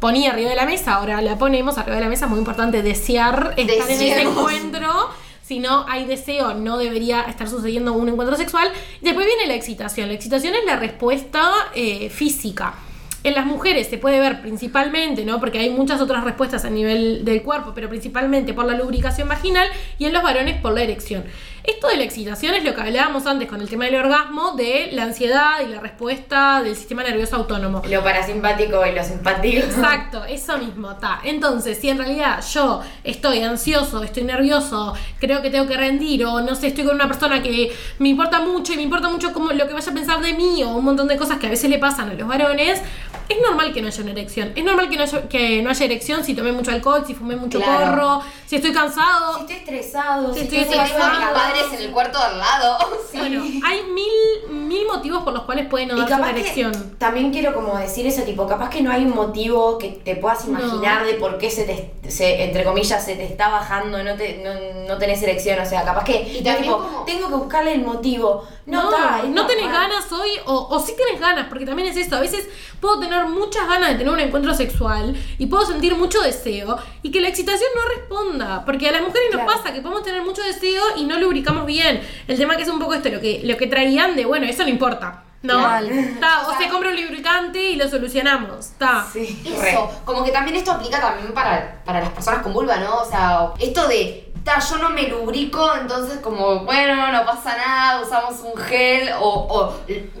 ponía 0.00 0.32
arriba 0.32 0.50
de 0.50 0.56
la 0.56 0.64
mesa, 0.66 0.94
ahora 0.94 1.20
la 1.20 1.36
ponemos 1.38 1.76
arriba 1.78 1.96
de 1.96 2.02
la 2.02 2.08
mesa, 2.08 2.24
es 2.24 2.30
muy 2.30 2.38
importante 2.40 2.82
desear 2.82 3.54
estar 3.56 3.90
en 3.90 4.00
ese 4.00 4.22
encuentro. 4.22 5.10
Si 5.42 5.58
no 5.58 5.84
hay 5.88 6.04
deseo, 6.04 6.54
no 6.54 6.78
debería 6.78 7.22
estar 7.22 7.48
sucediendo 7.50 7.92
un 7.92 8.08
encuentro 8.08 8.36
sexual. 8.36 8.70
Después 9.00 9.26
viene 9.26 9.46
la 9.48 9.54
excitación. 9.54 10.06
La 10.08 10.14
excitación 10.14 10.54
es 10.54 10.64
la 10.64 10.76
respuesta 10.76 11.52
eh, 11.74 12.08
física. 12.08 12.74
En 13.22 13.34
las 13.34 13.44
mujeres 13.44 13.88
se 13.88 13.98
puede 13.98 14.18
ver 14.18 14.40
principalmente, 14.40 15.26
¿no? 15.26 15.40
Porque 15.40 15.58
hay 15.58 15.70
muchas 15.70 16.00
otras 16.00 16.24
respuestas 16.24 16.64
a 16.64 16.70
nivel 16.70 17.24
del 17.24 17.42
cuerpo, 17.42 17.72
pero 17.74 17.88
principalmente 17.88 18.54
por 18.54 18.64
la 18.64 18.74
lubricación 18.74 19.28
vaginal 19.28 19.68
y 19.98 20.06
en 20.06 20.14
los 20.14 20.22
varones 20.22 20.58
por 20.60 20.72
la 20.72 20.82
erección. 20.82 21.24
Esto 21.62 21.88
de 21.88 21.96
la 21.96 22.04
excitación 22.04 22.54
es 22.54 22.64
lo 22.64 22.74
que 22.74 22.80
hablábamos 22.80 23.26
antes 23.26 23.48
con 23.48 23.60
el 23.60 23.68
tema 23.68 23.84
del 23.84 23.96
orgasmo, 23.96 24.52
de 24.52 24.88
la 24.92 25.02
ansiedad 25.04 25.60
y 25.64 25.68
la 25.68 25.80
respuesta 25.80 26.62
del 26.62 26.74
sistema 26.74 27.02
nervioso 27.02 27.36
autónomo. 27.36 27.82
Lo 27.88 28.02
parasimpático 28.02 28.84
y 28.86 28.92
lo 28.92 29.04
simpático. 29.04 29.58
Exacto, 29.58 30.24
eso 30.24 30.56
mismo, 30.58 30.92
está. 30.92 31.20
Entonces, 31.22 31.78
si 31.78 31.90
en 31.90 31.98
realidad 31.98 32.42
yo 32.52 32.80
estoy 33.04 33.42
ansioso, 33.42 34.02
estoy 34.02 34.22
nervioso, 34.24 34.94
creo 35.18 35.42
que 35.42 35.50
tengo 35.50 35.66
que 35.66 35.76
rendir, 35.76 36.24
o 36.24 36.40
no 36.40 36.54
sé, 36.54 36.68
estoy 36.68 36.84
con 36.84 36.94
una 36.94 37.08
persona 37.08 37.42
que 37.42 37.72
me 37.98 38.08
importa 38.08 38.40
mucho 38.40 38.72
y 38.72 38.76
me 38.76 38.82
importa 38.82 39.08
mucho 39.08 39.32
como 39.32 39.52
lo 39.52 39.68
que 39.68 39.74
vaya 39.74 39.90
a 39.90 39.94
pensar 39.94 40.20
de 40.20 40.32
mí, 40.32 40.62
o 40.64 40.70
un 40.70 40.84
montón 40.84 41.08
de 41.08 41.16
cosas 41.16 41.38
que 41.38 41.46
a 41.46 41.50
veces 41.50 41.68
le 41.68 41.78
pasan 41.78 42.08
a 42.10 42.14
los 42.14 42.26
varones, 42.26 42.80
es 43.28 43.36
normal 43.42 43.72
que 43.72 43.80
no 43.82 43.88
haya 43.88 44.02
una 44.02 44.12
erección. 44.12 44.52
Es 44.56 44.64
normal 44.64 44.88
que 44.88 44.96
no 44.96 45.02
haya, 45.04 45.28
que 45.28 45.62
no 45.62 45.70
haya 45.70 45.84
erección 45.84 46.24
si 46.24 46.34
tomé 46.34 46.52
mucho 46.52 46.70
alcohol, 46.72 47.04
si 47.06 47.14
fumé 47.14 47.36
mucho 47.36 47.60
Claro. 47.60 47.90
porro, 47.92 48.22
si 48.46 48.56
estoy 48.56 48.72
cansado. 48.72 49.34
Si 49.36 49.40
estoy 49.42 49.56
estresado, 49.56 50.32
Si 50.34 50.40
si, 50.40 50.44
estoy 50.46 50.58
estresado. 50.60 51.49
Padres 51.52 51.72
en 51.78 51.86
el 51.86 51.90
cuarto 51.92 52.18
de 52.18 52.24
al 52.24 52.38
lado. 52.38 52.78
Bueno, 53.12 53.42
hay 53.66 53.82
mil, 53.82 54.56
mil 54.68 54.86
motivos 54.86 55.24
por 55.24 55.32
los 55.32 55.42
cuales 55.42 55.66
puede 55.66 55.84
no 55.84 55.94
Y 55.96 55.98
darse 56.00 56.14
una 56.14 56.22
capaz 56.22 56.34
que 56.34 56.40
erección. 56.42 56.96
también 56.96 57.32
quiero 57.32 57.52
como 57.52 57.76
decir 57.76 58.06
eso, 58.06 58.22
tipo, 58.22 58.46
capaz 58.46 58.70
que 58.70 58.82
no 58.82 58.90
hay 58.92 59.04
un 59.04 59.14
motivo 59.14 59.76
que 59.78 59.88
te 59.88 60.14
puedas 60.16 60.44
imaginar 60.46 61.04
de 61.04 61.14
por 61.14 61.36
qué 61.36 61.50
se 61.50 61.64
te, 61.64 61.92
se, 62.10 62.44
entre 62.44 62.62
comillas, 62.64 63.04
se 63.04 63.16
te 63.16 63.24
está 63.24 63.48
bajando, 63.48 64.02
no, 64.04 64.14
te, 64.14 64.38
no, 64.44 64.88
no 64.88 64.96
tenés 64.98 65.20
erección, 65.22 65.58
o 65.58 65.66
sea, 65.66 65.84
capaz 65.84 66.04
que, 66.04 66.22
Y 66.22 66.38
no, 66.38 66.44
también 66.44 66.62
tipo, 66.62 66.78
como- 66.78 67.04
tengo 67.04 67.28
que 67.28 67.34
buscarle 67.34 67.74
el 67.74 67.82
motivo. 67.82 68.46
No, 68.66 68.84
No, 68.84 68.90
ta, 68.90 69.20
es 69.24 69.28
no 69.30 69.46
tenés 69.46 69.66
ganas 69.72 70.10
hoy, 70.12 70.30
o, 70.46 70.68
o 70.70 70.78
sí 70.80 70.94
tenés 70.96 71.20
ganas, 71.20 71.48
porque 71.48 71.66
también 71.66 71.88
es 71.88 71.96
esto. 71.96 72.14
A 72.16 72.20
veces 72.20 72.48
puedo 72.80 73.00
tener 73.00 73.26
muchas 73.26 73.66
ganas 73.68 73.90
de 73.90 73.96
tener 73.96 74.12
un 74.12 74.20
encuentro 74.20 74.54
sexual 74.54 75.16
y 75.38 75.46
puedo 75.46 75.66
sentir 75.66 75.96
mucho 75.96 76.20
deseo 76.22 76.78
y 77.02 77.10
que 77.10 77.20
la 77.20 77.28
excitación 77.28 77.68
no 77.74 77.82
responda. 77.96 78.64
Porque 78.64 78.88
a 78.88 78.92
las 78.92 79.02
mujeres 79.02 79.30
nos 79.32 79.42
Claro. 79.42 79.58
pasa 79.60 79.74
que 79.74 79.80
podemos 79.80 80.04
tener 80.04 80.22
mucho 80.22 80.42
deseo 80.42 80.84
y 80.96 81.02
no 81.04 81.18
bien. 81.66 82.00
El 82.28 82.38
tema 82.38 82.56
que 82.56 82.62
es 82.62 82.68
un 82.68 82.78
poco 82.78 82.94
esto, 82.94 83.08
lo 83.08 83.20
que, 83.20 83.40
lo 83.44 83.56
que 83.56 83.66
traían 83.66 84.16
de, 84.16 84.24
bueno, 84.24 84.46
eso 84.46 84.62
no 84.62 84.68
importa. 84.68 85.24
No, 85.42 85.58
Claro. 85.58 85.86
Ta, 86.20 86.42
o, 86.42 86.48
O 86.48 86.50
sea- 86.50 86.58
se 86.66 86.68
compra 86.68 86.90
un 86.90 87.00
lubricante 87.02 87.62
y 87.70 87.76
lo 87.76 87.88
solucionamos. 87.88 88.72
Sí, 89.10 89.42
re. 89.58 89.70
Eso, 89.70 89.90
como 90.04 90.22
que 90.22 90.30
también 90.32 90.56
esto 90.56 90.72
aplica 90.72 91.00
también 91.00 91.32
para, 91.32 91.82
para 91.84 92.00
las 92.00 92.10
personas 92.10 92.42
con 92.42 92.52
vulva, 92.52 92.76
¿no? 92.76 92.96
O 92.96 93.04
sea, 93.10 93.48
esto 93.58 93.88
de, 93.88 94.29
ta, 94.44 94.58
yo 94.58 94.78
no 94.78 94.90
me 94.90 95.08
lubrico, 95.08 95.74
entonces 95.76 96.18
como, 96.20 96.60
bueno, 96.64 97.12
no 97.12 97.24
pasa 97.26 97.56
nada, 97.56 98.00
usamos 98.00 98.40
un 98.40 98.56
gel 98.60 99.10
o, 99.20 99.28
o 99.28 99.74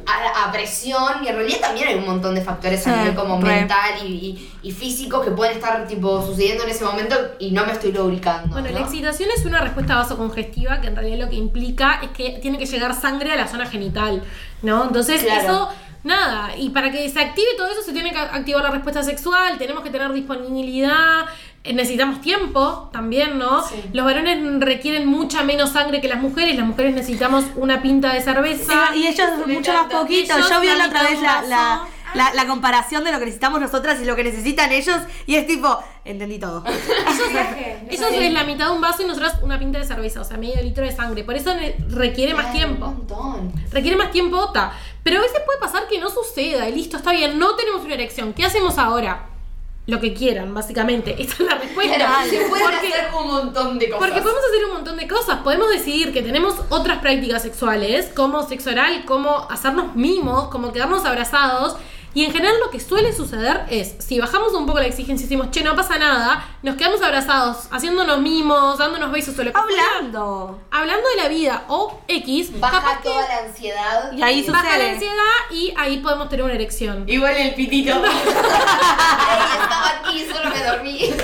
a, 0.06 0.44
a 0.48 0.52
presión, 0.52 1.24
y 1.24 1.28
en 1.28 1.36
realidad 1.36 1.60
también 1.60 1.88
hay 1.88 1.94
un 1.94 2.06
montón 2.06 2.34
de 2.34 2.42
factores 2.42 2.86
a 2.86 2.92
Sí, 2.92 2.98
nivel 2.98 3.14
como 3.14 3.40
re. 3.40 3.56
mental 3.60 3.90
y, 4.04 4.06
y, 4.62 4.68
y 4.68 4.72
físicos 4.72 5.24
que 5.24 5.30
pueden 5.30 5.54
estar 5.56 5.86
tipo 5.88 6.20
sucediendo 6.24 6.64
en 6.64 6.70
ese 6.70 6.84
momento 6.84 7.16
y 7.38 7.50
no 7.52 7.64
me 7.66 7.72
estoy 7.72 7.92
lubricando. 7.92 8.52
Bueno, 8.52 8.68
¿no? 8.68 8.74
la 8.78 8.84
excitación 8.84 9.30
es 9.36 9.44
una 9.44 9.60
respuesta 9.60 9.96
vasocongestiva 9.96 10.80
que 10.80 10.88
en 10.88 10.96
realidad 10.96 11.18
lo 11.24 11.30
que 11.30 11.36
implica 11.36 12.00
es 12.02 12.10
que 12.10 12.38
tiene 12.42 12.58
que 12.58 12.66
llegar 12.66 12.94
sangre 12.94 13.32
a 13.32 13.36
la 13.36 13.46
zona 13.48 13.66
genital, 13.66 14.22
¿no? 14.62 14.84
Entonces 14.84 15.22
Claro. 15.22 15.40
eso, 15.42 15.68
nada, 16.04 16.56
y 16.56 16.70
para 16.70 16.90
que 16.90 17.08
se 17.08 17.20
active 17.20 17.48
todo 17.56 17.68
eso 17.68 17.82
se 17.82 17.92
tiene 17.92 18.10
que 18.12 18.18
activar 18.18 18.62
la 18.64 18.70
respuesta 18.70 19.02
sexual, 19.02 19.58
tenemos 19.58 19.82
que 19.82 19.90
tener 19.90 20.10
disponibilidad, 20.12 21.26
necesitamos 21.64 22.20
tiempo 22.20 22.88
también, 22.92 23.38
¿no? 23.38 23.66
Sí. 23.66 23.82
Los 23.92 24.04
varones 24.04 24.38
requieren 24.60 25.06
mucha 25.06 25.42
menos 25.42 25.70
sangre 25.70 26.00
que 26.00 26.08
las 26.08 26.20
mujeres, 26.20 26.56
las 26.56 26.66
mujeres 26.66 26.94
necesitamos 26.94 27.44
una 27.56 27.82
pinta 27.82 28.12
de 28.12 28.22
cerveza. 28.22 28.94
Y 28.94 29.06
ellos 29.06 29.28
Me 29.46 29.54
mucho 29.54 29.72
más 29.72 29.92
poquito. 29.92 30.34
Ellos 30.34 30.48
Yo 30.48 30.60
vi 30.60 30.68
la 30.68 30.86
otra 30.86 31.02
vez 31.02 31.20
la, 31.20 31.42
la, 31.42 31.56
vaso. 31.56 31.88
la, 32.14 32.34
la 32.34 32.46
comparación 32.46 33.04
de 33.04 33.12
lo 33.12 33.18
que 33.18 33.26
necesitamos 33.26 33.60
nosotras 33.60 34.00
y 34.00 34.06
lo 34.06 34.16
que 34.16 34.24
necesitan 34.24 34.72
ellos. 34.72 35.00
Y 35.26 35.36
es 35.36 35.46
tipo, 35.46 35.78
entendí 36.04 36.38
todo. 36.38 36.64
Eso 37.90 38.08
es 38.08 38.32
la 38.32 38.44
mitad 38.44 38.66
de 38.66 38.72
un 38.72 38.80
vaso 38.80 39.02
y 39.02 39.06
nosotros 39.06 39.34
una 39.42 39.58
pinta 39.58 39.78
de 39.78 39.84
cerveza, 39.84 40.22
o 40.22 40.24
sea, 40.24 40.38
medio 40.38 40.62
litro 40.62 40.82
de 40.82 40.92
sangre. 40.92 41.24
Por 41.24 41.36
eso 41.36 41.52
requiere 41.88 42.32
más 42.34 42.52
tiempo. 42.52 42.86
Un 42.86 42.96
montón. 42.98 43.52
Requiere 43.70 43.96
más 43.96 44.10
tiempo, 44.10 44.50
ta. 44.52 44.72
Pero 45.02 45.18
a 45.18 45.22
veces 45.22 45.40
puede 45.44 45.58
pasar 45.58 45.86
que 45.88 45.98
no 45.98 46.08
suceda 46.08 46.68
y 46.68 46.74
listo, 46.74 46.96
está 46.96 47.12
bien, 47.12 47.38
no 47.38 47.54
tenemos 47.56 47.82
una 47.82 47.94
erección. 47.94 48.32
¿Qué 48.32 48.44
hacemos 48.44 48.78
ahora? 48.78 49.29
Lo 49.90 50.00
que 50.00 50.14
quieran, 50.14 50.54
básicamente. 50.54 51.20
Esta 51.20 51.34
es 51.34 51.40
la 51.40 51.54
respuesta. 51.56 51.96
Claro, 51.96 52.30
se 52.30 52.36
pueden 52.48 52.64
Porque- 52.70 52.88
hacer 52.88 53.08
un 53.20 53.26
montón 53.26 53.78
de 53.78 53.90
cosas. 53.90 53.98
porque 54.06 54.20
podemos 54.22 54.42
hacer 54.44 54.64
un 54.66 54.72
montón 54.72 54.96
de 54.96 55.08
cosas. 55.08 55.38
Podemos 55.42 55.68
decidir 55.70 56.12
que 56.12 56.22
tenemos 56.22 56.54
otras 56.68 56.98
prácticas 56.98 57.42
sexuales, 57.42 58.10
como 58.14 58.46
sexo 58.48 58.70
oral, 58.70 59.04
como 59.04 59.46
hacernos 59.50 59.94
mimos, 59.96 60.48
como 60.48 60.72
quedarnos 60.72 61.04
abrazados. 61.04 61.76
Y 62.12 62.24
en 62.24 62.32
general 62.32 62.54
lo 62.58 62.70
que 62.70 62.80
suele 62.80 63.12
suceder 63.12 63.66
es, 63.70 63.94
si 64.00 64.18
bajamos 64.18 64.52
un 64.54 64.66
poco 64.66 64.80
la 64.80 64.86
exigencia 64.86 65.24
y 65.24 65.28
decimos, 65.28 65.50
che, 65.52 65.62
no 65.62 65.76
pasa 65.76 65.96
nada, 65.96 66.44
nos 66.62 66.74
quedamos 66.76 67.00
abrazados, 67.02 67.68
haciéndonos 67.70 68.18
mimos, 68.20 68.78
dándonos 68.78 69.12
besos 69.12 69.38
o 69.38 69.44
lo 69.44 69.52
que 69.52 69.58
Hablando. 69.58 70.58
hablando 70.72 71.08
de 71.08 71.16
la 71.22 71.28
vida 71.28 71.64
o 71.68 72.00
X, 72.08 72.58
Baja 72.58 72.80
capaz 72.80 73.00
que 73.02 73.08
toda 73.10 73.28
la 73.28 73.38
ansiedad. 73.46 74.12
Y 74.12 74.22
ahí 74.22 74.42
baja 74.50 74.64
la 74.64 74.70
sucede. 74.72 74.90
ansiedad 74.90 75.14
y 75.52 75.74
ahí 75.76 75.98
podemos 75.98 76.28
tener 76.28 76.44
una 76.44 76.54
erección. 76.54 77.04
Igual 77.08 77.36
el 77.36 77.54
pitito. 77.54 77.92
Ay, 78.04 79.38
estaba 79.62 79.88
aquí, 80.00 80.26
solo 80.26 80.50
me 80.50 80.64
dormí. 80.64 81.14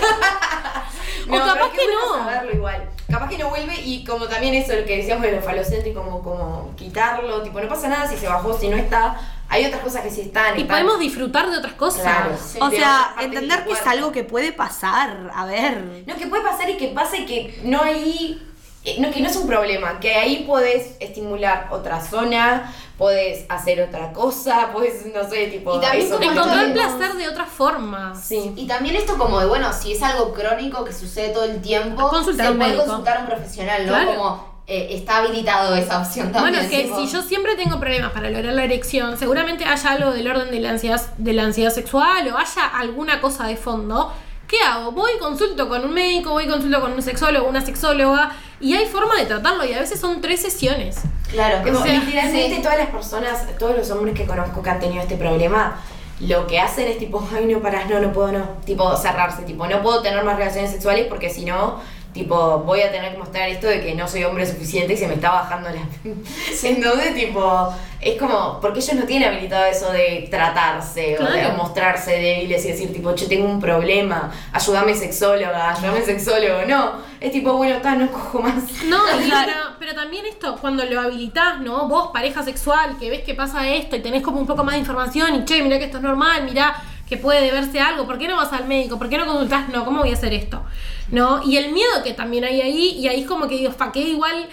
O 1.28 1.36
capaz 1.38 1.70
que 1.72 1.80
no. 1.92 2.18
saberlo 2.24 2.52
igual. 2.52 2.88
Capaz 3.10 3.28
que 3.28 3.38
no 3.38 3.48
vuelve 3.48 3.74
y 3.84 4.04
como 4.04 4.26
también 4.28 4.54
eso, 4.54 4.74
lo 4.76 4.84
que 4.84 4.98
decíamos 4.98 5.22
de 5.24 5.32
los 5.32 5.44
falocéntricos, 5.44 6.04
como, 6.04 6.22
como 6.22 6.72
quitarlo, 6.76 7.42
tipo, 7.42 7.60
no 7.60 7.68
pasa 7.68 7.88
nada 7.88 8.06
si 8.08 8.16
se 8.16 8.28
bajó, 8.28 8.56
si 8.56 8.68
no 8.68 8.76
está. 8.76 9.18
Hay 9.48 9.64
otras 9.64 9.82
cosas 9.82 10.02
que 10.02 10.10
sí 10.10 10.22
están. 10.22 10.58
Y 10.58 10.64
podemos 10.64 10.98
disfrutar 10.98 11.48
de 11.50 11.58
otras 11.58 11.74
cosas. 11.74 12.02
Claro. 12.02 12.36
O 12.60 12.68
de 12.70 12.76
sea, 12.78 13.14
entender 13.20 13.64
que 13.64 13.72
es 13.72 13.86
algo 13.86 14.10
que 14.12 14.24
puede 14.24 14.52
pasar. 14.52 15.30
A 15.34 15.46
ver. 15.46 16.04
No, 16.06 16.16
que 16.16 16.26
puede 16.26 16.42
pasar 16.42 16.68
y 16.70 16.76
que 16.76 16.88
pasa 16.88 17.16
y 17.16 17.26
que 17.26 17.60
no 17.64 17.80
hay. 17.82 18.42
eh, 18.84 18.96
No, 19.00 19.10
que 19.10 19.20
no 19.20 19.28
es 19.28 19.36
un 19.36 19.46
problema, 19.46 19.98
que 20.00 20.14
ahí 20.14 20.44
podés 20.46 20.96
estimular 21.00 21.68
otra 21.70 22.00
zona, 22.00 22.72
podés 22.98 23.44
hacer 23.48 23.80
otra 23.82 24.12
cosa, 24.12 24.70
podés, 24.72 25.06
no 25.14 25.28
sé, 25.28 25.46
tipo. 25.46 25.76
Y 25.76 25.80
también 25.80 26.06
eso, 26.06 26.16
como 26.18 26.30
Encontrar 26.32 26.72
placer 26.72 27.12
de 27.14 27.28
otras 27.28 27.48
formas. 27.48 28.20
Sí. 28.20 28.52
Y 28.56 28.66
también 28.66 28.96
esto 28.96 29.16
como 29.16 29.38
de, 29.40 29.46
bueno, 29.46 29.72
si 29.72 29.92
es 29.92 30.02
algo 30.02 30.32
crónico 30.34 30.84
que 30.84 30.92
sucede 30.92 31.28
todo 31.30 31.44
el 31.44 31.60
tiempo, 31.62 32.08
Consultar 32.08 32.46
se 32.48 32.52
puede 32.54 32.68
médico. 32.70 32.86
consultar 32.86 33.16
a 33.18 33.20
un 33.20 33.26
profesional, 33.26 33.86
¿no? 33.86 33.92
Claro. 33.92 34.14
Como 34.16 34.55
eh, 34.68 34.88
está 34.90 35.18
habilitado 35.18 35.74
esa 35.76 36.00
opción 36.00 36.32
también. 36.32 36.54
Bueno, 36.54 36.58
es 36.58 36.68
que 36.70 36.84
tipo- 36.84 36.98
si 36.98 37.06
yo 37.12 37.22
siempre 37.22 37.54
tengo 37.56 37.78
problemas 37.78 38.12
para 38.12 38.30
lograr 38.30 38.52
la 38.54 38.64
erección, 38.64 39.16
seguramente 39.16 39.64
haya 39.64 39.90
algo 39.92 40.10
del 40.12 40.28
orden 40.28 40.50
de 40.50 40.60
la 40.60 40.70
ansiedad, 40.70 41.00
de 41.18 41.32
la 41.32 41.44
ansiedad 41.44 41.70
sexual 41.70 42.26
o 42.28 42.36
haya 42.36 42.66
alguna 42.74 43.20
cosa 43.20 43.46
de 43.46 43.56
fondo. 43.56 44.12
¿Qué 44.48 44.56
hago? 44.64 44.92
Voy 44.92 45.10
y 45.16 45.18
consulto 45.18 45.68
con 45.68 45.84
un 45.84 45.92
médico, 45.92 46.30
voy 46.30 46.44
y 46.44 46.48
consulto 46.48 46.80
con 46.80 46.92
un 46.92 47.02
sexólogo, 47.02 47.48
una 47.48 47.60
sexóloga, 47.60 48.30
y 48.60 48.74
hay 48.74 48.86
forma 48.86 49.16
de 49.16 49.26
tratarlo, 49.26 49.64
y 49.64 49.72
a 49.74 49.80
veces 49.80 49.98
son 49.98 50.20
tres 50.20 50.40
sesiones. 50.40 50.98
Claro, 51.32 51.64
Como 51.64 51.80
O 51.80 51.82
sea, 51.82 51.92
literalmente 51.94 52.54
sí. 52.56 52.62
todas 52.62 52.78
las 52.78 52.88
personas, 52.90 53.44
todos 53.58 53.76
los 53.76 53.90
hombres 53.90 54.14
que 54.14 54.24
conozco 54.24 54.62
que 54.62 54.70
han 54.70 54.78
tenido 54.78 55.02
este 55.02 55.16
problema, 55.16 55.80
lo 56.20 56.46
que 56.46 56.60
hacen 56.60 56.86
es 56.86 56.98
tipo, 56.98 57.28
ay 57.34 57.46
no 57.52 57.58
parás, 57.60 57.90
no, 57.90 57.98
no 57.98 58.12
puedo, 58.12 58.30
no. 58.30 58.48
Tipo, 58.64 58.96
cerrarse, 58.96 59.42
tipo, 59.42 59.66
no 59.66 59.82
puedo 59.82 60.00
tener 60.00 60.22
más 60.24 60.36
relaciones 60.38 60.70
sexuales 60.70 61.06
porque 61.08 61.28
si 61.28 61.44
no, 61.44 61.80
tipo, 62.16 62.58
voy 62.60 62.80
a 62.80 62.90
tener 62.90 63.12
que 63.12 63.18
mostrar 63.18 63.48
esto 63.48 63.66
de 63.66 63.80
que 63.80 63.94
no 63.94 64.08
soy 64.08 64.24
hombre 64.24 64.44
suficiente 64.46 64.94
y 64.94 64.96
se 64.96 65.06
me 65.06 65.14
está 65.14 65.30
bajando 65.30 65.68
la... 65.68 65.76
Entonces, 66.62 67.14
tipo, 67.14 67.72
es 68.00 68.18
como, 68.18 68.58
porque 68.60 68.80
ellos 68.80 68.94
no 68.94 69.04
tienen 69.04 69.28
habilitado 69.28 69.66
eso 69.66 69.92
de 69.92 70.26
tratarse 70.30 71.16
o 71.18 71.22
de 71.24 71.40
Claro. 71.40 71.54
mostrarse 71.56 72.12
débiles 72.12 72.64
y 72.64 72.68
decir, 72.72 72.92
tipo, 72.92 73.14
yo 73.14 73.28
tengo 73.28 73.46
un 73.46 73.60
problema, 73.60 74.32
ayúdame 74.52 74.94
sexóloga, 74.94 75.70
ayúdame 75.70 76.02
sexólogo. 76.02 76.62
No, 76.66 76.92
es 77.20 77.30
tipo, 77.32 77.52
bueno, 77.52 77.76
está, 77.76 77.94
no 77.94 78.10
cojo 78.10 78.40
más. 78.42 78.54
No, 78.86 78.98
pero, 79.18 79.52
pero 79.78 79.94
también 79.94 80.26
esto, 80.26 80.56
cuando 80.60 80.84
lo 80.84 81.00
habilitás, 81.00 81.60
¿no? 81.60 81.86
Vos, 81.88 82.08
pareja 82.12 82.42
sexual, 82.42 82.96
que 82.98 83.10
ves 83.10 83.22
que 83.22 83.34
pasa 83.34 83.68
esto 83.68 83.96
y 83.96 84.00
tenés 84.00 84.22
como 84.22 84.40
un 84.40 84.46
poco 84.46 84.64
más 84.64 84.74
de 84.74 84.80
información 84.80 85.34
y 85.34 85.44
che, 85.44 85.62
mirá 85.62 85.78
que 85.78 85.84
esto 85.86 85.98
es 85.98 86.02
normal, 86.02 86.44
mirá 86.44 86.74
que 87.08 87.16
puede 87.16 87.40
deberse 87.42 87.78
a 87.80 87.88
algo, 87.88 88.06
¿por 88.06 88.18
qué 88.18 88.26
no 88.28 88.36
vas 88.36 88.52
al 88.52 88.66
médico? 88.66 88.98
¿Por 88.98 89.08
qué 89.08 89.16
no 89.18 89.26
consultás? 89.26 89.68
No, 89.68 89.84
¿cómo 89.84 90.00
voy 90.00 90.10
a 90.10 90.14
hacer 90.14 90.34
esto? 90.34 90.64
¿No? 91.10 91.40
Y 91.44 91.56
el 91.56 91.72
miedo 91.72 92.02
que 92.02 92.12
también 92.14 92.44
hay 92.44 92.60
ahí, 92.60 92.96
y 92.98 93.06
ahí 93.08 93.20
es 93.22 93.26
como 93.28 93.46
que 93.48 93.56
digo, 93.56 93.72
fa, 93.72 93.92
que 93.92 94.00
igual... 94.00 94.48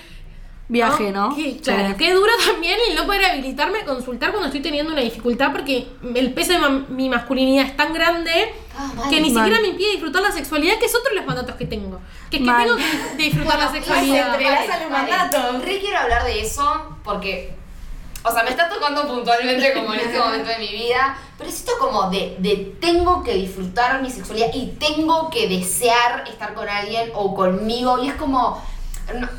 Viaje, 0.69 1.11
¿no? 1.11 1.35
Que, 1.35 1.57
claro, 1.57 1.89
Sí. 1.89 1.95
que 1.97 2.13
duro 2.13 2.31
también 2.45 2.77
el 2.89 2.95
no 2.95 3.05
poder 3.05 3.25
habilitarme 3.25 3.79
a 3.79 3.85
consultar 3.85 4.31
cuando 4.31 4.47
estoy 4.47 4.61
teniendo 4.61 4.93
una 4.93 5.01
dificultad 5.01 5.51
porque 5.51 5.87
el 6.15 6.33
peso 6.33 6.53
de 6.53 6.59
ma- 6.59 6.85
mi 6.89 7.09
masculinidad 7.09 7.65
es 7.65 7.75
tan 7.75 7.93
grande 7.93 8.31
Ah, 8.75 8.89
que 9.09 9.19
ni 9.19 9.29
Mal. 9.29 9.43
siquiera 9.43 9.61
me 9.61 9.67
impide 9.67 9.91
disfrutar 9.91 10.21
la 10.23 10.31
sexualidad, 10.31 10.79
que 10.79 10.85
es 10.85 10.95
otro 10.95 11.09
de 11.11 11.17
los 11.17 11.25
mandatos 11.27 11.55
que 11.57 11.65
tengo. 11.65 11.99
Que 12.31 12.37
es 12.37 12.41
que 12.41 12.47
Mal. 12.47 12.63
tengo 12.65 12.77
que 13.17 13.23
disfrutar 13.23 13.59
la 13.59 13.71
sexualidad. 13.71 14.37
se 14.37 14.79
los 14.83 14.89
mandatos. 14.91 15.65
Re 15.65 15.79
quiero 15.79 15.97
hablar 15.99 16.23
de 16.23 16.41
eso 16.41 16.97
porque, 17.03 17.53
o 18.23 18.31
sea, 18.31 18.43
me 18.43 18.49
está 18.51 18.69
tocando 18.69 19.07
puntualmente 19.07 19.73
como 19.73 19.93
en 19.93 19.99
este 19.99 20.17
momento 20.17 20.49
de 20.49 20.57
mi 20.57 20.69
vida, 20.69 21.17
pero 21.37 21.49
es 21.49 21.57
esto 21.57 21.73
como 21.79 22.09
de, 22.09 22.35
de 22.39 22.75
tengo 22.79 23.23
que 23.23 23.33
disfrutar 23.33 24.01
mi 24.01 24.09
sexualidad 24.09 24.47
y 24.53 24.67
tengo 24.79 25.29
que 25.29 25.47
desear 25.47 26.23
estar 26.27 26.53
con 26.53 26.69
alguien 26.69 27.11
o 27.13 27.35
conmigo 27.35 28.01
y 28.03 28.09
es 28.09 28.15
como... 28.15 28.63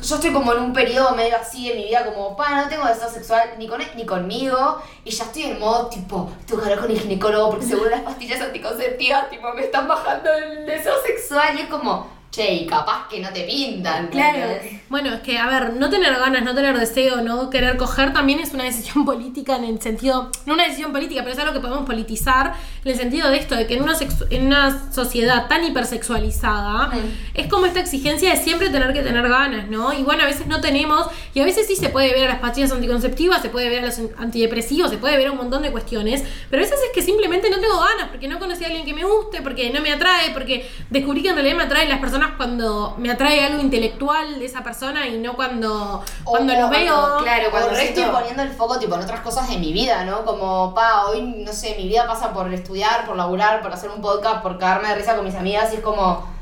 yo 0.03 0.15
estoy 0.15 0.31
como 0.31 0.53
en 0.53 0.59
un 0.59 0.73
periodo 0.73 1.15
medio 1.15 1.35
así 1.35 1.71
en 1.71 1.77
mi 1.77 1.85
vida, 1.85 2.05
como, 2.05 2.37
pa, 2.37 2.61
no 2.61 2.69
tengo 2.69 2.85
deseo 2.85 3.09
sexual 3.09 3.55
ni 3.57 3.67
con 3.67 3.81
él 3.81 3.89
ni 3.95 4.05
conmigo, 4.05 4.79
y 5.03 5.09
ya 5.09 5.23
estoy 5.23 5.43
en 5.43 5.59
modo, 5.59 5.87
tipo, 5.87 6.31
tengo 6.45 6.61
con 6.61 6.91
el 6.91 6.99
ginecólogo 6.99 7.49
porque 7.49 7.65
seguro 7.65 7.89
las 7.89 8.01
pastillas 8.01 8.41
anticonceptivas, 8.41 9.31
tipo, 9.31 9.51
me 9.53 9.63
están 9.63 9.87
bajando 9.87 10.31
el 10.31 10.67
deseo 10.67 10.93
sexual, 11.03 11.57
y 11.57 11.61
es 11.61 11.67
como, 11.67 12.14
che, 12.35 12.53
y 12.53 12.67
capaz 12.67 13.07
que 13.07 13.19
no 13.19 13.29
te 13.31 13.43
pintan. 13.43 14.07
Claro. 14.07 14.59
Bueno, 14.89 15.13
es 15.13 15.21
que, 15.21 15.37
a 15.37 15.47
ver, 15.47 15.73
no 15.73 15.89
tener 15.89 16.13
ganas, 16.13 16.43
no 16.43 16.53
tener 16.53 16.77
deseo, 16.77 17.21
no 17.21 17.49
querer 17.49 17.77
coger 17.77 18.13
también 18.13 18.39
es 18.39 18.53
una 18.53 18.65
decisión 18.65 19.05
política 19.05 19.55
en 19.55 19.63
el 19.63 19.81
sentido, 19.81 20.29
no 20.45 20.53
una 20.53 20.63
decisión 20.63 20.91
política, 20.91 21.21
pero 21.21 21.33
es 21.33 21.39
algo 21.39 21.53
que 21.53 21.59
podemos 21.59 21.85
politizar 21.85 22.53
en 22.83 22.91
el 22.91 22.97
sentido 22.97 23.29
de 23.29 23.37
esto, 23.37 23.55
de 23.55 23.67
que 23.67 23.75
en 23.75 23.83
una, 23.83 23.93
en 24.29 24.45
una 24.45 24.91
sociedad 24.91 25.47
tan 25.47 25.63
hipersexualizada, 25.63 26.91
es 27.33 27.47
como 27.47 27.65
esta 27.65 27.79
exigencia 27.79 28.29
de 28.31 28.37
siempre 28.37 28.69
tener 28.69 28.93
que 28.93 29.01
tener 29.01 29.27
ganas, 29.27 29.67
¿no? 29.69 29.93
Y 29.93 30.03
bueno, 30.03 30.23
a 30.23 30.25
veces 30.25 30.47
no 30.47 30.61
tenemos, 30.61 31.07
y 31.33 31.39
a 31.39 31.45
veces 31.45 31.67
sí 31.67 31.75
se 31.75 31.89
puede 31.89 32.13
ver 32.13 32.27
a 32.27 32.33
las 32.33 32.39
pastillas 32.39 32.71
anticonceptivas, 32.71 33.41
se 33.41 33.49
puede 33.49 33.69
ver 33.69 33.83
a 33.83 33.87
los 33.87 33.99
antidepresivos, 34.17 34.91
se 34.91 34.97
puede 34.97 35.17
ver 35.17 35.27
a 35.27 35.31
un 35.31 35.37
montón 35.37 35.61
de 35.61 35.71
cuestiones, 35.71 36.23
pero 36.49 36.61
a 36.61 36.65
veces 36.65 36.79
es 36.85 36.91
que 36.93 37.01
simplemente 37.01 37.49
no 37.49 37.59
tengo 37.59 37.79
ganas, 37.79 38.09
porque 38.09 38.27
no 38.27 38.39
conocí 38.39 38.63
a 38.63 38.67
alguien 38.67 38.85
que 38.85 38.93
me 38.93 39.03
guste, 39.03 39.41
porque 39.41 39.69
no 39.71 39.81
me 39.81 39.91
atrae, 39.91 40.31
porque 40.33 40.69
descubrí 40.89 41.21
que 41.21 41.29
en 41.29 41.35
realidad 41.35 41.57
me 41.57 41.63
atraen 41.63 41.89
las 41.89 41.99
personas 41.99 42.24
cuando 42.37 42.95
me 42.97 43.11
atrae 43.11 43.43
algo 43.45 43.61
intelectual 43.61 44.39
de 44.39 44.45
esa 44.45 44.63
persona 44.63 45.07
y 45.07 45.17
no 45.17 45.35
cuando, 45.35 46.03
cuando 46.23 46.53
O 46.53 46.61
lo 46.61 46.69
veo. 46.69 47.17
claro, 47.21 47.51
cuando 47.51 47.71
estoy 47.71 48.03
poniendo 48.05 48.43
el 48.43 48.51
foco 48.51 48.79
tipo 48.79 48.95
en 48.95 49.01
otras 49.01 49.21
cosas 49.21 49.49
de 49.49 49.57
mi 49.57 49.71
vida, 49.73 50.03
¿no? 50.05 50.25
Como, 50.25 50.73
pa, 50.73 51.05
hoy, 51.07 51.21
no 51.21 51.53
sé, 51.53 51.75
mi 51.77 51.87
vida 51.87 52.07
pasa 52.07 52.33
por 52.33 52.53
estudiar, 52.53 53.05
por 53.05 53.15
laburar, 53.15 53.61
por 53.61 53.71
hacer 53.71 53.89
un 53.89 54.01
podcast, 54.01 54.41
por 54.41 54.57
cagarme 54.57 54.89
de 54.89 54.95
risa 54.95 55.15
con 55.15 55.25
mis 55.25 55.35
amigas 55.35 55.71
y 55.73 55.77
es 55.77 55.81
como... 55.81 56.33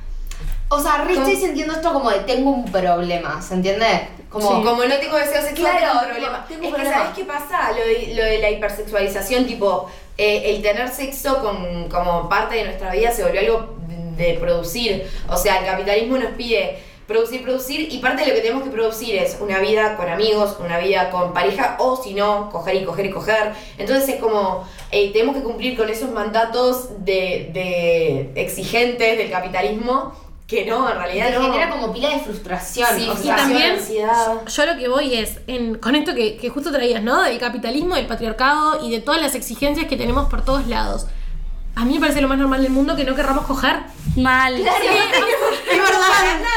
O 0.70 0.80
sea, 0.80 1.04
re 1.04 1.14
estoy 1.14 1.36
sintiendo 1.36 1.74
esto 1.74 1.94
como 1.94 2.10
de 2.10 2.22
tengo 2.22 2.50
un 2.50 2.66
problema, 2.72 3.40
¿se 3.42 3.54
entiende? 3.54 4.10
Como, 4.30 4.64
Como 4.64 4.84
no 4.86 4.96
tengo 4.96 5.18
deseo 5.18 5.44
sexual, 5.44 5.78
Claro, 5.78 5.86
tengo 5.86 6.00
un 6.00 6.10
problema. 6.10 6.46
tengo 6.48 6.76
es 6.78 6.84
que. 6.84 6.90
¿sabes 6.90 7.10
qué 7.16 7.24
pasa? 7.26 7.72
Lo 7.72 7.86
de, 7.86 8.14
lo 8.16 8.24
de 8.24 8.40
la 8.40 8.50
hipersexualización, 8.50 9.46
tipo, 9.46 9.88
eh, 10.18 10.56
el 10.56 10.64
tener 10.64 10.90
sexo 10.90 11.40
con, 11.42 11.88
como 11.90 12.28
parte 12.28 12.56
de 12.56 12.64
nuestra 12.66 12.92
vida 12.92 13.12
se 13.12 13.22
volvió 13.24 13.42
algo 13.42 13.76
de 14.18 14.36
producir. 14.36 15.04
O 15.30 15.38
sea, 15.38 15.60
el 15.60 15.66
capitalismo 15.66 16.18
nos 16.18 16.32
pide 16.32 16.78
producir, 17.08 17.44
producir, 17.44 17.92
y 17.92 18.00
parte 18.00 18.24
de 18.24 18.30
lo 18.30 18.36
que 18.36 18.42
tenemos 18.42 18.64
que 18.64 18.70
producir 18.70 19.16
es 19.16 19.38
una 19.40 19.60
vida 19.60 19.98
con 19.98 20.10
amigos, 20.10 20.56
una 20.60 20.80
vida 20.80 21.10
con 21.10 21.34
pareja, 21.34 21.76
o 21.80 22.02
si 22.02 22.14
no, 22.14 22.50
coger 22.50 22.76
y 22.76 22.86
coger 22.86 23.06
y 23.08 23.12
coger. 23.12 23.54
Entonces 23.78 24.08
es 24.10 24.16
como, 24.22 24.68
eh, 24.92 25.12
tenemos 25.12 25.36
que 25.36 25.44
cumplir 25.44 25.78
con 25.78 25.90
esos 25.90 26.12
mandatos 26.12 27.04
de, 27.04 27.50
de 27.54 28.32
exigentes 28.42 29.18
del 29.18 29.30
capitalismo, 29.30 30.14
que 30.48 30.66
no, 30.66 30.90
en 30.90 30.98
realidad 30.98 31.30
te 31.30 31.40
no. 31.40 31.52
genera 31.52 31.70
como 31.70 31.94
pila 31.94 32.10
de 32.10 32.20
frustración. 32.20 32.88
Sí, 32.96 33.10
o 33.10 33.14
Y 33.24 33.28
también, 33.28 33.72
ansiedad. 33.74 34.42
yo 34.46 34.66
lo 34.66 34.78
que 34.78 34.88
voy 34.88 35.16
es, 35.16 35.40
en, 35.48 35.76
con 35.76 35.96
esto 35.96 36.14
que, 36.14 36.38
que 36.38 36.50
justo 36.50 36.72
traías, 36.72 37.02
¿no? 37.02 37.24
Del 37.24 37.40
capitalismo, 37.40 37.96
del 37.96 38.08
patriarcado 38.08 38.86
y 38.86 38.92
de 38.92 39.00
todas 39.00 39.22
las 39.22 39.36
exigencias 39.36 39.88
que 39.88 39.98
tenemos 39.98 40.30
por 40.30 40.44
todos 40.44 40.68
lados. 40.68 41.08
A 41.76 41.86
mí 41.86 41.96
me 41.96 42.00
parece 42.02 42.22
lo 42.22 42.28
más 42.28 42.38
normal 42.38 42.62
del 42.62 42.72
mundo 42.72 42.96
que 42.96 43.04
no 43.04 43.16
querramos 43.16 43.46
coger. 43.46 43.78
Mal. 44.16 44.56
Sí, 44.58 44.64
Es 45.72 45.78
verdad. 45.82 46.10
Es 46.32 46.48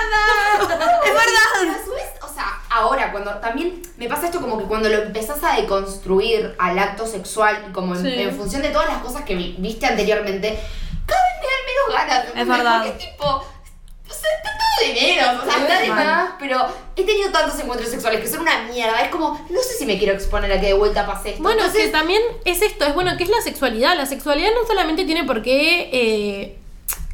Pero 1.04 1.14
verdad. 1.14 1.80
a 1.80 1.84
su 1.84 1.90
vez, 1.92 2.04
o 2.22 2.28
sea, 2.32 2.60
ahora, 2.70 3.10
cuando 3.12 3.34
también 3.36 3.80
me 3.96 4.08
pasa 4.08 4.26
esto 4.26 4.40
como 4.40 4.58
que 4.58 4.64
cuando 4.64 4.88
lo 4.90 4.96
empezás 5.02 5.42
a 5.42 5.56
deconstruir 5.56 6.54
al 6.58 6.78
acto 6.78 7.06
sexual 7.06 7.64
y 7.68 7.72
como 7.72 7.94
en, 7.94 8.02
Sí. 8.02 8.14
en 8.20 8.36
función 8.36 8.60
de 8.62 8.68
todas 8.70 8.88
las 8.88 8.98
cosas 8.98 9.22
que 9.22 9.34
vi- 9.34 9.56
viste 9.58 9.86
anteriormente, 9.86 10.58
cada 11.06 11.20
vez 11.22 11.40
me 11.40 11.46
dan 11.46 11.64
menos 11.66 12.08
ganas. 12.08 12.26
¿entendés? 12.26 12.48
verdad. 12.48 12.82
Porque 12.84 13.04
es 13.04 13.10
tipo, 13.10 13.46
sea, 14.14 14.30
está 14.36 14.50
todo 14.50 14.88
de 14.88 14.94
menos, 15.00 15.42
o 15.42 15.50
sea, 15.50 15.58
está 15.62 15.80
de 15.80 15.88
más, 15.88 16.30
pero 16.38 16.66
he 16.96 17.04
tenido 17.04 17.30
tantos 17.30 17.58
encuentros 17.58 17.90
sexuales 17.90 18.20
que 18.20 18.28
son 18.28 18.40
una 18.40 18.62
mierda. 18.64 19.00
Es 19.00 19.08
como, 19.10 19.30
no 19.50 19.60
sé 19.60 19.74
si 19.78 19.86
me 19.86 19.98
quiero 19.98 20.14
exponer 20.14 20.52
a 20.52 20.60
que 20.60 20.66
de 20.68 20.74
vuelta 20.74 21.06
pase 21.06 21.30
esto. 21.30 21.42
Bueno, 21.42 21.60
Entonces, 21.62 21.86
que 21.86 21.92
también 21.92 22.22
es 22.44 22.62
esto, 22.62 22.84
es 22.84 22.94
bueno, 22.94 23.12
¿qué 23.16 23.24
es 23.24 23.30
la 23.30 23.40
sexualidad? 23.42 23.96
La 23.96 24.06
sexualidad 24.06 24.50
no 24.60 24.66
solamente 24.66 25.04
tiene 25.04 25.24
por 25.24 25.42
qué 25.42 25.90
eh, 25.92 26.58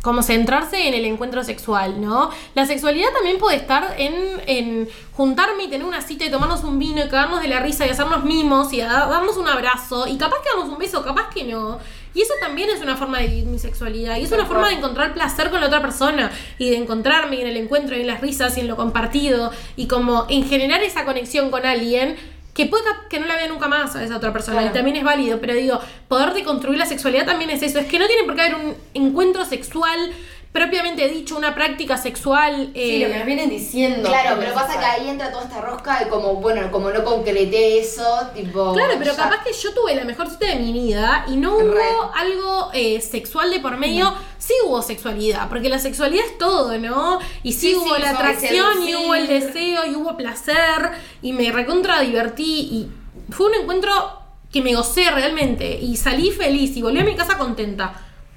como 0.02 0.22
centrarse 0.24 0.88
en 0.88 0.94
el 0.94 1.04
encuentro 1.04 1.44
sexual, 1.44 2.00
¿no? 2.00 2.30
La 2.56 2.66
sexualidad 2.66 3.10
también 3.12 3.38
puede 3.38 3.56
estar 3.56 3.94
en, 3.98 4.42
en 4.46 4.88
juntarme 5.12 5.62
y 5.64 5.68
tener 5.70 5.86
una 5.86 6.00
cita 6.00 6.24
y 6.24 6.30
tomarnos 6.30 6.64
un 6.64 6.76
vino 6.80 7.04
y 7.04 7.08
cagarnos 7.08 7.40
de 7.40 7.46
la 7.48 7.60
risa 7.60 7.86
y 7.86 7.90
hacernos 7.90 8.24
mimos 8.24 8.72
y 8.72 8.80
a- 8.80 8.88
darnos 8.88 9.36
un 9.36 9.48
abrazo 9.48 10.08
y 10.08 10.18
capaz 10.18 10.42
que 10.42 10.48
damos 10.50 10.68
un 10.70 10.78
beso, 10.78 11.04
capaz 11.04 11.30
que 11.32 11.44
no. 11.44 11.78
Y 12.14 12.22
eso 12.22 12.34
también 12.40 12.68
es 12.70 12.80
una 12.80 12.96
forma 12.96 13.18
de 13.18 13.28
vivir 13.28 13.46
mi 13.46 13.58
sexualidad. 13.58 14.16
Y 14.18 14.24
es 14.24 14.32
una 14.32 14.46
forma 14.46 14.68
de 14.68 14.74
encontrar 14.74 15.14
placer 15.14 15.50
con 15.50 15.60
la 15.60 15.66
otra 15.66 15.80
persona. 15.80 16.30
Y 16.58 16.70
de 16.70 16.76
encontrarme 16.76 17.40
en 17.40 17.46
el 17.46 17.56
encuentro, 17.56 17.96
y 17.96 18.00
en 18.00 18.06
las 18.06 18.20
risas, 18.20 18.56
y 18.56 18.60
en 18.60 18.68
lo 18.68 18.76
compartido. 18.76 19.50
Y 19.76 19.86
como 19.86 20.26
en 20.28 20.44
generar 20.44 20.82
esa 20.82 21.04
conexión 21.04 21.50
con 21.50 21.64
alguien 21.64 22.16
que 22.54 22.66
puede 22.66 22.84
que 23.08 23.18
no 23.18 23.26
la 23.26 23.36
vea 23.36 23.48
nunca 23.48 23.66
más 23.66 23.96
a 23.96 24.04
esa 24.04 24.16
otra 24.16 24.32
persona. 24.32 24.64
Y 24.64 24.70
también 24.70 24.96
es 24.96 25.04
válido. 25.04 25.40
Pero 25.40 25.54
digo, 25.54 25.80
poder 26.08 26.34
deconstruir 26.34 26.78
la 26.78 26.86
sexualidad 26.86 27.24
también 27.24 27.50
es 27.50 27.62
eso. 27.62 27.78
Es 27.78 27.86
que 27.86 27.98
no 27.98 28.06
tiene 28.06 28.24
por 28.24 28.34
qué 28.34 28.42
haber 28.42 28.54
un 28.56 28.74
encuentro 28.94 29.44
sexual 29.44 30.12
propiamente 30.52 31.08
dicho, 31.08 31.36
una 31.36 31.54
práctica 31.54 31.96
sexual. 31.96 32.70
Sí, 32.74 32.80
eh, 32.96 32.98
lo 33.06 33.08
que 33.12 33.16
nos 33.18 33.26
vienen 33.26 33.48
diciendo. 33.48 34.08
Claro, 34.08 34.36
pero 34.38 34.52
pasa 34.54 34.78
que 34.78 34.84
ahí 34.84 35.08
entra 35.08 35.30
toda 35.32 35.44
esta 35.44 35.60
rosca 35.62 35.98
de 36.00 36.08
como, 36.08 36.34
bueno, 36.34 36.70
como 36.70 36.90
no 36.90 37.02
concreté 37.04 37.78
eso, 37.80 38.04
tipo. 38.34 38.74
Claro, 38.74 38.92
pero 38.98 39.12
ya- 39.12 39.16
capaz 39.16 39.42
que 39.44 39.52
yo 39.52 39.72
tuve 39.72 39.94
la 39.94 40.04
mejor 40.04 40.28
cita 40.28 40.46
de 40.46 40.56
mi 40.56 40.72
vida 40.72 41.24
y 41.28 41.36
no 41.36 41.56
hubo 41.56 41.72
Re. 41.72 41.82
algo 42.14 42.70
eh, 42.74 43.00
sexual 43.00 43.50
de 43.50 43.60
por 43.60 43.76
medio. 43.78 44.12
Sí 44.38 44.52
hubo 44.66 44.82
sexualidad, 44.82 45.48
porque 45.48 45.68
la 45.68 45.78
sexualidad 45.78 46.26
es 46.26 46.36
todo, 46.36 46.76
¿no? 46.78 47.18
Y 47.42 47.52
sí, 47.52 47.68
Sí, 47.70 47.74
hubo 47.76 47.94
sí, 47.96 48.02
la 48.02 48.10
atracción 48.10 48.82
y 48.86 48.94
hubo 48.94 49.14
el 49.14 49.28
deseo 49.28 49.86
y 49.86 49.94
hubo 49.94 50.16
placer 50.16 50.90
y 51.22 51.32
me 51.32 51.50
recontra 51.52 52.00
divertí 52.00 52.60
y 52.60 52.90
fue 53.32 53.46
un 53.46 53.54
encuentro 53.54 54.18
que 54.52 54.60
me 54.60 54.74
gocé 54.74 55.10
realmente 55.10 55.78
y 55.80 55.96
salí 55.96 56.30
feliz 56.30 56.76
y 56.76 56.82
volví 56.82 56.98
a 56.98 57.04
mi 57.04 57.14
casa 57.16 57.38
contenta. 57.38 57.94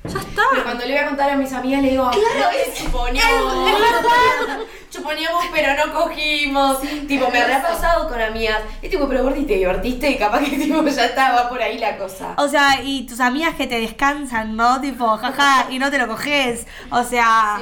Ya 0.07 0.19
está. 0.19 0.41
Pero 0.51 0.63
cuando 0.63 0.85
le 0.85 0.91
voy 0.93 1.03
a 1.03 1.07
contar 1.07 1.29
a 1.29 1.35
mis 1.35 1.51
amigas, 1.53 1.81
le 1.81 1.91
digo, 1.91 2.09
claro, 2.11 2.49
es 2.57 2.73
chuponeamos. 2.75 3.71
chuponeamos, 4.89 5.45
pero 5.53 5.85
no 5.85 5.93
cogimos. 5.93 6.81
tipo, 7.07 7.29
me 7.29 7.41
ha 7.41 7.61
pasado 7.61 8.07
con 8.09 8.21
amigas. 8.21 8.61
Es 8.81 8.89
tipo, 8.89 9.07
pero 9.07 9.23
Gordi, 9.23 9.45
te 9.45 9.55
divertiste 9.55 10.09
y 10.09 10.17
capaz 10.17 10.39
que 10.39 10.57
tipo, 10.57 10.83
ya 10.83 11.05
estaba 11.05 11.49
por 11.49 11.61
ahí 11.61 11.77
la 11.77 11.97
cosa. 11.97 12.33
O 12.37 12.47
sea, 12.47 12.81
y 12.83 13.05
tus 13.05 13.19
amigas 13.19 13.55
que 13.55 13.67
te 13.67 13.79
descansan, 13.79 14.55
¿no? 14.55 14.79
Tipo, 14.81 15.17
jaja, 15.17 15.67
y 15.69 15.79
no 15.79 15.89
te 15.91 15.97
lo 15.97 16.07
coges. 16.07 16.65
O 16.91 17.03
sea, 17.03 17.59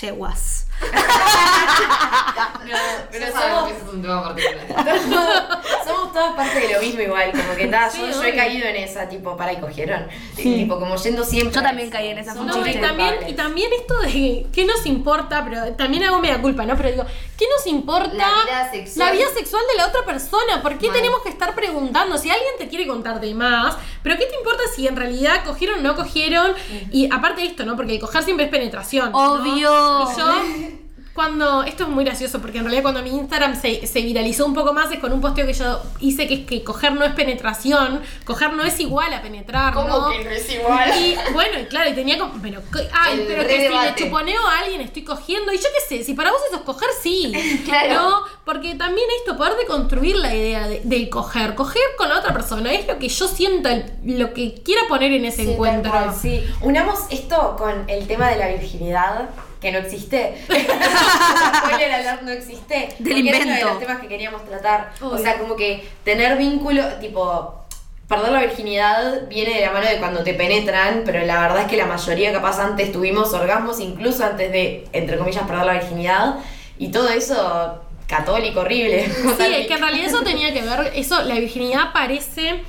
yeguas. 0.00 0.63
pero 3.10 3.26
Ya 3.26 3.32
somos- 3.32 3.68
que 3.68 3.74
ese 3.74 3.82
es 3.84 3.88
un 3.92 4.02
tema 4.02 4.22
particular. 4.24 4.66
Somos 5.86 6.12
todas 6.12 6.34
parte 6.34 6.60
de 6.60 6.72
lo 6.74 6.80
mismo 6.80 7.00
igual, 7.02 7.30
como 7.32 7.54
que 7.56 7.66
ta, 7.66 7.90
Sí, 7.90 8.00
yo, 8.10 8.22
he 8.24 8.34
caído 8.34 8.66
en 8.66 8.76
esa, 8.76 9.06
tipo, 9.08 9.36
para 9.36 9.52
y 9.52 9.58
cogieron. 9.58 10.06
Tipo, 10.34 10.78
como 10.80 10.96
yendo 10.96 11.22
siempre. 11.24 11.54
Yo 11.54 11.62
también 11.62 11.90
caí 11.90 12.08
en 12.08 12.18
esa, 12.18 12.34
No, 12.34 12.44
y 12.66 12.74
también, 12.74 12.78
culpables. 12.78 13.28
y 13.28 13.32
también 13.34 13.70
esto 13.78 13.98
de 14.00 14.46
qué 14.52 14.64
nos 14.64 14.86
importa, 14.86 15.44
pero 15.44 15.74
también 15.74 16.04
hago 16.04 16.18
media 16.20 16.40
culpa, 16.40 16.64
¿no? 16.64 16.74
Pero 16.76 16.90
digo, 16.90 17.04
¿qué 17.36 17.46
nos 17.48 17.66
importa 17.66 18.14
La 18.16 18.44
vida 18.44 18.70
sexual. 18.70 19.06
la 19.08 19.12
vida 19.12 19.26
sexual 19.34 19.62
de 19.70 19.76
la 19.78 19.88
otra 19.88 20.04
persona? 20.04 20.62
¿Por 20.62 20.78
qué 20.78 20.88
tenemos 20.90 21.20
que 21.22 21.28
estar 21.28 21.54
preguntando? 21.54 22.18
Si 22.18 22.30
alguien 22.30 22.52
te 22.58 22.68
quiere 22.68 22.86
contar 22.86 23.20
de 23.20 23.34
más, 23.34 23.76
pero 24.02 24.16
¿qué 24.16 24.26
te 24.26 24.36
importa 24.36 24.62
si 24.74 24.86
en 24.86 24.96
realidad 24.96 25.44
cogieron 25.44 25.80
o 25.80 25.82
no 25.82 25.96
cogieron? 25.96 26.52
Y 26.90 27.08
aparte 27.12 27.42
de 27.42 27.48
esto, 27.48 27.64
¿no? 27.64 27.76
Porque 27.76 27.98
coger 27.98 28.22
siempre 28.22 28.46
es 28.46 28.50
penetración. 28.50 29.12
¿no? 29.12 29.34
Obvio. 29.34 29.52
Y 29.52 30.16
yo, 30.16 30.78
cuando. 31.14 31.62
Esto 31.62 31.84
es 31.84 31.88
muy 31.88 32.04
gracioso, 32.04 32.40
porque 32.40 32.58
en 32.58 32.64
realidad 32.64 32.82
cuando 32.82 33.02
mi 33.02 33.10
Instagram 33.10 33.58
se, 33.60 33.86
se 33.86 34.00
viralizó 34.02 34.46
un 34.46 34.54
poco 34.54 34.72
más 34.72 34.90
es 34.92 34.98
con 34.98 35.12
un 35.12 35.20
posteo 35.20 35.46
que 35.46 35.52
yo 35.52 35.80
hice 36.00 36.26
que 36.26 36.34
es 36.34 36.46
que 36.46 36.64
coger 36.64 36.92
no 36.92 37.04
es 37.04 37.12
penetración, 37.14 38.00
coger 38.24 38.52
no 38.52 38.64
es 38.64 38.78
igual 38.80 39.12
a 39.14 39.22
penetrar. 39.22 39.72
¿Cómo 39.74 39.88
¿no? 39.88 40.10
que 40.10 40.24
no 40.24 40.30
es 40.30 40.52
igual? 40.52 40.90
Y 41.00 41.16
bueno, 41.32 41.58
y 41.60 41.64
claro, 41.66 41.90
y 41.90 41.94
tenía 41.94 42.18
como. 42.18 42.34
Pero, 42.42 42.60
ay, 42.92 43.20
El 43.20 43.26
pero 43.26 43.46
que 43.46 43.68
si 43.68 43.74
le 43.74 43.94
chuponeo 43.94 44.46
a 44.46 44.58
alguien 44.58 44.80
estoy 44.80 45.04
cogiendo. 45.04 45.52
Y 45.52 45.56
yo 45.56 45.62
qué 45.88 45.96
sé, 45.98 46.04
si 46.04 46.14
para 46.14 46.30
vos 46.30 46.40
eso 46.48 46.56
es 46.56 46.62
coger, 46.62 46.88
sí. 47.02 47.32
Claro. 47.64 47.94
¿No? 47.94 48.20
Porque 48.44 48.74
también 48.74 49.06
esto, 49.20 49.36
poder 49.36 49.54
deconstruir 49.56 50.16
la 50.16 50.34
idea 50.34 50.66
de- 50.68 50.80
del 50.84 51.08
coger. 51.08 51.54
Coger 51.54 51.82
con 51.96 52.08
la 52.08 52.18
otra 52.18 52.32
persona 52.32 52.72
es 52.72 52.86
lo 52.86 52.98
que 52.98 53.08
yo 53.08 53.28
sienta, 53.28 53.84
lo 54.04 54.34
que 54.34 54.54
quiera 54.64 54.82
poner 54.88 55.12
en 55.12 55.24
ese 55.24 55.44
Sí, 55.44 55.52
encuentro. 55.52 55.90
cual, 55.90 56.14
sí. 56.14 56.44
Unamos 56.60 57.00
esto 57.10 57.56
con 57.56 57.88
el 57.88 58.06
tema 58.06 58.28
de 58.28 58.36
la 58.36 58.48
virginidad, 58.48 59.30
que 59.64 59.72
no 59.72 59.78
existe. 59.78 60.34
Spoiler 60.44 61.92
alert, 61.92 62.22
no 62.22 62.30
existe. 62.30 62.94
Del 62.98 63.14
porque 63.14 63.28
era 63.30 63.38
uno 63.38 63.46
de 63.46 63.52
invento. 63.52 63.68
los 63.68 63.78
temas 63.78 64.00
que 64.00 64.08
queríamos 64.08 64.44
tratar. 64.44 64.92
O 65.00 65.16
sea, 65.16 65.38
como 65.38 65.56
que 65.56 65.88
tener 66.04 66.36
vínculo, 66.36 66.84
tipo. 67.00 67.60
Perder 68.06 68.32
la 68.32 68.40
virginidad 68.40 69.28
viene 69.28 69.54
de 69.54 69.60
la 69.62 69.72
mano 69.72 69.86
de 69.88 69.96
cuando 69.96 70.22
te 70.22 70.34
penetran, 70.34 71.04
pero 71.06 71.24
la 71.24 71.40
verdad 71.40 71.62
es 71.62 71.68
que 71.68 71.78
la 71.78 71.86
mayoría 71.86 72.34
capaz 72.34 72.60
antes 72.60 72.92
tuvimos 72.92 73.32
orgasmos, 73.32 73.80
incluso 73.80 74.22
antes 74.22 74.52
de, 74.52 74.86
entre 74.92 75.16
comillas, 75.16 75.46
perder 75.46 75.64
la 75.64 75.72
virginidad. 75.72 76.34
Y 76.78 76.90
todo 76.90 77.08
eso 77.08 77.80
católico, 78.06 78.60
horrible. 78.60 79.06
Sí, 79.06 79.44
es 79.56 79.66
que 79.66 79.74
en 79.74 79.80
realidad 79.80 80.06
eso 80.06 80.22
tenía 80.22 80.52
que 80.52 80.60
ver, 80.60 80.92
eso, 80.94 81.22
la 81.22 81.36
virginidad 81.36 81.94
parece. 81.94 82.62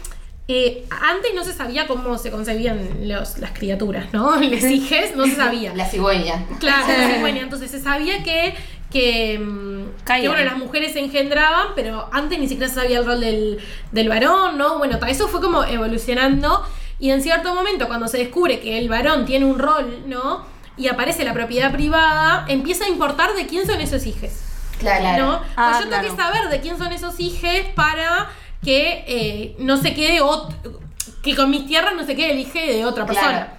Eh, 0.47 0.85
antes 0.89 1.33
no 1.33 1.43
se 1.43 1.53
sabía 1.53 1.87
cómo 1.87 2.17
se 2.19 2.29
concebían 2.29 3.07
los, 3.07 3.39
las 3.39 3.51
criaturas, 3.51 4.13
¿no? 4.13 4.35
Les 4.39 4.63
hijes, 4.63 5.15
no 5.15 5.25
se 5.25 5.35
sabía. 5.35 5.73
La 5.73 5.87
cigüeña. 5.87 6.45
Claro, 6.59 6.85
sí, 6.87 7.19
bueno, 7.19 7.39
entonces 7.39 7.71
se 7.71 7.79
sabía 7.79 8.23
que, 8.23 8.53
que, 8.91 9.39
mm, 9.39 10.05
que, 10.05 10.27
bueno, 10.27 10.43
las 10.43 10.57
mujeres 10.57 10.93
se 10.93 10.99
engendraban, 10.99 11.69
pero 11.75 12.09
antes 12.11 12.37
ni 12.37 12.47
siquiera 12.47 12.69
se 12.69 12.75
sabía 12.75 12.99
el 12.99 13.05
rol 13.05 13.21
del, 13.21 13.59
del 13.91 14.07
varón, 14.07 14.57
¿no? 14.57 14.77
Bueno, 14.77 14.99
eso 15.07 15.27
fue 15.27 15.41
como 15.41 15.63
evolucionando 15.63 16.63
y 16.99 17.09
en 17.09 17.21
cierto 17.21 17.53
momento 17.53 17.87
cuando 17.87 18.07
se 18.07 18.19
descubre 18.19 18.59
que 18.59 18.77
el 18.77 18.87
varón 18.87 19.25
tiene 19.25 19.45
un 19.45 19.57
rol, 19.57 20.03
¿no? 20.05 20.45
Y 20.77 20.87
aparece 20.87 21.23
la 21.23 21.33
propiedad 21.33 21.71
privada, 21.71 22.45
empieza 22.47 22.85
a 22.85 22.89
importar 22.89 23.33
de 23.33 23.47
quién 23.47 23.65
son 23.65 23.81
esos 23.81 24.05
hijos. 24.05 24.29
Claro. 24.79 25.25
¿no? 25.25 25.41
Ah, 25.55 25.71
pues 25.71 25.85
yo 25.85 25.89
tengo 25.89 26.03
que 26.03 26.15
claro. 26.15 26.33
saber 26.33 26.49
de 26.51 26.59
quién 26.59 26.77
son 26.77 26.91
esos 26.91 27.19
hijos 27.19 27.49
para 27.75 28.29
que 28.66 29.05
eh, 29.07 29.55
no 29.59 29.78
se 29.78 29.93
quede 29.93 30.20
que 31.24 31.36
con 31.36 31.49
mis 31.49 31.66
tierras 31.66 31.95
no 31.95 32.05
se 32.05 32.16
quede 32.16 32.32
el 32.32 32.39
hijo 32.39 32.59
de 32.59 32.86
otra 32.86 33.05
Claro. 33.05 33.28
persona. 33.28 33.51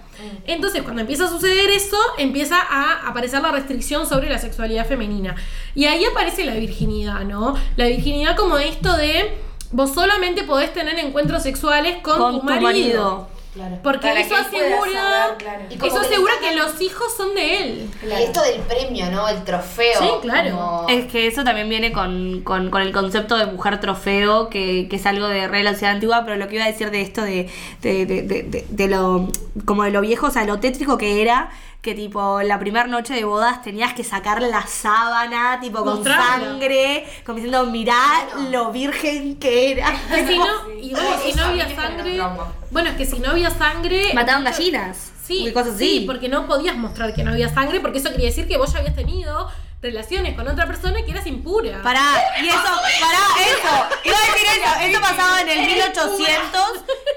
Entonces, 0.45 0.81
cuando 0.83 1.01
empieza 1.01 1.25
a 1.25 1.29
suceder 1.29 1.69
eso, 1.69 1.97
empieza 2.17 2.57
a 2.59 3.07
aparecer 3.07 3.41
la 3.41 3.51
restricción 3.51 4.07
sobre 4.07 4.29
la 4.29 4.39
sexualidad 4.39 4.85
femenina. 4.87 5.35
Y 5.75 5.85
ahí 5.85 6.05
aparece 6.05 6.43
la 6.43 6.55
virginidad, 6.55 7.21
¿no? 7.21 7.55
La 7.75 7.85
virginidad 7.87 8.35
como 8.35 8.57
esto 8.57 8.95
de 8.97 9.37
vos 9.71 9.93
solamente 9.93 10.43
podés 10.43 10.73
tener 10.73 10.97
encuentros 10.99 11.43
sexuales 11.43 11.97
con, 12.01 12.17
Con 12.17 12.33
tu 12.33 12.39
tu 12.39 12.45
marido. 12.45 13.29
Claro. 13.57 13.79
Porque 13.81 14.07
Para 14.07 14.19
eso 14.19 14.29
que 14.35 14.35
asegura, 14.57 14.91
saber, 15.01 15.37
claro. 15.39 15.63
Y 15.69 15.77
como 15.77 15.91
eso 15.91 16.01
asegura 16.01 16.33
que 16.39 16.55
los 16.55 16.79
hijos 16.81 17.07
son 17.17 17.33
de 17.33 17.57
él. 17.63 17.89
Y 18.03 18.11
esto 18.23 18.41
del 18.43 18.61
premio, 18.61 19.09
¿no? 19.09 19.27
El 19.27 19.43
trofeo. 19.43 19.99
Sí, 19.99 20.07
claro. 20.21 20.51
como- 20.55 20.85
Es 20.89 21.05
que 21.07 21.25
eso 21.25 21.43
también 21.43 21.67
viene 21.67 21.91
con, 21.91 22.41
con- 22.43 22.69
con 22.69 22.81
el 22.83 22.91
concepto 22.93 23.35
de 23.35 23.47
mujer 23.47 23.79
trofeo, 23.79 24.49
que, 24.49 24.87
que 24.89 24.95
es 24.97 25.05
algo 25.07 25.27
de 25.27 25.47
re 25.47 25.63
la 25.63 25.71
sociedad 25.71 25.95
antigua, 25.95 26.23
pero 26.23 26.37
lo 26.37 26.47
que 26.47 26.55
iba 26.55 26.65
a 26.65 26.67
decir 26.71 26.91
de 26.91 27.01
esto 27.01 27.23
de, 27.23 27.49
de, 27.81 28.05
de- 28.05 28.21
de- 28.21 28.43
de- 28.43 28.65
de 28.69 28.87
lo 28.87 29.27
como 29.65 29.83
de 29.83 29.89
lo 29.91 30.01
viejo, 30.01 30.27
o 30.27 30.31
sea, 30.31 30.45
lo 30.45 30.59
tétrico 30.59 30.99
que 30.99 31.21
era, 31.23 31.49
que 31.81 31.93
tipo 31.93 32.41
la 32.41 32.59
primera 32.59 32.87
noche 32.87 33.13
de 33.13 33.23
bodas 33.23 33.61
tenías 33.61 33.93
que 33.93 34.03
sacar 34.03 34.41
la 34.41 34.65
sábana, 34.67 35.59
tipo 35.61 35.83
con 35.83 36.03
sangre, 36.03 37.05
como 37.25 37.37
diciendo, 37.37 37.65
mirá 37.67 38.27
lo 38.49 38.71
virgen 38.71 39.37
que 39.37 39.71
era. 39.71 39.95
Que 40.09 40.27
si 40.27 40.37
no, 40.37 40.69
y 40.81 40.91
bueno, 40.91 41.09
si 41.23 41.29
Eso 41.29 41.39
no 41.39 41.45
había 41.47 41.75
sangre. 41.75 42.21
Bueno, 42.71 42.89
es 42.89 42.95
que 42.95 43.05
si 43.05 43.19
no 43.19 43.31
había 43.31 43.49
sangre. 43.51 44.13
Mataban 44.13 44.43
gallinas. 44.43 45.11
Sí, 45.23 45.47
y 45.47 45.53
cosas 45.53 45.77
sí, 45.77 45.97
así. 45.97 46.05
porque 46.05 46.29
no 46.29 46.47
podías 46.47 46.75
mostrar 46.77 47.13
que 47.13 47.23
no 47.23 47.31
había 47.31 47.49
sangre, 47.49 47.79
porque 47.79 47.99
eso 47.99 48.09
quería 48.11 48.27
decir 48.27 48.47
que 48.47 48.57
vos 48.57 48.71
ya 48.71 48.79
habías 48.79 48.95
tenido 48.95 49.49
relaciones 49.81 50.35
con 50.35 50.47
otra 50.47 50.65
persona 50.65 50.99
y 50.99 51.05
que 51.05 51.11
eras 51.11 51.27
impura. 51.27 51.81
Pará, 51.83 52.01
y 52.41 52.47
eso, 52.47 52.57
pará, 52.57 53.19
eso, 53.45 53.95
iba 54.03 54.17
a 54.17 54.21
decir 54.21 54.47
eso, 54.55 54.79
esto 54.81 55.01
pasaba 55.01 55.41
en 55.41 55.49
el 55.49 55.65
1800 55.67 56.61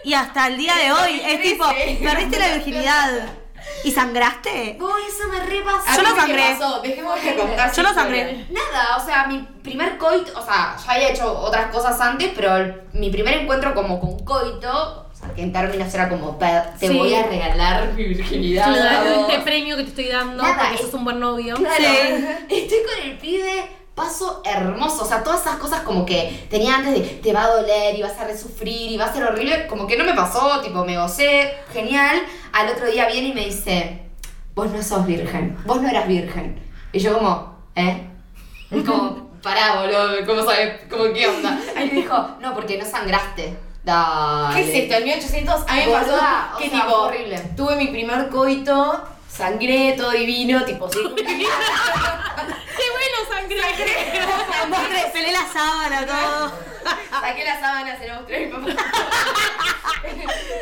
y 0.04 0.14
hasta 0.14 0.48
el 0.48 0.56
día 0.58 0.76
de 0.76 0.92
hoy, 0.92 1.22
es 1.24 1.42
tipo, 1.42 1.64
perdiste 2.02 2.38
la 2.38 2.54
virginidad 2.54 3.39
y 3.84 3.90
sangraste. 3.92 4.76
Uy, 4.80 5.02
eso 5.08 5.28
me 5.28 5.40
repasó. 5.40 5.96
Yo 5.96 6.02
lo 6.08 6.16
sangré. 6.16 6.56
pasó, 6.58 6.80
Dejemos 6.80 7.22
de 7.22 7.34
contar. 7.36 7.72
Yo 7.72 7.82
lo 7.82 7.94
sangré. 7.94 8.46
Nada, 8.50 8.96
o 8.96 9.04
sea, 9.04 9.26
mi 9.26 9.38
primer 9.62 9.96
coito, 9.98 10.38
o 10.38 10.44
sea, 10.44 10.76
ya 10.84 10.92
había 10.92 11.08
hecho 11.10 11.32
otras 11.40 11.66
cosas 11.72 12.00
antes, 12.00 12.30
pero 12.34 12.56
el- 12.56 12.82
mi 12.92 13.10
primer 13.10 13.34
encuentro 13.34 13.74
como 13.74 14.00
con 14.00 14.18
coito, 14.24 15.06
o 15.12 15.14
sea, 15.14 15.34
que 15.34 15.42
en 15.42 15.52
términos 15.52 15.92
era 15.94 16.08
como, 16.08 16.38
"Pa- 16.38 16.72
te 16.78 16.88
Sí. 16.88 16.96
voy 16.96 17.14
a 17.14 17.24
regalar 17.24 17.92
mi 17.94 18.04
virginidad. 18.04 18.72
Claro, 18.72 19.14
vos". 19.20 19.30
este 19.30 19.42
premio 19.42 19.76
que 19.76 19.82
te 19.84 19.88
estoy 19.90 20.08
dando, 20.08 20.42
Nada, 20.42 20.58
porque 20.58 20.74
es- 20.76 20.80
sos 20.82 20.94
un 20.94 21.04
buen 21.04 21.20
novio. 21.20 21.56
Claro, 21.56 21.76
estoy 22.48 22.78
con 22.84 23.04
el 23.10 23.18
pibe, 23.18 23.70
paso 23.94 24.42
hermoso, 24.44 25.04
o 25.04 25.06
sea, 25.06 25.22
todas 25.22 25.40
esas 25.40 25.56
cosas 25.56 25.80
como 25.80 26.06
que 26.06 26.46
tenía 26.50 26.76
antes 26.76 26.94
de 26.94 27.00
te 27.00 27.32
va 27.32 27.44
a 27.44 27.56
doler 27.56 27.94
y 27.94 28.02
vas 28.02 28.18
a 28.18 28.24
resufrir 28.24 28.92
y 28.92 28.96
va 28.96 29.06
a 29.06 29.12
ser 29.12 29.24
horrible, 29.24 29.66
como 29.66 29.86
que 29.86 29.96
no 29.96 30.04
me 30.04 30.14
pasó, 30.14 30.60
tipo, 30.60 30.84
me 30.84 30.96
gocé, 30.96 31.54
genial. 31.72 32.22
Al 32.52 32.68
otro 32.68 32.86
día 32.86 33.06
viene 33.06 33.28
y 33.28 33.32
me 33.34 33.46
dice, 33.46 34.02
vos 34.54 34.70
no 34.70 34.82
sos 34.82 35.06
virgen, 35.06 35.56
vos 35.64 35.80
no 35.82 35.88
eras 35.88 36.08
virgen. 36.08 36.62
Y 36.92 36.98
yo 36.98 37.18
como, 37.18 37.56
¿eh? 37.74 38.06
Como, 38.70 39.30
pará, 39.42 39.80
boludo, 39.80 40.26
¿cómo 40.26 40.42
sabes? 40.42 40.80
¿Cómo 40.88 41.12
qué 41.12 41.26
onda? 41.26 41.58
Y 41.76 41.86
me 41.86 41.92
dijo, 41.92 42.28
no, 42.40 42.54
porque 42.54 42.78
no 42.78 42.84
sangraste. 42.84 43.56
Dale. 43.82 44.54
¿Qué 44.54 44.60
es 44.68 44.82
esto? 44.84 44.96
En 44.96 45.04
1800 45.04 45.64
a 45.66 45.74
mí 45.74 45.82
me 45.86 45.92
pasó 45.92 46.12
que 46.58 46.68
sea, 46.68 46.82
tipo, 46.82 46.94
horrible. 46.94 47.38
tuve 47.56 47.76
mi 47.76 47.86
primer 47.86 48.28
coito, 48.28 49.02
sangré, 49.40 49.94
todo 49.96 50.10
divino, 50.10 50.62
tipo, 50.64 50.88
sí. 50.90 50.98
¡Qué 51.16 51.24
bueno 51.24 51.38
sangre! 53.26 53.62
Pelé 55.12 55.32
la 55.32 55.46
sábana, 55.50 56.06
todo. 56.06 56.52
Saqué 57.10 57.44
la 57.44 57.58
sábana, 57.58 57.98
se 57.98 58.06
la 58.06 58.16
mostré 58.16 58.36
a 58.36 58.40
mi 58.40 58.48
papá. 58.52 58.66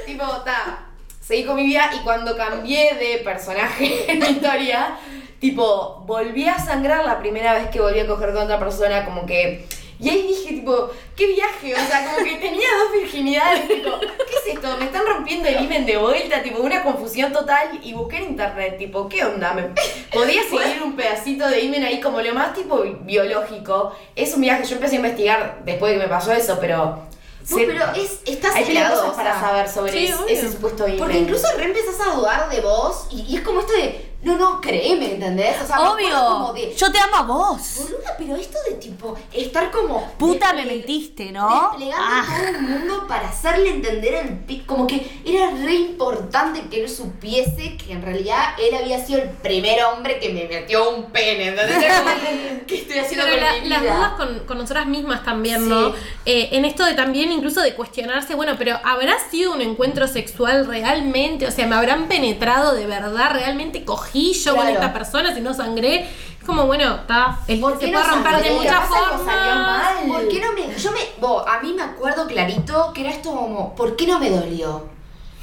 tipo, 0.07 0.24
ta. 0.43 0.87
seguí 1.20 1.45
con 1.45 1.57
mi 1.57 1.64
vida 1.64 1.91
y 1.93 1.99
cuando 2.05 2.37
cambié 2.37 2.95
de 2.95 3.18
personaje 3.24 4.05
en 4.12 4.20
mi 4.20 4.29
historia, 4.29 4.97
tipo, 5.41 6.05
volví 6.07 6.47
a 6.49 6.57
sangrar 6.59 7.05
la 7.05 7.18
primera 7.18 7.55
vez 7.55 7.70
que 7.70 7.81
volví 7.81 7.99
a 7.99 8.07
coger 8.07 8.33
con 8.33 8.45
otra 8.45 8.61
persona, 8.61 9.05
como 9.05 9.26
que... 9.26 9.66
Y 10.01 10.09
ahí 10.09 10.28
dije, 10.28 10.55
tipo, 10.55 10.90
qué 11.16 11.26
viaje, 11.26 11.74
o 11.74 11.86
sea, 11.88 12.05
como 12.07 12.24
que 12.24 12.36
tenía 12.36 12.68
dos 12.84 12.92
virginidades, 12.92 13.66
tipo, 13.66 13.99
¿qué 13.99 14.51
es 14.51 14.55
esto? 14.55 14.76
Me 14.78 14.84
están 14.84 15.03
rompiendo 15.07 15.49
el 15.49 15.64
imen 15.64 15.86
de 15.86 15.96
vuelta, 15.96 16.40
tipo, 16.40 16.61
una 16.61 16.84
confusión 16.84 17.32
total, 17.32 17.80
y 17.82 17.94
busqué 17.94 18.18
en 18.18 18.24
internet, 18.30 18.78
tipo, 18.78 19.09
¿qué 19.09 19.24
onda? 19.24 19.53
Me, 19.55 19.70
podía 20.12 20.42
seguir 20.44 20.82
un 20.84 20.94
pedacito 20.94 21.49
de 21.49 21.62
imen 21.62 21.82
ahí 21.82 22.01
como 22.01 22.20
lo 22.20 22.32
más, 22.32 22.55
tipo, 22.55 22.80
biológico. 23.01 23.92
Es 24.14 24.34
un 24.34 24.42
viaje, 24.42 24.64
yo 24.64 24.76
empecé 24.76 24.94
a 24.94 24.99
investigar 24.99 25.62
después 25.64 25.92
de 25.92 25.99
que 25.99 26.05
me 26.05 26.09
pasó 26.09 26.32
eso, 26.32 26.59
pero... 26.61 27.07
No, 27.51 27.57
pero 27.57 27.82
es, 27.96 28.20
estás 28.26 28.55
hay 28.55 28.64
helado, 28.64 28.96
cosas 28.96 29.12
o 29.12 29.16
para 29.16 29.32
sea, 29.32 29.40
saber 29.40 29.68
sobre 29.70 29.92
Sí, 29.92 30.14
ese 30.28 30.53
supuesto 30.53 30.86
imen. 30.86 30.99
Porque 30.99 31.18
incluso 31.18 31.46
re 31.57 31.64
empezás 31.64 31.99
a 32.07 32.14
dudar 32.14 32.51
de 32.51 32.61
vos 32.61 33.09
y, 33.11 33.22
y 33.22 33.36
es 33.36 33.42
como 33.42 33.61
esto 33.61 33.72
de, 33.72 34.07
no, 34.20 34.36
no, 34.36 34.60
créeme, 34.60 35.12
¿entendés? 35.14 35.56
O 35.62 35.66
sea, 35.66 35.76
me 35.76 35.84
acuerdo 35.84 36.28
como 36.28 36.46
Obvio. 36.48 36.66
de, 36.68 36.74
Yo 36.74 36.90
te 36.90 36.98
amo 36.98 37.16
a 37.16 37.22
vos. 37.22 37.60
boluda, 37.78 38.14
pero 38.18 38.34
esto 38.36 38.58
de 38.68 38.74
tipo, 38.74 39.16
estar 39.32 39.70
como... 39.70 40.10
Puta, 40.18 40.52
me 40.54 40.66
mentiste, 40.66 41.30
¿no? 41.30 41.70
Desplegando 41.78 42.04
Ah. 42.04 42.24
todo 42.26 42.58
un 42.58 42.70
mundo 42.70 43.06
para 43.06 43.28
hacerle 43.28 43.70
entender 43.70 44.14
el 44.46 44.66
como 44.66 44.86
que 44.88 45.20
era 45.24 45.50
re 45.50 45.74
importante 45.74 46.62
que 46.68 46.82
él 46.82 46.88
supiese 46.90 47.76
que 47.76 47.92
en 47.92 48.02
realidad 48.02 48.54
él 48.58 48.74
había 48.74 49.04
sido 49.04 49.22
el 49.22 49.28
primer 49.30 49.82
hombre 49.84 50.18
que 50.18 50.30
me 50.30 50.46
metió 50.48 50.90
un 50.96 51.10
pene, 51.12 51.48
¿entendés? 51.48 51.78
¿Qué 52.66 52.74
estoy 52.76 52.98
haciendo 52.98 53.24
Pero 53.24 53.36
con 53.36 53.44
la- 53.46 53.62
mi 53.62 53.68
las 53.68 53.82
dudas 53.82 54.12
con, 54.14 54.38
con 54.40 54.58
nosotras 54.58 54.86
mismas 54.86 55.24
también, 55.24 55.62
Sí. 55.62 55.68
¿no? 55.68 55.94
Eh, 56.26 56.48
en 56.52 56.64
esto 56.64 56.84
de 56.84 56.94
también 56.94 57.30
incluso 57.30 57.60
de 57.60 57.74
cuestionarse, 57.74 58.34
bueno, 58.34 58.54
pero 58.58 58.78
¿habrá 58.84 59.14
sido 59.30 59.52
un 59.52 59.60
encuentro 59.62 60.08
sexual 60.08 60.66
realmente? 60.66 61.46
O 61.46 61.50
sea, 61.52 61.66
¿me 61.66 61.76
habrán 61.76 62.08
penetrado 62.08 62.74
de 62.74 62.86
verdad? 62.86 63.30
¿Realmente 63.32 63.84
cogí 64.09 64.32
yo 64.32 64.56
con 64.56 64.68
esta 64.68 64.92
persona 64.92 65.34
si 65.34 65.40
no 65.40 65.54
sangré? 65.54 66.09
Es 66.40 66.44
como, 66.46 66.66
bueno, 66.66 66.94
está, 66.96 67.38
el 67.46 67.61
¿Por 67.61 67.74
se 67.78 67.86
qué 67.86 67.92
puede 67.92 68.04
no 68.06 68.11
romper 68.14 68.42
de 68.42 68.50
muchas 68.52 68.84
formas. 68.88 69.22
mal. 69.24 69.94
¿Por 70.09 70.28
qué 70.28 70.40
no 70.40 70.52
me.? 70.52 70.74
Yo 70.76 70.92
me. 70.92 71.00
vos, 71.20 71.44
a 71.46 71.61
mí 71.61 71.72
me 71.74 71.82
acuerdo 71.82 72.26
clarito 72.26 72.92
que 72.94 73.02
era 73.02 73.11
esto 73.11 73.30
como. 73.32 73.74
¿Por 73.74 73.96
qué 73.96 74.06
no 74.06 74.18
me 74.18 74.30
dolió? 74.30 74.88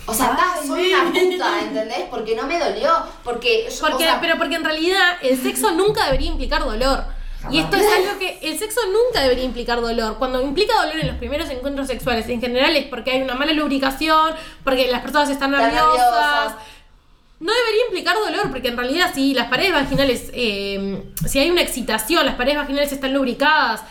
O 0.07 0.13
sea, 0.13 0.33
acá 0.33 0.55
soy 0.65 0.93
una 0.93 1.11
puta, 1.11 1.61
¿entendés? 1.61 2.03
Porque 2.09 2.35
no 2.35 2.43
me 2.47 2.59
dolió. 2.59 2.91
Porque. 3.23 3.67
yo- 3.69 3.79
Porque, 3.81 3.95
o 3.95 3.99
sea, 3.99 4.19
pero 4.21 4.37
porque 4.37 4.55
en 4.55 4.63
realidad 4.63 5.17
el 5.21 5.41
sexo 5.41 5.71
nunca 5.71 6.05
debería 6.05 6.27
implicar 6.29 6.63
dolor. 6.63 7.03
Y 7.51 7.59
esto 7.59 7.75
es 7.75 7.85
algo 7.85 8.17
que 8.17 8.39
el 8.41 8.57
sexo 8.57 8.81
nunca 8.91 9.21
debería 9.21 9.43
implicar 9.43 9.79
dolor. 9.79 10.17
Cuando 10.17 10.41
implica 10.41 10.73
dolor 10.81 10.99
en 10.99 11.05
los 11.07 11.17
primeros 11.17 11.47
encuentros 11.51 11.85
sexuales, 11.85 12.27
en 12.29 12.41
general 12.41 12.75
es 12.75 12.85
porque 12.87 13.11
hay 13.11 13.21
una 13.21 13.35
mala 13.35 13.53
lubricación, 13.53 14.33
porque 14.63 14.87
las 14.91 15.01
personas 15.01 15.29
están 15.29 15.53
Están 15.53 15.71
nerviosas. 15.71 15.99
nerviosas. 15.99 16.55
No 17.45 17.53
debería 17.53 17.85
implicar 17.89 18.15
dolor, 18.15 18.49
porque 18.49 18.69
en 18.69 18.77
realidad 18.77 19.11
si 19.13 19.35
las 19.35 19.49
paredes 19.49 19.71
vaginales, 19.71 20.31
eh, 20.33 21.03
si 21.27 21.37
hay 21.37 21.51
una 21.51 21.61
excitación, 21.61 22.25
las 22.25 22.33
paredes 22.33 22.57
vaginales 22.57 22.91
están 22.91 23.13
lubricadas, 23.13 23.83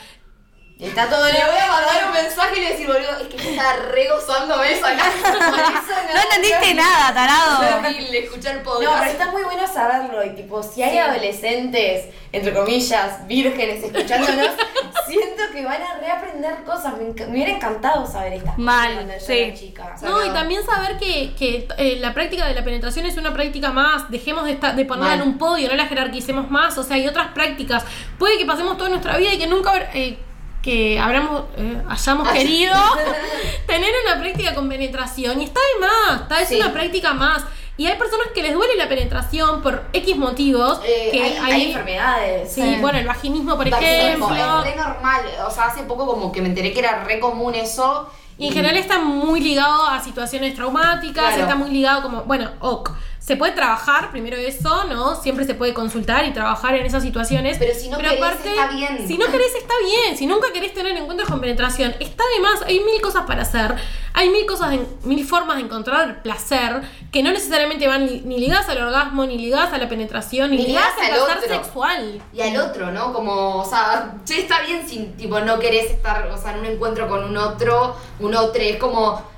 Está 0.85 1.09
todo 1.09 1.25
Le 1.25 1.33
voy 1.33 1.59
a 1.59 1.73
mandar 1.73 2.07
un 2.07 2.13
mensaje 2.13 2.59
y 2.59 2.61
le 2.61 2.69
decir, 2.73 2.87
boludo, 2.87 3.19
es 3.23 3.29
que 3.29 3.43
yo 3.43 3.51
estaba 3.51 3.73
re 3.91 4.09
gozándome 4.09 4.73
eso 4.73 4.87
acá. 4.87 5.05
No 6.15 6.21
entendiste 6.21 6.75
nada, 6.75 7.15
tarado. 7.15 7.79
horrible 7.79 8.19
escuchar 8.19 8.63
No, 8.63 8.73
pero 8.75 9.05
está 9.05 9.31
muy 9.31 9.43
bueno 9.43 9.67
saberlo. 9.67 10.25
Y 10.25 10.31
tipo, 10.31 10.63
si 10.63 10.83
hay 10.83 10.99
adolescentes, 10.99 12.07
entre 12.33 12.53
comillas, 12.53 13.27
vírgenes 13.27 13.83
escuchándonos, 13.83 14.51
siento 15.07 15.43
que 15.53 15.65
van 15.65 15.83
a 15.83 15.95
reaprender 15.99 16.63
cosas. 16.65 16.95
Me, 16.99 17.11
hubiera 17.25 17.51
encantado 17.51 18.07
saber 18.07 18.35
estas 18.35 18.59
Mal, 18.59 18.89
cosas 18.89 18.95
cuando 18.95 19.15
yo 19.15 19.21
sí. 19.21 19.39
era 19.39 19.55
chica. 19.55 19.93
O 19.95 19.99
sea, 19.99 20.09
No, 20.09 20.25
y 20.25 20.31
también 20.31 20.65
saber 20.65 20.99
que, 20.99 21.35
que, 21.35 21.67
eh, 21.79 21.97
la 22.01 22.13
práctica 22.13 22.47
de 22.47 22.55
la 22.55 22.65
penetración 22.65 23.07
es 23.07 23.17
una 23.17 23.33
práctica 23.33 23.71
más, 23.71 24.11
dejemos 24.11 24.45
de, 24.45 24.53
estar, 24.53 24.77
de 24.77 24.85
ponerla 24.85 25.17
Mal. 25.17 25.23
en 25.23 25.29
un 25.29 25.39
podio, 25.39 25.69
no 25.69 25.75
la 25.75 25.87
jerarquicemos 25.87 26.51
más, 26.51 26.77
o 26.77 26.83
sea, 26.83 26.97
hay 26.97 27.07
otras 27.09 27.29
prácticas. 27.33 27.85
Puede 28.19 28.39
que 28.39 28.45
pasemos 28.47 28.77
toda 28.77 28.91
nuestra 28.91 29.17
vida 29.17 29.33
y 29.33 29.39
que 29.39 29.47
nunca 29.47 29.73
eh, 29.95 30.19
que 30.65 30.99
habramos, 30.99 31.43
eh, 31.59 31.83
hayamos 31.91 32.27
querido 32.31 32.73
tener 33.67 33.91
una 34.07 34.21
práctica 34.21 34.55
con 34.55 34.69
penetración. 34.69 35.41
Y 35.41 35.45
está 35.45 35.61
de 35.61 35.87
más, 35.87 36.23
está, 36.23 36.41
es 36.41 36.49
Sí. 36.49 36.57
una 36.57 36.73
práctica 36.73 37.13
más. 37.13 37.45
Y 37.77 37.87
hay 37.87 37.99
personas 37.99 38.29
que 38.35 38.43
les 38.43 38.55
duele 38.55 38.77
la 38.77 38.89
penetración 38.89 39.61
por 39.61 39.85
X 39.93 40.17
motivos. 40.17 40.81
Eh, 40.87 41.09
que 41.13 41.23
hay- 41.23 41.37
hay 41.53 41.67
enfermedades. 41.69 42.53
Sí, 42.53 42.77
bueno, 42.81 42.99
el 42.99 43.07
vaginismo, 43.07 43.57
por 43.57 43.67
ejemplo. 43.69 44.65
Es 44.65 44.77
normal. 44.77 45.23
O 45.47 45.51
sea, 45.51 45.65
hace 45.65 45.83
poco 45.83 46.07
como 46.07 46.31
que 46.33 46.41
me 46.41 46.49
enteré 46.49 46.73
que 46.73 46.79
era 46.79 47.05
re 47.05 47.19
común 47.21 47.55
eso. 47.55 48.09
Y 48.39 48.49
en 48.49 48.53
general 48.55 48.77
está 48.77 48.99
muy 48.99 49.41
ligado 49.41 49.87
a 49.87 50.01
situaciones 50.03 50.55
traumáticas, 50.55 51.25
Claro. 51.27 51.43
está 51.43 51.55
muy 51.57 51.71
ligado 51.71 52.03
como, 52.03 52.23
bueno, 52.23 52.51
ok, 52.61 52.91
se 53.25 53.37
puede 53.37 53.53
trabajar, 53.53 54.11
primero 54.11 54.37
eso, 54.37 54.85
¿no? 54.85 55.17
Siempre 55.23 55.47
se 55.47 55.55
puede 55.55 55.73
consultar 55.73 56.27
y 56.27 56.35
trabajar 56.35 56.75
en 56.75 56.85
esas 56.85 57.03
situaciones. 57.03 57.57
Pero 57.59 57.73
si 57.75 57.89
no 57.89 57.97
querés, 57.97 58.21
está 58.21 58.67
bien. 58.69 59.09
Si 59.09 59.17
no 59.17 59.25
querés, 59.29 59.55
está 59.55 59.73
bien. 59.83 60.19
Si 60.19 60.27
nunca 60.27 60.53
querés 60.53 60.75
tener 60.75 60.95
encuentros 60.95 61.31
con 61.31 61.41
penetración, 61.41 61.95
está 62.01 62.23
de 62.37 62.43
más. 62.43 62.61
Hay 62.67 62.81
mil 62.81 63.01
cosas 63.01 63.25
para 63.25 63.41
hacer. 63.41 63.77
Hay 64.13 64.29
mil 64.29 64.45
cosas, 64.45 64.75
en- 64.75 64.87
mil 65.05 65.25
formas 65.27 65.57
de 65.57 65.63
encontrar 65.63 66.23
placer 66.23 66.83
que 67.11 67.23
no 67.23 67.33
necesariamente 67.33 67.89
van 67.89 68.05
ni 68.05 68.39
ligadas 68.39 68.69
al 68.69 68.83
orgasmo, 68.83 69.25
ni 69.25 69.39
ligadas 69.39 69.73
a 69.73 69.79
la 69.79 69.89
penetración, 69.89 70.51
ni, 70.51 70.59
Ni 70.59 70.67
ligadas 70.67 70.93
al 71.01 71.09
placer 71.09 71.39
otro. 71.39 71.55
sexual. 71.65 72.23
Y 72.35 72.41
al 72.43 72.57
otro, 72.59 72.91
¿no? 72.91 73.15
Como, 73.15 73.61
o 73.61 73.65
sea, 73.65 74.17
che, 74.27 74.41
está 74.41 74.61
bien 74.61 74.87
si, 74.87 74.99
tipo, 75.17 75.41
no 75.41 75.59
querés 75.59 75.91
estar, 75.93 76.27
o 76.27 76.37
sea, 76.37 76.53
en 76.53 76.59
un 76.61 76.67
encuentro 76.67 77.09
con 77.09 77.25
un 77.25 77.39
otro, 77.39 77.97
un 78.21 78.35
otro, 78.35 78.61
es 78.63 78.77
como... 78.77 79.33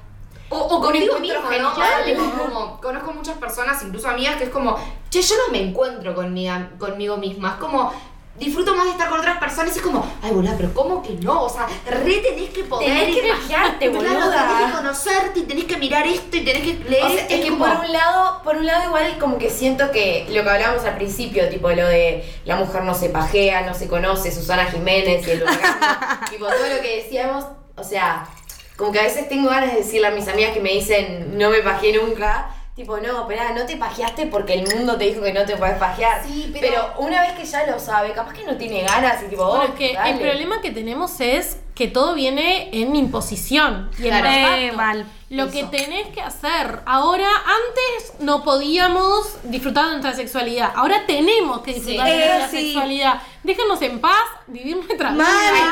O, 0.48 0.56
o 0.58 0.80
contigo 0.80 1.18
mismo, 1.18 1.40
¿no? 1.40 1.70
Tipo, 2.04 2.22
como, 2.44 2.80
conozco 2.80 3.12
muchas 3.12 3.36
personas, 3.38 3.82
incluso 3.82 4.08
amigas, 4.08 4.36
que 4.36 4.44
es 4.44 4.50
como, 4.50 4.76
che, 5.10 5.20
yo 5.22 5.34
no 5.46 5.52
me 5.52 5.60
encuentro 5.60 6.14
conmigo, 6.14 6.54
conmigo 6.78 7.16
misma. 7.16 7.50
Es 7.50 7.54
como, 7.56 7.92
disfruto 8.38 8.74
más 8.76 8.84
de 8.84 8.90
estar 8.92 9.08
con 9.08 9.18
otras 9.18 9.38
personas 9.38 9.74
y 9.74 9.78
es 9.78 9.84
como, 9.84 10.06
ay, 10.22 10.30
boluda, 10.30 10.54
pero 10.56 10.72
¿cómo 10.74 11.02
que 11.02 11.14
no? 11.14 11.44
O 11.44 11.48
sea, 11.48 11.66
re 11.86 12.18
tenés 12.18 12.50
que 12.50 12.64
poder... 12.64 12.86
Tenés 12.86 13.16
que 13.16 13.26
y- 13.26 13.30
pajearte, 13.30 13.90
Claro, 13.90 14.08
boluda. 14.08 14.46
tenés 14.48 14.66
que 14.70 14.76
conocerte 14.76 15.40
y 15.40 15.42
tenés 15.44 15.64
que 15.64 15.76
mirar 15.78 16.06
esto 16.06 16.36
y 16.36 16.44
tenés 16.44 16.62
que 16.62 16.88
leer 16.90 17.04
O 17.04 17.08
sea, 17.08 17.26
es 17.26 17.40
que 17.44 17.48
como- 17.50 17.64
por 17.64 17.84
un 17.86 17.92
lado, 17.92 18.42
por 18.44 18.56
un 18.56 18.66
lado 18.66 18.84
igual 18.88 19.18
como 19.18 19.38
que 19.38 19.48
siento 19.50 19.90
que 19.90 20.26
lo 20.30 20.44
que 20.44 20.50
hablábamos 20.50 20.84
al 20.84 20.96
principio, 20.96 21.48
tipo 21.48 21.70
lo 21.70 21.86
de 21.88 22.24
la 22.44 22.56
mujer 22.56 22.84
no 22.84 22.94
se 22.94 23.08
pajea, 23.08 23.62
no 23.62 23.72
se 23.74 23.88
conoce, 23.88 24.30
Susana 24.30 24.66
Jiménez 24.66 25.26
y 25.26 25.30
el 25.30 25.42
orgasmo, 25.42 25.86
tipo 26.30 26.46
todo 26.46 26.68
lo 26.76 26.80
que 26.82 26.96
decíamos, 27.02 27.46
o 27.74 27.82
sea, 27.84 28.28
como 28.76 28.92
que 28.92 29.00
a 29.00 29.04
veces 29.04 29.28
tengo 29.28 29.48
ganas 29.50 29.72
de 29.72 29.78
decirle 29.78 30.06
a 30.08 30.10
mis 30.10 30.28
amigas 30.28 30.52
que 30.52 30.60
me 30.60 30.70
dicen 30.70 31.36
no 31.38 31.50
me 31.50 31.60
pajeé 31.60 31.92
nunca, 32.00 32.48
tipo 32.74 32.98
no, 32.98 33.22
espera, 33.22 33.52
no 33.52 33.64
te 33.66 33.76
pajeaste 33.76 34.26
porque 34.26 34.54
el 34.54 34.74
mundo 34.76 34.96
te 34.98 35.04
dijo 35.04 35.22
que 35.22 35.32
no 35.32 35.44
te 35.46 35.56
puedes 35.56 35.78
pajear. 35.78 36.22
Sí, 36.26 36.54
pero- 36.60 36.92
una 36.98 37.22
vez 37.22 37.32
que 37.32 37.44
ya 37.44 37.66
lo 37.66 37.78
sabe, 37.78 38.12
capaz 38.12 38.34
que 38.34 38.44
no 38.44 38.56
tiene 38.56 38.82
ganas 38.82 39.22
y 39.22 39.26
tipo, 39.28 39.46
Bueno, 39.46 39.64
oh, 39.64 39.68
es 39.68 39.74
que 39.78 39.94
dale. 39.94 40.10
el 40.10 40.18
problema 40.20 40.60
que 40.60 40.70
tenemos 40.70 41.18
es 41.20 41.58
que 41.76 41.86
todo 41.88 42.14
viene 42.14 42.70
en 42.72 42.96
imposición 42.96 43.90
y 43.98 44.02
en 44.04 44.08
Claro. 44.08 44.24
mandato. 44.24 44.56
Eh, 44.56 44.72
mal. 44.72 45.06
Lo 45.28 45.42
Eso. 45.44 45.52
que 45.52 45.64
tenés 45.64 46.06
que 46.14 46.20
hacer. 46.22 46.80
Ahora, 46.86 47.28
antes 47.28 48.12
no 48.20 48.44
podíamos 48.44 49.26
disfrutar 49.42 49.86
de 49.86 49.90
nuestra 49.92 50.14
sexualidad. 50.14 50.70
Ahora 50.76 51.02
tenemos 51.04 51.62
que 51.62 51.74
disfrutar 51.74 52.06
Sí. 52.06 52.12
de 52.12 52.18
nuestra 52.18 52.46
Eh, 52.46 52.48
sí. 52.50 52.66
sexualidad. 52.68 53.20
Déjanos 53.42 53.82
en 53.82 54.00
paz 54.00 54.22
vivir 54.46 54.76
nuestra 54.76 55.10
vida. 55.10 55.24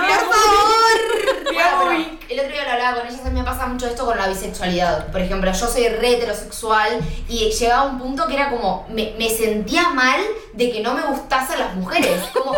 por 0.08 0.16
favor. 0.34 1.44
Bueno, 1.54 1.68
pero 1.78 1.92
el 2.30 2.40
otro 2.40 2.52
día 2.52 2.64
lo 2.64 2.70
hablaba 2.72 2.98
con 2.98 3.06
ellas, 3.06 3.20
a 3.24 3.30
mí 3.30 3.38
me 3.38 3.44
pasa 3.44 3.66
mucho 3.66 3.86
esto 3.86 4.04
con 4.04 4.16
la 4.18 4.26
bisexualidad. 4.26 5.06
Por 5.12 5.20
ejemplo, 5.20 5.52
yo 5.52 5.66
soy 5.68 5.86
re 5.88 6.14
heterosexual 6.14 6.98
y 7.28 7.48
llegaba 7.50 7.82
a 7.82 7.84
un 7.92 7.98
punto 8.00 8.26
que 8.26 8.34
era 8.34 8.50
como, 8.50 8.84
me, 8.88 9.14
me 9.18 9.30
sentía 9.30 9.90
mal 9.90 10.20
de 10.52 10.72
que 10.72 10.80
no 10.80 10.94
me 10.94 11.02
gustasen 11.02 11.60
las 11.60 11.76
mujeres. 11.76 12.20
Como, 12.32 12.54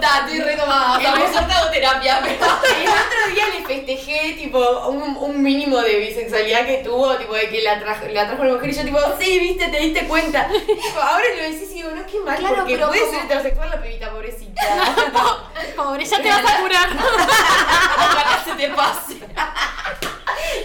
da, 0.00 0.20
estoy 0.24 0.40
re 0.40 0.56
tomada, 0.56 0.96
o 0.96 1.00
sea, 1.00 1.12
por 1.12 1.30
suerte 1.30 1.52
hago 1.52 1.70
terapia, 1.70 2.20
pero... 2.22 2.46
El 2.88 3.06
otro 3.06 3.34
día 3.34 3.44
le 3.58 3.64
festejé, 3.66 4.32
tipo, 4.34 4.58
un, 4.88 5.16
un 5.16 5.42
mínimo 5.42 5.78
de 5.80 5.98
bisexualidad 5.98 6.64
que 6.66 6.78
tuvo, 6.78 7.14
tipo, 7.16 7.34
de 7.34 7.48
que 7.50 7.60
la 7.62 7.78
trajo, 7.78 8.06
la 8.10 8.26
trajo 8.26 8.42
una 8.42 8.54
mujer 8.54 8.70
y 8.70 8.72
yo, 8.74 8.82
tipo, 8.84 8.98
sí, 9.20 9.38
viste, 9.38 9.68
te 9.68 9.78
diste 9.78 10.06
cuenta. 10.06 10.48
Tipo, 10.48 11.00
ahora 11.00 11.24
lo 11.36 11.42
decís 11.42 11.70
y 11.70 11.74
digo, 11.74 11.90
no, 11.90 12.06
qué 12.06 12.18
mal, 12.20 12.38
Claro, 12.38 12.56
porque 12.56 12.74
pero 12.74 12.88
puede 12.88 13.00
como- 13.00 13.12
ser 13.12 13.24
heterosexual 13.24 13.70
la 13.70 13.82
pibita, 13.82 14.10
pobrecita. 14.10 14.62
Pobre, 15.76 16.04
ya 16.04 16.22
te 16.22 16.28
vas 16.28 16.44
a 16.44 16.60
curar. 16.60 16.88
Ojalá 16.92 18.42
se 18.44 18.52
te 18.54 18.68
pase. 18.70 19.18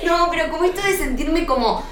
No, 0.03 0.27
pero 0.31 0.49
como 0.51 0.63
esto 0.65 0.81
de 0.81 0.97
sentirme 0.97 1.45
como. 1.45 1.83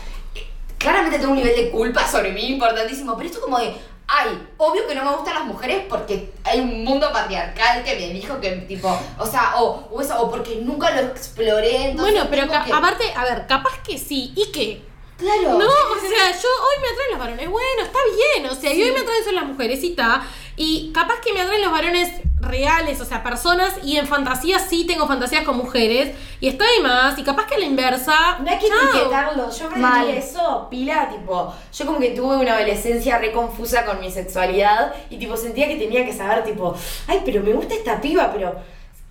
Claramente 0.77 1.19
tengo 1.19 1.31
un 1.33 1.37
nivel 1.37 1.55
de 1.55 1.69
culpa 1.69 2.07
sobre 2.07 2.31
mí 2.31 2.47
importantísimo, 2.47 3.15
pero 3.15 3.29
esto 3.29 3.41
como 3.41 3.59
de. 3.59 3.75
Ay, 4.13 4.45
obvio 4.57 4.85
que 4.87 4.93
no 4.95 5.05
me 5.05 5.11
gustan 5.15 5.35
las 5.35 5.45
mujeres 5.45 5.85
porque 5.87 6.33
hay 6.43 6.59
un 6.59 6.83
mundo 6.83 7.09
patriarcal 7.13 7.81
que 7.83 7.95
me 7.95 8.09
dijo 8.09 8.41
que, 8.41 8.51
tipo, 8.67 8.89
o 9.17 9.25
sea, 9.25 9.53
o, 9.61 9.87
o 9.89 10.01
eso, 10.01 10.21
o 10.21 10.29
porque 10.29 10.55
nunca 10.57 10.91
lo 10.91 10.99
exploré. 11.01 11.93
Bueno, 11.95 12.27
pero 12.29 12.45
que- 12.65 12.73
aparte, 12.73 13.13
a 13.15 13.23
ver, 13.23 13.47
capaz 13.47 13.81
que 13.83 13.97
sí. 13.97 14.33
¿Y 14.35 14.51
qué? 14.51 14.81
Claro. 15.17 15.51
No, 15.57 15.65
o 15.67 15.99
sea, 15.99 16.31
yo 16.31 16.47
hoy 16.49 16.81
me 16.81 16.87
atraen 16.89 17.11
los 17.11 17.19
varones. 17.19 17.49
Bueno, 17.49 17.83
está 17.83 17.99
bien. 18.15 18.49
O 18.49 18.55
sea, 18.55 18.73
y 18.73 18.81
hoy 18.83 18.91
me 18.91 18.99
atraen 19.01 19.23
son 19.23 19.35
las 19.35 19.45
mujeres 19.45 19.83
y 19.83 19.91
está. 19.91 20.23
Y 20.55 20.91
capaz 20.93 21.21
que 21.21 21.33
me 21.33 21.41
atraen 21.41 21.61
los 21.61 21.71
varones 21.71 22.09
reales, 22.39 22.99
o 22.99 23.05
sea, 23.05 23.23
personas, 23.23 23.73
y 23.83 23.97
en 23.97 24.07
fantasías 24.07 24.65
sí 24.67 24.85
tengo 24.85 25.07
fantasías 25.07 25.43
con 25.43 25.57
mujeres, 25.57 26.15
y 26.39 26.47
está 26.47 26.65
de 26.75 26.81
más, 26.83 27.17
y 27.17 27.23
capaz 27.23 27.45
que 27.45 27.55
a 27.55 27.59
la 27.59 27.65
inversa. 27.65 28.39
No 28.39 28.49
hay 28.49 28.57
que 28.57 28.67
chao. 28.67 28.89
etiquetarlo. 28.89 29.51
Yo 29.51 29.69
Mal. 29.71 30.01
aprendí 30.01 30.17
eso, 30.17 30.67
pila, 30.69 31.09
tipo, 31.09 31.53
yo 31.73 31.85
como 31.85 31.99
que 31.99 32.09
tuve 32.11 32.37
una 32.37 32.55
adolescencia 32.55 33.17
re 33.17 33.31
confusa 33.31 33.85
con 33.85 33.99
mi 33.99 34.11
sexualidad 34.11 34.93
y 35.09 35.17
tipo 35.17 35.37
sentía 35.37 35.67
que 35.67 35.75
tenía 35.75 36.05
que 36.05 36.13
saber, 36.13 36.43
tipo, 36.43 36.75
ay, 37.07 37.21
pero 37.23 37.41
me 37.43 37.53
gusta 37.53 37.75
esta 37.75 38.01
piba, 38.01 38.31
pero. 38.33 38.55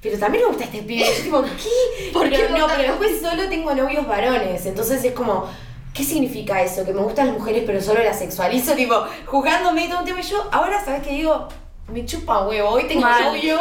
Pero 0.02 0.18
también 0.18 0.44
me 0.44 0.48
gusta 0.48 0.64
este 0.64 0.80
pibe. 0.80 1.04
Yo 1.04 1.22
tipo, 1.24 1.42
¿qué? 1.42 2.10
¿Por 2.12 2.30
qué 2.30 2.46
Pero 2.48 2.56
no 2.58 2.66
pero 2.68 2.82
después 2.82 3.20
solo 3.20 3.48
tengo 3.50 3.74
novios 3.74 4.06
varones. 4.06 4.64
Entonces 4.64 5.04
es 5.04 5.12
como, 5.12 5.46
¿qué 5.94 6.04
significa 6.04 6.62
eso? 6.62 6.84
Que 6.84 6.92
me 6.92 7.02
gustan 7.02 7.28
las 7.28 7.38
mujeres 7.38 7.64
pero 7.66 7.80
solo 7.80 8.02
las 8.02 8.18
sexualizo, 8.18 8.74
tipo, 8.76 8.94
jugándome 9.26 9.84
y 9.84 9.88
todo 9.88 10.00
un 10.00 10.04
tema. 10.04 10.20
Y 10.20 10.24
yo 10.24 10.48
ahora, 10.52 10.84
¿sabes 10.84 11.02
qué 11.02 11.10
digo? 11.14 11.48
Me 11.88 12.06
chupa 12.06 12.46
huevo, 12.46 12.68
hoy 12.68 12.84
tengo 12.84 13.00
Mal. 13.00 13.24
novio. 13.24 13.58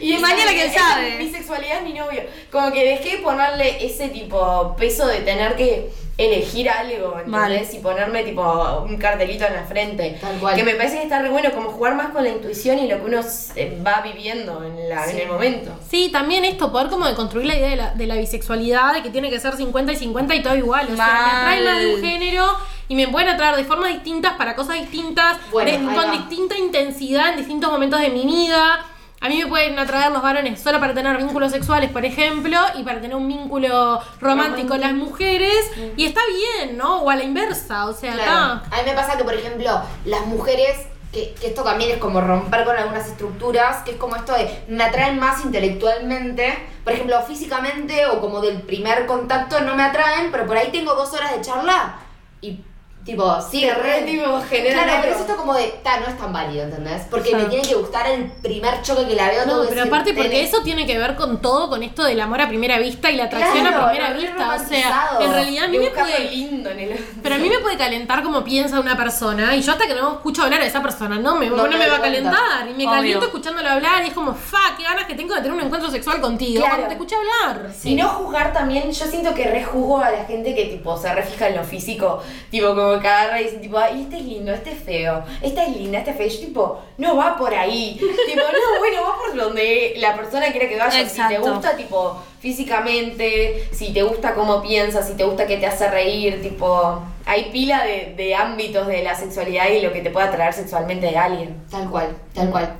Y 0.00 0.14
esa- 0.14 0.20
mañana 0.26 0.50
esa- 0.50 0.78
sabe. 0.90 1.16
Mi 1.18 1.30
sexualidad 1.30 1.78
es 1.78 1.82
mi 1.84 1.92
novio. 1.92 2.22
Como 2.50 2.72
que 2.72 2.84
dejé 2.84 3.18
de 3.18 3.22
ponerle 3.22 3.84
ese 3.86 4.08
tipo 4.08 4.74
peso 4.76 5.06
de 5.06 5.20
tener 5.20 5.54
que 5.54 5.88
elegir 6.24 6.68
algo, 6.68 7.16
Mal. 7.26 7.52
¿entendés? 7.52 7.74
Y 7.74 7.78
ponerme 7.80 8.22
tipo 8.24 8.42
un 8.86 8.96
cartelito 8.96 9.44
en 9.46 9.54
la 9.54 9.64
frente. 9.64 10.18
Tal 10.20 10.36
cual. 10.38 10.54
Que 10.54 10.64
me 10.64 10.74
parece 10.74 10.96
que 10.96 11.02
está 11.04 11.20
re 11.22 11.30
bueno, 11.30 11.50
como 11.52 11.70
jugar 11.70 11.94
más 11.94 12.10
con 12.10 12.22
la 12.22 12.30
intuición 12.30 12.78
y 12.78 12.88
lo 12.88 12.98
que 12.98 13.04
uno 13.06 13.20
eh, 13.56 13.82
va 13.86 14.00
viviendo 14.02 14.62
en, 14.64 14.88
la, 14.88 15.10
en 15.10 15.18
el 15.18 15.28
momento. 15.28 15.70
Sí, 15.90 16.10
también 16.12 16.44
esto, 16.44 16.70
poder 16.70 16.88
como 16.88 17.06
deconstruir 17.06 17.46
la 17.46 17.56
idea 17.56 17.68
de 17.70 17.76
la, 17.76 17.94
de 17.94 18.06
la 18.06 18.16
bisexualidad, 18.16 18.92
de 18.94 19.02
que 19.02 19.10
tiene 19.10 19.30
que 19.30 19.40
ser 19.40 19.54
50 19.56 19.92
y 19.92 19.96
50 19.96 20.34
y 20.34 20.42
todo 20.42 20.56
igual. 20.56 20.86
O 20.92 20.96
sea, 20.96 21.06
me 21.06 21.30
atrae 21.52 21.64
más 21.64 21.78
de 21.80 21.94
un 21.94 22.00
género 22.02 22.46
y 22.88 22.94
me 22.96 23.08
pueden 23.08 23.28
atraer 23.28 23.56
de 23.56 23.64
formas 23.64 23.92
distintas 23.92 24.34
para 24.34 24.54
cosas 24.56 24.76
distintas, 24.80 25.36
Bueno, 25.52 25.70
de- 25.70 25.78
con 25.94 26.08
va. 26.08 26.12
distinta 26.12 26.58
intensidad 26.58 27.30
en 27.30 27.36
distintos 27.38 27.70
momentos 27.70 28.00
de 28.00 28.10
mi 28.10 28.24
vida. 28.26 28.84
A 29.22 29.28
mí 29.28 29.36
me 29.36 29.46
pueden 29.46 29.78
atraer 29.78 30.10
los 30.12 30.22
varones 30.22 30.58
solo 30.60 30.80
para 30.80 30.94
tener 30.94 31.18
vínculos 31.18 31.52
sexuales, 31.52 31.90
por 31.90 32.06
ejemplo, 32.06 32.56
y 32.74 32.82
para 32.84 33.02
tener 33.02 33.14
un 33.16 33.28
vínculo 33.28 34.00
romántico 34.18 34.78
las 34.78 34.94
mujeres. 34.94 35.70
Y 35.98 36.06
está 36.06 36.22
bien, 36.26 36.78
¿no? 36.78 37.02
O 37.02 37.10
a 37.10 37.16
la 37.16 37.24
inversa, 37.24 37.86
o 37.86 37.92
sea, 37.92 38.14
Claro. 38.14 38.62
A 38.70 38.76
mí 38.78 38.82
me 38.86 38.92
pasa 38.94 39.18
que, 39.18 39.24
por 39.24 39.34
ejemplo, 39.34 39.82
las 40.06 40.26
mujeres, 40.26 40.86
que, 41.12 41.34
que 41.38 41.48
esto 41.48 41.62
también 41.62 41.90
es 41.90 41.98
como 41.98 42.22
romper 42.22 42.64
con 42.64 42.74
algunas 42.74 43.06
estructuras, 43.08 43.82
que 43.84 43.90
es 43.90 43.96
como 43.98 44.16
esto 44.16 44.32
de 44.32 44.64
me 44.68 44.84
atraen 44.84 45.18
más 45.18 45.44
intelectualmente, 45.44 46.56
por 46.82 46.94
ejemplo, 46.94 47.20
físicamente 47.20 48.06
o 48.06 48.22
como 48.22 48.40
del 48.40 48.62
primer 48.62 49.04
contacto 49.04 49.60
no 49.60 49.74
me 49.76 49.82
atraen, 49.82 50.32
pero 50.32 50.46
por 50.46 50.56
ahí 50.56 50.70
tengo 50.72 50.94
dos 50.94 51.12
horas 51.12 51.32
de 51.32 51.42
charla 51.42 51.98
y 52.40 52.60
tipo, 53.04 53.40
sigue 53.42 53.74
re... 53.74 54.00
Re, 54.00 54.02
tipo, 54.02 54.40
genera 54.48 54.84
Claro, 54.84 54.98
pero 55.02 55.14
es 55.14 55.20
esto 55.20 55.36
como 55.36 55.54
de, 55.54 55.66
ta, 55.82 55.98
no 56.00 56.06
es 56.06 56.16
tan 56.18 56.32
válido, 56.32 56.64
¿entendés? 56.64 57.02
Porque 57.10 57.34
me 57.34 57.44
tiene 57.46 57.66
que 57.66 57.74
gustar 57.74 58.06
el 58.08 58.30
primer 58.30 58.82
choque 58.82 59.06
que 59.06 59.14
la 59.14 59.28
veo 59.28 59.46
No, 59.46 59.52
pero 59.52 59.62
decir, 59.62 59.80
aparte 59.80 60.14
porque 60.14 60.42
eso 60.42 60.62
tiene 60.62 60.86
que 60.86 60.96
ver 60.98 61.16
con 61.16 61.40
todo, 61.40 61.68
con 61.68 61.82
esto 61.82 62.04
del 62.04 62.20
amor 62.20 62.40
a 62.42 62.48
primera 62.48 62.78
vista 62.78 63.10
y 63.10 63.16
la 63.16 63.24
atracción 63.24 63.66
Claro, 63.66 63.84
a 63.86 63.90
primera 63.90 64.12
vista. 64.12 64.54
O 64.54 64.68
sea, 64.68 65.08
en 65.20 65.32
realidad 65.32 65.64
a 65.64 65.68
mí 65.68 65.78
me 65.78 65.86
puede 65.90 66.30
lindo 66.30 66.70
en 66.70 66.78
el 66.80 67.06
Pero 67.22 67.34
a 67.34 67.38
mí 67.38 67.48
me 67.48 67.58
puede 67.58 67.76
calentar 67.76 68.22
como 68.22 68.44
piensa 68.44 68.78
una 68.78 68.96
persona 68.96 69.54
y 69.56 69.62
yo 69.62 69.72
hasta 69.72 69.86
que 69.86 69.94
no 69.94 70.12
escucho 70.12 70.42
hablar 70.44 70.60
a 70.60 70.66
esa 70.66 70.82
persona 70.82 71.18
no 71.18 71.34
me, 71.36 71.48
No 71.50 71.56
no 71.56 71.62
me 71.64 71.70
me 71.70 71.78
doy 71.78 71.90
va 71.90 71.96
a 71.96 72.00
calentar 72.00 72.68
y 72.68 72.74
me 72.74 72.84
Obvio. 72.84 72.90
caliento 72.90 73.26
escuchándolo 73.26 73.68
hablar 73.68 74.04
y 74.04 74.08
es 74.08 74.14
como, 74.14 74.34
fa, 74.34 74.76
qué 74.76 74.82
ganas 74.84 75.04
que 75.06 75.14
tengo 75.14 75.34
de 75.34 75.40
tener 75.40 75.56
un 75.56 75.60
encuentro 75.64 75.90
sexual 75.90 76.20
contigo 76.20 76.60
Claro. 76.60 76.76
cuando 76.76 76.88
te 76.88 76.94
escuché 76.94 77.16
hablar. 77.16 77.70
Y 77.82 77.94
no 77.96 78.08
juzgar 78.08 78.52
también, 78.52 78.90
yo 78.92 79.06
siento 79.06 79.34
que 79.34 79.44
rejuzgo 79.50 79.98
a 80.00 80.10
la 80.10 80.24
gente 80.24 80.54
que 80.54 80.66
tipo 80.66 80.96
se 80.96 81.12
refija 81.14 81.48
en 81.48 81.56
lo 81.56 81.64
físico, 81.64 82.22
tipo 82.50 82.68
como 82.68 82.89
que 82.98 83.08
agarra 83.08 83.40
y 83.40 83.44
dice 83.44 83.58
tipo, 83.58 83.78
ay, 83.78 84.02
este 84.02 84.16
es 84.16 84.24
lindo, 84.24 84.52
este 84.52 84.72
es 84.72 84.78
feo, 84.82 85.22
esta 85.42 85.66
es 85.66 85.76
linda, 85.76 85.98
este 85.98 86.10
es 86.12 86.16
feo. 86.16 86.28
Yo 86.28 86.40
tipo, 86.40 86.82
no 86.98 87.16
va 87.16 87.36
por 87.36 87.54
ahí. 87.54 87.94
tipo, 88.26 88.40
no, 88.40 88.78
bueno, 88.78 89.02
va 89.02 89.18
por 89.18 89.36
donde 89.36 89.94
la 89.98 90.16
persona 90.16 90.50
quiera 90.50 90.68
que 90.68 90.78
vaya. 90.78 91.08
Si 91.08 91.20
te 91.28 91.38
gusta, 91.38 91.76
tipo, 91.76 92.20
físicamente, 92.40 93.68
si 93.72 93.92
te 93.92 94.02
gusta 94.02 94.34
cómo 94.34 94.62
piensas, 94.62 95.06
si 95.06 95.14
te 95.14 95.24
gusta 95.24 95.46
que 95.46 95.58
te 95.58 95.66
hace 95.66 95.88
reír, 95.90 96.42
tipo, 96.42 97.02
hay 97.26 97.50
pila 97.52 97.84
de, 97.84 98.14
de 98.16 98.34
ámbitos 98.34 98.86
de 98.86 99.02
la 99.02 99.14
sexualidad 99.14 99.68
y 99.68 99.82
lo 99.82 99.92
que 99.92 100.00
te 100.00 100.10
puede 100.10 100.26
atraer 100.26 100.54
sexualmente 100.54 101.06
de 101.06 101.16
alguien. 101.16 101.62
Tal 101.70 101.88
cual, 101.90 102.16
tal 102.34 102.50
cual. 102.50 102.76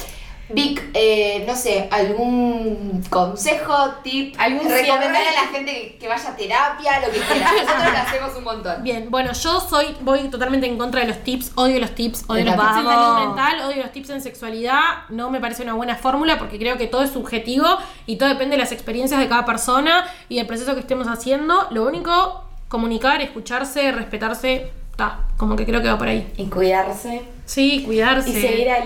Vic, 0.53 0.91
eh, 0.95 1.45
no 1.47 1.55
sé, 1.55 1.89
algún 1.91 3.03
consejo, 3.09 3.75
tip, 4.03 4.35
¿Algún 4.39 4.69
recomendar 4.69 5.23
cierre? 5.23 5.29
a 5.29 5.43
la 5.43 5.49
gente 5.49 5.73
que, 5.73 5.99
que 5.99 6.09
vaya 6.09 6.31
a 6.31 6.37
terapia, 6.37 7.01
lo 7.01 7.13
que 7.13 7.21
quiera. 7.21 7.53
Nosotros 7.63 7.93
lo 7.93 7.99
hacemos 7.99 8.37
un 8.37 8.45
montón. 8.45 8.83
Bien, 8.83 9.11
bueno, 9.11 9.33
yo 9.33 9.61
soy, 9.61 9.97
voy 10.01 10.29
totalmente 10.29 10.67
en 10.67 10.79
contra 10.79 11.01
de 11.01 11.09
los 11.09 11.23
tips, 11.23 11.53
odio 11.55 11.79
los 11.79 11.95
tips, 11.95 12.25
odio 12.29 12.45
los 12.45 12.55
tips 12.55 12.77
en 12.77 12.85
salud 12.85 13.27
mental, 13.27 13.61
odio 13.63 13.83
los 13.83 13.93
tips 13.93 14.11
en 14.11 14.21
sexualidad, 14.23 14.81
no 15.09 15.31
me 15.31 15.41
parece 15.41 15.63
una 15.63 15.75
buena 15.75 15.97
fórmula 15.97 16.39
porque 16.39 16.59
creo 16.59 16.77
que 16.77 16.87
todo 16.87 17.03
es 17.03 17.11
subjetivo 17.11 17.67
y 18.07 18.17
todo 18.17 18.29
depende 18.29 18.57
de 18.57 18.63
las 18.63 18.73
experiencias 18.73 19.21
de 19.21 19.29
cada 19.29 19.45
persona 19.45 20.07
y 20.29 20.37
del 20.37 20.47
proceso 20.47 20.75
que 20.75 20.81
estemos 20.81 21.07
haciendo. 21.09 21.69
Lo 21.71 21.87
único, 21.87 22.45
comunicar, 22.69 23.21
escucharse, 23.21 23.93
respetarse, 23.93 24.73
está, 25.01 25.19
como 25.37 25.57
que 25.57 25.65
creo 25.65 25.81
que 25.81 25.89
va 25.89 25.99
por 25.99 26.09
ahí. 26.09 26.31
Y 26.37 26.47
cuidarse. 26.47 27.23
Sí, 27.47 27.83
cuidarse. 27.85 28.31
Y 28.31 28.41
seguir 28.41 28.71
a 28.71 28.79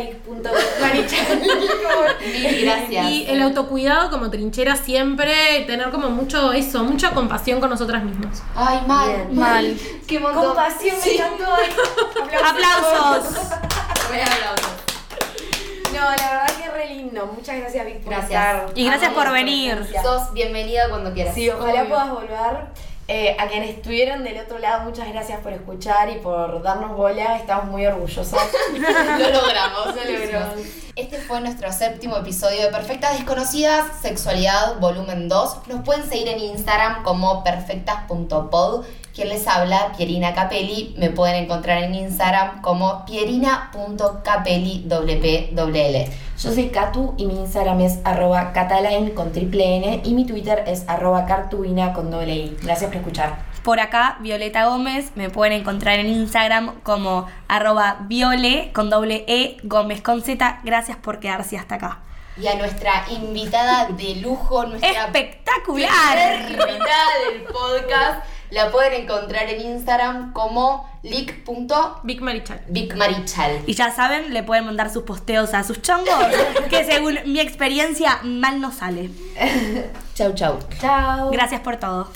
gracias. 2.62 3.10
Y 3.10 3.26
el 3.28 3.42
autocuidado 3.42 4.10
como 4.10 4.30
trinchera 4.30 4.76
siempre, 4.76 5.64
tener 5.66 5.90
como 5.90 6.08
mucho 6.08 6.52
eso, 6.52 6.84
mucha 6.84 7.10
compasión 7.10 7.60
con 7.60 7.70
nosotras 7.70 8.02
mismas. 8.04 8.42
Ay, 8.54 8.80
mal. 8.86 9.08
Bien. 9.08 9.38
Mal. 9.38 9.76
Qué 10.06 10.18
montón. 10.18 10.46
Compasión, 10.46 10.96
me 11.04 11.12
encantó. 11.12 11.44
Aplausos. 12.24 13.36
Aplausos. 13.36 14.70
No, 15.92 16.00
la 16.00 16.16
verdad 16.16 16.46
que 16.56 16.70
re 16.70 16.94
lindo. 16.94 17.26
Muchas 17.26 17.58
gracias, 17.58 17.86
Vic, 17.86 18.00
por 18.00 18.12
Gracias. 18.14 18.30
estar. 18.30 18.66
Y 18.74 18.86
gracias 18.86 19.12
por 19.12 19.30
venir. 19.30 19.86
Sos 20.02 20.32
bienvenida 20.32 20.88
cuando 20.88 21.12
quieras. 21.12 21.34
Sí, 21.34 21.50
ojalá 21.50 21.82
Obvio. 21.82 21.88
puedas 21.88 22.10
volver. 22.10 22.93
Eh, 23.06 23.36
a 23.38 23.48
quienes 23.48 23.70
estuvieron 23.70 24.24
del 24.24 24.38
otro 24.38 24.58
lado, 24.58 24.84
muchas 24.84 25.08
gracias 25.08 25.40
por 25.40 25.52
escuchar 25.52 26.08
y 26.08 26.16
por 26.16 26.62
darnos 26.62 26.96
bola. 26.96 27.36
Estamos 27.36 27.66
muy 27.66 27.84
orgullosas. 27.84 28.40
Lo 28.72 29.30
logramos, 29.30 29.94
lo 29.94 30.10
Lo 30.10 30.18
logramos. 30.18 30.84
Este 30.96 31.18
fue 31.18 31.40
nuestro 31.40 31.70
séptimo 31.72 32.16
episodio 32.16 32.62
de 32.62 32.68
Perfectas 32.68 33.18
Desconocidas, 33.18 33.84
Sexualidad 34.00 34.78
Volumen 34.78 35.28
2. 35.28 35.66
Nos 35.66 35.84
pueden 35.84 36.08
seguir 36.08 36.28
en 36.28 36.38
Instagram 36.38 37.02
como 37.02 37.44
perfectas.pod. 37.44 38.86
Quien 39.14 39.28
les 39.28 39.46
habla, 39.46 39.92
Pierina 39.96 40.34
Capelli. 40.34 40.92
Me 40.98 41.08
pueden 41.08 41.44
encontrar 41.44 41.84
en 41.84 41.94
Instagram 41.94 42.60
como 42.62 43.04
pierina.capelli. 43.06 44.88
Yo 46.42 46.52
soy 46.52 46.68
Katu 46.70 47.14
y 47.16 47.26
mi 47.26 47.36
Instagram 47.36 47.80
es 47.82 48.00
arroba 48.02 48.52
cataline 48.52 49.14
con 49.14 49.30
triple 49.30 49.76
N 49.76 50.00
y 50.04 50.14
mi 50.14 50.26
Twitter 50.26 50.64
es 50.66 50.82
arroba 50.88 51.26
cartubina 51.26 51.92
con 51.92 52.10
doble 52.10 52.34
I. 52.34 52.56
Gracias 52.60 52.88
por 52.88 52.96
escuchar. 52.96 53.36
Por 53.62 53.78
acá, 53.78 54.16
Violeta 54.18 54.66
Gómez, 54.66 55.12
me 55.14 55.30
pueden 55.30 55.60
encontrar 55.60 56.00
en 56.00 56.08
Instagram 56.08 56.80
como 56.82 57.28
arroba 57.46 57.98
viole 58.00 58.72
con 58.72 58.90
doble 58.90 59.24
E 59.28 59.58
Gómez 59.62 60.02
con 60.02 60.22
Z. 60.22 60.58
Gracias 60.64 60.96
por 60.96 61.20
quedarse 61.20 61.56
hasta 61.56 61.76
acá. 61.76 62.00
Y 62.36 62.48
a 62.48 62.56
nuestra 62.56 63.04
invitada 63.10 63.86
de 63.90 64.16
lujo, 64.16 64.66
nuestra 64.66 65.04
¡Espectacular! 65.04 66.50
invitada 66.50 67.06
del 67.30 67.42
podcast, 67.44 68.24
la 68.50 68.70
pueden 68.70 69.02
encontrar 69.02 69.48
en 69.48 69.60
Instagram 69.60 70.32
como 70.32 70.88
Big 71.02 71.44
Marichal. 72.20 72.60
leak.bigmarichal. 72.68 73.62
Y 73.66 73.74
ya 73.74 73.90
saben, 73.90 74.32
le 74.32 74.42
pueden 74.42 74.64
mandar 74.66 74.90
sus 74.90 75.02
posteos 75.02 75.54
a 75.54 75.64
sus 75.64 75.82
chongos, 75.82 76.08
que 76.70 76.84
según 76.84 77.18
mi 77.26 77.40
experiencia 77.40 78.20
mal 78.22 78.60
no 78.60 78.72
sale. 78.72 79.10
Chau, 80.14 80.32
chau. 80.32 80.58
Chao. 80.80 81.30
Gracias 81.30 81.60
por 81.60 81.76
todo. 81.76 82.08